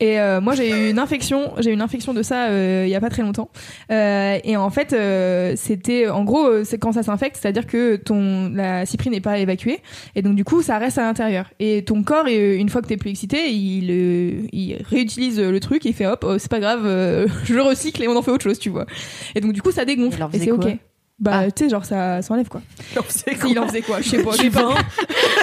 Et 0.00 0.20
euh, 0.20 0.40
moi 0.40 0.54
j'ai 0.54 0.70
eu 0.70 0.90
une 0.90 0.98
infection, 0.98 1.52
j'ai 1.58 1.70
eu 1.70 1.72
une 1.72 1.80
infection 1.80 2.14
de 2.14 2.22
ça 2.22 2.46
euh, 2.46 2.84
il 2.86 2.90
y 2.90 2.94
a 2.94 3.00
pas 3.00 3.10
très 3.10 3.22
longtemps. 3.22 3.50
Euh, 3.90 4.38
et 4.44 4.56
en 4.56 4.70
fait 4.70 4.92
euh, 4.92 5.54
c'était 5.56 6.08
en 6.08 6.22
gros 6.24 6.46
euh, 6.46 6.64
c'est 6.64 6.78
quand 6.78 6.92
ça 6.92 7.02
s'infecte, 7.02 7.36
c'est-à-dire 7.40 7.66
que 7.66 7.96
ton 7.96 8.48
la 8.54 8.86
cyprine 8.86 9.12
n'est 9.12 9.20
pas 9.20 9.38
évacuée 9.38 9.80
et 10.14 10.22
donc 10.22 10.36
du 10.36 10.44
coup 10.44 10.62
ça 10.62 10.78
reste 10.78 10.98
à 10.98 11.02
l'intérieur. 11.02 11.50
Et 11.58 11.82
ton 11.84 12.04
corps 12.04 12.26
euh, 12.28 12.56
une 12.56 12.68
fois 12.68 12.80
que 12.80 12.86
t'es 12.86 12.96
plus 12.96 13.10
excité, 13.10 13.50
il 13.50 14.48
il 14.52 14.76
réutilise 14.88 15.40
le 15.40 15.60
truc, 15.60 15.84
il 15.84 15.94
fait 15.94 16.06
hop, 16.06 16.24
oh, 16.26 16.38
c'est 16.38 16.50
pas 16.50 16.60
grave, 16.60 16.82
euh, 16.84 17.26
je 17.44 17.54
le 17.54 17.62
recycle 17.62 18.02
et 18.02 18.08
on 18.08 18.16
en 18.16 18.22
fait 18.22 18.30
autre 18.30 18.44
chose, 18.44 18.58
tu 18.60 18.70
vois. 18.70 18.86
Et 19.34 19.40
donc 19.40 19.52
du 19.52 19.62
coup 19.62 19.72
ça 19.72 19.84
dégonfle 19.84 20.22
et 20.22 20.38
faisait 20.38 20.44
c'est 20.44 20.52
ok. 20.52 20.78
Bah 21.20 21.40
Ah. 21.44 21.50
tu 21.50 21.64
sais 21.64 21.70
genre 21.70 21.84
ça 21.84 22.22
s'enlève 22.22 22.48
quoi. 22.48 22.60
C'est 23.08 23.36
Il 23.48 23.58
en 23.58 23.66
faisait 23.66 23.82
quoi 23.82 24.00
Je 24.00 24.08
sais 24.10 24.22
pas. 24.22 24.30
J'ai 24.40 24.50
pas, 24.50 24.74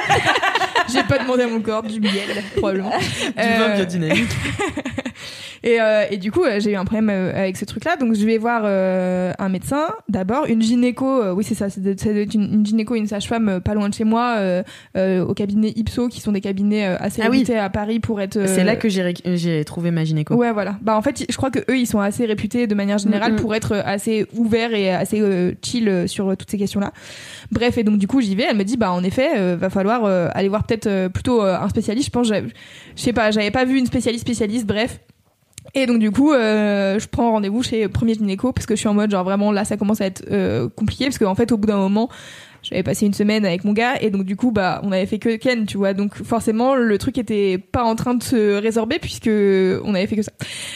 j'ai 0.93 1.03
pas 1.03 1.17
demandé 1.19 1.43
à 1.43 1.47
mon 1.47 1.59
corps 1.61 1.83
du 1.83 1.99
miel 1.99 2.43
probablement. 2.55 2.91
Du 2.97 3.05
Euh, 3.37 3.57
vin 3.67 3.75
biodynamique. 3.75 4.29
Et, 5.65 5.81
euh, 5.81 6.05
et 6.09 6.17
du 6.17 6.31
coup, 6.31 6.43
euh, 6.43 6.59
j'ai 6.61 6.71
eu 6.71 6.75
un 6.75 6.85
problème 6.85 7.09
euh, 7.09 7.33
avec 7.35 7.57
ce 7.57 7.65
truc-là. 7.65 7.97
Donc, 7.97 8.13
je 8.15 8.25
vais 8.25 8.37
voir 8.37 8.61
euh, 8.63 9.33
un 9.37 9.49
médecin 9.49 9.87
d'abord, 10.07 10.45
une 10.45 10.61
gynéco. 10.61 11.33
oui, 11.33 11.43
c'est 11.43 11.55
ça. 11.55 11.69
C'est 11.69 12.33
une, 12.35 12.53
une 12.53 12.65
gynéco, 12.65 12.95
et 12.95 12.99
une 12.99 13.07
sage-femme 13.07 13.59
pas 13.61 13.73
loin 13.73 13.89
de 13.89 13.93
chez 13.93 14.03
moi, 14.05 14.37
au 14.95 15.33
cabinet 15.33 15.73
Ipso, 15.75 16.07
qui 16.07 16.21
sont 16.21 16.31
des 16.31 16.41
cabinets 16.41 16.85
assez 16.85 17.21
Ah 17.21 17.27
oui. 17.29 17.39
réputés 17.39 17.57
à 17.57 17.69
Paris 17.69 17.99
pour 17.99 18.21
être. 18.21 18.47
C'est 18.47 18.63
là 18.63 18.75
que 18.75 18.87
j'ai 18.89 19.65
trouvé 19.65 19.91
ma 19.91 20.03
gynéco. 20.05 20.35
Ouais, 20.35 20.51
voilà. 20.51 20.77
Bah 20.81 20.95
en 20.95 21.01
fait, 21.01 21.25
je 21.29 21.35
crois 21.35 21.49
que 21.51 21.59
eux, 21.59 21.77
ils 21.77 21.87
sont 21.87 21.99
assez 21.99 22.25
réputés 22.25 22.67
de 22.67 22.75
manière 22.75 22.97
générale 22.97 23.33
Mm, 23.33 23.37
pour 23.37 23.55
être 23.55 23.73
assez 23.85 24.27
ouverts 24.35 24.73
et 24.73 24.91
assez 24.91 25.21
chill 25.63 26.03
sur 26.07 26.37
toutes 26.37 26.51
ces 26.51 26.57
questions-là. 26.57 26.91
Bref, 27.51 27.77
et 27.77 27.83
donc 27.83 27.97
du 27.97 28.07
coup, 28.07 28.21
j'y 28.21 28.35
vais. 28.35 28.45
Elle 28.49 28.57
me 28.57 28.63
dit, 28.63 28.77
bah 28.77 28.91
en 28.91 29.03
effet, 29.03 29.31
euh, 29.37 29.55
va 29.59 29.69
falloir 29.69 30.05
euh, 30.05 30.29
aller 30.33 30.47
voir 30.49 30.63
peut-être 30.65 30.87
euh, 30.87 31.09
plutôt 31.09 31.41
un 31.41 31.67
spécialiste. 31.69 32.07
Je 32.07 32.11
pense, 32.11 32.27
je 32.27 32.43
sais 32.95 33.13
pas, 33.13 33.31
j'avais 33.31 33.51
pas 33.51 33.65
vu 33.65 33.77
une 33.77 33.85
spécialiste 33.87 34.25
spécialiste. 34.25 34.65
Bref. 34.67 34.99
Et 35.73 35.85
donc 35.85 35.99
du 35.99 36.11
coup, 36.11 36.31
euh, 36.31 36.99
je 36.99 37.07
prends 37.07 37.31
rendez-vous 37.31 37.63
chez 37.63 37.87
premier 37.87 38.13
gynéco 38.13 38.53
parce 38.53 38.65
que 38.65 38.75
je 38.75 38.79
suis 38.79 38.87
en 38.87 38.93
mode 38.93 39.11
genre 39.11 39.23
vraiment 39.23 39.51
là, 39.51 39.65
ça 39.65 39.77
commence 39.77 40.01
à 40.01 40.05
être 40.05 40.23
euh, 40.31 40.69
compliqué 40.69 41.05
parce 41.05 41.17
qu'en 41.17 41.35
fait, 41.35 41.51
au 41.51 41.57
bout 41.57 41.67
d'un 41.67 41.77
moment. 41.77 42.09
J'avais 42.61 42.81
passé 42.81 43.05
une 43.05 43.13
semaine 43.13 43.45
avec 43.45 43.63
mon 43.63 43.73
gars 43.73 44.01
et 44.01 44.09
donc 44.09 44.23
du 44.23 44.35
coup 44.35 44.49
bah 44.49 44.81
on 44.81 44.91
avait 44.91 45.05
fait 45.05 45.19
que 45.19 45.35
Ken 45.35 45.67
tu 45.67 45.77
vois 45.77 45.93
donc 45.93 46.15
forcément 46.15 46.73
le 46.73 46.97
truc 46.97 47.19
était 47.19 47.59
pas 47.59 47.83
en 47.83 47.95
train 47.95 48.15
de 48.15 48.23
se 48.23 48.59
résorber 48.59 48.97
puisque 48.97 49.27
on 49.27 49.93
avait 49.93 50.07
fait 50.07 50.15
que 50.15 50.23
ça. 50.23 50.31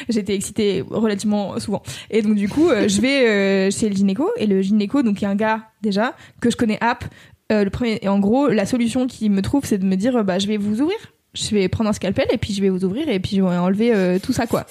J'étais 0.08 0.36
excitée 0.36 0.84
relativement 0.88 1.58
souvent 1.58 1.82
et 2.12 2.22
donc 2.22 2.36
du 2.36 2.48
coup 2.48 2.70
euh, 2.70 2.88
je 2.88 3.02
vais 3.02 3.72
chez 3.72 3.90
le 3.90 3.96
gynéco 3.96 4.30
et 4.38 4.46
le 4.46 4.62
gynéco 4.62 5.02
donc 5.02 5.20
il 5.20 5.24
y 5.24 5.26
a 5.26 5.32
un 5.32 5.36
gars 5.36 5.64
déjà 5.82 6.16
que 6.42 6.52
je 6.52 6.58
connais 6.58 6.78
app 6.80 7.06
euh, 7.52 7.64
le 7.64 7.72
premier 7.72 7.98
et 8.04 8.08
en 8.08 8.20
gros 8.20 8.50
la 8.50 8.68
solution 8.68 9.08
qu'il 9.08 9.32
me 9.32 9.42
trouve 9.42 9.66
c'est 9.66 9.80
de 9.80 9.86
me 9.86 9.96
dire 9.96 10.24
bah 10.24 10.38
je 10.38 10.46
vais 10.46 10.58
vous 10.58 10.82
ouvrir 10.82 10.98
je 11.34 11.56
vais 11.56 11.68
prendre 11.68 11.90
un 11.90 11.94
scalpel 11.94 12.26
et 12.32 12.38
puis 12.38 12.54
je 12.54 12.62
vais 12.62 12.70
vous 12.70 12.86
ouvrir 12.86 13.10
et 13.10 13.20
puis 13.20 13.36
je 13.36 13.42
vais 13.42 13.48
enlever 13.48 13.94
euh, 13.94 14.20
tout 14.20 14.34
ça 14.34 14.48
quoi 14.48 14.66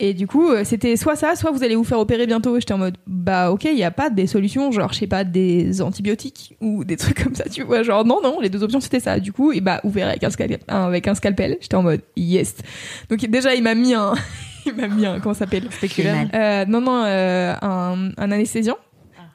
et 0.00 0.14
du 0.14 0.28
coup, 0.28 0.48
euh, 0.50 0.62
c'était 0.64 0.96
soit 0.96 1.16
ça, 1.16 1.34
soit 1.34 1.50
vous 1.50 1.64
allez 1.64 1.74
vous 1.74 1.84
faire 1.84 1.98
opérer 1.98 2.26
bientôt. 2.26 2.58
J'étais 2.60 2.72
en 2.72 2.78
mode, 2.78 2.96
bah 3.06 3.50
ok, 3.50 3.64
il 3.64 3.74
n'y 3.74 3.82
a 3.82 3.90
pas 3.90 4.10
des 4.10 4.28
solutions, 4.28 4.70
genre, 4.70 4.92
je 4.92 5.00
sais 5.00 5.06
pas, 5.08 5.24
des 5.24 5.82
antibiotiques 5.82 6.56
ou 6.60 6.84
des 6.84 6.96
trucs 6.98 7.22
comme 7.22 7.34
ça, 7.34 7.48
tu 7.48 7.64
vois. 7.64 7.82
Genre, 7.82 8.04
non, 8.04 8.20
non, 8.22 8.38
les 8.40 8.48
deux 8.48 8.62
options 8.62 8.80
c'était 8.80 9.00
ça. 9.00 9.18
Du 9.18 9.32
coup, 9.32 9.50
et 9.50 9.60
bah, 9.60 9.80
ouvert 9.82 10.08
avec 10.08 10.22
un, 10.22 10.30
scalpel, 10.30 10.60
avec 10.68 11.08
un 11.08 11.14
scalpel. 11.14 11.58
J'étais 11.60 11.74
en 11.74 11.82
mode, 11.82 12.02
yes. 12.16 12.54
Donc 13.08 13.24
déjà, 13.26 13.54
il 13.54 13.62
m'a 13.62 13.74
mis 13.74 13.92
un, 13.92 14.14
il 14.66 14.74
m'a 14.74 14.86
mis 14.86 15.04
un, 15.04 15.18
comment 15.18 15.34
ça 15.34 15.40
s'appelle? 15.40 15.68
Euh, 16.32 16.64
Non, 16.66 16.80
non, 16.80 17.02
euh, 17.04 17.54
un, 17.60 18.10
un 18.16 18.30
anesthésiant. 18.30 18.78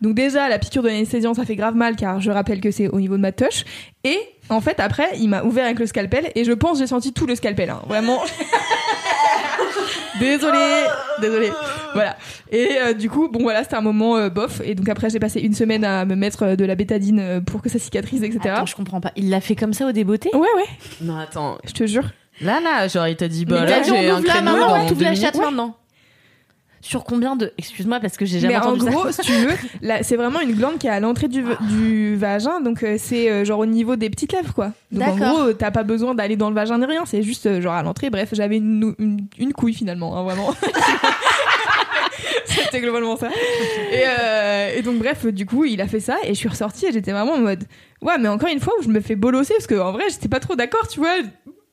Donc 0.04 0.16
déjà, 0.16 0.50
la 0.50 0.60
piqûre 0.60 0.84
de 0.84 0.90
l'anesthésiant, 0.90 1.34
ça 1.34 1.46
fait 1.46 1.56
grave 1.56 1.76
mal 1.76 1.96
car 1.96 2.20
je 2.20 2.30
rappelle 2.30 2.60
que 2.62 2.70
c'est 2.72 2.90
au 2.90 3.00
niveau 3.00 3.16
de 3.16 3.22
ma 3.22 3.32
touche. 3.32 3.64
Et 4.04 4.20
en 4.50 4.60
fait, 4.60 4.80
après, 4.82 5.08
il 5.18 5.30
m'a 5.30 5.44
ouvert 5.44 5.64
avec 5.66 5.80
le 5.80 5.86
scalpel 5.88 6.30
et 6.36 6.44
je 6.44 6.52
pense 6.52 6.74
que 6.74 6.80
j'ai 6.84 6.88
senti 6.88 7.14
tout 7.14 7.26
le 7.26 7.36
scalpel. 7.36 7.70
hein. 7.70 7.82
Vraiment. 7.88 8.20
désolé, 10.20 10.84
désolé. 11.22 11.52
Voilà. 11.94 12.18
Et 12.52 12.70
euh, 12.82 12.94
du 12.94 13.10
coup, 13.10 13.30
bon 13.30 13.42
voilà, 13.44 13.64
c'était 13.64 13.76
un 13.76 13.82
moment 13.82 14.18
euh, 14.18 14.30
bof. 14.30 14.62
Et 14.66 14.76
donc 14.76 14.90
après, 14.90 15.10
j'ai 15.10 15.20
passé 15.20 15.40
une 15.40 15.54
semaine 15.54 15.84
à 15.86 16.06
me 16.06 16.16
mettre 16.16 16.44
euh, 16.44 16.56
de 16.56 16.66
la 16.66 16.76
bétadine 16.76 17.42
pour 17.46 17.62
que 17.62 17.70
ça 17.70 17.80
cicatrise, 17.80 18.24
etc. 18.24 18.40
Attends, 18.56 18.66
je 18.66 18.76
comprends 18.76 19.02
pas. 19.02 19.12
Il 19.16 19.30
l'a 19.30 19.42
fait 19.42 19.56
comme 19.56 19.74
ça 19.74 19.88
au 19.88 19.92
débeauté? 19.92 20.30
Ouais, 20.34 20.40
ouais, 20.42 20.68
Non, 21.02 21.18
attends. 21.18 21.58
je 21.66 21.72
te 21.74 21.86
jure. 21.88 22.10
Là, 22.42 22.60
là, 22.60 22.88
genre, 22.88 23.08
il 23.08 23.16
t'a 23.16 23.28
dit, 23.28 23.46
bah 23.46 23.62
Mais 23.62 23.70
là, 23.70 23.84
j'ai 23.84 24.10
un 24.10 24.20
là 24.20 24.22
créneau 24.28 24.52
maintenant, 24.52 24.68
dans 24.68 24.76
on 24.82 24.86
ouvre 24.86 24.96
deux 24.96 25.04
la 25.04 25.12
minutes. 25.12 25.24
chatte 25.26 25.38
maintenant. 25.38 25.76
Sur 26.86 27.06
combien 27.06 27.38
de. 27.38 27.54
Excuse-moi, 27.58 28.02
parce 28.02 28.18
que 28.18 28.26
j'ai 28.26 28.42
jamais 28.42 28.56
Mais 28.56 28.60
en 28.60 28.72
entendu 28.74 28.92
gros, 28.92 29.10
ça. 29.10 29.24
si 29.24 29.32
tu 29.32 29.32
veux, 29.32 29.56
c'est 30.02 30.18
vraiment 30.18 30.42
une 30.42 30.52
glande 30.52 30.78
qui 30.80 30.88
est 30.88 30.90
à 30.90 31.00
l'entrée 31.00 31.30
du, 31.30 31.42
du 31.70 32.18
vagin, 32.18 32.60
donc 32.60 32.84
euh, 32.84 32.98
c'est 33.00 33.32
euh, 33.32 33.46
genre 33.46 33.60
au 33.60 33.66
niveau 33.66 33.96
des 33.96 34.10
petites 34.10 34.34
lèvres, 34.34 34.54
quoi. 34.54 34.74
Donc 34.92 35.08
en 35.08 35.16
gros, 35.16 35.54
t'as 35.54 35.72
pas 35.72 35.84
besoin 35.84 36.14
d'aller 36.14 36.36
dans 36.36 36.50
le 36.50 36.56
vagin 36.56 36.78
ni 36.78 36.86
rien, 36.86 37.06
c'est 37.06 37.24
juste 37.24 37.46
euh, 37.46 37.62
genre 37.62 37.74
à 37.74 37.84
l'entrée. 37.84 38.10
Bref, 38.10 38.30
j'avais 38.34 38.58
une, 38.58 38.94
une, 39.00 39.26
une 39.40 39.54
couille 39.54 39.74
finalement, 39.74 40.18
hein, 40.18 40.24
vraiment. 40.24 40.54
C'était 42.46 42.82
globalement 42.82 43.16
ça. 43.16 43.30
Et, 43.92 44.78
et 44.78 44.82
donc 44.82 44.98
bref, 45.00 45.26
du 45.28 45.46
coup, 45.46 45.64
il 45.66 45.80
a 45.82 45.88
fait 45.88 46.00
ça 46.02 46.18
et 46.24 46.30
je 46.30 46.34
suis 46.34 46.50
ressortie 46.50 46.88
et 46.88 46.92
j'étais 46.92 47.12
vraiment 47.12 47.34
en 47.34 47.40
mode 47.40 47.64
ouais, 48.02 48.18
mais 48.20 48.28
encore 48.28 48.50
une 48.50 48.60
fois 48.60 48.74
où 48.80 48.84
je 48.84 48.90
me 48.90 49.00
fais 49.00 49.16
bolosser 49.16 49.54
parce 49.54 49.68
que 49.68 49.76
en 49.80 49.92
vrai, 49.92 50.04
j'étais 50.10 50.28
pas 50.28 50.40
trop 50.40 50.56
d'accord, 50.56 50.88
tu 50.88 51.00
vois. 51.00 51.16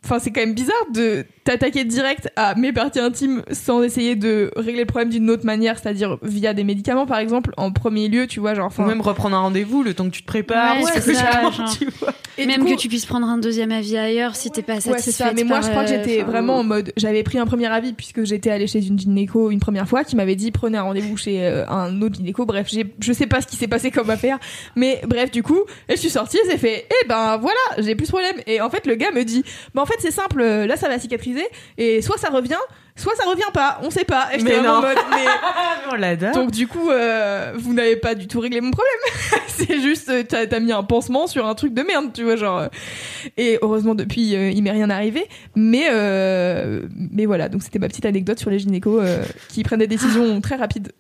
Enfin, 0.03 0.19
c'est 0.19 0.31
quand 0.31 0.41
même 0.41 0.55
bizarre 0.55 0.75
de 0.95 1.27
t'attaquer 1.45 1.85
direct 1.85 2.31
à 2.35 2.55
mes 2.55 2.73
parties 2.73 3.01
intimes 3.01 3.43
sans 3.53 3.83
essayer 3.83 4.17
de 4.17 4.51
régler 4.57 4.81
le 4.81 4.87
problème 4.87 5.11
d'une 5.11 5.29
autre 5.29 5.45
manière, 5.45 5.79
c'est-à-dire 5.79 6.17
via 6.23 6.55
des 6.55 6.65
médicaments, 6.65 7.07
par 7.07 7.19
exemple, 7.19 7.53
en 7.59 7.71
premier 7.71 8.09
lieu, 8.09 8.27
tu 8.27 8.41
vois, 8.41 8.55
genre. 8.55 8.67
Enfin, 8.67 8.87
même 8.87 9.03
reprendre 9.03 9.37
un 9.37 9.41
rendez-vous 9.41 9.83
le 9.83 9.93
temps 9.93 10.07
que 10.07 10.15
tu 10.15 10.23
te 10.23 10.27
prépares. 10.27 10.79
Ouais, 10.81 10.91
que 10.95 11.01
ça, 11.01 11.43
genre, 11.43 11.77
tu 11.79 11.87
vois. 12.01 12.15
et 12.39 12.47
Même 12.47 12.63
coup- 12.65 12.71
que 12.71 12.77
tu 12.77 12.89
puisses 12.89 13.05
prendre 13.05 13.27
un 13.27 13.37
deuxième 13.37 13.73
avis 13.73 13.99
ailleurs 13.99 14.37
si 14.37 14.51
t'es 14.51 14.63
pas 14.63 14.77
Ouais, 14.77 14.99
c'est 14.99 15.13
ça. 15.13 15.33
Mais 15.35 15.45
moi, 15.45 15.59
par, 15.59 15.67
je 15.67 15.71
crois 15.71 15.85
que 15.85 15.91
euh, 15.91 16.03
j'étais 16.03 16.23
enfin, 16.23 16.31
vraiment 16.31 16.57
en 16.59 16.65
mode. 16.65 16.93
J'avais 16.97 17.23
pris 17.23 17.39
un 17.39 17.47
premier 17.47 17.67
avis 17.67 17.93
puisque 17.93 18.25
j'étais 18.25 18.51
allée 18.51 18.67
chez 18.67 18.85
une 18.87 18.99
gynéco 18.99 19.51
une 19.51 19.61
première 19.61 19.87
fois 19.87 20.05
qui 20.05 20.17
m'avait 20.17 20.37
dit 20.37 20.51
prenez 20.51 20.79
un 20.79 20.83
rendez-vous 20.83 21.17
chez 21.19 21.45
euh, 21.47 21.67
un 21.69 22.01
autre 22.01 22.15
gynéco. 22.17 22.47
Bref, 22.47 22.69
j'ai, 22.71 22.87
je 23.01 23.13
sais 23.13 23.27
pas 23.27 23.43
ce 23.43 23.47
qui 23.47 23.57
s'est 23.57 23.69
passé 23.69 23.91
comme 23.91 24.09
affaire. 24.09 24.39
Mais 24.77 25.03
bref, 25.07 25.31
du 25.31 25.43
coup, 25.43 25.61
et 25.89 25.97
je 25.97 26.01
suis 26.01 26.11
sortie 26.11 26.39
et 26.39 26.49
c'est 26.49 26.59
fait 26.59 26.87
eh 27.03 27.07
ben 27.07 27.37
voilà, 27.37 27.59
j'ai 27.79 27.95
plus 27.95 28.07
de 28.07 28.13
problème. 28.13 28.37
Et 28.47 28.61
en 28.63 28.71
fait, 28.71 28.87
le 28.87 28.95
gars 28.95 29.11
me 29.11 29.25
dit 29.25 29.45
bah 29.75 29.83
en 29.83 29.87
fait, 29.91 29.99
c'est 30.01 30.11
simple, 30.11 30.41
euh, 30.41 30.67
là 30.67 30.77
ça 30.77 30.89
va 30.89 30.99
cicatriser 30.99 31.45
et 31.79 32.03
soit 32.03 32.19
ça 32.19 32.29
revient, 32.29 32.59
soit 32.97 33.15
ça 33.17 33.29
revient 33.29 33.43
pas, 33.53 33.81
on 33.83 33.91
sait 33.91 34.05
pas. 34.05 34.29
Et 34.33 34.39
j'étais 34.39 34.57
vraiment 34.57 34.79
en 34.79 34.83
mode 34.83 34.97
mais. 35.11 35.25
On 35.93 35.97
l'adore. 35.97 36.33
Donc 36.33 36.51
du 36.51 36.67
coup, 36.67 36.91
euh, 36.91 37.53
vous 37.57 37.73
n'avez 37.73 37.97
pas 37.97 38.15
du 38.15 38.29
tout 38.29 38.41
réglé 38.41 38.61
mon 38.61 38.71
problème. 38.71 38.93
c'est 39.49 39.81
juste, 39.81 40.09
euh, 40.09 40.23
t'as 40.23 40.61
mis 40.61 40.73
un 40.73 40.83
pansement 40.83 41.27
sur 41.27 41.47
un 41.47 41.55
truc 41.55 41.75
de 41.75 41.83
merde, 41.83 42.13
tu 42.13 42.25
vois, 42.25 42.37
genre. 42.37 42.65
Et 43.37 43.59
heureusement 43.63 43.95
depuis, 43.95 44.35
euh, 44.35 44.51
il 44.51 44.63
m'est 44.63 44.71
rien 44.71 44.91
arrivé. 44.91 45.27
Mais 45.57 45.89
euh, 45.91 46.83
mais 46.97 47.27
voilà, 47.27 47.49
donc 47.49 47.63
c'était 47.63 47.79
ma 47.79 47.89
petite 47.89 48.07
anecdote 48.07 48.39
sur 48.39 48.51
les 48.51 48.59
gynécos 48.59 49.03
qui 49.49 49.63
prennent 49.63 49.81
des 49.81 49.87
décisions 49.87 50.41
très 50.41 50.57
rapides. 50.57 50.93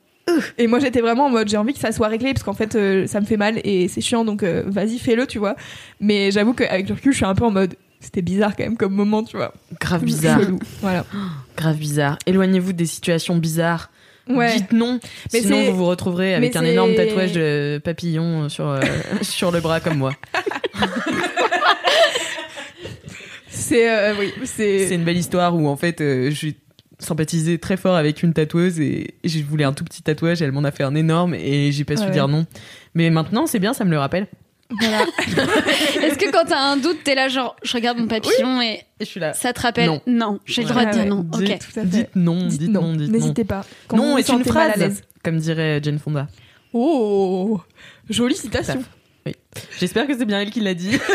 Et 0.59 0.66
moi 0.66 0.78
j'étais 0.78 1.01
vraiment 1.01 1.26
en 1.26 1.30
mode 1.30 1.49
j'ai 1.49 1.57
envie 1.57 1.72
que 1.72 1.78
ça 1.78 1.93
soit 1.93 2.09
réglé 2.09 2.32
parce 2.32 2.45
qu'en 2.45 2.55
fait 2.55 2.74
euh, 2.74 3.07
ça 3.07 3.20
me 3.20 3.26
fait 3.26 3.36
mal 3.36 3.61
et 3.64 3.88
c'est 3.88 4.01
chiant 4.01 4.24
donc 4.24 4.43
euh, 4.43 4.62
vas-y 4.66 4.99
fais-le 4.99 5.26
tu 5.26 5.38
vois. 5.38 5.57
Mais 6.01 6.30
j'avoue 6.30 6.55
qu'avec 6.55 6.88
le 6.88 6.95
recul 6.95 7.12
je 7.12 7.16
suis 7.16 7.26
un 7.26 7.34
peu 7.34 7.45
en 7.45 7.51
mode 7.51 7.74
c'était 8.01 8.23
bizarre 8.23 8.57
quand 8.57 8.65
même 8.65 8.77
comme 8.77 8.95
moment 8.95 9.23
tu 9.23 9.37
vois. 9.37 9.53
Grave 9.79 10.05
bizarre. 10.05 10.41
Chelou. 10.41 10.59
Voilà. 10.81 11.05
Grave 11.57 11.77
bizarre. 11.77 12.19
Éloignez-vous 12.27 12.73
des 12.73 12.87
situations 12.87 13.37
bizarres. 13.37 13.91
Ouais. 14.29 14.57
Dites 14.57 14.73
non. 14.73 15.01
Mais 15.33 15.41
Sinon, 15.41 15.65
vous 15.65 15.77
vous 15.77 15.87
retrouverez 15.87 16.35
avec 16.35 16.55
mais 16.55 16.61
un 16.61 16.65
énorme 16.65 16.95
tatouage 16.95 17.33
de 17.33 17.81
papillon 17.83 18.49
sur, 18.49 18.69
euh, 18.69 18.81
sur 19.23 19.51
le 19.51 19.61
bras 19.61 19.81
comme 19.81 19.99
moi. 19.99 20.13
C'est 23.49 23.91
euh, 23.91 24.15
oui 24.19 24.33
c'est. 24.45 24.95
Une 24.95 25.05
belle 25.05 25.17
histoire 25.17 25.55
où 25.55 25.69
en 25.69 25.77
fait 25.77 26.01
euh, 26.01 26.31
j'ai 26.31 26.57
sympathisé 26.99 27.59
très 27.59 27.77
fort 27.77 27.97
avec 27.97 28.23
une 28.23 28.33
tatoueuse 28.33 28.81
et 28.81 29.15
je 29.25 29.43
voulais 29.43 29.65
un 29.65 29.73
tout 29.73 29.85
petit 29.85 30.03
tatouage, 30.03 30.43
elle 30.43 30.53
m'en 30.53 30.65
a 30.65 30.71
fait 30.71 30.83
un 30.83 30.95
énorme 30.95 31.35
et 31.35 31.73
j'ai 31.73 31.85
pas 31.85 31.97
su 31.97 32.09
dire 32.11 32.29
non. 32.29 32.47
Mais 32.95 33.11
maintenant 33.11 33.47
c'est 33.47 33.59
bien, 33.59 33.73
ça 33.73 33.85
me 33.85 33.91
le 33.91 33.99
rappelle. 33.99 34.27
Voilà. 34.79 35.05
Est-ce 36.03 36.16
que 36.18 36.31
quand 36.31 36.45
t'as 36.47 36.59
un 36.61 36.77
doute, 36.77 37.03
t'es 37.05 37.14
là 37.14 37.29
genre 37.29 37.57
je 37.62 37.73
regarde 37.75 37.99
mon 37.99 38.07
papillon 38.07 38.61
et 38.62 38.75
Et 38.75 38.85
je 39.01 39.05
suis 39.05 39.21
là. 39.21 39.33
ça 39.33 39.53
te 39.53 39.61
rappelle 39.61 40.01
Non. 40.07 40.39
j'ai 40.47 40.62
le 40.62 40.68
Ouais. 40.68 40.73
droit 40.75 40.85
de 40.87 40.93
dire 40.93 41.07
non. 41.07 41.27
ouais. 41.35 41.53
Ok. 41.55 41.59
Tout 41.59 41.81
à 41.81 41.83
fait. 41.83 41.87
Dites 41.87 42.16
non, 42.16 42.47
Dites 42.47 42.61
dites 42.61 42.71
non, 42.71 42.83
non, 42.83 42.93
dites 42.97 43.09
non. 43.09 43.12
n'hésitez 43.18 43.45
pas. 43.45 43.64
Quand 43.89 43.97
non 43.97 44.16
est 44.16 44.21
une 44.21 44.39
sentez 44.39 44.53
mal 44.53 44.62
à 44.62 44.73
phrase, 44.73 44.81
l'aise. 44.83 45.03
comme 45.25 45.39
dirait 45.39 45.81
Jane 45.83 45.99
Fonda. 45.99 46.29
Oh, 46.73 47.61
jolie 48.09 48.37
citation. 48.37 48.83
J'espère 49.81 50.07
que 50.07 50.16
c'est 50.16 50.25
bien 50.25 50.41
elle 50.41 50.51
qui 50.51 50.61
l'a 50.61 50.75
dit. 50.75 50.97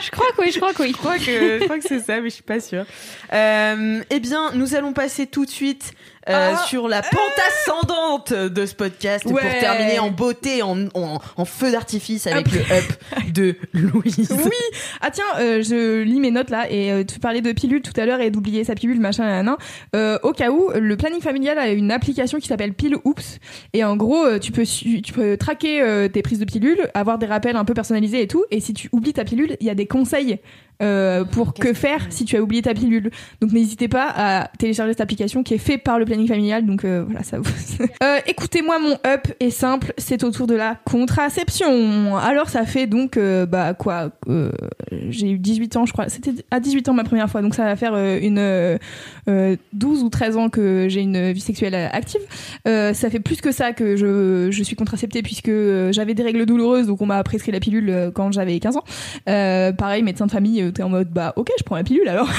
Je 0.00 0.10
crois 0.10 0.26
que 0.36 0.42
oui, 0.42 0.52
je 0.52 0.58
crois 0.58 0.72
que 0.74 0.82
oui. 0.82 0.92
Je 0.92 0.96
crois 0.96 1.16
que, 1.18 1.24
je 1.24 1.64
crois 1.64 1.78
que 1.78 1.84
c'est 1.88 2.00
ça, 2.00 2.20
mais 2.20 2.28
je 2.28 2.34
suis 2.34 2.42
pas 2.42 2.60
sûre. 2.60 2.84
Euh, 3.32 4.02
eh 4.10 4.20
bien, 4.20 4.52
nous 4.52 4.74
allons 4.74 4.92
passer 4.92 5.26
tout 5.26 5.44
de 5.46 5.50
suite 5.50 5.94
euh, 6.28 6.52
Ah. 6.54 6.64
sur 6.68 6.88
la 6.88 7.02
pente 7.02 7.20
ascendante 7.48 8.32
de 8.32 8.66
ce 8.66 8.74
podcast 8.74 9.24
Ouais. 9.26 9.32
pour 9.32 9.60
terminer 9.60 9.98
en 9.98 10.10
beauté, 10.10 10.62
en, 10.62 10.86
en, 10.94 11.18
en 11.36 11.44
feu 11.44 11.70
d'artifice 11.72 12.26
avec 12.26 12.46
Hop. 12.48 12.52
le 12.54 12.74
up 12.76 13.32
de 13.32 13.56
Louise. 13.72 14.30
Oui. 14.44 14.50
Ah 15.00 15.10
tiens, 15.10 15.24
euh, 15.40 15.62
je 15.62 16.02
lis 16.02 16.20
mes 16.20 16.30
notes 16.30 16.50
là 16.50 16.70
et 16.70 16.92
euh, 16.92 17.04
tu 17.04 17.18
parlais 17.18 17.40
de 17.40 17.52
pilule 17.52 17.82
tout 17.82 17.92
à 17.98 18.06
l'heure 18.06 18.20
et 18.20 18.30
d'oublier 18.30 18.64
sa 18.64 18.74
pilule 18.74 19.00
machin 19.00 19.24
nan, 19.42 19.56
euh, 19.94 20.18
au 20.22 20.32
cas 20.32 20.50
où, 20.50 20.70
le 20.74 20.96
planning 20.96 21.20
familial 21.20 21.58
a 21.58 21.68
une 21.70 21.90
application 21.90 22.38
qui 22.38 22.46
s'appelle 22.48 22.72
Pile 22.74 22.96
Oops 23.04 23.38
et 23.72 23.84
en 23.84 23.96
gros 23.96 24.38
tu 24.38 24.52
peux 24.52 24.64
tu 24.64 25.12
peux 25.12 25.36
traquer 25.36 26.08
tes 26.12 26.22
prises 26.22 26.38
de 26.38 26.44
pilule, 26.44 26.88
avoir 26.94 27.18
des 27.18 27.26
rappels 27.26 27.56
un 27.56 27.64
peu 27.64 27.74
personnalisés 27.74 28.22
et 28.22 28.26
tout 28.28 28.44
et 28.50 28.60
si 28.60 28.74
tu 28.74 28.88
oublies 28.92 29.12
ta 29.12 29.24
pilule, 29.24 29.56
il 29.60 29.66
y 29.66 29.70
a 29.70 29.74
des 29.74 29.86
conseils 29.86 30.38
euh, 30.82 31.24
pour 31.24 31.54
que 31.54 31.72
faire 31.72 32.06
si 32.10 32.24
tu 32.24 32.36
as 32.36 32.42
oublié 32.42 32.62
ta 32.62 32.74
pilule. 32.74 33.10
Donc 33.40 33.52
n'hésitez 33.52 33.88
pas 33.88 34.12
à 34.14 34.48
télécharger 34.58 34.92
cette 34.92 35.00
application 35.00 35.42
qui 35.42 35.54
est 35.54 35.58
faite 35.58 35.82
par 35.82 35.98
le 35.98 36.04
planning 36.04 36.28
familial. 36.28 36.66
Donc 36.66 36.84
euh, 36.84 37.04
voilà, 37.04 37.22
ça 37.22 37.38
vous. 37.38 37.50
Euh, 38.02 38.18
Écoutez-moi, 38.26 38.78
mon 38.78 38.96
up 39.06 39.28
est 39.40 39.50
simple, 39.50 39.92
c'est 39.96 40.22
autour 40.24 40.46
de 40.46 40.54
la 40.54 40.76
contraception. 40.84 42.16
Alors 42.16 42.48
ça 42.48 42.64
fait 42.64 42.86
donc 42.86 43.18
bah 43.18 43.74
quoi, 43.74 44.10
j'ai 45.08 45.30
eu 45.30 45.38
18 45.38 45.76
ans, 45.76 45.86
je 45.86 45.92
crois. 45.92 46.08
C'était 46.08 46.32
à 46.50 46.60
18 46.60 46.88
ans 46.88 46.94
ma 46.94 47.04
première 47.04 47.30
fois, 47.30 47.42
donc 47.42 47.54
ça 47.54 47.64
va 47.64 47.76
faire 47.76 47.94
une 47.96 48.38
euh, 48.38 48.78
euh, 49.28 49.56
12 49.72 50.02
ou 50.02 50.08
13 50.08 50.36
ans 50.36 50.48
que 50.48 50.86
j'ai 50.88 51.00
une 51.00 51.32
vie 51.32 51.40
sexuelle 51.40 51.74
active. 51.74 52.20
Ça 52.64 53.10
fait 53.10 53.20
plus 53.20 53.40
que 53.40 53.52
ça 53.52 53.72
que 53.72 53.96
je, 53.96 54.48
je 54.50 54.62
suis 54.62 54.76
contraceptée 54.76 55.22
puisque 55.22 55.50
j'avais 55.90 56.14
des 56.14 56.22
règles 56.22 56.46
douloureuses, 56.46 56.86
donc 56.86 57.00
on 57.00 57.06
m'a 57.06 57.22
prescrit 57.22 57.52
la 57.52 57.60
pilule 57.60 58.10
quand 58.14 58.32
j'avais 58.32 58.58
15 58.58 58.76
ans. 58.76 58.84
Pareil, 59.24 60.02
médecin 60.02 60.26
de 60.26 60.30
famille, 60.30 60.65
t'es 60.70 60.82
en 60.82 60.88
mode 60.88 61.08
bah 61.10 61.32
ok, 61.36 61.48
je 61.58 61.64
prends 61.64 61.76
la 61.76 61.84
pilule 61.84 62.08
alors. 62.08 62.28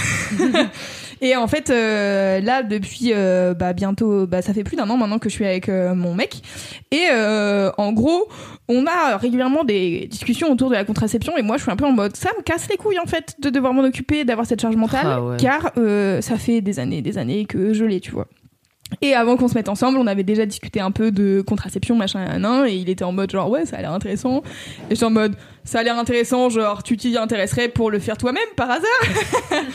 Et 1.21 1.35
en 1.35 1.47
fait, 1.47 1.69
euh, 1.69 2.39
là, 2.41 2.63
depuis 2.63 3.11
euh, 3.13 3.53
bah, 3.53 3.73
bientôt, 3.73 4.27
bah, 4.27 4.41
ça 4.41 4.53
fait 4.53 4.63
plus 4.63 4.75
d'un 4.75 4.89
an 4.89 4.97
maintenant 4.97 5.19
que 5.19 5.29
je 5.29 5.33
suis 5.33 5.45
avec 5.45 5.69
euh, 5.69 5.95
mon 5.95 6.13
mec. 6.13 6.41
Et 6.91 7.07
en 7.77 7.93
gros, 7.93 8.27
on 8.67 8.85
a 8.85 9.17
régulièrement 9.17 9.63
des 9.63 10.07
discussions 10.07 10.51
autour 10.51 10.69
de 10.69 10.75
la 10.75 10.85
contraception. 10.85 11.37
Et 11.37 11.41
moi, 11.41 11.57
je 11.57 11.63
suis 11.63 11.71
un 11.71 11.75
peu 11.75 11.85
en 11.85 11.91
mode, 11.91 12.15
ça 12.15 12.29
me 12.37 12.43
casse 12.43 12.67
les 12.69 12.77
couilles 12.77 12.99
en 12.99 13.05
fait 13.05 13.35
de 13.39 13.49
devoir 13.49 13.73
m'en 13.73 13.83
occuper, 13.83 14.25
d'avoir 14.25 14.45
cette 14.45 14.61
charge 14.61 14.75
mentale, 14.75 15.05
Ah 15.05 15.21
ouais. 15.21 15.37
car 15.37 15.71
ça 16.21 16.37
fait 16.37 16.61
des 16.61 16.79
années, 16.79 17.01
des 17.01 17.17
années 17.17 17.45
que 17.45 17.73
je 17.73 17.85
l'ai, 17.85 17.99
tu 17.99 18.11
vois. 18.11 18.27
Et 19.01 19.13
avant 19.13 19.35
qu'on 19.35 19.47
se 19.47 19.55
mette 19.55 19.67
ensemble, 19.67 19.97
on 19.97 20.07
avait 20.07 20.23
déjà 20.23 20.45
discuté 20.45 20.79
un 20.79 20.91
peu 20.91 21.11
de 21.11 21.43
contraception, 21.45 21.95
machin, 21.95 22.23
nan, 22.25 22.41
nan, 22.41 22.67
et 22.67 22.75
il 22.75 22.89
était 22.89 23.03
en 23.03 23.11
mode 23.11 23.29
genre 23.29 23.49
ouais, 23.49 23.65
ça 23.65 23.77
a 23.77 23.81
l'air 23.81 23.91
intéressant. 23.91 24.43
Et 24.89 24.95
j'étais 24.95 25.03
en 25.03 25.09
mode 25.09 25.35
ça 25.67 25.79
a 25.79 25.83
l'air 25.83 25.97
intéressant, 25.97 26.49
genre 26.49 26.81
tu 26.81 26.97
t'y 26.97 27.15
intéresserais 27.15 27.67
pour 27.67 27.91
le 27.91 27.99
faire 27.99 28.17
toi-même 28.17 28.47
par 28.55 28.71
hasard. 28.71 28.87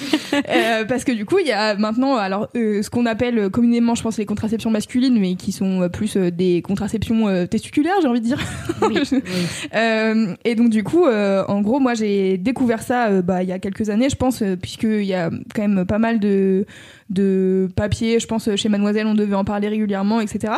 Euh, 0.48 0.86
parce 0.86 1.04
que 1.04 1.12
du 1.12 1.26
coup, 1.26 1.38
il 1.38 1.46
y 1.46 1.52
a 1.52 1.74
maintenant 1.74 2.16
alors 2.16 2.48
euh, 2.56 2.82
ce 2.82 2.88
qu'on 2.88 3.04
appelle 3.04 3.50
communément, 3.50 3.94
je 3.94 4.02
pense, 4.02 4.16
les 4.16 4.24
contraceptions 4.24 4.70
masculines, 4.70 5.18
mais 5.20 5.34
qui 5.34 5.52
sont 5.52 5.82
euh, 5.82 5.88
plus 5.88 6.16
des 6.16 6.62
contraceptions 6.62 7.46
testiculaires, 7.46 7.96
j'ai 8.00 8.08
envie 8.08 8.22
de 8.22 8.26
dire. 8.26 8.38
Et 10.44 10.54
donc 10.54 10.70
du 10.70 10.84
coup, 10.84 11.04
en 11.06 11.60
gros, 11.60 11.80
moi 11.80 11.92
j'ai 11.92 12.38
découvert 12.38 12.82
ça 12.82 13.20
bah, 13.20 13.42
il 13.42 13.50
y 13.50 13.52
a 13.52 13.58
quelques 13.58 13.90
années, 13.90 14.08
je 14.08 14.16
pense, 14.16 14.42
puisqu'il 14.60 15.04
y 15.04 15.14
a 15.14 15.28
quand 15.54 15.68
même 15.68 15.84
pas 15.84 15.98
mal 15.98 16.18
de 16.18 16.64
de 17.10 17.68
papiers, 17.76 18.18
je 18.18 18.26
pense 18.26 18.48
chez 18.56 18.68
Mademoiselle 18.68 19.06
on 19.06 19.14
devait 19.14 19.34
en 19.34 19.44
parler 19.44 19.68
régulièrement, 19.68 20.20
etc. 20.20 20.54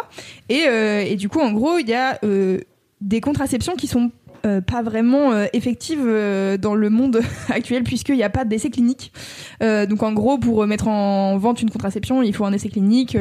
Et, 0.48 0.64
euh, 0.68 1.00
et 1.00 1.16
du 1.16 1.28
coup, 1.28 1.40
en 1.40 1.52
gros, 1.52 1.78
il 1.78 1.88
y 1.88 1.94
a 1.94 2.18
euh, 2.24 2.60
des 3.00 3.20
contraceptions 3.20 3.74
qui 3.74 3.86
sont 3.86 4.10
euh, 4.44 4.60
pas 4.60 4.82
vraiment 4.82 5.32
euh, 5.32 5.46
effectives 5.54 6.02
euh, 6.04 6.58
dans 6.58 6.74
le 6.74 6.90
monde 6.90 7.22
actuel 7.48 7.82
puisqu'il 7.82 8.16
n'y 8.16 8.22
a 8.22 8.28
pas 8.28 8.44
d'essai 8.44 8.70
clinique. 8.70 9.12
Donc 9.60 10.02
en 10.02 10.12
gros, 10.12 10.36
pour 10.36 10.66
mettre 10.66 10.88
en 10.88 11.38
vente 11.38 11.62
une 11.62 11.70
contraception, 11.70 12.22
il 12.22 12.34
faut 12.34 12.44
un 12.44 12.52
essai 12.52 12.68
clinique 12.68 13.16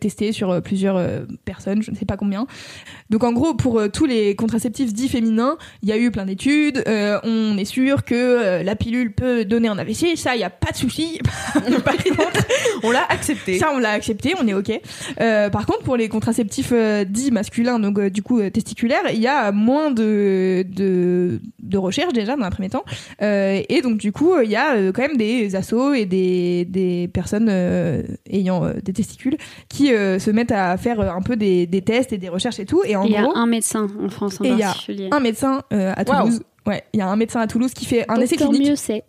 testé 0.00 0.30
sur 0.30 0.62
plusieurs 0.62 1.24
personnes, 1.44 1.82
je 1.82 1.90
ne 1.90 1.96
sais 1.96 2.04
pas 2.04 2.16
combien. 2.16 2.46
Donc 3.10 3.24
en 3.24 3.32
gros, 3.32 3.54
pour 3.54 3.82
tous 3.92 4.06
les 4.06 4.36
contraceptifs 4.36 4.92
dits 4.92 5.08
féminins, 5.08 5.56
il 5.82 5.88
y 5.88 5.92
a 5.92 5.98
eu 5.98 6.12
plein 6.12 6.24
d'études. 6.24 6.84
on 6.86 7.58
est 7.58 7.64
sûr 7.64 8.04
que 8.04 8.62
la 8.62 8.76
pilule 8.76 9.12
peut 9.12 9.44
donner 9.44 9.66
un 9.66 9.76
AVC, 9.76 10.16
ça, 10.16 10.36
il 10.36 10.38
n'y 10.38 10.44
a 10.44 10.50
pas 10.50 10.70
de 10.70 10.76
souci. 10.76 11.18
Par 11.84 11.96
contre, 11.96 12.46
On 12.84 12.92
l'a 12.92 13.04
accepté. 13.08 13.58
ça, 13.58 13.72
on 13.74 13.78
l'a 13.78 13.90
accepté, 13.90 14.34
on 14.40 14.46
est 14.46 14.54
ok. 14.54 14.80
Par 15.50 15.66
contre, 15.66 15.82
pour 15.82 15.96
les 15.96 16.08
contraceptifs 16.08 16.72
dits 17.08 17.32
masculins, 17.32 17.80
donc 17.80 18.00
du 18.00 18.22
coup 18.22 18.40
testiculaires, 18.50 19.10
il 19.12 19.20
y 19.20 19.26
a 19.26 19.50
moins 19.50 19.90
de 19.90 20.64
de, 20.68 21.40
de 21.62 21.78
recherche 21.78 22.12
déjà 22.12 22.36
dans 22.36 22.44
un 22.44 22.50
premier 22.50 22.70
temps, 22.70 22.84
Euh, 23.22 23.60
et 23.68 23.82
donc 23.82 23.98
du 23.98 24.12
coup, 24.12 24.32
il 24.42 24.50
y 24.50 24.56
a 24.56 24.76
euh, 24.76 24.92
quand 24.92 25.02
même 25.02 25.16
des 25.16 25.54
assos 25.56 25.94
et 25.94 26.06
des 26.06 26.64
des 26.66 27.08
personnes 27.12 27.48
euh, 27.50 28.02
ayant 28.30 28.64
euh, 28.64 28.74
des 28.82 28.92
testicules 28.92 29.36
qui 29.68 29.92
euh, 29.92 30.18
se 30.18 30.30
mettent 30.30 30.52
à 30.52 30.76
faire 30.76 31.00
un 31.00 31.22
peu 31.22 31.36
des, 31.36 31.66
des 31.66 31.82
tests 31.82 32.12
et 32.12 32.18
des 32.18 32.28
recherches 32.28 32.60
et 32.60 32.66
tout. 32.66 32.82
Et 32.84 32.96
en 32.96 33.04
Il 33.04 33.12
y 33.12 33.16
a 33.16 33.22
gros, 33.22 33.36
un 33.36 33.46
médecin 33.46 33.86
en 34.02 34.08
France 34.08 34.40
en 34.40 34.44
Et 34.44 34.48
il 34.50 34.58
y 34.58 34.62
a 34.62 34.66
particulier. 34.66 35.08
un 35.10 35.20
médecin 35.20 35.62
euh, 35.72 35.92
à. 35.96 36.04
Toulouse. 36.04 36.40
Ouais, 36.66 36.82
il 36.92 36.98
y 36.98 37.02
a 37.02 37.08
un 37.08 37.16
médecin 37.16 37.40
à 37.40 37.46
Toulouse 37.46 37.72
qui 37.72 37.86
fait 37.86 38.04
un 38.10 38.16
essai 38.20 38.36
clinique 38.36 38.68
mieux 38.68 38.76
c'est. 38.76 39.02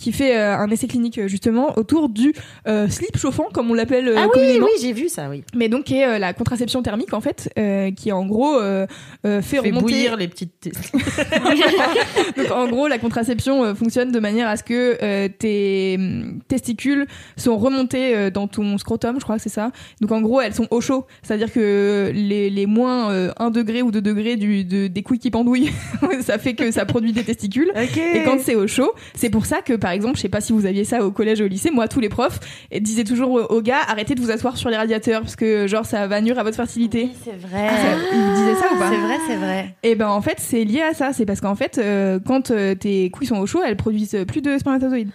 Qui 0.00 0.12
fait 0.12 0.36
euh, 0.36 0.56
un 0.56 0.68
essai 0.70 0.86
clinique 0.88 1.18
euh, 1.18 1.28
justement 1.28 1.76
autour 1.78 2.08
du 2.08 2.32
euh, 2.66 2.88
slip 2.88 3.16
chauffant 3.18 3.44
comme 3.52 3.70
on 3.70 3.74
l'appelle 3.74 4.08
euh, 4.08 4.14
Ah 4.16 4.24
oui, 4.24 4.30
communément. 4.32 4.66
oui, 4.66 4.72
j'ai 4.80 4.92
vu 4.92 5.08
ça, 5.08 5.28
oui. 5.28 5.44
mais 5.54 5.68
donc 5.68 5.84
qui 5.84 5.96
est 5.96 6.06
euh, 6.06 6.18
la 6.18 6.32
contraception 6.32 6.82
thermique 6.82 7.12
en 7.12 7.20
fait 7.20 7.52
euh, 7.58 7.90
qui 7.90 8.10
en 8.10 8.24
gros 8.26 8.58
euh, 8.58 8.86
euh, 9.26 9.42
fait, 9.42 9.56
Fait 9.60 9.68
remonter 9.68 9.80
bouillir 9.82 10.16
les 10.16 10.28
petites. 10.28 10.70
donc 12.36 12.50
en 12.50 12.68
gros 12.68 12.88
la 12.88 12.98
contraception 12.98 13.64
euh, 13.64 13.74
fonctionne 13.74 14.10
de 14.12 14.18
manière 14.20 14.48
à 14.48 14.56
ce 14.56 14.62
que 14.64 14.98
euh, 15.02 15.28
tes 15.38 15.96
hum, 15.98 16.40
testicules 16.48 17.06
sont 17.36 17.58
remontés 17.58 18.16
euh, 18.16 18.30
dans 18.30 18.48
ton 18.48 18.78
scrotum 18.78 19.16
je 19.18 19.24
crois 19.24 19.36
que 19.36 19.42
c'est 19.42 19.48
ça 19.48 19.70
donc 20.00 20.12
en 20.12 20.20
gros 20.20 20.40
elles 20.40 20.54
sont 20.54 20.68
au 20.70 20.80
chaud 20.80 21.06
c'est 21.22 21.34
à 21.34 21.36
dire 21.36 21.52
que 21.52 22.10
les, 22.14 22.48
les 22.50 22.66
moins 22.66 23.10
euh, 23.12 23.32
1 23.38 23.50
degré 23.50 23.82
ou 23.82 23.90
2 23.90 24.00
degrés 24.00 24.36
du, 24.36 24.64
de, 24.64 24.86
des 24.86 25.02
couilles 25.02 25.18
qui 25.18 25.30
pendouillent 25.30 25.70
ça 26.20 26.38
fait 26.38 26.54
que 26.54 26.70
ça 26.70 26.84
produit 26.86 27.12
des 27.12 27.24
testicules 27.24 27.72
et 27.76 28.22
quand 28.24 28.38
c'est 28.40 28.54
au 28.54 28.66
chaud, 28.66 28.92
c'est 29.14 29.30
pour 29.30 29.46
ça 29.46 29.60
que 29.62 29.74
par 29.74 29.89
exemple, 29.90 30.16
je 30.16 30.22
sais 30.22 30.28
pas 30.28 30.40
si 30.40 30.52
vous 30.52 30.66
aviez 30.66 30.84
ça 30.84 31.04
au 31.04 31.10
collège 31.10 31.40
ou 31.40 31.44
au 31.44 31.48
lycée, 31.48 31.70
moi 31.70 31.88
tous 31.88 32.00
les 32.00 32.08
profs 32.08 32.40
eh, 32.70 32.80
disaient 32.80 33.04
toujours 33.04 33.30
aux- 33.50 33.62
gars 33.62 33.78
arrêtez 33.88 34.14
de 34.14 34.20
vous 34.20 34.30
asseoir 34.30 34.56
sur 34.56 34.70
les 34.70 34.76
radiateurs 34.76 35.20
parce 35.22 35.36
que 35.36 35.66
genre 35.66 35.84
ça 35.86 36.06
va 36.06 36.20
nuire 36.20 36.38
à 36.38 36.42
votre 36.42 36.56
fertilité. 36.56 37.08
c'est 37.24 37.36
vrai. 37.36 37.66
Ah, 37.68 37.76
ça- 37.76 37.98
ils 38.12 38.34
disaient 38.34 38.54
ça 38.54 38.66
ou 38.74 38.78
pas 38.78 38.90
C'est 38.90 38.96
vrai, 38.96 39.14
c'est 39.28 39.36
vrai. 39.36 39.74
Et 39.82 39.94
ben 39.94 40.08
en 40.08 40.20
fait, 40.20 40.36
c'est 40.38 40.64
lié 40.64 40.82
à 40.82 40.94
ça, 40.94 41.12
c'est 41.12 41.26
parce 41.26 41.40
qu'en 41.40 41.54
fait 41.54 41.78
euh, 41.78 42.18
quand 42.24 42.50
euh, 42.50 42.74
tes 42.74 43.10
couilles 43.10 43.26
sont 43.26 43.38
au 43.38 43.46
chaud, 43.46 43.60
elles 43.66 43.76
produisent 43.76 44.16
plus 44.26 44.40
de 44.42 44.56
spermatozoïdes. 44.58 45.10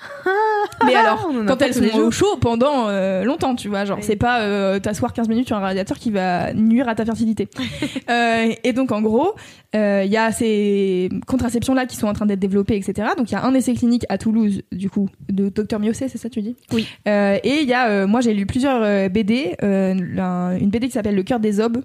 Mais 0.86 0.96
alors, 0.96 1.28
on 1.32 1.40
en 1.40 1.44
a 1.44 1.46
quand 1.48 1.62
elles 1.62 1.74
sont 1.74 2.00
au 2.00 2.12
chaud 2.12 2.38
pendant 2.42 2.88
euh, 2.90 3.24
longtemps, 3.24 3.56
tu 3.56 3.70
vois, 3.70 3.86
genre 3.86 3.98
Oui. 4.00 4.04
c'est 4.06 4.16
pas 4.16 4.42
euh, 4.42 4.80
t'asseoir 4.80 5.14
15 5.14 5.30
minutes 5.30 5.48
sur 5.48 5.56
un 5.56 5.62
radiateur 5.62 5.98
qui 5.98 6.12
va 6.12 6.54
nuire 6.54 6.90
à 6.90 6.96
ta 6.96 7.06
fertilité. 7.06 7.48
Et 8.64 8.74
donc 8.74 8.92
en 8.92 9.02
gros, 9.02 9.36
il 9.74 10.08
y 10.10 10.18
a 10.18 10.32
ces 10.32 11.10
contraceptions 11.28 11.74
là 11.74 11.86
qui 11.86 11.96
sont 11.98 12.08
en 12.08 12.14
train 12.14 12.26
d'être 12.26 12.40
développées, 12.40 12.76
etc. 12.76 13.10
Donc 13.18 13.30
il 13.32 13.34
y 13.34 13.38
a 13.38 13.44
un 13.46 13.54
essai 13.54 13.74
clinique 13.74 14.06
à 14.10 14.18
Toulouse, 14.18 14.62
du 14.72 14.90
coup, 14.90 15.10
de 15.30 15.50
Dr 15.50 15.80
Miocé, 15.80 16.08
c'est 16.10 16.18
ça 16.18 16.30
tu 16.30 16.42
dis? 16.42 16.56
Oui. 16.74 16.88
Euh, 17.08 17.38
et 17.44 17.62
il 17.62 17.68
y 17.68 17.74
a, 17.74 17.90
euh, 17.90 18.08
moi 18.08 18.22
j'ai 18.22 18.34
lu 18.34 18.46
plusieurs 18.46 18.82
euh, 18.84 19.10
BD, 19.10 19.56
un- 19.62 20.58
une 20.58 20.70
BD 20.70 20.88
qui 20.88 20.94
s'appelle 20.94 21.16
Le 21.16 21.24
cœur 21.24 21.40
des 21.40 21.60
obes 21.60 21.84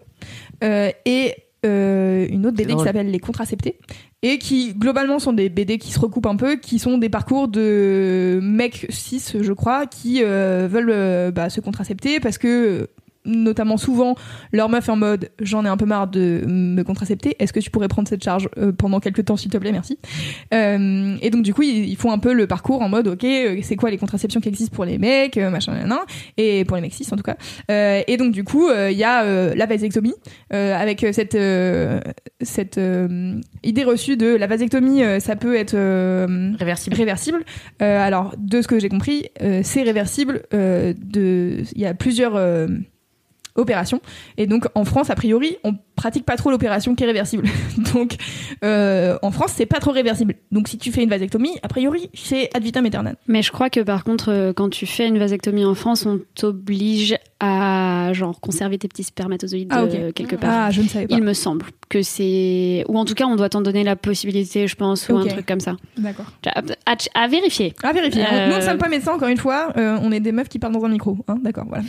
et 0.63 1.35
une 1.63 2.47
autre 2.47 2.57
BD 2.57 2.75
qui 2.75 2.85
s'appelle 2.85 3.11
Les 3.11 3.19
contraceptés 3.19 3.79
et 4.23 4.39
qui 4.39 4.75
globalement 4.75 5.19
sont 5.19 5.33
des 5.33 5.49
BD 5.49 5.79
qui 5.79 5.93
se 5.93 5.99
recoupent 5.99 6.27
un 6.27 6.37
peu, 6.37 6.57
qui 6.57 6.79
sont 6.79 6.99
des 6.99 7.09
parcours 7.09 7.49
de 7.49 8.39
mecs 8.43 8.87
cis, 8.91 9.23
je 9.41 9.53
crois, 9.53 9.87
qui 9.87 10.23
euh, 10.23 10.69
veulent 10.71 10.91
euh, 10.91 11.31
bah, 11.31 11.49
se 11.51 11.61
contracepter 11.61 12.21
parce 12.21 12.37
que 12.39 12.89
notamment 13.25 13.77
souvent 13.77 14.15
leur 14.53 14.69
meuf 14.69 14.89
est 14.89 14.93
en 14.93 14.97
mode 14.97 15.31
j'en 15.41 15.65
ai 15.65 15.69
un 15.69 15.77
peu 15.77 15.87
marre 15.87 16.09
de 16.09 16.43
me 16.47 16.83
contracepter 16.83 17.37
est-ce 17.39 17.53
que 17.53 17.61
tu 17.61 17.71
pourrais 17.71 17.89
prendre 17.89 18.09
cette 18.09 18.25
charge 18.25 18.49
euh, 18.59 18.73
pendant 18.73 19.01
quelques 19.01 19.25
temps 19.25 19.37
s'il 19.37 19.51
te 19.51 19.59
plaît? 19.59 19.73
Merci 19.73 19.99
Euh, 20.55 21.17
et 21.21 21.31
donc 21.31 21.43
du 21.43 21.55
coup 21.55 21.63
ils, 21.63 21.97
font 21.97 22.13
un 22.13 22.19
peu 22.19 22.33
le 22.33 22.47
parcours 22.47 22.81
en 22.83 22.89
mode 22.89 23.09
ok 23.09 23.25
euh, 23.25 23.59
c'est 23.63 23.77
quoi 23.77 23.91
les 23.91 23.99
contraceptions 23.99 24.41
qui 24.41 24.49
existent 24.49 24.75
pour 24.75 24.85
les 24.85 24.99
mecs 24.99 25.37
machin 25.37 25.73
nan, 25.73 25.89
nan, 25.89 25.99
et 26.37 26.65
pour 26.65 26.77
les 26.77 26.83
mecs 26.83 26.95
cis 26.95 27.07
en 27.13 27.17
tout 27.17 27.23
cas 27.23 27.37
Euh, 27.71 28.03
et 28.07 28.17
donc 28.17 28.33
du 28.33 28.45
coup 28.45 28.69
il 28.71 28.97
y 28.97 29.05
a 29.05 29.25
euh, 29.25 29.55
la 29.55 29.67
vasectomie 29.67 30.15
avec 30.51 31.07
cette 31.13 31.37
cette 32.41 32.81
idée 33.63 33.85
reçue 33.85 34.17
de 34.17 34.35
la 34.35 34.47
vasectomie 34.47 35.03
ça 35.21 35.37
peut 35.37 35.55
être 35.55 35.77
Réversible. 36.59 36.97
réversible. 36.97 37.45
Alors, 37.81 38.35
de 38.39 38.63
ce 38.63 38.69
que 38.69 38.79
j'ai 38.79 38.89
compris, 38.89 39.27
c'est 39.63 39.83
réversible. 39.83 40.43
de, 40.53 41.63
il 41.75 41.81
y 41.81 41.87
a 41.87 41.95
plusieurs 41.95 42.35
opérations, 43.55 44.01
et 44.37 44.47
donc 44.47 44.67
en 44.75 44.85
France, 44.85 45.11
a 45.11 45.15
priori, 45.15 45.57
on 45.65 45.75
pratique 46.01 46.25
pas 46.25 46.37
trop 46.37 46.51
l'opération 46.51 46.95
qui 46.95 47.05
est 47.05 47.07
réversible. 47.07 47.45
donc, 47.95 48.15
euh, 48.65 49.19
en 49.21 49.31
France, 49.31 49.53
c'est 49.55 49.67
pas 49.67 49.81
trop 49.81 49.91
réversible. 49.91 50.35
Donc, 50.51 50.67
si 50.69 50.79
tu 50.79 50.91
fais 50.93 51.03
une 51.03 51.11
vasectomie, 51.11 51.59
a 51.63 51.69
priori, 51.69 52.09
c'est 52.15 52.49
ad 52.55 52.63
vitam 52.63 52.87
aeternam. 52.87 53.17
Mais 53.29 53.43
je 53.43 53.53
crois 53.53 53.69
que 53.69 53.81
par 53.81 54.03
contre, 54.03 54.31
euh, 54.31 54.53
quand 54.55 54.71
tu 54.71 54.87
fais 54.87 55.07
une 55.07 55.19
vasectomie 55.19 55.65
en 55.67 55.75
France, 55.75 56.07
on 56.07 56.19
t'oblige 56.35 57.17
à 57.39 58.13
genre 58.15 58.41
conserver 58.41 58.79
tes 58.79 58.89
petits 58.89 59.05
spermatozoïdes 59.05 59.69
Ah, 59.71 59.83
euh, 59.83 60.13
quelque 60.13 60.37
part. 60.37 60.51
Ah, 60.67 60.71
je 60.71 60.81
ne 60.81 60.89
savais 60.89 61.07
pas. 61.07 61.15
Il 61.17 61.23
me 61.23 61.33
semble 61.35 61.67
que 61.91 62.03
c'est 62.03 62.85
ou 62.89 62.99
en 62.99 63.05
tout 63.05 63.15
cas 63.15 63.25
on 63.27 63.35
doit 63.37 63.49
t'en 63.49 63.61
donner 63.63 63.83
la 63.83 63.97
possibilité, 63.97 64.67
je 64.67 64.77
pense, 64.77 65.09
ou 65.09 65.17
un 65.17 65.27
truc 65.27 65.45
comme 65.47 65.61
ça. 65.61 65.77
D'accord. 65.99 66.27
À, 66.47 66.61
à- 66.93 66.97
à 67.25 67.29
vérifier. 67.29 67.75
À 67.83 67.93
vérifier. 67.93 68.25
Euh, 68.31 68.49
Nous, 68.51 68.57
ne 68.57 68.61
sommes 68.61 68.79
pas 68.79 68.89
médecins, 68.89 69.13
encore 69.15 69.29
une 69.29 69.37
fois. 69.39 69.73
Euh, 69.77 69.99
on 70.03 70.13
est 70.13 70.21
des 70.21 70.33
meufs 70.33 70.49
qui 70.49 70.59
parlent 70.59 70.73
dans 70.75 70.85
un 70.85 70.89
micro. 70.89 71.17
Hein 71.29 71.39
D'accord, 71.43 71.65
voilà. 71.69 71.85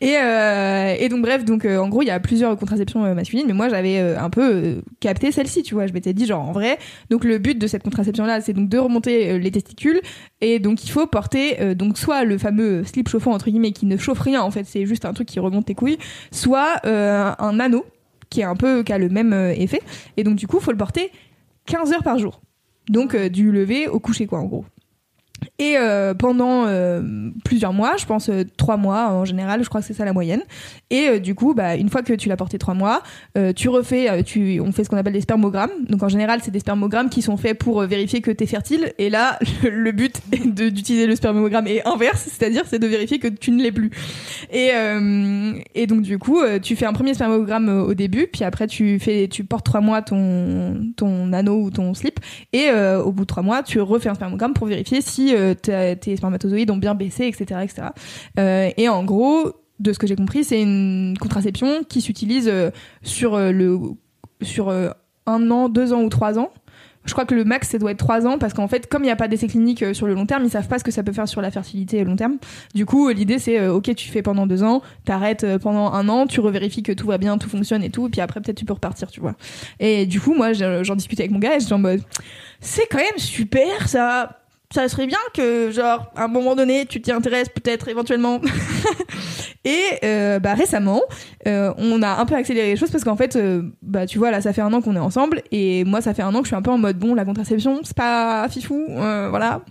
et, 0.00 1.04
et 1.04 1.08
donc, 1.08 1.22
bref, 1.22 1.44
donc, 1.44 1.64
en 1.64 1.88
gros, 1.88 2.02
il 2.02 2.06
y 2.06 2.10
a 2.10 2.20
plusieurs 2.20 2.56
contraceptions 2.56 2.77
euh, 2.80 3.14
masculines, 3.14 3.46
mais 3.46 3.52
moi, 3.52 3.68
j'avais 3.68 3.98
euh, 3.98 4.18
un 4.18 4.30
peu 4.30 4.54
euh, 4.54 4.82
capté 5.00 5.32
celle-ci, 5.32 5.62
tu 5.62 5.74
vois. 5.74 5.86
Je 5.86 5.92
m'étais 5.92 6.12
dit, 6.12 6.26
genre, 6.26 6.46
en 6.46 6.52
vrai, 6.52 6.78
donc 7.10 7.24
le 7.24 7.38
but 7.38 7.58
de 7.58 7.66
cette 7.66 7.82
contraception-là, 7.82 8.40
c'est 8.40 8.52
donc 8.52 8.68
de 8.68 8.78
remonter 8.78 9.38
les 9.38 9.50
testicules. 9.50 10.00
Et 10.40 10.58
donc, 10.58 10.84
il 10.84 10.90
faut 10.90 11.06
porter, 11.06 11.74
donc, 11.74 11.98
soit 11.98 12.24
le 12.24 12.38
fameux 12.38 12.84
slip 12.84 13.08
chauffant, 13.08 13.32
entre 13.32 13.50
guillemets, 13.50 13.72
qui 13.72 13.86
ne 13.86 13.96
chauffe 13.96 14.20
rien, 14.20 14.42
en 14.42 14.50
fait, 14.50 14.64
c'est 14.64 14.86
juste 14.86 15.04
un 15.04 15.12
truc 15.12 15.28
qui 15.28 15.40
remonte 15.40 15.66
tes 15.66 15.74
couilles, 15.74 15.98
soit 16.30 16.80
un 16.84 17.60
anneau, 17.60 17.84
qui 18.30 18.40
est 18.40 18.44
un 18.44 18.56
peu, 18.56 18.82
qui 18.82 18.92
a 18.92 18.98
le 18.98 19.08
même 19.08 19.32
effet. 19.32 19.80
Et 20.16 20.24
donc, 20.24 20.36
du 20.36 20.46
coup, 20.46 20.60
faut 20.60 20.70
le 20.70 20.76
porter 20.76 21.10
15 21.66 21.92
heures 21.92 22.02
par 22.02 22.18
jour. 22.18 22.40
Donc, 22.88 23.16
du 23.16 23.50
lever 23.50 23.88
au 23.88 23.98
coucher, 23.98 24.26
quoi, 24.26 24.38
en 24.38 24.44
gros. 24.44 24.64
Et 25.58 25.76
euh, 25.76 26.14
pendant 26.14 26.66
euh, 26.66 27.30
plusieurs 27.44 27.72
mois, 27.72 27.96
je 27.96 28.06
pense 28.06 28.28
euh, 28.28 28.44
trois 28.56 28.76
mois 28.76 29.10
en 29.10 29.24
général, 29.24 29.62
je 29.64 29.68
crois 29.68 29.80
que 29.80 29.86
c'est 29.86 29.94
ça 29.94 30.04
la 30.04 30.12
moyenne. 30.12 30.42
Et 30.90 31.20
du 31.20 31.34
coup, 31.34 31.52
bah, 31.52 31.74
une 31.76 31.88
fois 31.88 32.02
que 32.02 32.12
tu 32.12 32.28
l'as 32.28 32.36
porté 32.36 32.58
trois 32.58 32.74
mois, 32.74 33.02
tu 33.56 33.68
refais, 33.68 34.22
tu, 34.22 34.60
on 34.60 34.72
fait 34.72 34.84
ce 34.84 34.88
qu'on 34.88 34.96
appelle 34.96 35.12
des 35.12 35.20
spermogrammes. 35.20 35.70
Donc 35.88 36.02
en 36.02 36.08
général, 36.08 36.40
c'est 36.42 36.50
des 36.50 36.60
spermogrammes 36.60 37.10
qui 37.10 37.20
sont 37.20 37.36
faits 37.36 37.58
pour 37.58 37.82
vérifier 37.82 38.20
que 38.20 38.30
tu 38.30 38.44
es 38.44 38.46
fertile. 38.46 38.92
Et 38.98 39.10
là, 39.10 39.38
le, 39.62 39.70
le 39.70 39.92
but 39.92 40.20
d'utiliser 40.46 41.06
le 41.06 41.14
spermogramme 41.14 41.66
est 41.66 41.86
inverse, 41.86 42.28
c'est-à-dire 42.30 42.62
c'est 42.66 42.78
de 42.78 42.86
vérifier 42.86 43.18
que 43.18 43.28
tu 43.28 43.50
ne 43.50 43.62
l'es 43.62 43.72
plus. 43.72 43.90
Et, 44.50 44.70
et 45.74 45.86
donc 45.86 46.02
du 46.02 46.18
coup, 46.18 46.40
tu 46.62 46.76
fais 46.76 46.86
un 46.86 46.92
premier 46.92 47.14
spermogramme 47.14 47.68
au 47.68 47.94
début, 47.94 48.26
puis 48.26 48.44
après 48.44 48.66
tu 48.66 48.98
fais, 48.98 49.28
tu 49.28 49.44
portes 49.44 49.66
trois 49.66 49.80
mois 49.80 50.00
ton 50.02 50.92
ton 50.96 51.32
anneau 51.32 51.60
ou 51.60 51.70
ton 51.70 51.92
slip, 51.94 52.20
et 52.52 52.70
au 52.70 53.12
bout 53.12 53.22
de 53.22 53.26
trois 53.26 53.42
mois, 53.42 53.62
tu 53.62 53.80
refais 53.80 54.08
un 54.08 54.14
spermogramme 54.14 54.54
pour 54.54 54.66
vérifier 54.66 55.00
si 55.00 55.27
euh, 55.34 55.54
tes 55.54 56.16
spermatozoïdes 56.16 56.70
ont 56.70 56.76
bien 56.76 56.94
baissé, 56.94 57.24
etc., 57.26 57.60
etc. 57.62 57.88
Euh, 58.38 58.70
et 58.76 58.88
en 58.88 59.04
gros, 59.04 59.52
de 59.80 59.92
ce 59.92 59.98
que 59.98 60.06
j'ai 60.06 60.16
compris, 60.16 60.44
c'est 60.44 60.60
une 60.60 61.14
contraception 61.20 61.84
qui 61.88 62.00
s'utilise 62.00 62.48
euh, 62.48 62.70
sur 63.02 63.38
le 63.38 63.78
sur 64.42 64.70
un 65.26 65.50
an, 65.50 65.68
deux 65.68 65.92
ans 65.92 66.02
ou 66.02 66.08
trois 66.08 66.38
ans. 66.38 66.50
Je 67.04 67.12
crois 67.14 67.24
que 67.24 67.34
le 67.34 67.44
max, 67.44 67.70
ça 67.70 67.78
doit 67.78 67.92
être 67.92 67.98
trois 67.98 68.26
ans 68.26 68.36
parce 68.38 68.52
qu'en 68.52 68.68
fait, 68.68 68.86
comme 68.86 69.02
il 69.02 69.06
n'y 69.06 69.10
a 69.12 69.16
pas 69.16 69.28
d'essai 69.28 69.46
clinique 69.46 69.82
sur 69.94 70.06
le 70.06 70.12
long 70.14 70.26
terme, 70.26 70.44
ils 70.44 70.50
savent 70.50 70.68
pas 70.68 70.78
ce 70.78 70.84
que 70.84 70.90
ça 70.90 71.02
peut 71.02 71.12
faire 71.12 71.26
sur 71.26 71.40
la 71.40 71.50
fertilité 71.50 72.04
long 72.04 72.16
terme. 72.16 72.36
Du 72.74 72.84
coup, 72.84 73.08
l'idée 73.08 73.38
c'est, 73.38 73.66
ok, 73.66 73.94
tu 73.94 74.10
fais 74.10 74.20
pendant 74.20 74.46
deux 74.46 74.62
ans, 74.62 74.82
t'arrêtes 75.06 75.46
pendant 75.58 75.90
un 75.92 76.06
an, 76.10 76.26
tu 76.26 76.40
revérifies 76.40 76.82
que 76.82 76.92
tout 76.92 77.06
va 77.06 77.16
bien, 77.16 77.38
tout 77.38 77.48
fonctionne 77.48 77.82
et 77.82 77.88
tout, 77.90 78.08
et 78.08 78.10
puis 78.10 78.20
après 78.20 78.40
peut-être 78.42 78.58
tu 78.58 78.66
peux 78.66 78.74
repartir, 78.74 79.10
tu 79.10 79.20
vois. 79.20 79.34
Et 79.80 80.04
du 80.04 80.20
coup, 80.20 80.34
moi, 80.34 80.52
je- 80.52 80.82
j'en 80.84 80.96
discutais 80.96 81.22
avec 81.22 81.30
mon 81.32 81.38
gars 81.38 81.56
et 81.56 81.60
j'étais 81.60 81.72
en 81.72 81.78
mode, 81.78 82.02
c'est 82.60 82.86
quand 82.90 82.98
même 82.98 83.16
super, 83.18 83.88
ça. 83.88 84.37
Ça 84.74 84.86
serait 84.88 85.06
bien 85.06 85.18
que, 85.32 85.70
genre, 85.70 86.12
à 86.14 86.24
un 86.24 86.28
moment 86.28 86.54
donné, 86.54 86.84
tu 86.84 87.00
t'y 87.00 87.10
intéresses 87.10 87.48
peut-être 87.48 87.88
éventuellement. 87.88 88.38
et 89.64 89.82
euh, 90.04 90.38
bah 90.40 90.52
récemment, 90.52 91.00
euh, 91.46 91.72
on 91.78 92.02
a 92.02 92.20
un 92.20 92.26
peu 92.26 92.34
accéléré 92.34 92.68
les 92.68 92.76
choses 92.76 92.90
parce 92.90 93.02
qu'en 93.02 93.16
fait, 93.16 93.36
euh, 93.36 93.62
bah 93.80 94.06
tu 94.06 94.18
vois, 94.18 94.30
là, 94.30 94.42
ça 94.42 94.52
fait 94.52 94.60
un 94.60 94.72
an 94.74 94.82
qu'on 94.82 94.94
est 94.94 95.00
ensemble 95.00 95.42
et 95.52 95.84
moi, 95.84 96.02
ça 96.02 96.12
fait 96.12 96.22
un 96.22 96.34
an 96.34 96.40
que 96.40 96.44
je 96.44 96.48
suis 96.48 96.56
un 96.56 96.60
peu 96.62 96.70
en 96.70 96.76
mode 96.76 96.98
bon, 96.98 97.14
la 97.14 97.24
contraception, 97.24 97.80
c'est 97.82 97.96
pas 97.96 98.46
fifou, 98.50 98.84
voilà. 98.88 99.62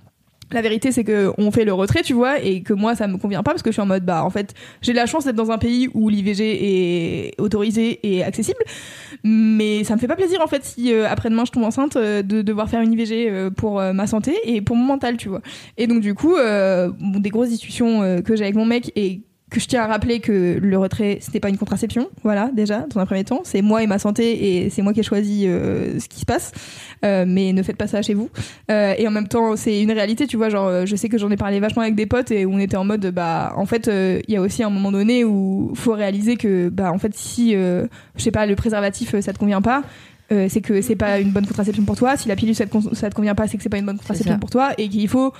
La 0.51 0.61
vérité, 0.61 0.93
c'est 0.93 1.03
que 1.03 1.31
on 1.37 1.51
fait 1.51 1.65
le 1.65 1.73
retrait, 1.73 2.03
tu 2.03 2.13
vois, 2.13 2.39
et 2.39 2.61
que 2.61 2.73
moi, 2.73 2.95
ça 2.95 3.07
me 3.07 3.17
convient 3.17 3.43
pas 3.43 3.51
parce 3.51 3.63
que 3.63 3.69
je 3.69 3.73
suis 3.73 3.81
en 3.81 3.85
mode 3.85 4.05
bah 4.05 4.23
en 4.23 4.29
fait, 4.29 4.53
j'ai 4.81 4.93
la 4.93 5.05
chance 5.05 5.25
d'être 5.25 5.35
dans 5.35 5.51
un 5.51 5.57
pays 5.57 5.89
où 5.93 6.07
l'IVG 6.07 6.41
est 6.41 7.41
autorisé 7.41 7.99
et 8.03 8.23
accessible, 8.23 8.59
mais 9.25 9.83
ça 9.83 9.95
me 9.95 9.99
fait 9.99 10.07
pas 10.07 10.15
plaisir 10.15 10.41
en 10.41 10.47
fait 10.47 10.63
si 10.63 10.93
euh, 10.93 11.05
après-demain 11.09 11.43
je 11.45 11.51
tombe 11.51 11.63
enceinte 11.63 11.97
euh, 11.97 12.21
de 12.21 12.41
devoir 12.41 12.69
faire 12.69 12.81
une 12.81 12.93
IVG 12.93 13.29
euh, 13.29 13.49
pour 13.49 13.79
euh, 13.79 13.91
ma 13.91 14.07
santé 14.07 14.35
et 14.45 14.61
pour 14.61 14.77
mon 14.77 14.85
mental, 14.85 15.17
tu 15.17 15.27
vois. 15.27 15.41
Et 15.77 15.85
donc 15.87 15.99
du 15.99 16.13
coup, 16.13 16.35
euh, 16.35 16.89
bon, 16.97 17.19
des 17.19 17.29
grosses 17.29 17.49
discussions 17.49 18.01
euh, 18.01 18.21
que 18.21 18.35
j'ai 18.37 18.43
avec 18.43 18.55
mon 18.55 18.65
mec 18.65 18.91
et 18.95 19.21
que 19.49 19.59
je 19.59 19.67
tiens 19.67 19.83
à 19.83 19.87
rappeler 19.87 20.19
que 20.19 20.59
le 20.61 20.77
retrait 20.77 21.19
c'était 21.21 21.39
pas 21.39 21.49
une 21.49 21.57
contraception. 21.57 22.09
Voilà 22.23 22.49
déjà 22.53 22.81
dans 22.81 22.99
un 22.99 23.05
premier 23.05 23.23
temps. 23.23 23.41
C'est 23.43 23.61
moi 23.61 23.83
et 23.83 23.87
ma 23.87 23.99
santé 23.99 24.63
et 24.63 24.69
c'est 24.69 24.81
moi 24.81 24.93
qui 24.93 24.99
ai 24.99 25.03
choisi 25.03 25.47
euh, 25.47 25.99
ce 25.99 26.07
qui 26.07 26.19
se 26.19 26.25
passe. 26.25 26.51
Euh, 27.05 27.25
mais 27.27 27.53
ne 27.53 27.63
faites 27.63 27.77
pas 27.77 27.87
ça 27.87 28.01
chez 28.01 28.13
vous. 28.13 28.29
Euh, 28.71 28.93
et 28.97 29.07
en 29.07 29.11
même 29.11 29.27
temps 29.27 29.55
c'est 29.55 29.81
une 29.81 29.91
réalité 29.91 30.27
tu 30.27 30.37
vois 30.37 30.49
genre 30.49 30.85
je 30.85 30.95
sais 30.95 31.09
que 31.09 31.17
j'en 31.17 31.31
ai 31.31 31.37
parlé 31.37 31.59
vachement 31.59 31.83
avec 31.83 31.95
des 31.95 32.05
potes 32.05 32.31
et 32.31 32.45
on 32.45 32.59
était 32.59 32.77
en 32.77 32.85
mode 32.85 33.07
bah 33.11 33.53
en 33.55 33.65
fait 33.65 33.87
euh, 33.87 34.19
il 34.27 34.33
y 34.33 34.37
a 34.37 34.41
aussi 34.41 34.63
un 34.63 34.69
moment 34.69 34.91
donné 34.91 35.23
où 35.23 35.71
faut 35.75 35.93
réaliser 35.93 36.37
que 36.37 36.69
bah 36.69 36.91
en 36.91 36.97
fait 36.97 37.13
si 37.15 37.55
euh, 37.55 37.87
je 38.15 38.23
sais 38.23 38.31
pas 38.31 38.45
le 38.45 38.55
préservatif 38.55 39.13
euh, 39.13 39.21
ça 39.21 39.33
te 39.33 39.39
convient 39.39 39.61
pas 39.61 39.83
euh, 40.31 40.47
c'est 40.49 40.61
que 40.61 40.81
c'est 40.81 40.95
pas 40.97 41.19
une 41.19 41.31
bonne 41.31 41.47
contraception 41.47 41.85
pour 41.85 41.95
toi. 41.95 42.17
Si 42.17 42.27
la 42.27 42.35
pilule 42.35 42.53
ça 42.53 42.65
te, 42.65 42.95
ça 42.95 43.09
te 43.09 43.15
convient 43.15 43.35
pas 43.35 43.47
c'est 43.47 43.55
que 43.55 43.63
c'est 43.63 43.69
pas 43.69 43.77
une 43.77 43.85
bonne 43.85 43.97
contraception 43.97 44.37
pour 44.39 44.49
toi 44.49 44.71
et 44.77 44.89
qu'il 44.89 45.07
faut 45.07 45.33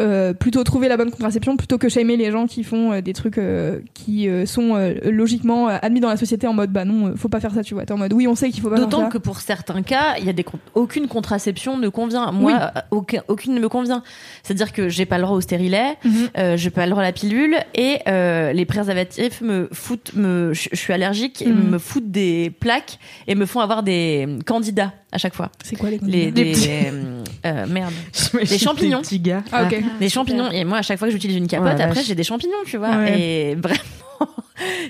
euh, 0.00 0.32
plutôt 0.34 0.62
trouver 0.64 0.88
la 0.88 0.96
bonne 0.96 1.10
contraception 1.10 1.56
plutôt 1.56 1.78
que 1.78 1.88
shamer 1.88 2.16
les 2.16 2.30
gens 2.30 2.46
qui 2.46 2.62
font 2.64 2.92
euh, 2.92 3.00
des 3.00 3.12
trucs 3.12 3.38
euh, 3.38 3.80
qui 3.94 4.28
euh, 4.28 4.46
sont 4.46 4.74
euh, 4.76 4.94
logiquement 5.10 5.68
euh, 5.68 5.76
admis 5.82 6.00
dans 6.00 6.08
la 6.08 6.16
société 6.16 6.46
en 6.46 6.52
mode 6.54 6.70
bah 6.70 6.84
non 6.84 7.14
faut 7.16 7.28
pas 7.28 7.40
faire 7.40 7.52
ça 7.52 7.62
tu 7.62 7.74
vois 7.74 7.84
t'es 7.84 7.92
en 7.92 7.98
mode 7.98 8.12
oui 8.12 8.26
on 8.28 8.34
sait 8.34 8.50
qu'il 8.50 8.62
faut 8.62 8.70
pas 8.70 8.76
faire 8.76 8.86
D'autant 8.86 9.04
ça 9.04 9.08
que 9.10 9.18
pour 9.18 9.40
certains 9.40 9.82
cas, 9.82 10.16
il 10.18 10.24
y 10.24 10.28
a 10.28 10.32
des 10.32 10.44
con- 10.44 10.58
aucune 10.74 11.08
contraception 11.08 11.76
ne 11.78 11.88
convient. 11.88 12.30
Moi, 12.32 12.52
Oui. 12.52 12.80
aucun- 12.90 13.22
aucune 13.28 13.54
ne 13.54 13.60
me 13.60 13.68
convient. 13.68 14.02
C'est-à-dire 14.42 14.72
que 14.72 14.88
j'ai 14.88 15.06
pas 15.06 15.16
le 15.18 15.24
droit 15.24 15.36
au 15.36 15.40
stérilet, 15.40 15.96
Mhm. 16.04 16.12
euh, 16.36 16.56
j'ai 16.56 16.70
pas 16.70 16.84
le 16.86 16.90
droit 16.90 17.02
à 17.02 17.06
la 17.06 17.12
pilule 17.12 17.56
et 17.74 17.98
euh, 18.08 18.52
les 18.52 18.64
préservatifs 18.64 19.40
me 19.40 19.68
foutent, 19.72 20.12
me, 20.14 20.52
je 20.54 20.68
suis 20.76 20.92
allergique, 20.92 21.42
et 21.42 21.46
Mhm. 21.48 21.70
me 21.70 21.78
foutent 21.78 22.10
des 22.10 22.50
plaques 22.50 22.98
et 23.26 23.34
me 23.34 23.46
font 23.46 23.60
avoir 23.60 23.82
des 23.82 24.26
candidats 24.46 24.92
à 25.12 25.18
chaque 25.18 25.34
fois. 25.34 25.50
c'est 25.64 25.76
quoi 25.76 25.90
les 25.90 25.98
Les, 26.02 26.26
candidats? 26.26 26.42
des, 26.42 26.68
euh, 26.92 27.22
euh, 27.46 27.66
merde, 27.68 27.92
Des 28.34 28.58
champignons. 28.58 29.00
petits 29.02 29.20
gars. 29.20 29.42
ah 29.52 29.64
ok 29.64 29.82
des 30.00 30.08
champignons. 30.08 30.50
Et 30.50 30.64
moi, 30.64 30.78
à 30.78 30.82
chaque 30.82 30.98
fois 30.98 31.08
que 31.08 31.12
j'utilise 31.12 31.36
une 31.36 31.46
capote, 31.48 31.80
après 31.80 32.02
j'ai 32.02 32.14
des 32.14 32.24
champignons, 32.24 32.52
tu 32.66 32.76
vois. 32.76 32.96
Ouais. 32.96 33.20
Et 33.20 33.54
vraiment, 33.56 33.78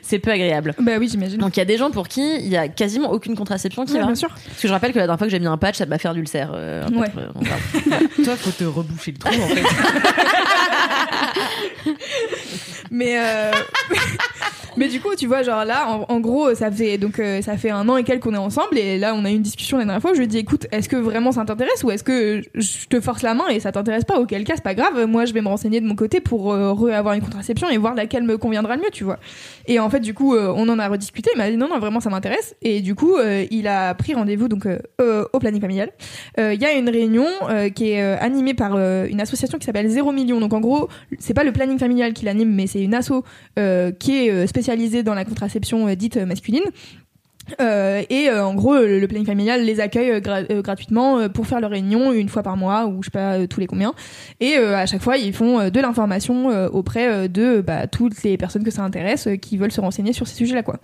c'est 0.03 0.19
peu 0.19 0.31
agréable. 0.31 0.75
bah 0.81 0.93
oui 0.99 1.09
j'imagine 1.11 1.39
Donc 1.39 1.57
il 1.57 1.61
y 1.61 1.63
a 1.63 1.67
des 1.67 1.77
gens 1.77 1.91
pour 1.91 2.09
qui 2.09 2.37
il 2.37 2.49
y 2.49 2.57
a 2.57 2.69
quasiment 2.69 3.11
aucune 3.11 3.37
contraception 3.37 3.85
qui 3.85 3.93
Ouais, 3.93 3.99
va. 4.01 4.07
bien 4.07 4.15
sûr 4.15 4.29
Parce 4.31 4.63
que 4.63 4.67
je 4.69 4.73
rappelle 4.73 4.93
que 4.93 4.99
la 4.99 5.05
dernière 5.07 5.19
fois 5.19 5.27
que 5.27 5.31
j'ai 5.31 5.39
mis 5.41 5.47
un 5.47 5.59
patch, 5.59 5.77
ça 5.77 5.85
m'a 5.87 5.99
fait 5.99 6.13
d'ulcère. 6.15 6.53
Euh, 6.55 6.87
un 6.87 6.93
Ouais. 6.97 7.09
euh, 7.19 7.27
donc, 7.35 7.45
voilà. 7.45 7.99
Toi, 8.25 8.37
faut 8.37 8.51
te 8.51 8.65
reboucher 8.65 9.13
le 9.13 9.19
trou 9.19 9.35
en 9.35 9.49
fait. 9.49 9.63
mais 12.91 13.19
euh, 13.19 13.51
mais 14.79 14.89
du 14.89 15.01
coup 15.01 15.15
tu 15.17 15.27
vois 15.27 15.43
genre 15.43 15.65
là 15.65 16.05
en, 16.09 16.21
gros 16.21 16.55
ça 16.55 16.71
fait 16.71 16.99
donc 16.99 17.19
euh, 17.19 17.43
ça 17.43 17.57
fait 17.57 17.71
un 17.71 17.89
an 17.89 17.97
et 17.97 18.05
quelques 18.05 18.23
qu'on 18.23 18.35
est 18.35 18.39
ensemble 18.39 18.79
et 18.79 18.99
là 18.99 19.15
on 19.15 19.25
a 19.25 19.31
eu 19.31 19.35
une 19.35 19.43
discussion 19.43 19.79
la 19.79 19.85
dernière 19.85 20.01
fois 20.01 20.15
je 20.15 20.21
lui 20.21 20.37
ai 20.37 20.39
écoute 20.39 20.67
est-ce 20.71 20.89
que 20.89 20.97
vraiment 20.97 21.33
ça 21.33 21.45
t'intéresse 21.45 21.85
ou 21.85 21.91
est-ce 21.91 22.05
que 22.05 22.43
je 22.55 22.87
te 22.89 23.01
force 23.01 23.23
la 23.23 23.35
main 23.35 23.49
et 23.49 23.61
ça 23.61 23.73
t'intéresse 23.73 24.05
pas 24.05 24.19
auquel 24.19 24.45
cas 24.45 24.55
c'est 24.57 24.65
pas 24.65 24.75
grave 24.75 25.07
moi 25.07 25.25
je 25.25 25.33
vais 25.33 25.41
me 25.41 25.49
renseigner 25.49 25.81
de 25.81 25.87
mon 25.87 25.97
côté 25.97 26.21
pour 26.21 26.53
euh, 26.53 26.93
avoir 26.93 27.15
une 27.15 27.23
contraception 27.23 27.69
et 27.69 27.77
voir 27.77 27.95
laquelle 27.95 28.23
me 28.23 28.39
conviendra 28.39 28.77
le 28.77 28.83
mieux 28.83 28.91
tu 28.93 29.05
vois 29.05 29.19
et 29.69 29.79
en 29.79 29.91
fait 29.91 30.01
du 30.01 30.15
coup 30.15 30.35
euh, 30.35 30.53
on 30.57 30.69
en 30.69 30.79
a 30.79 30.89
rediscuté 30.89 31.31
il 31.35 31.39
m'a 31.39 31.49
dit 31.51 31.57
non 31.57 31.69
non 31.69 31.79
vraiment 31.79 32.01
ça 32.01 32.11
m'intéresse. 32.11 32.57
Et 32.63 32.81
du 32.81 32.95
coup 32.95 33.17
euh, 33.17 33.47
il 33.51 33.69
a 33.69 33.95
pris 33.95 34.15
rendez-vous 34.15 34.49
donc 34.49 34.67
euh, 34.67 35.25
au 35.33 35.39
planning 35.39 35.61
familial. 35.61 35.91
Il 36.39 36.61
y 36.61 36.65
a 36.65 36.73
une 36.73 36.89
réunion 36.89 37.27
qui 37.75 37.91
est 37.91 38.01
animée 38.01 38.55
par 38.55 38.79
une 38.79 39.21
association 39.21 39.59
qui 39.59 39.67
s'appelle 39.67 39.89
Zéro 39.89 40.13
Million. 40.13 40.41
Donc 40.41 40.55
en 40.55 40.61
gros 40.61 40.89
c'est 41.19 41.35
pas 41.35 41.45
le 41.45 41.53
planning 41.53 41.79
familial 41.79 42.15
qui 42.15 42.25
l'anime 42.25 42.55
mais 42.55 42.67
c'est 42.67 42.83
une 42.83 42.95
asso 42.95 43.23
qui 43.99 44.17
est 44.17 44.47
spécialisée 44.47 45.03
dans 45.03 45.15
la 45.15 45.25
contraception 45.25 45.93
dite 45.95 46.17
masculine. 46.17 46.65
Euh, 47.61 48.03
et 48.11 48.29
euh, 48.29 48.45
en 48.45 48.55
gros, 48.55 48.75
le, 48.75 48.99
le 49.01 49.09
planning 49.09 49.27
familial 49.27 49.63
les 49.65 49.81
accueille 49.81 50.11
euh, 50.11 50.21
gra- 50.21 50.47
euh, 50.51 50.63
gratuitement 50.63 51.19
euh, 51.19 51.29
pour 51.29 51.47
faire 51.47 51.61
leur 51.61 51.71
réunion 51.71 52.13
une 52.13 52.29
fois 52.29 52.43
par 52.43 52.57
mois 52.57 52.87
ou 52.87 53.03
je 53.03 53.07
sais 53.07 53.11
pas 53.11 53.35
euh, 53.39 53.47
tous 53.47 53.61
les 53.61 53.67
combien. 53.67 53.95
Et 54.41 54.57
euh, 54.59 54.77
à 54.77 54.87
chaque 54.87 55.03
fois, 55.03 55.17
ils 55.17 55.33
font 55.33 55.59
euh, 55.61 55.71
de 55.71 55.81
l'information 55.81 56.51
euh, 56.51 56.69
auprès 56.69 57.09
euh, 57.09 57.29
de 57.29 57.61
bah, 57.61 57.87
toutes 57.87 58.23
les 58.23 58.37
personnes 58.37 58.65
que 58.65 58.71
ça 58.71 58.83
intéresse 58.83 59.27
euh, 59.27 59.37
qui 59.37 59.57
veulent 59.57 59.73
se 59.73 59.81
renseigner 59.81 60.13
sur 60.13 60.27
ces 60.29 60.35
sujets-là, 60.37 60.63
quoi. 60.63 60.77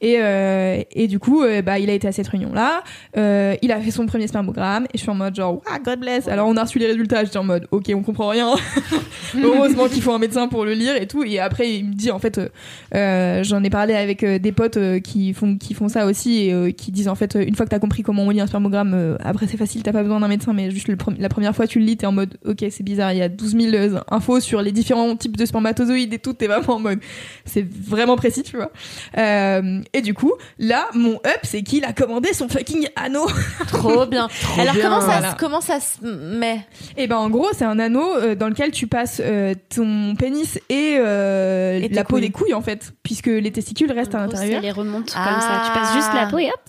Et, 0.00 0.16
euh, 0.20 0.80
et 0.92 1.08
du 1.08 1.18
coup, 1.18 1.42
euh, 1.42 1.62
bah, 1.62 1.78
il 1.78 1.90
a 1.90 1.92
été 1.92 2.06
à 2.08 2.12
cette 2.12 2.28
réunion-là. 2.28 2.82
Euh, 3.16 3.54
il 3.62 3.72
a 3.72 3.80
fait 3.80 3.90
son 3.90 4.06
premier 4.06 4.26
spermogramme 4.26 4.84
et 4.86 4.98
je 4.98 5.02
suis 5.02 5.10
en 5.10 5.14
mode 5.14 5.34
genre, 5.34 5.60
ah, 5.70 5.78
God 5.84 6.00
bless. 6.00 6.28
Alors 6.28 6.48
on 6.48 6.56
a 6.56 6.62
reçu 6.62 6.78
les 6.78 6.86
résultats. 6.86 7.24
J'étais 7.24 7.38
en 7.38 7.44
mode, 7.44 7.66
ok, 7.70 7.90
on 7.94 8.02
comprend 8.02 8.28
rien. 8.28 8.50
Heureusement 9.42 9.88
qu'il 9.88 10.02
faut 10.02 10.12
un 10.12 10.18
médecin 10.18 10.48
pour 10.48 10.64
le 10.64 10.72
lire 10.74 10.94
et 10.96 11.06
tout. 11.06 11.24
Et 11.24 11.38
après, 11.38 11.70
il 11.70 11.86
me 11.86 11.94
dit 11.94 12.10
en 12.10 12.18
fait, 12.18 12.38
euh, 12.38 12.48
euh, 12.94 13.42
j'en 13.44 13.62
ai 13.64 13.70
parlé 13.70 13.94
avec 13.94 14.22
euh, 14.22 14.38
des 14.38 14.52
potes 14.52 14.76
euh, 14.76 15.00
qui 15.00 15.32
font 15.32 15.56
qui 15.56 15.74
font 15.74 15.88
ça 15.88 16.06
aussi 16.06 16.11
et 16.26 16.52
euh, 16.52 16.70
qui 16.70 16.92
disent 16.92 17.08
en 17.08 17.14
fait, 17.14 17.36
euh, 17.36 17.44
une 17.46 17.54
fois 17.56 17.66
que 17.66 17.70
t'as 17.70 17.78
compris 17.78 18.02
comment 18.02 18.22
on 18.24 18.30
lit 18.30 18.40
un 18.40 18.46
spermogramme, 18.46 18.92
euh, 18.94 19.16
après 19.24 19.46
c'est 19.46 19.56
facile, 19.56 19.82
t'as 19.82 19.92
pas 19.92 20.02
besoin 20.02 20.20
d'un 20.20 20.28
médecin, 20.28 20.52
mais 20.52 20.70
juste 20.70 20.88
le 20.88 20.96
pre- 20.96 21.16
la 21.18 21.28
première 21.28 21.54
fois 21.54 21.66
tu 21.66 21.78
le 21.78 21.84
lis, 21.84 21.96
t'es 21.96 22.06
en 22.06 22.12
mode, 22.12 22.36
ok, 22.46 22.64
c'est 22.70 22.82
bizarre, 22.82 23.12
il 23.12 23.18
y 23.18 23.22
a 23.22 23.28
12 23.28 23.56
000 23.56 23.74
euh, 23.74 24.00
infos 24.10 24.40
sur 24.40 24.62
les 24.62 24.72
différents 24.72 25.14
types 25.16 25.36
de 25.36 25.44
spermatozoïdes 25.46 26.12
et 26.14 26.18
tout, 26.18 26.32
t'es 26.32 26.46
vraiment 26.46 26.74
en 26.74 26.80
mode, 26.80 26.98
c'est 27.44 27.66
vraiment 27.68 28.16
précis, 28.16 28.42
tu 28.42 28.56
vois. 28.56 28.70
Euh, 29.18 29.80
et 29.92 30.02
du 30.02 30.14
coup, 30.14 30.32
là, 30.58 30.88
mon 30.94 31.14
up, 31.16 31.40
c'est 31.42 31.62
qu'il 31.62 31.84
a 31.84 31.92
commandé 31.92 32.32
son 32.32 32.48
fucking 32.48 32.88
anneau. 32.96 33.26
Trop 33.68 34.06
bien. 34.06 34.28
Alors 34.58 34.74
bien. 34.74 34.82
comment 34.84 35.00
ça, 35.00 35.06
Voilà. 35.06 35.36
comment 35.38 35.60
ça 35.60 35.78
se 35.80 36.04
met? 36.04 36.66
Et 36.96 37.06
ben 37.06 37.16
en 37.16 37.30
gros, 37.30 37.48
c'est 37.52 37.64
un 37.64 37.78
anneau 37.78 38.16
euh, 38.16 38.34
dans 38.34 38.48
lequel 38.48 38.70
tu 38.70 38.86
passes 38.86 39.20
euh, 39.24 39.54
ton 39.74 40.14
pénis 40.16 40.58
et, 40.68 40.96
euh, 40.98 41.80
la 41.90 42.04
peau 42.04 42.14
couilles. 42.14 42.20
des 42.22 42.30
couilles 42.30 42.54
en 42.54 42.62
fait, 42.62 42.92
puisque 43.02 43.26
les 43.26 43.50
testicules 43.52 43.92
restent 43.92 44.14
à 44.14 44.18
l'intérieur. 44.18 44.60
Ça 44.60 44.66
les 44.66 44.72
remonte 44.72 45.12
Ah. 45.14 45.28
comme 45.30 45.40
ça. 45.40 45.62
Tu 45.66 45.78
passes 45.78 45.94
juste 45.94 46.01
la 46.14 46.26
peau 46.26 46.38
et 46.38 46.48
hop, 46.48 46.60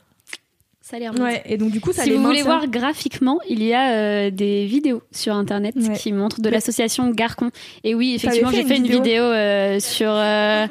ça 0.81 0.99
les 0.99 1.07
remonte. 1.07 1.23
Ouais, 1.23 1.41
et 1.45 1.57
donc 1.57 1.71
du 1.71 1.79
coup, 1.81 1.93
ça 1.93 2.03
si 2.03 2.09
les 2.09 2.17
vous 2.17 2.23
voulez 2.23 2.41
voir 2.43 2.67
graphiquement, 2.67 3.39
il 3.47 3.63
y 3.63 3.73
a 3.73 3.91
euh, 3.91 4.31
des 4.31 4.65
vidéos 4.65 5.01
sur 5.11 5.33
internet 5.35 5.75
Ouais. 5.75 5.93
qui 5.95 6.11
montrent 6.11 6.41
de 6.41 6.49
l'association 6.49 7.09
Garcon. 7.09 7.51
Et 7.83 7.95
oui, 7.95 8.13
effectivement, 8.15 8.51
j'ai 8.51 8.63
fait 8.63 8.77
une 8.77 8.83
vidéo 8.83 9.01
vidéo 9.01 9.23
euh, 9.23 9.79
sur 9.79 10.11
euh, 10.11 10.67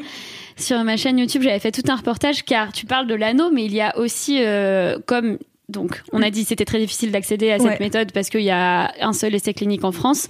sur 0.56 0.84
ma 0.84 0.96
chaîne 0.96 1.18
YouTube. 1.18 1.42
J'avais 1.42 1.58
fait 1.58 1.72
tout 1.72 1.82
un 1.90 1.96
reportage 1.96 2.44
car 2.44 2.72
tu 2.72 2.86
parles 2.86 3.06
de 3.06 3.14
l'anneau, 3.14 3.50
mais 3.50 3.64
il 3.64 3.74
y 3.74 3.80
a 3.80 3.98
aussi 3.98 4.38
euh, 4.40 4.98
comme 5.06 5.38
donc, 5.72 6.02
on 6.12 6.22
a 6.22 6.30
dit 6.30 6.42
que 6.42 6.48
c'était 6.48 6.64
très 6.64 6.78
difficile 6.78 7.10
d'accéder 7.10 7.50
à 7.50 7.58
cette 7.58 7.66
Ouais. 7.66 7.76
méthode 7.80 8.12
parce 8.12 8.28
qu'il 8.28 8.42
y 8.42 8.50
a 8.50 8.92
un 9.00 9.12
seul 9.12 9.34
essai 9.34 9.54
clinique 9.54 9.84
en 9.84 9.92
France 9.92 10.28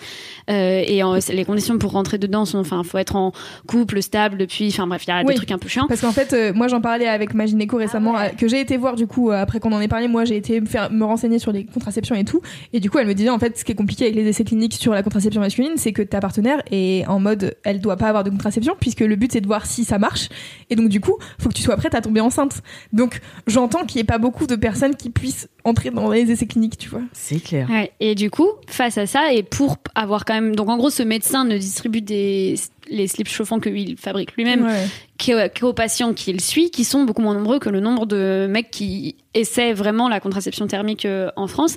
euh, 0.51 0.83
et 0.87 1.03
en- 1.03 1.15
les 1.33 1.45
conditions 1.45 1.79
pour 1.79 1.93
rentrer 1.93 2.19
dedans 2.19 2.45
sont, 2.45 2.59
enfin, 2.59 2.83
faut 2.85 2.99
être 2.99 3.17
en 3.17 3.33
couple 3.67 4.01
stable 4.03 4.39
depuis, 4.39 4.69
enfin 4.69 4.87
bref, 4.87 5.03
il 5.07 5.11
y 5.11 5.13
a 5.13 5.19
Oui. 5.21 5.27
des 5.27 5.35
trucs 5.35 5.51
un 5.53 5.59
peu 5.59 5.69
chiants. 5.69 5.87
Parce 5.89 6.01
qu'en 6.01 6.13
fait, 6.13 6.33
euh, 6.33 6.53
moi 6.55 6.69
j'en 6.69 6.81
parlais 6.81 7.07
avec 7.09 7.35
ma 7.35 7.47
gynéco 7.47 7.77
récemment, 7.77 8.19
euh, 8.19 8.29
que 8.29 8.49
j'ai 8.49 8.61
été 8.61 8.77
voir 8.77 8.97
du 8.97 9.07
coup, 9.07 9.31
après 9.31 9.61
qu'on 9.61 9.73
en 9.73 9.81
ait 9.81 9.89
parlé, 9.89 10.09
moi 10.09 10.25
j'ai 10.25 10.37
été 10.37 10.61
me, 10.61 10.67
faire, 10.67 10.91
me 10.91 11.05
renseigner 11.05 11.39
sur 11.39 11.53
les 11.53 11.65
contraceptions 11.65 12.15
et 12.17 12.25
tout. 12.25 12.41
Et 12.73 12.81
du 12.81 12.91
coup, 12.91 12.99
elle 12.99 13.07
me 13.07 13.15
disait 13.15 13.31
en 13.31 13.39
fait, 13.39 13.59
ce 13.59 13.65
qui 13.65 13.73
est 13.73 13.77
compliqué 13.77 14.05
avec 14.05 14.17
les 14.17 14.27
essais 14.29 14.45
cliniques 14.45 14.75
sur 14.75 14.93
la 14.93 15.03
contraception 15.03 15.41
masculine, 15.41 15.73
c'est 15.77 15.93
que 15.93 16.03
ta 16.03 16.21
partenaire 16.21 16.63
est 16.71 17.05
en 17.07 17.19
mode, 17.21 17.57
elle 17.65 17.81
doit 17.81 17.97
pas 17.97 18.09
avoir 18.09 18.25
de 18.25 18.31
contraception, 18.31 18.75
puisque 18.79 19.01
le 19.01 19.17
but 19.17 19.33
c'est 19.33 19.41
de 19.41 19.47
voir 19.47 19.67
si 19.67 19.85
ça 19.85 19.99
marche. 19.99 20.29
Et 20.71 20.77
donc 20.77 20.89
du 20.89 21.01
coup, 21.01 21.17
faut 21.39 21.49
que 21.49 21.55
tu 21.55 21.63
sois 21.63 21.77
prête 21.77 21.95
à 21.95 22.01
tomber 22.01 22.21
enceinte. 22.21 22.63
Donc 22.93 23.21
j'entends 23.47 23.85
qu'il 23.85 23.97
n'y 23.97 24.03
ait 24.03 24.05
pas 24.05 24.19
beaucoup 24.19 24.47
de 24.47 24.57
personnes 24.57 24.95
qui 24.97 25.11
puissent 25.11 25.32
entrer 25.65 25.91
dans 25.91 26.11
les 26.11 26.31
essais 26.31 26.47
cliniques, 26.47 26.79
tu 26.79 26.89
vois. 26.89 27.03
C'est 27.13 27.41
clair. 27.41 27.69
Ouais, 27.71 27.93
et 28.01 28.15
du 28.15 28.31
coup, 28.31 28.49
face 28.67 28.99
à 28.99 29.07
ça, 29.07 29.33
et 29.33 29.43
pour 29.43 29.77
avoir 29.95 30.25
quand 30.25 30.35
même. 30.35 30.57
Donc 30.57 30.69
en 30.69 30.77
gros, 30.77 30.91
ce 30.91 31.03
médecin 31.03 31.45
ne 31.45 31.57
distribue 31.57 32.03
des, 32.03 32.55
les 32.93 33.09
slips 33.09 33.29
chauffants 33.29 33.59
qu'il 33.61 33.97
fabrique 33.97 34.33
lui-même 34.37 34.65
Ouais. 34.65 35.51
qu'aux 35.59 35.73
patients 35.73 36.13
qu'il 36.15 36.41
suit, 36.41 36.71
qui 36.71 36.85
sont 36.85 37.05
beaucoup 37.05 37.23
moins 37.23 37.35
nombreux 37.35 37.59
que 37.59 37.69
le 37.69 37.81
nombre 37.81 38.07
de 38.07 38.47
mecs 38.51 38.71
qui 38.71 39.17
essaient 39.35 39.73
vraiment 39.73 40.09
la 40.11 40.21
contraception 40.21 40.67
thermique 40.67 41.07
euh, 41.07 41.31
en 41.37 41.47
France. 41.47 41.77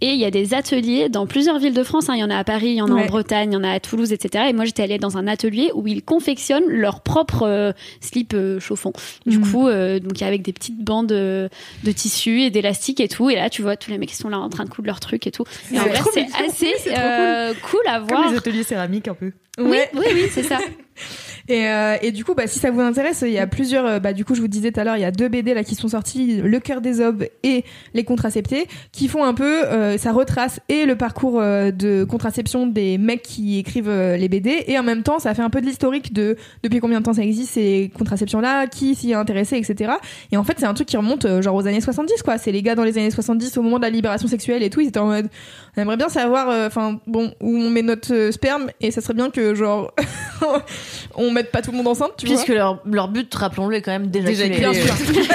Et 0.00 0.08
il 0.08 0.18
y 0.18 0.24
a 0.24 0.30
des 0.30 0.54
ateliers 0.54 1.08
dans 1.08 1.26
plusieurs 1.26 1.58
villes 1.60 1.74
de 1.74 1.82
France. 1.84 2.08
hein. 2.08 2.14
Il 2.16 2.20
y 2.20 2.24
en 2.24 2.30
a 2.30 2.36
à 2.36 2.42
Paris, 2.42 2.68
il 2.70 2.74
y 2.76 2.82
en 2.82 2.90
a 2.90 2.94
Ouais. 2.94 3.02
en 3.04 3.06
Bretagne, 3.06 3.52
il 3.52 3.54
y 3.54 3.56
en 3.56 3.62
a 3.64 3.70
à 3.70 3.78
Toulouse, 3.80 4.12
etc. 4.12 4.46
Et 4.48 4.52
moi, 4.52 4.64
j'étais 4.64 4.82
allée 4.82 4.98
dans 4.98 5.16
un 5.16 5.26
atelier 5.28 5.70
où 5.74 5.86
ils 5.86 6.02
confectionnent 6.02 6.66
leurs 6.68 7.02
propres 7.02 7.46
euh, 7.46 7.72
slips 8.00 8.34
euh, 8.34 8.58
chauffants. 8.58 8.92
Du 9.26 9.38
Mhm. 9.38 9.52
coup, 9.52 9.68
euh, 9.68 10.00
donc 10.00 10.20
avec 10.22 10.42
des 10.42 10.52
petites 10.52 10.82
bandes 10.82 11.06
de 11.08 11.48
tissu 11.94 12.40
et 12.42 12.50
d'élastique 12.50 12.98
et 13.00 13.08
tout. 13.08 13.30
Et 13.30 13.36
là, 13.36 13.50
tu 13.50 13.62
vois 13.62 13.76
tous 13.76 13.90
les 13.90 13.98
mecs 13.98 14.08
qui 14.08 14.16
sont 14.16 14.28
là 14.28 14.38
en 14.40 14.48
train 14.48 14.64
de 14.64 14.70
coudre 14.70 14.86
leurs 14.86 15.00
trucs 15.00 15.26
et 15.26 15.30
tout. 15.30 15.44
Et 15.72 15.78
en 15.78 15.84
C'est 15.84 15.88
vrai, 15.90 16.26
assez 16.48 16.72
cool. 17.70 17.80
à 17.86 18.00
voir. 18.00 18.22
Comme 18.24 18.32
les 18.32 18.38
ateliers 18.38 18.62
céramiques 18.64 19.06
un 19.08 19.14
peu. 19.14 19.32
Oui, 19.58 19.78
oui, 19.94 20.06
oui, 20.12 20.30
c'est 20.32 20.42
ça. 20.42 20.58
Et, 21.48 21.68
euh, 21.68 21.96
et 22.02 22.10
du 22.10 22.24
coup, 22.24 22.34
bah, 22.34 22.46
si 22.46 22.58
ça 22.58 22.70
vous 22.70 22.80
intéresse, 22.80 23.22
il 23.24 23.32
y 23.32 23.38
a 23.38 23.46
plusieurs. 23.46 23.86
euh, 23.86 23.98
Bah, 24.00 24.12
du 24.12 24.24
coup, 24.24 24.34
je 24.34 24.40
vous 24.40 24.48
disais 24.48 24.72
tout 24.72 24.80
à 24.80 24.84
l'heure, 24.84 24.96
il 24.96 25.02
y 25.02 25.04
a 25.04 25.10
deux 25.12 25.28
BD 25.28 25.54
là 25.54 25.62
qui 25.62 25.74
sont 25.76 25.88
sortis, 25.88 26.40
Le 26.42 26.58
cœur 26.60 26.80
des 26.80 27.00
obes 27.00 27.24
et 27.42 27.64
Les 27.94 28.04
contraceptés, 28.04 28.66
qui 28.92 29.06
font 29.08 29.22
un 29.24 29.32
peu, 29.34 29.64
euh, 29.64 29.96
ça 29.96 30.12
retrace 30.12 30.60
et 30.68 30.86
le 30.86 30.96
parcours 30.96 31.40
euh, 31.40 31.70
de 31.70 32.04
contraception 32.04 32.66
des 32.66 32.98
mecs 32.98 33.22
qui 33.22 33.58
écrivent 33.58 33.88
euh, 33.88 34.16
les 34.16 34.28
BD, 34.28 34.64
et 34.66 34.78
en 34.78 34.82
même 34.82 35.02
temps, 35.02 35.18
ça 35.18 35.34
fait 35.34 35.42
un 35.42 35.50
peu 35.50 35.60
de 35.60 35.66
l'historique 35.66 36.12
de 36.12 36.36
depuis 36.64 36.80
combien 36.80 36.98
de 37.00 37.04
temps 37.04 37.14
ça 37.14 37.22
existe 37.22 37.52
ces 37.52 37.92
contraceptions 37.96 38.40
là, 38.40 38.66
qui 38.66 38.94
s'y 38.96 39.12
est 39.12 39.14
intéressé, 39.14 39.56
etc. 39.56 39.92
Et 40.32 40.36
en 40.36 40.42
fait, 40.44 40.54
c'est 40.58 40.66
un 40.66 40.74
truc 40.74 40.88
qui 40.88 40.96
remonte 40.96 41.26
genre 41.42 41.54
aux 41.54 41.66
années 41.66 41.80
70, 41.80 42.22
quoi. 42.22 42.38
C'est 42.38 42.50
les 42.52 42.62
gars 42.62 42.74
dans 42.74 42.84
les 42.84 42.98
années 42.98 43.10
70, 43.10 43.56
au 43.58 43.62
moment 43.62 43.78
de 43.78 43.84
la 43.84 43.90
libération 43.90 44.26
sexuelle 44.26 44.62
et 44.64 44.70
tout, 44.70 44.80
ils 44.80 44.88
étaient 44.88 44.98
en 44.98 45.06
mode, 45.06 45.28
on 45.76 45.82
aimerait 45.82 45.96
bien 45.96 46.08
savoir, 46.08 46.48
enfin, 46.66 46.98
bon, 47.06 47.32
où 47.40 47.56
on 47.56 47.70
met 47.70 47.82
notre 47.82 48.30
sperme, 48.32 48.70
et 48.80 48.90
ça 48.90 49.00
serait 49.00 49.14
bien 49.14 49.30
que 49.30 49.54
genre 49.54 49.92
on 51.14 51.35
mette 51.36 51.52
pas 51.52 51.62
tout 51.62 51.70
le 51.70 51.76
monde 51.76 51.88
enceinte, 51.88 52.12
tu 52.16 52.26
vois. 52.26 52.34
Puisque 52.36 52.48
leur, 52.48 52.80
leur 52.84 53.08
but, 53.08 53.32
rappelons-le, 53.34 53.76
est 53.76 53.82
quand 53.82 53.92
même 53.92 54.08
déjà, 54.08 54.28
Déjà 54.28 54.48
Bien 54.48 54.72
sûr. 54.72 54.94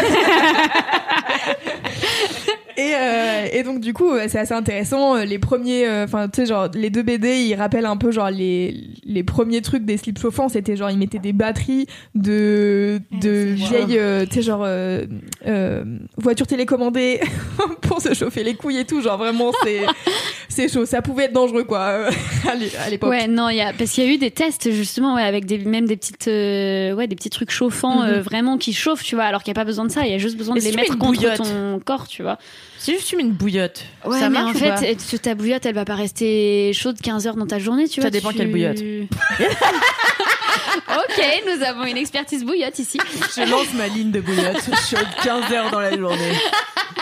Et, 2.82 2.94
euh, 2.96 3.48
et 3.54 3.64
donc 3.64 3.80
du 3.80 3.94
coup 3.94 4.10
c'est 4.28 4.40
assez 4.40 4.54
intéressant 4.54 5.16
Euh, 5.16 5.26
les 5.26 5.40
premiers 5.40 5.86
euh, 5.88 6.06
enfin 6.06 6.28
tu 6.30 6.42
sais 6.42 6.46
genre 6.48 6.70
les 6.74 6.90
deux 6.90 7.04
BD 7.04 7.38
ils 7.44 7.56
rappellent 7.56 7.86
un 7.86 7.98
peu 7.98 8.12
genre 8.12 8.30
les 8.32 8.76
les 9.04 9.24
premiers 9.24 9.62
trucs 9.62 9.84
des 9.86 9.98
slips 9.98 10.18
chauffants 10.20 10.50
c'était 10.50 10.76
genre 10.76 10.90
ils 10.90 10.98
mettaient 10.98 11.20
des 11.20 11.34
batteries 11.34 11.86
de 12.16 13.00
de 13.22 13.30
vieilles 13.54 13.98
euh, 13.98 14.26
tu 14.26 14.36
sais 14.36 14.42
genre 14.42 14.64
euh, 14.66 15.06
euh, 15.48 15.84
voitures 16.18 16.48
télécommandées 16.48 17.20
pour 17.82 18.02
se 18.02 18.14
chauffer 18.14 18.44
les 18.44 18.56
couilles 18.56 18.78
et 18.80 18.86
tout. 18.86 19.02
Genre 19.02 19.18
vraiment 19.18 19.52
c'est 19.64 19.82
c'est 20.50 20.72
chaud. 20.72 20.86
Ça 20.86 21.02
pouvait 21.02 21.26
être 21.26 21.34
dangereux 21.34 21.64
quoi 21.64 21.82
à 22.50 22.56
l'é- 22.56 22.72
à 22.86 22.90
l'époque. 22.90 23.10
Ouais, 23.10 23.28
non, 23.28 23.50
il 23.50 23.58
y 23.58 23.62
a 23.62 23.74
parce 23.74 23.92
qu'il 23.92 24.04
y 24.06 24.08
a 24.08 24.14
eu 24.14 24.18
des 24.18 24.32
tests 24.32 24.72
justement, 24.72 25.16
ouais, 25.16 25.24
avec 25.24 25.46
des 25.46 25.58
même 25.60 25.86
des 25.88 25.98
petites, 25.98 26.28
euh, 26.28 26.94
ouais, 26.94 27.08
des 27.08 27.16
petits 27.16 27.30
trucs 27.30 27.52
chauffants, 27.52 28.04
euh, 28.04 28.22
vraiment 28.22 28.58
qui 28.58 28.74
chauffent, 28.74 29.04
tu 29.04 29.16
vois, 29.16 29.26
alors 29.26 29.44
qu'il 29.44 29.52
n'y 29.54 29.58
a 29.60 29.62
pas 29.62 29.66
besoin 29.66 29.86
de 29.86 29.92
ça, 29.92 30.06
il 30.06 30.12
y 30.12 30.16
a 30.16 30.18
juste 30.18 30.38
besoin 30.38 30.56
de 30.56 30.62
les 30.62 30.72
mettre 30.74 30.98
contre 30.98 31.20
bouillotte. 31.20 31.38
ton 31.38 31.80
corps, 31.84 32.08
tu 32.08 32.22
vois. 32.24 32.38
Si 32.84 32.94
juste 32.94 33.06
tu 33.10 33.16
mets 33.16 33.22
une 33.22 33.34
bouillotte, 33.34 33.86
Ouais, 34.06 34.20
ça 34.20 34.28
mais 34.30 34.40
marche 34.42 34.56
en 34.56 34.60
fait, 34.60 34.96
ta 35.22 35.36
bouillotte, 35.36 35.64
elle 35.68 35.76
va 35.76 35.86
pas 35.86 35.94
rester 35.94 36.72
chaude 36.74 37.00
15 37.00 37.28
heures 37.28 37.36
dans 37.36 37.46
ta 37.46 37.60
journée, 37.60 37.88
tu 37.88 38.02
Ça 38.02 38.02
vois. 38.02 38.10
dépend 38.10 38.32
tu- 38.32 38.38
quelle 38.38 38.50
bouillotte. 38.50 38.80
ok, 40.90 41.26
nous 41.48 41.64
avons 41.66 41.86
une 41.86 41.98
expertise 41.98 42.44
bouillotte 42.44 42.78
ici. 42.80 42.98
Je 43.36 43.50
lance 43.50 43.74
ma 43.74 43.88
ligne 43.88 44.12
de 44.12 44.20
bouillotte. 44.22 44.62
Je 44.70 44.76
suis 44.84 44.98
15 45.24 45.52
heures 45.52 45.72
dans 45.72 45.80
la 45.80 45.96
journée. 45.98 46.34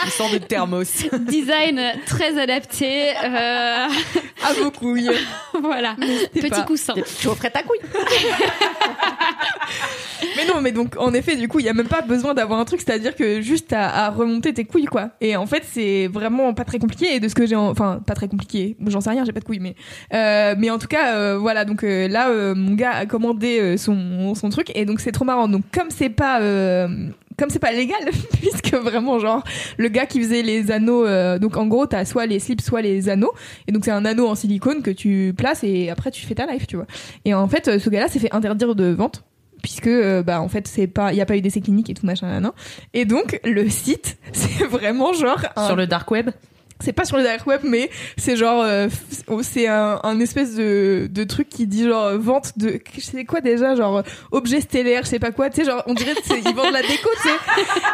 Je 0.05 0.09
sors 0.11 0.29
de 0.31 0.37
thermos. 0.37 1.05
Design 1.19 1.81
très 2.05 2.39
adapté, 2.39 3.09
euh, 3.23 3.87
à 3.87 4.53
vos 4.57 4.71
couilles 4.71 5.09
voilà, 5.61 5.95
petit 6.33 6.49
pas. 6.49 6.61
coussin. 6.61 6.93
Tu 7.19 7.27
offrais 7.27 7.49
ta 7.49 7.63
couille. 7.63 7.79
Mais 10.37 10.45
non, 10.45 10.61
mais 10.61 10.71
donc 10.71 10.95
en 10.97 11.13
effet, 11.13 11.35
du 11.35 11.47
coup, 11.47 11.59
il 11.59 11.65
y 11.65 11.69
a 11.69 11.73
même 11.73 11.87
pas 11.87 12.01
besoin 12.01 12.33
d'avoir 12.33 12.59
un 12.59 12.65
truc, 12.65 12.81
c'est-à-dire 12.81 13.15
que 13.15 13.41
juste 13.41 13.73
à, 13.73 14.05
à 14.05 14.09
remonter 14.09 14.53
tes 14.53 14.63
couilles, 14.65 14.85
quoi. 14.85 15.11
Et 15.21 15.35
en 15.35 15.45
fait, 15.45 15.63
c'est 15.69 16.07
vraiment 16.07 16.53
pas 16.53 16.63
très 16.65 16.79
compliqué. 16.79 17.15
Et 17.15 17.19
de 17.19 17.27
ce 17.27 17.35
que 17.35 17.45
j'ai, 17.45 17.55
en- 17.55 17.69
enfin, 17.69 18.01
pas 18.05 18.13
très 18.15 18.27
compliqué. 18.27 18.75
J'en 18.87 19.01
sais 19.01 19.09
rien, 19.09 19.25
j'ai 19.25 19.31
pas 19.33 19.39
de 19.41 19.45
couilles, 19.45 19.59
mais 19.59 19.75
euh, 20.13 20.55
mais 20.57 20.69
en 20.69 20.77
tout 20.79 20.87
cas, 20.87 21.15
euh, 21.15 21.37
voilà. 21.37 21.65
Donc 21.65 21.83
euh, 21.83 22.07
là, 22.07 22.29
euh, 22.29 22.53
mon 22.55 22.73
gars 22.73 22.91
a 22.91 23.05
euh, 23.43 23.77
son 23.77 24.35
son 24.35 24.49
truc, 24.49 24.71
et 24.75 24.85
donc 24.85 24.99
c'est 24.99 25.11
trop 25.11 25.25
marrant. 25.25 25.47
Donc 25.47 25.63
comme 25.73 25.89
c'est 25.89 26.09
pas 26.09 26.41
euh, 26.41 26.87
comme 27.37 27.49
c'est 27.49 27.59
pas 27.59 27.71
légal, 27.71 27.99
puisque 28.33 28.73
vraiment 28.73 29.19
genre 29.19 29.43
le 29.77 29.89
gars 29.89 30.05
qui 30.05 30.21
faisait 30.21 30.41
les 30.41 30.71
anneaux, 30.71 31.05
euh, 31.05 31.39
donc 31.39 31.57
en 31.57 31.67
gros 31.67 31.85
t'as 31.85 32.05
soit 32.05 32.25
les 32.25 32.39
slips, 32.39 32.61
soit 32.61 32.81
les 32.81 33.09
anneaux, 33.09 33.31
et 33.67 33.71
donc 33.71 33.85
c'est 33.85 33.91
un 33.91 34.05
anneau 34.05 34.27
en 34.27 34.35
silicone 34.35 34.81
que 34.81 34.91
tu 34.91 35.33
places 35.37 35.63
et 35.63 35.89
après 35.89 36.11
tu 36.11 36.25
fais 36.25 36.35
ta 36.35 36.45
life, 36.45 36.67
tu 36.67 36.75
vois. 36.75 36.87
Et 37.25 37.33
en 37.33 37.47
fait, 37.47 37.79
ce 37.79 37.89
gars-là 37.89 38.07
s'est 38.07 38.19
fait 38.19 38.33
interdire 38.33 38.75
de 38.75 38.85
vente 38.85 39.23
puisque 39.61 39.89
bah 40.23 40.41
en 40.41 40.47
fait 40.47 40.67
c'est 40.69 40.87
pas 40.87 41.11
il 41.11 41.17
y 41.17 41.21
a 41.21 41.25
pas 41.25 41.35
eu 41.35 41.41
d'essai 41.41 41.59
clinique 41.59 41.89
et 41.89 41.93
tout 41.93 42.05
machin 42.05 42.27
nan, 42.27 42.43
nan. 42.43 42.51
et 42.93 43.03
donc 43.03 43.41
le 43.43 43.69
site 43.69 44.17
c'est 44.31 44.63
vraiment 44.63 45.11
genre 45.11 45.41
Sur 45.67 45.75
le 45.75 45.85
dark 45.85 46.09
web? 46.11 46.29
C'est 46.81 46.93
pas 46.93 47.05
sur 47.05 47.17
le 47.17 47.23
dark 47.23 47.45
web 47.47 47.61
mais 47.63 47.89
c'est 48.17 48.35
genre 48.35 48.61
euh, 48.63 48.87
f- 48.87 49.43
c'est 49.43 49.67
un, 49.67 49.99
un 50.03 50.19
espèce 50.19 50.55
de, 50.55 51.07
de 51.11 51.23
truc 51.23 51.49
qui 51.49 51.67
dit 51.67 51.83
genre 51.83 52.05
euh, 52.05 52.17
vente 52.17 52.57
de 52.57 52.79
je 52.95 53.01
sais 53.01 53.25
quoi 53.25 53.41
déjà 53.41 53.75
genre 53.75 53.97
euh, 53.97 54.01
objet 54.31 54.61
stellaire 54.61 55.03
je 55.03 55.09
sais 55.09 55.19
pas 55.19 55.31
quoi 55.31 55.49
tu 55.49 55.57
sais 55.57 55.65
genre 55.65 55.83
on 55.87 55.93
dirait 55.93 56.13
ils 56.29 56.55
vendent 56.55 56.71
la 56.73 56.81
déco 56.81 57.09
tu 57.21 57.27
sais. 57.27 57.35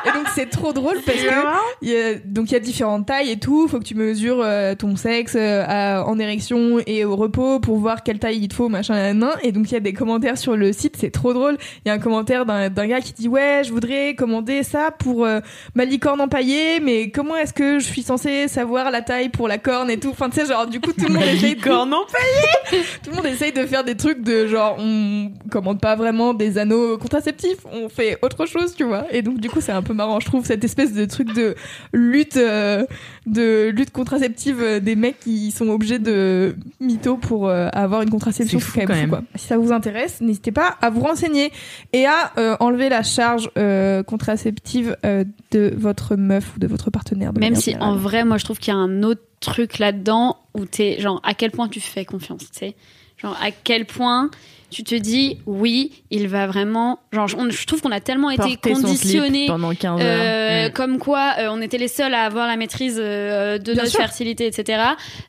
Et 0.08 0.12
donc 0.14 0.28
c'est 0.36 0.50
trop 0.50 0.72
drôle 0.74 0.98
parce 1.06 1.18
que 1.18 1.86
y 1.86 1.96
a, 1.96 2.14
donc 2.26 2.52
il 2.52 2.54
y 2.54 2.58
a 2.58 2.60
différentes 2.60 3.06
tailles 3.08 3.32
et 3.32 3.40
tout. 3.40 3.68
Faut 3.68 3.80
que 3.80 3.84
tu 3.84 3.96
mesures 3.96 4.42
euh, 4.44 4.76
ton 4.76 4.96
sexe 4.96 5.34
euh, 5.36 5.64
à- 5.68 6.04
en 6.06 6.20
érection 6.20 6.80
et 6.86 7.06
au 7.06 7.16
repos 7.16 7.60
pour 7.60 7.78
voir 7.78 8.04
quelle 8.04 8.20
taille 8.20 8.38
il 8.40 8.48
te 8.48 8.54
faut 8.54 8.70
machin 8.70 8.94
nan, 8.96 9.18
nan. 9.20 9.32
et 9.42 9.52
donc 9.52 9.72
il 9.72 9.74
y 9.74 9.78
a 9.78 9.80
des 9.80 9.94
commentaires 9.94 10.38
sur 10.38 10.56
le 10.56 10.74
site 10.74 10.96
c'est 11.00 11.10
trop 11.12 11.34
drôle. 11.34 11.58
Il 11.86 11.90
y 11.90 11.92
a 11.92 11.94
un 11.96 12.00
commentaire 12.00 12.46
d'un 12.46 12.70
d'un 12.70 12.88
gars 12.88 13.02
qui 13.02 13.14
dit 13.14 13.28
ouais 13.28 13.62
je 13.66 13.72
voudrais 13.72 14.14
commander 14.16 14.62
ça 14.64 14.92
pour 14.92 15.26
euh, 15.26 15.40
ma 15.74 15.86
licorne 15.86 16.22
empaillée 16.22 16.80
mais 16.82 17.10
comment 17.10 17.36
est-ce 17.36 17.54
que 17.54 17.80
je 17.80 17.86
suis 17.86 18.04
censée 18.04 18.48
savoir 18.48 18.75
la 18.84 19.02
taille 19.02 19.30
pour 19.30 19.48
la 19.48 19.58
corne 19.58 19.90
et 19.90 19.98
tout 20.00 20.10
enfin 20.12 20.30
tu 20.30 20.40
sais 20.40 20.46
genre 20.46 20.68
du 20.68 20.80
coup 20.80 20.92
tout 20.94 21.06
le 21.08 21.14
monde 21.14 21.24
essaye 21.24 21.56
de- 21.56 21.62
tout 23.04 23.10
le 23.10 23.16
monde 23.16 23.26
essaye 23.26 23.52
de 23.52 23.66
faire 23.66 23.84
des 23.84 23.96
trucs 23.96 24.22
de 24.22 24.48
genre 24.48 24.76
on 24.80 25.32
commande 25.50 25.80
pas 25.80 25.96
vraiment 25.96 26.34
des 26.34 26.58
anneaux 26.58 26.98
contraceptifs 26.98 27.60
on 27.72 27.90
fait 27.90 28.18
autre 28.22 28.46
chose 28.46 28.76
tu 28.76 28.84
vois 28.84 29.06
et 29.12 29.22
donc 29.22 29.40
du 29.40 29.50
coup 29.50 29.62
c'est 29.62 29.72
un 29.72 29.82
peu 29.82 29.94
marrant 29.94 30.20
je 30.20 30.26
trouve 30.26 30.46
cette 30.46 30.64
espèce 30.64 30.94
de 30.94 31.06
truc 31.06 31.34
de 31.34 31.56
lutte 31.94 32.38
euh, 32.38 32.86
de 33.26 33.70
lutte 33.70 33.92
contraceptive 33.92 34.62
euh, 34.62 34.80
des 34.80 34.96
mecs 34.96 35.20
qui 35.20 35.52
sont 35.52 35.70
obligés 35.70 36.00
de 36.00 36.56
mytho 36.80 37.18
pour 37.18 37.48
euh, 37.48 37.70
avoir 37.74 38.02
une 38.02 38.10
contraception 38.10 38.60
C'est 38.60 38.66
fou, 38.66 38.72
quand 38.76 38.80
même, 38.82 38.88
quand 38.88 38.94
fou, 38.94 39.00
même. 39.02 39.10
quoi. 39.10 39.22
si 39.36 39.48
ça 39.48 39.58
vous 39.58 39.72
intéresse 39.72 40.22
n'hésitez 40.22 40.52
pas 40.52 40.76
à 40.82 40.90
vous 40.90 41.02
renseigner 41.02 41.52
et 41.94 42.06
à 42.06 42.32
euh, 42.38 42.56
enlever 42.60 42.90
la 42.90 43.04
charge 43.04 43.50
euh, 43.58 44.04
contraceptive 44.04 44.98
euh, 45.06 45.24
de 45.52 45.74
votre 45.78 46.16
meuf 46.16 46.56
ou 46.56 46.60
de 46.60 46.68
votre 46.68 46.90
partenaire 46.92 47.34
de 47.34 47.40
Même 47.40 47.56
si 47.56 47.72
générale. 47.72 47.90
en 47.90 47.96
vrai, 47.96 48.26
moi 48.26 48.38
je 48.38 48.44
trouve 48.46 48.60
y 48.72 48.74
a 48.74 48.78
un 48.78 49.04
autre 49.04 49.24
truc 49.40 49.80
là-dedans 49.80 50.38
où 50.54 50.66
t'es 50.66 51.00
genre 51.00 51.20
à 51.24 51.34
quel 51.34 51.52
point 51.52 51.68
tu 51.68 51.80
fais 51.80 52.06
confiance, 52.06 52.42
tu 52.52 52.60
sais. 52.60 52.76
Genre 53.18 53.38
à 53.42 53.52
quel 53.52 53.86
point 53.86 54.30
tu 54.70 54.84
te 54.84 54.96
dis 54.96 55.38
oui, 55.46 56.04
il 56.12 56.28
va 56.28 56.48
vraiment. 56.48 57.00
Genre 57.12 57.28
je, 57.28 57.36
on- 57.38 57.50
je 57.50 57.66
trouve 57.66 57.82
qu'on 57.82 57.92
a 57.92 58.00
tellement 58.00 58.30
été 58.30 58.58
conditionnés. 58.58 59.48
pendant 59.48 59.74
15 59.74 60.00
euh, 60.02 60.04
heures. 60.04 60.70
Mm. 60.70 60.74
Comme 60.74 60.98
quoi, 61.00 61.34
euh, 61.40 61.48
on 61.52 61.62
était 61.62 61.78
les 61.78 61.88
seuls 61.88 62.14
à 62.14 62.24
avoir 62.24 62.48
la 62.48 62.56
maîtrise 62.58 62.98
euh, 63.00 63.58
de 63.58 63.74
Bien 63.74 63.84
notre 63.84 63.92
sûr. 63.92 64.00
fertilité, 64.00 64.48
etc. 64.48 64.82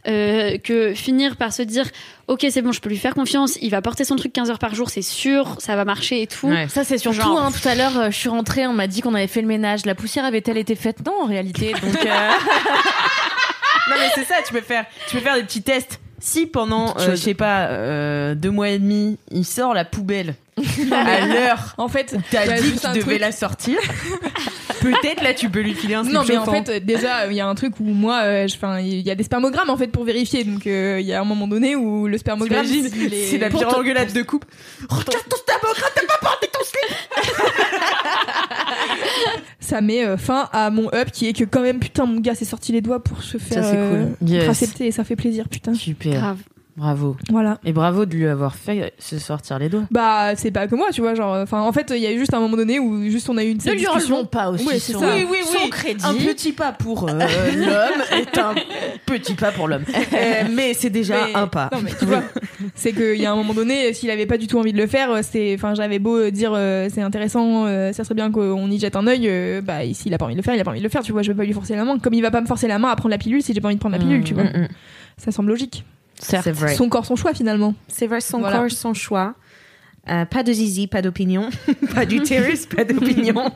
euh, 0.09 0.59
que 0.59 0.95
finir 0.95 1.37
par 1.37 1.53
se 1.53 1.63
dire, 1.63 1.85
ok, 2.29 2.47
c'est 2.51 2.63
bon, 2.63 2.73
je 2.73 2.81
peux 2.81 2.89
lui 2.89 2.97
faire 2.97 3.15
confiance, 3.15 3.59
il 3.61 3.71
va 3.71 3.83
porter 3.83 4.05
son 4.05 4.17
truc 4.17 4.33
15 4.33 4.51
heures 4.51 4.59
par 4.59 4.75
jour, 4.75 4.89
c'est 4.91 5.03
sûr, 5.03 5.57
ça 5.59 5.77
va 5.77 5.85
marcher 5.85 6.23
et 6.23 6.27
tout. 6.27 6.49
Ouais. 6.49 6.67
Ça, 6.69 6.85
c'est 6.85 6.99
surtout, 6.99 7.21
Genre- 7.21 7.39
hein, 7.39 7.51
tout 7.53 7.69
à 7.69 7.75
l'heure, 7.75 7.99
euh, 7.99 8.11
je 8.11 8.17
suis 8.17 8.29
rentrée, 8.29 8.67
on 8.67 8.73
m'a 8.73 8.87
dit 8.87 9.01
qu'on 9.03 9.15
avait 9.15 9.27
fait 9.27 9.43
le 9.43 9.47
ménage. 9.49 9.85
La 9.87 9.95
poussière 9.95 10.25
avait-elle 10.25 10.57
été 10.59 10.75
faite? 10.75 10.99
Non, 11.07 11.23
en 11.23 11.27
réalité. 11.27 11.73
Donc, 11.73 11.97
euh, 12.05 12.31
Non 13.89 13.95
mais 14.01 14.09
c'est 14.17 14.25
ça, 14.25 14.37
tu 14.45 14.53
peux 14.53 14.61
faire, 14.61 14.85
tu 15.09 15.17
peux 15.17 15.23
faire 15.23 15.37
des 15.37 15.45
petits 15.45 15.63
tests. 15.63 16.01
Si 16.27 16.47
pendant, 16.47 16.89
euh, 16.89 16.93
je 16.99 17.11
chose. 17.11 17.23
sais 17.23 17.35
pas, 17.35 17.69
euh, 17.69 18.35
deux 18.35 18.51
mois 18.51 18.71
et 18.71 18.81
demi, 18.81 19.17
il 19.31 19.45
sort 19.45 19.75
la 19.75 19.85
poubelle 19.85 20.35
à 20.93 21.27
l'heure 21.27 21.75
en 21.77 21.87
fait 21.87 22.17
t'as 22.31 22.47
dit 22.61 22.73
devait 22.73 23.01
truc- 23.01 23.21
la 23.21 23.31
sortir, 23.31 23.79
peut-être 24.81 25.23
là 25.23 25.35
tu 25.35 25.51
peux 25.51 25.61
lui 25.61 25.75
filer 25.75 25.95
un 25.95 26.03
Non, 26.03 26.25
mais 26.27 26.37
en 26.37 26.47
fait, 26.47 26.69
euh, 26.69 26.81
déjà, 26.81 27.27
il 27.29 27.35
y 27.35 27.41
a 27.41 27.47
un 27.47 27.55
truc 27.55 27.79
où 27.79 27.85
moi, 27.85 28.23
euh, 28.25 28.49
enfin, 28.53 28.81
il 28.81 29.03
y 29.03 29.11
a 29.11 29.15
des 29.15 29.23
spermogrammes 29.23 29.71
en 29.71 29.77
fait 29.77 29.87
pour 29.89 30.03
vérifier. 30.03 30.43
Donc, 30.43 30.67
euh, 30.67 30.99
il 30.99 31.07
y 31.07 31.13
a 31.13 31.21
un 31.21 31.25
moment 31.25 31.47
donné 31.47 31.77
où 31.77 32.09
le 32.09 32.19
spermogramme, 32.19 32.67
c'est 32.67 33.39
la 33.39 33.51
pire 33.51 33.79
engueulade 33.79 34.13
de 34.13 34.23
couple. 34.23 34.49
Regarde 34.89 35.29
ton 35.29 35.37
spermogramme, 35.37 35.91
t'as 35.95 36.07
pas 36.07 36.19
porté 36.21 36.49
ton 36.49 36.61
slip 36.65 36.97
Ça 39.67 39.81
met 39.81 40.05
euh, 40.05 40.17
fin 40.17 40.49
à 40.53 40.71
mon 40.71 40.87
up 40.95 41.11
qui 41.13 41.27
est 41.27 41.33
que 41.33 41.43
quand 41.43 41.61
même, 41.61 41.81
putain, 41.81 42.07
mon 42.07 42.21
gars 42.21 42.37
s'est 42.37 42.45
sorti 42.45 42.71
les 42.71 42.81
doigts 42.81 43.03
pour 43.03 43.25
se 43.25 43.37
faire 43.37 43.65
c'est 43.65 43.77
euh, 43.77 44.07
cool. 44.21 44.29
Yes. 44.29 44.81
et 44.81 44.93
ça 44.93 45.03
fait 45.03 45.17
plaisir, 45.17 45.49
putain. 45.49 45.75
super. 45.75 46.13
Grave. 46.13 46.39
Bravo. 46.77 47.17
Voilà. 47.31 47.59
Et 47.65 47.73
bravo 47.73 48.05
de 48.05 48.15
lui 48.15 48.27
avoir 48.27 48.55
fait 48.55 48.93
se 48.99 49.19
sortir 49.19 49.59
les 49.59 49.71
doigts. 49.71 49.85
Bah, 49.91 50.37
c'est 50.37 50.51
pas 50.51 50.67
que 50.67 50.75
moi, 50.75 50.89
tu 50.93 51.01
vois, 51.01 51.15
genre, 51.15 51.35
enfin, 51.37 51.61
en 51.63 51.73
fait, 51.73 51.91
il 51.97 52.03
y 52.03 52.07
a 52.07 52.13
eu 52.13 52.19
juste 52.19 52.35
un 52.35 52.41
moment 52.41 52.57
donné 52.59 52.79
où 52.79 53.03
juste 53.11 53.31
on 53.31 53.37
a 53.39 53.45
eu 53.45 53.51
une 53.51 53.57
Ne 53.65 53.71
lui 53.71 53.79
discussion. 53.79 54.17
enlevons 54.17 54.27
pas 54.27 54.51
aussi 54.51 54.67
Ouais, 54.67 54.79
c'est 54.79 54.93
son, 54.93 55.01
ça. 55.01 55.15
Oui, 55.15 55.25
oui, 55.31 55.39
son 55.45 55.65
oui. 55.65 55.71
crédit. 55.71 56.05
Un 56.05 56.13
petit 56.15 56.53
pas 56.53 56.73
pour 56.73 57.09
euh, 57.09 57.13
l'homme 57.57 58.03
est 58.13 58.37
un 58.39 58.55
petit 59.07 59.33
pas 59.33 59.53
pour 59.53 59.69
l'homme. 59.69 59.85
Euh, 59.89 60.43
mais 60.51 60.75
c'est 60.75 60.91
déjà 60.91 61.27
Mais- 61.29 61.35
un 61.35 61.47
pas. 61.47 61.71
Non, 61.73 61.79
mais 61.83 61.93
tu 61.99 62.05
vois, 62.05 62.23
c'est 62.75 62.93
qu'il 62.93 63.17
y 63.17 63.25
a 63.25 63.33
un 63.33 63.37
moment 63.37 63.55
donné, 63.55 63.95
s'il 63.95 64.11
avait 64.11 64.27
pas 64.27 64.37
du 64.37 64.47
tout 64.47 64.59
envie 64.59 64.75
de 64.75 64.79
le 64.79 64.87
faire, 64.87 65.11
euh, 65.11 65.21
c'est, 65.23 65.55
enfin, 65.55 65.75
j'avais 65.75 65.99
beau 65.99 66.29
dire 66.29 66.53
euh, 66.55 66.89
c'est 66.93 67.01
intéressant, 67.01 67.65
euh, 67.67 67.93
ça 67.95 68.05
serait 68.05 68.15
bien 68.15 68.31
qu'on 68.31 68.71
y 68.71 68.79
jette 68.79 68.97
un 68.97 69.07
œil, 69.07 69.27
euh, 69.29 69.63
bah, 69.63 69.79
s'il 69.95 70.13
a 70.13 70.19
pas 70.19 70.27
envie 70.27 70.35
de 70.35 70.41
le 70.41 70.45
faire, 70.45 70.55
il 70.55 70.61
a 70.61 70.65
pas 70.65 70.73
envie 70.73 70.81
de 70.81 70.85
le 70.85 70.91
faire, 70.91 71.03
tu 71.03 71.13
vois, 71.13 71.23
je 71.23 71.33
vais 71.33 71.37
pas 71.39 71.45
lui 71.45 71.55
forcer 71.55 71.75
la 71.75 71.85
main. 71.85 71.99
Comme 71.99 72.13
il 72.13 72.21
va 72.21 72.31
pas 72.31 72.43
me 72.43 72.47
forcer 72.47 72.69
la 72.69 72.79
main 72.79 72.91
à 72.91 72.97
prendre 72.97 73.13
la 73.13 73.19
pilule 73.19 73.43
si 73.43 73.55
j'ai 73.55 73.63
pas 73.63 73.69
envie 73.69 73.77
de 73.77 73.81
prendre 73.81 73.97
la 73.97 74.03
pilule, 74.03 74.23
tu 74.25 74.35
vois. 74.35 74.45
Mm, 74.45 74.49
mm. 74.65 74.69
Ça 75.17 75.33
semble 75.33 75.49
logique. 75.49 75.83
C'est 76.19 76.51
vrai. 76.53 76.75
Son 76.75 76.89
corps, 76.89 77.05
son 77.07 77.17
choix 77.17 77.35
finalement. 77.35 77.75
C'est 77.89 78.07
vrai, 78.07 78.21
son 78.21 78.39
Voilà. 78.39 78.59
corps, 78.59 78.71
son 78.71 78.95
choix. 78.95 79.35
Euh, 80.09 80.25
pas 80.25 80.45
de 80.45 80.53
zizi, 80.53 80.87
pas 80.87 81.03
d'opinion. 81.03 81.51
pas 81.95 82.07
d'utérus, 82.07 82.67
pas 82.67 82.85
d'opinion. 82.85 83.51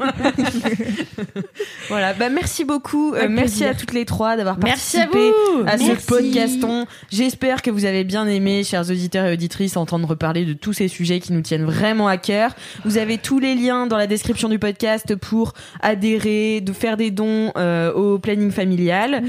voilà, 1.88 2.12
bah 2.12 2.28
merci 2.28 2.64
beaucoup. 2.64 3.14
Euh, 3.14 3.28
merci 3.30 3.64
à 3.64 3.74
toutes 3.74 3.92
les 3.92 4.04
trois 4.04 4.36
d'avoir 4.36 4.56
à 4.56 4.60
participé 4.60 5.30
à, 5.66 5.78
ce 5.78 6.06
podcaston. 6.06 6.86
J'espère 7.10 7.62
que 7.62 7.70
vous 7.70 7.84
avez 7.84 8.02
bien 8.02 8.26
aimé, 8.26 8.64
chers 8.64 8.90
auditeurs 8.90 9.26
et 9.26 9.32
auditrices, 9.32 9.76
entendre 9.76 10.08
reparler 10.08 10.44
de 10.44 10.52
tous 10.52 10.72
ces 10.72 10.88
sujets 10.88 11.20
qui 11.20 11.32
nous 11.32 11.40
tiennent 11.40 11.64
vraiment 11.64 12.08
à 12.08 12.16
cœur. 12.16 12.56
Vous 12.84 12.98
avez 12.98 13.18
tous 13.18 13.38
les 13.38 13.54
liens 13.54 13.86
dans 13.86 13.96
la 13.96 14.08
description 14.08 14.48
du 14.48 14.58
podcast 14.58 15.14
pour 15.14 15.54
adhérer, 15.80 16.60
de 16.60 16.72
faire 16.72 16.96
des 16.96 17.12
dons 17.12 17.52
euh, 17.56 17.92
au 17.92 18.18
planning 18.18 18.50
familial 18.50 19.22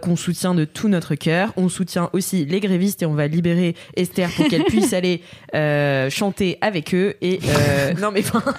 qu'on 0.00 0.16
soutient 0.16 0.54
de 0.54 0.64
tout 0.64 0.88
notre 0.88 1.14
cœur. 1.14 1.52
On 1.56 1.68
soutient 1.68 2.10
aussi 2.12 2.44
les 2.44 2.58
grévistes 2.58 3.02
et 3.02 3.06
on 3.06 3.14
va 3.14 3.28
libérer 3.28 3.76
Esther 3.96 4.28
pour 4.30 4.48
qu'elle 4.48 4.64
puisse 4.68 4.92
aller 4.92 5.22
chanter 6.10 6.58
avec 6.64 6.94
eux. 6.94 7.14
Et 7.20 7.38
euh, 7.46 7.92
non 8.00 8.10
mais 8.10 8.20
enfin, 8.26 8.42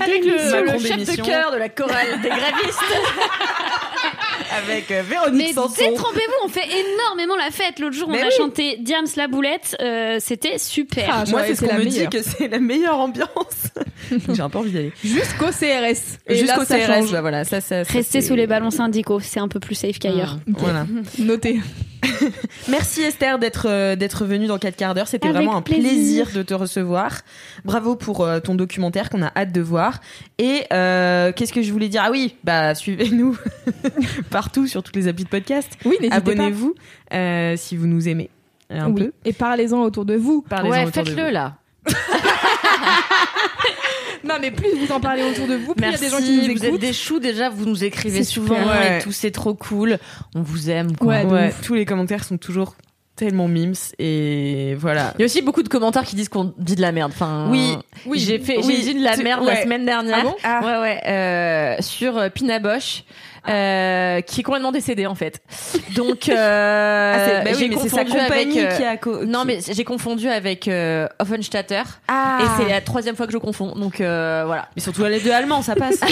Avec 0.00 0.24
le, 0.24 0.50
Macron 0.64 0.78
le 0.80 0.86
chef 0.86 1.16
de 1.16 1.22
chœur 1.22 1.52
de 1.52 1.56
la 1.56 1.68
chorale 1.68 2.20
des 2.22 2.28
grévistes. 2.28 2.80
avec 4.58 4.90
euh, 4.90 5.02
Véronique 5.08 5.34
Mais 5.48 5.52
Sanson. 5.52 5.74
détrompez-vous, 5.78 6.44
on 6.44 6.48
fait 6.48 6.66
énormément 6.68 7.36
la 7.36 7.50
fête. 7.50 7.78
L'autre 7.78 7.94
jour, 7.96 8.08
on 8.08 8.12
Mais 8.12 8.22
a 8.22 8.26
oui. 8.26 8.32
chanté 8.36 8.76
Diams 8.80 9.06
la 9.16 9.26
boulette, 9.28 9.76
euh, 9.80 10.18
c'était 10.20 10.58
super. 10.58 11.08
Ah, 11.10 11.24
Moi, 11.30 11.42
c'est 11.46 11.54
ce 11.56 11.60
qu'on 11.62 11.66
la 11.72 11.78
me 11.78 11.84
dit 11.84 11.96
meilleure. 11.96 12.10
que 12.10 12.22
c'est 12.22 12.48
la 12.48 12.58
meilleure 12.58 12.98
ambiance. 12.98 13.28
J'ai 14.32 14.42
un 14.42 14.48
peu 14.50 14.58
envie 14.58 14.70
d'y 14.70 14.78
aller. 14.78 14.92
Jusqu'au 15.02 15.46
CRS. 15.46 16.18
Et 16.28 16.36
Jusqu'au 16.36 16.60
là, 16.60 16.64
ça 16.66 16.78
CRS, 16.78 16.86
change. 16.86 17.12
bah 17.12 17.20
voilà, 17.22 17.44
ça, 17.44 17.60
ça, 17.60 17.84
ça, 17.84 17.92
Restez 17.92 18.20
c'est- 18.20 18.28
sous 18.28 18.34
les 18.34 18.46
ballons 18.46 18.70
syndicaux, 18.70 19.18
c'est 19.20 19.40
un 19.40 19.48
peu 19.48 19.60
plus 19.60 19.74
safe 19.74 19.98
qu'ailleurs. 19.98 20.38
Voilà. 20.46 20.86
Noté. 21.18 21.60
Merci 22.68 23.02
Esther 23.02 23.38
d'être 23.38 23.66
euh, 23.68 23.96
d'être 23.96 24.24
venue 24.24 24.46
dans 24.46 24.58
4 24.58 24.76
quarts 24.76 24.94
d'heure. 24.94 25.08
C'était 25.08 25.28
vraiment 25.30 25.56
un 25.56 25.62
plaisir. 25.62 25.82
plaisir. 25.90 26.28
de 26.34 26.42
te 26.42 26.54
recevoir. 26.54 27.20
Bravo 27.64 27.96
pour 27.96 28.22
euh, 28.22 28.40
ton 28.40 28.54
documentaire 28.54 29.10
qu'on 29.10 29.22
a 29.22 29.32
hâte 29.36 29.52
de 29.52 29.60
voir. 29.60 30.00
Et 30.38 30.62
euh, 30.72 31.32
qu'est-ce 31.32 31.52
que 31.52 31.62
je 31.62 31.72
voulais 31.72 31.88
dire? 31.88 32.02
Ah 32.04 32.10
oui, 32.10 32.36
bah 32.44 32.74
suivez-nous 32.74 33.36
partout 34.30 34.66
sur 34.66 34.82
toutes 34.82 34.96
les 34.96 35.08
applis 35.08 35.24
de 35.24 35.28
podcast. 35.28 35.70
Oui, 35.84 35.92
n'hésitez 36.00 36.08
pas. 36.08 36.16
Abonnez-vous 36.16 36.74
euh, 37.12 37.54
si 37.56 37.76
vous 37.76 37.86
nous 37.86 38.08
aimez 38.08 38.30
un 38.70 38.90
Oui. 38.90 39.04
peu. 39.04 39.12
Et 39.24 39.32
parlez-en 39.32 39.80
autour 39.82 40.04
de 40.04 40.14
vous. 40.16 40.42
Parlez-en 40.48 40.72
Ouais, 40.72 40.86
autour 40.86 41.04
de 41.04 41.08
faites-le 41.10 41.30
là. 41.30 41.56
Non, 44.28 44.34
mais 44.40 44.50
plus 44.50 44.68
vous 44.78 44.92
en 44.92 45.00
parlez 45.00 45.22
autour 45.22 45.46
de 45.46 45.54
vous, 45.54 45.74
plus 45.74 45.86
il 45.86 45.92
y 45.92 45.94
a 45.94 45.98
des 45.98 46.08
gens 46.08 46.18
qui 46.18 46.36
nous 46.36 46.42
vous 46.54 46.58
êtes 46.58 46.64
écoutent. 46.64 46.80
des 46.80 46.92
choux 46.92 47.18
déjà, 47.20 47.48
vous 47.48 47.64
nous 47.66 47.84
écrivez 47.84 48.24
souvent. 48.24 48.54
Ouais. 48.56 48.98
et 48.98 49.02
tout, 49.02 49.12
c'est 49.12 49.30
trop 49.30 49.54
cool. 49.54 49.98
On 50.34 50.42
vous 50.42 50.70
aime 50.70 50.96
quoi. 50.96 51.06
Ouais, 51.06 51.24
Ouais, 51.24 51.54
tous 51.62 51.74
les 51.74 51.84
commentaires 51.84 52.24
sont 52.24 52.36
toujours 52.38 52.74
tellement 53.14 53.48
mimes 53.48 53.72
et 53.98 54.74
voilà. 54.78 55.14
Il 55.16 55.20
y 55.20 55.22
a 55.22 55.26
aussi 55.26 55.40
beaucoup 55.40 55.62
de 55.62 55.68
commentaires 55.68 56.04
qui 56.04 56.16
disent 56.16 56.28
qu'on 56.28 56.52
dit 56.58 56.74
de 56.76 56.82
la 56.82 56.92
merde. 56.92 57.12
Enfin, 57.14 57.48
Oui, 57.50 57.74
oui, 58.04 58.18
j'ai 58.18 58.38
fait, 58.38 58.58
oui, 58.58 58.82
j'ai 58.84 58.92
dit 58.92 58.98
de 59.00 59.04
la 59.04 59.16
tu- 59.16 59.22
merde 59.22 59.44
la 59.46 59.62
semaine 59.62 59.86
dernière. 59.86 60.18
Ah 60.20 60.22
bon? 60.22 60.34
Ah. 60.42 60.60
Ouais, 60.62 60.80
ouais, 60.82 61.00
euh, 61.08 61.76
sur 61.80 62.18
euh, 62.18 62.28
Pina 62.28 62.58
Bosch, 62.58 63.04
euh, 63.48 64.20
qui 64.22 64.40
est 64.40 64.42
complètement 64.42 64.72
décédé 64.72 65.06
en 65.06 65.14
fait. 65.14 65.40
Donc, 65.94 66.28
euh, 66.28 67.14
Ah, 67.16 67.44
bah 67.44 67.50
oui, 67.52 67.56
j'ai 67.58 67.76
c'est 67.78 67.88
sa 67.88 68.04
confondu 68.04 68.12
compagnie 68.22 68.58
avec, 68.60 68.72
euh, 68.72 68.76
qui 68.76 68.84
a 68.84 68.96
co- 68.96 69.24
Non, 69.24 69.44
mais 69.44 69.58
j'ai 69.70 69.84
confondu 69.84 70.28
avec 70.28 70.68
euh, 70.68 71.06
Offenstatter. 71.18 71.82
Ah. 72.08 72.38
Et 72.40 72.44
c'est 72.62 72.68
la 72.70 72.80
troisième 72.80 73.16
fois 73.16 73.26
que 73.26 73.32
je 73.32 73.38
confonds. 73.38 73.74
Donc 73.74 74.00
euh, 74.00 74.42
voilà. 74.46 74.68
Mais 74.76 74.82
surtout 74.82 75.04
les 75.04 75.20
deux 75.20 75.30
allemands, 75.32 75.62
ça 75.62 75.74
passe. 75.74 76.00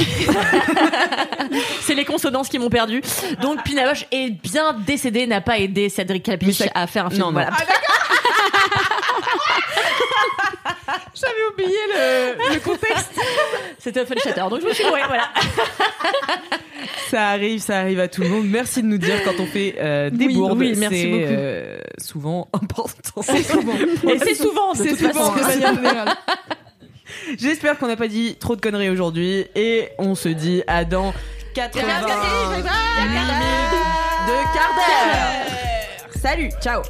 C'est 1.81 1.94
les 1.94 2.05
consonances 2.05 2.48
qui 2.48 2.59
m'ont 2.59 2.70
perdu. 2.70 3.02
Donc 3.40 3.62
Pina 3.62 3.89
Bosch 3.89 4.06
est 4.11 4.31
bien 4.31 4.73
décédé, 4.86 5.27
n'a 5.27 5.40
pas 5.40 5.59
aidé 5.59 5.89
Cédric 5.89 6.28
ça- 6.52 6.65
à 6.74 6.86
faire 6.86 7.06
un 7.06 7.11
film. 7.11 7.20
Non, 7.20 7.27
non. 7.27 7.32
Voilà. 7.32 7.51
J'avais 11.15 11.47
oublié 11.53 11.78
le, 11.95 12.55
le 12.55 12.61
contexte. 12.61 13.11
C'était 13.78 14.01
Offenstatter. 14.01 14.41
Donc 14.51 14.61
je 14.62 14.66
me 14.66 14.73
suis 14.73 14.85
ouais, 14.85 15.03
voilà. 15.07 15.28
Ça 17.11 17.28
arrive, 17.28 17.61
ça 17.61 17.78
arrive 17.78 18.01
à 18.01 18.09
tout 18.09 18.23
le 18.23 18.28
monde. 18.28 18.47
Merci 18.49 18.82
de 18.82 18.89
nous 18.89 18.99
dire 18.99 19.23
quand 19.24 19.39
on 19.39 19.47
fait 19.47 19.77
euh, 19.78 20.11
des 20.11 20.27
Oui, 20.27 20.35
bourdes. 20.35 20.59
oui, 20.59 20.74
merci 20.77 21.03
C'est, 21.03 21.07
beaucoup. 21.09 21.24
euh, 21.32 21.78
souvent 21.99 22.49
important. 22.53 23.20
Et 24.11 24.19
c'est 24.19 24.35
souvent 24.35 24.73
de 24.73 24.78
C'est 24.78 24.97
souvent 24.97 25.31
façon. 25.32 25.35
de 25.35 25.41
manière 25.41 25.74
générale. 25.74 26.16
J'espère 27.39 27.78
qu'on 27.78 27.86
n'a 27.86 27.97
pas 27.97 28.09
dit 28.09 28.36
trop 28.36 28.57
de 28.57 28.61
conneries 28.61 28.91
aujourd'hui 28.91 29.47
et 29.55 29.91
on 29.99 30.15
se 30.15 30.28
dit 30.28 30.62
à 30.66 30.85
dans 30.85 31.15
80 31.55 31.82
minutes 31.86 32.65
de 34.27 34.55
quart 34.55 34.74
d'heure. 34.74 36.20
Salut, 36.20 36.51
ciao. 36.61 36.82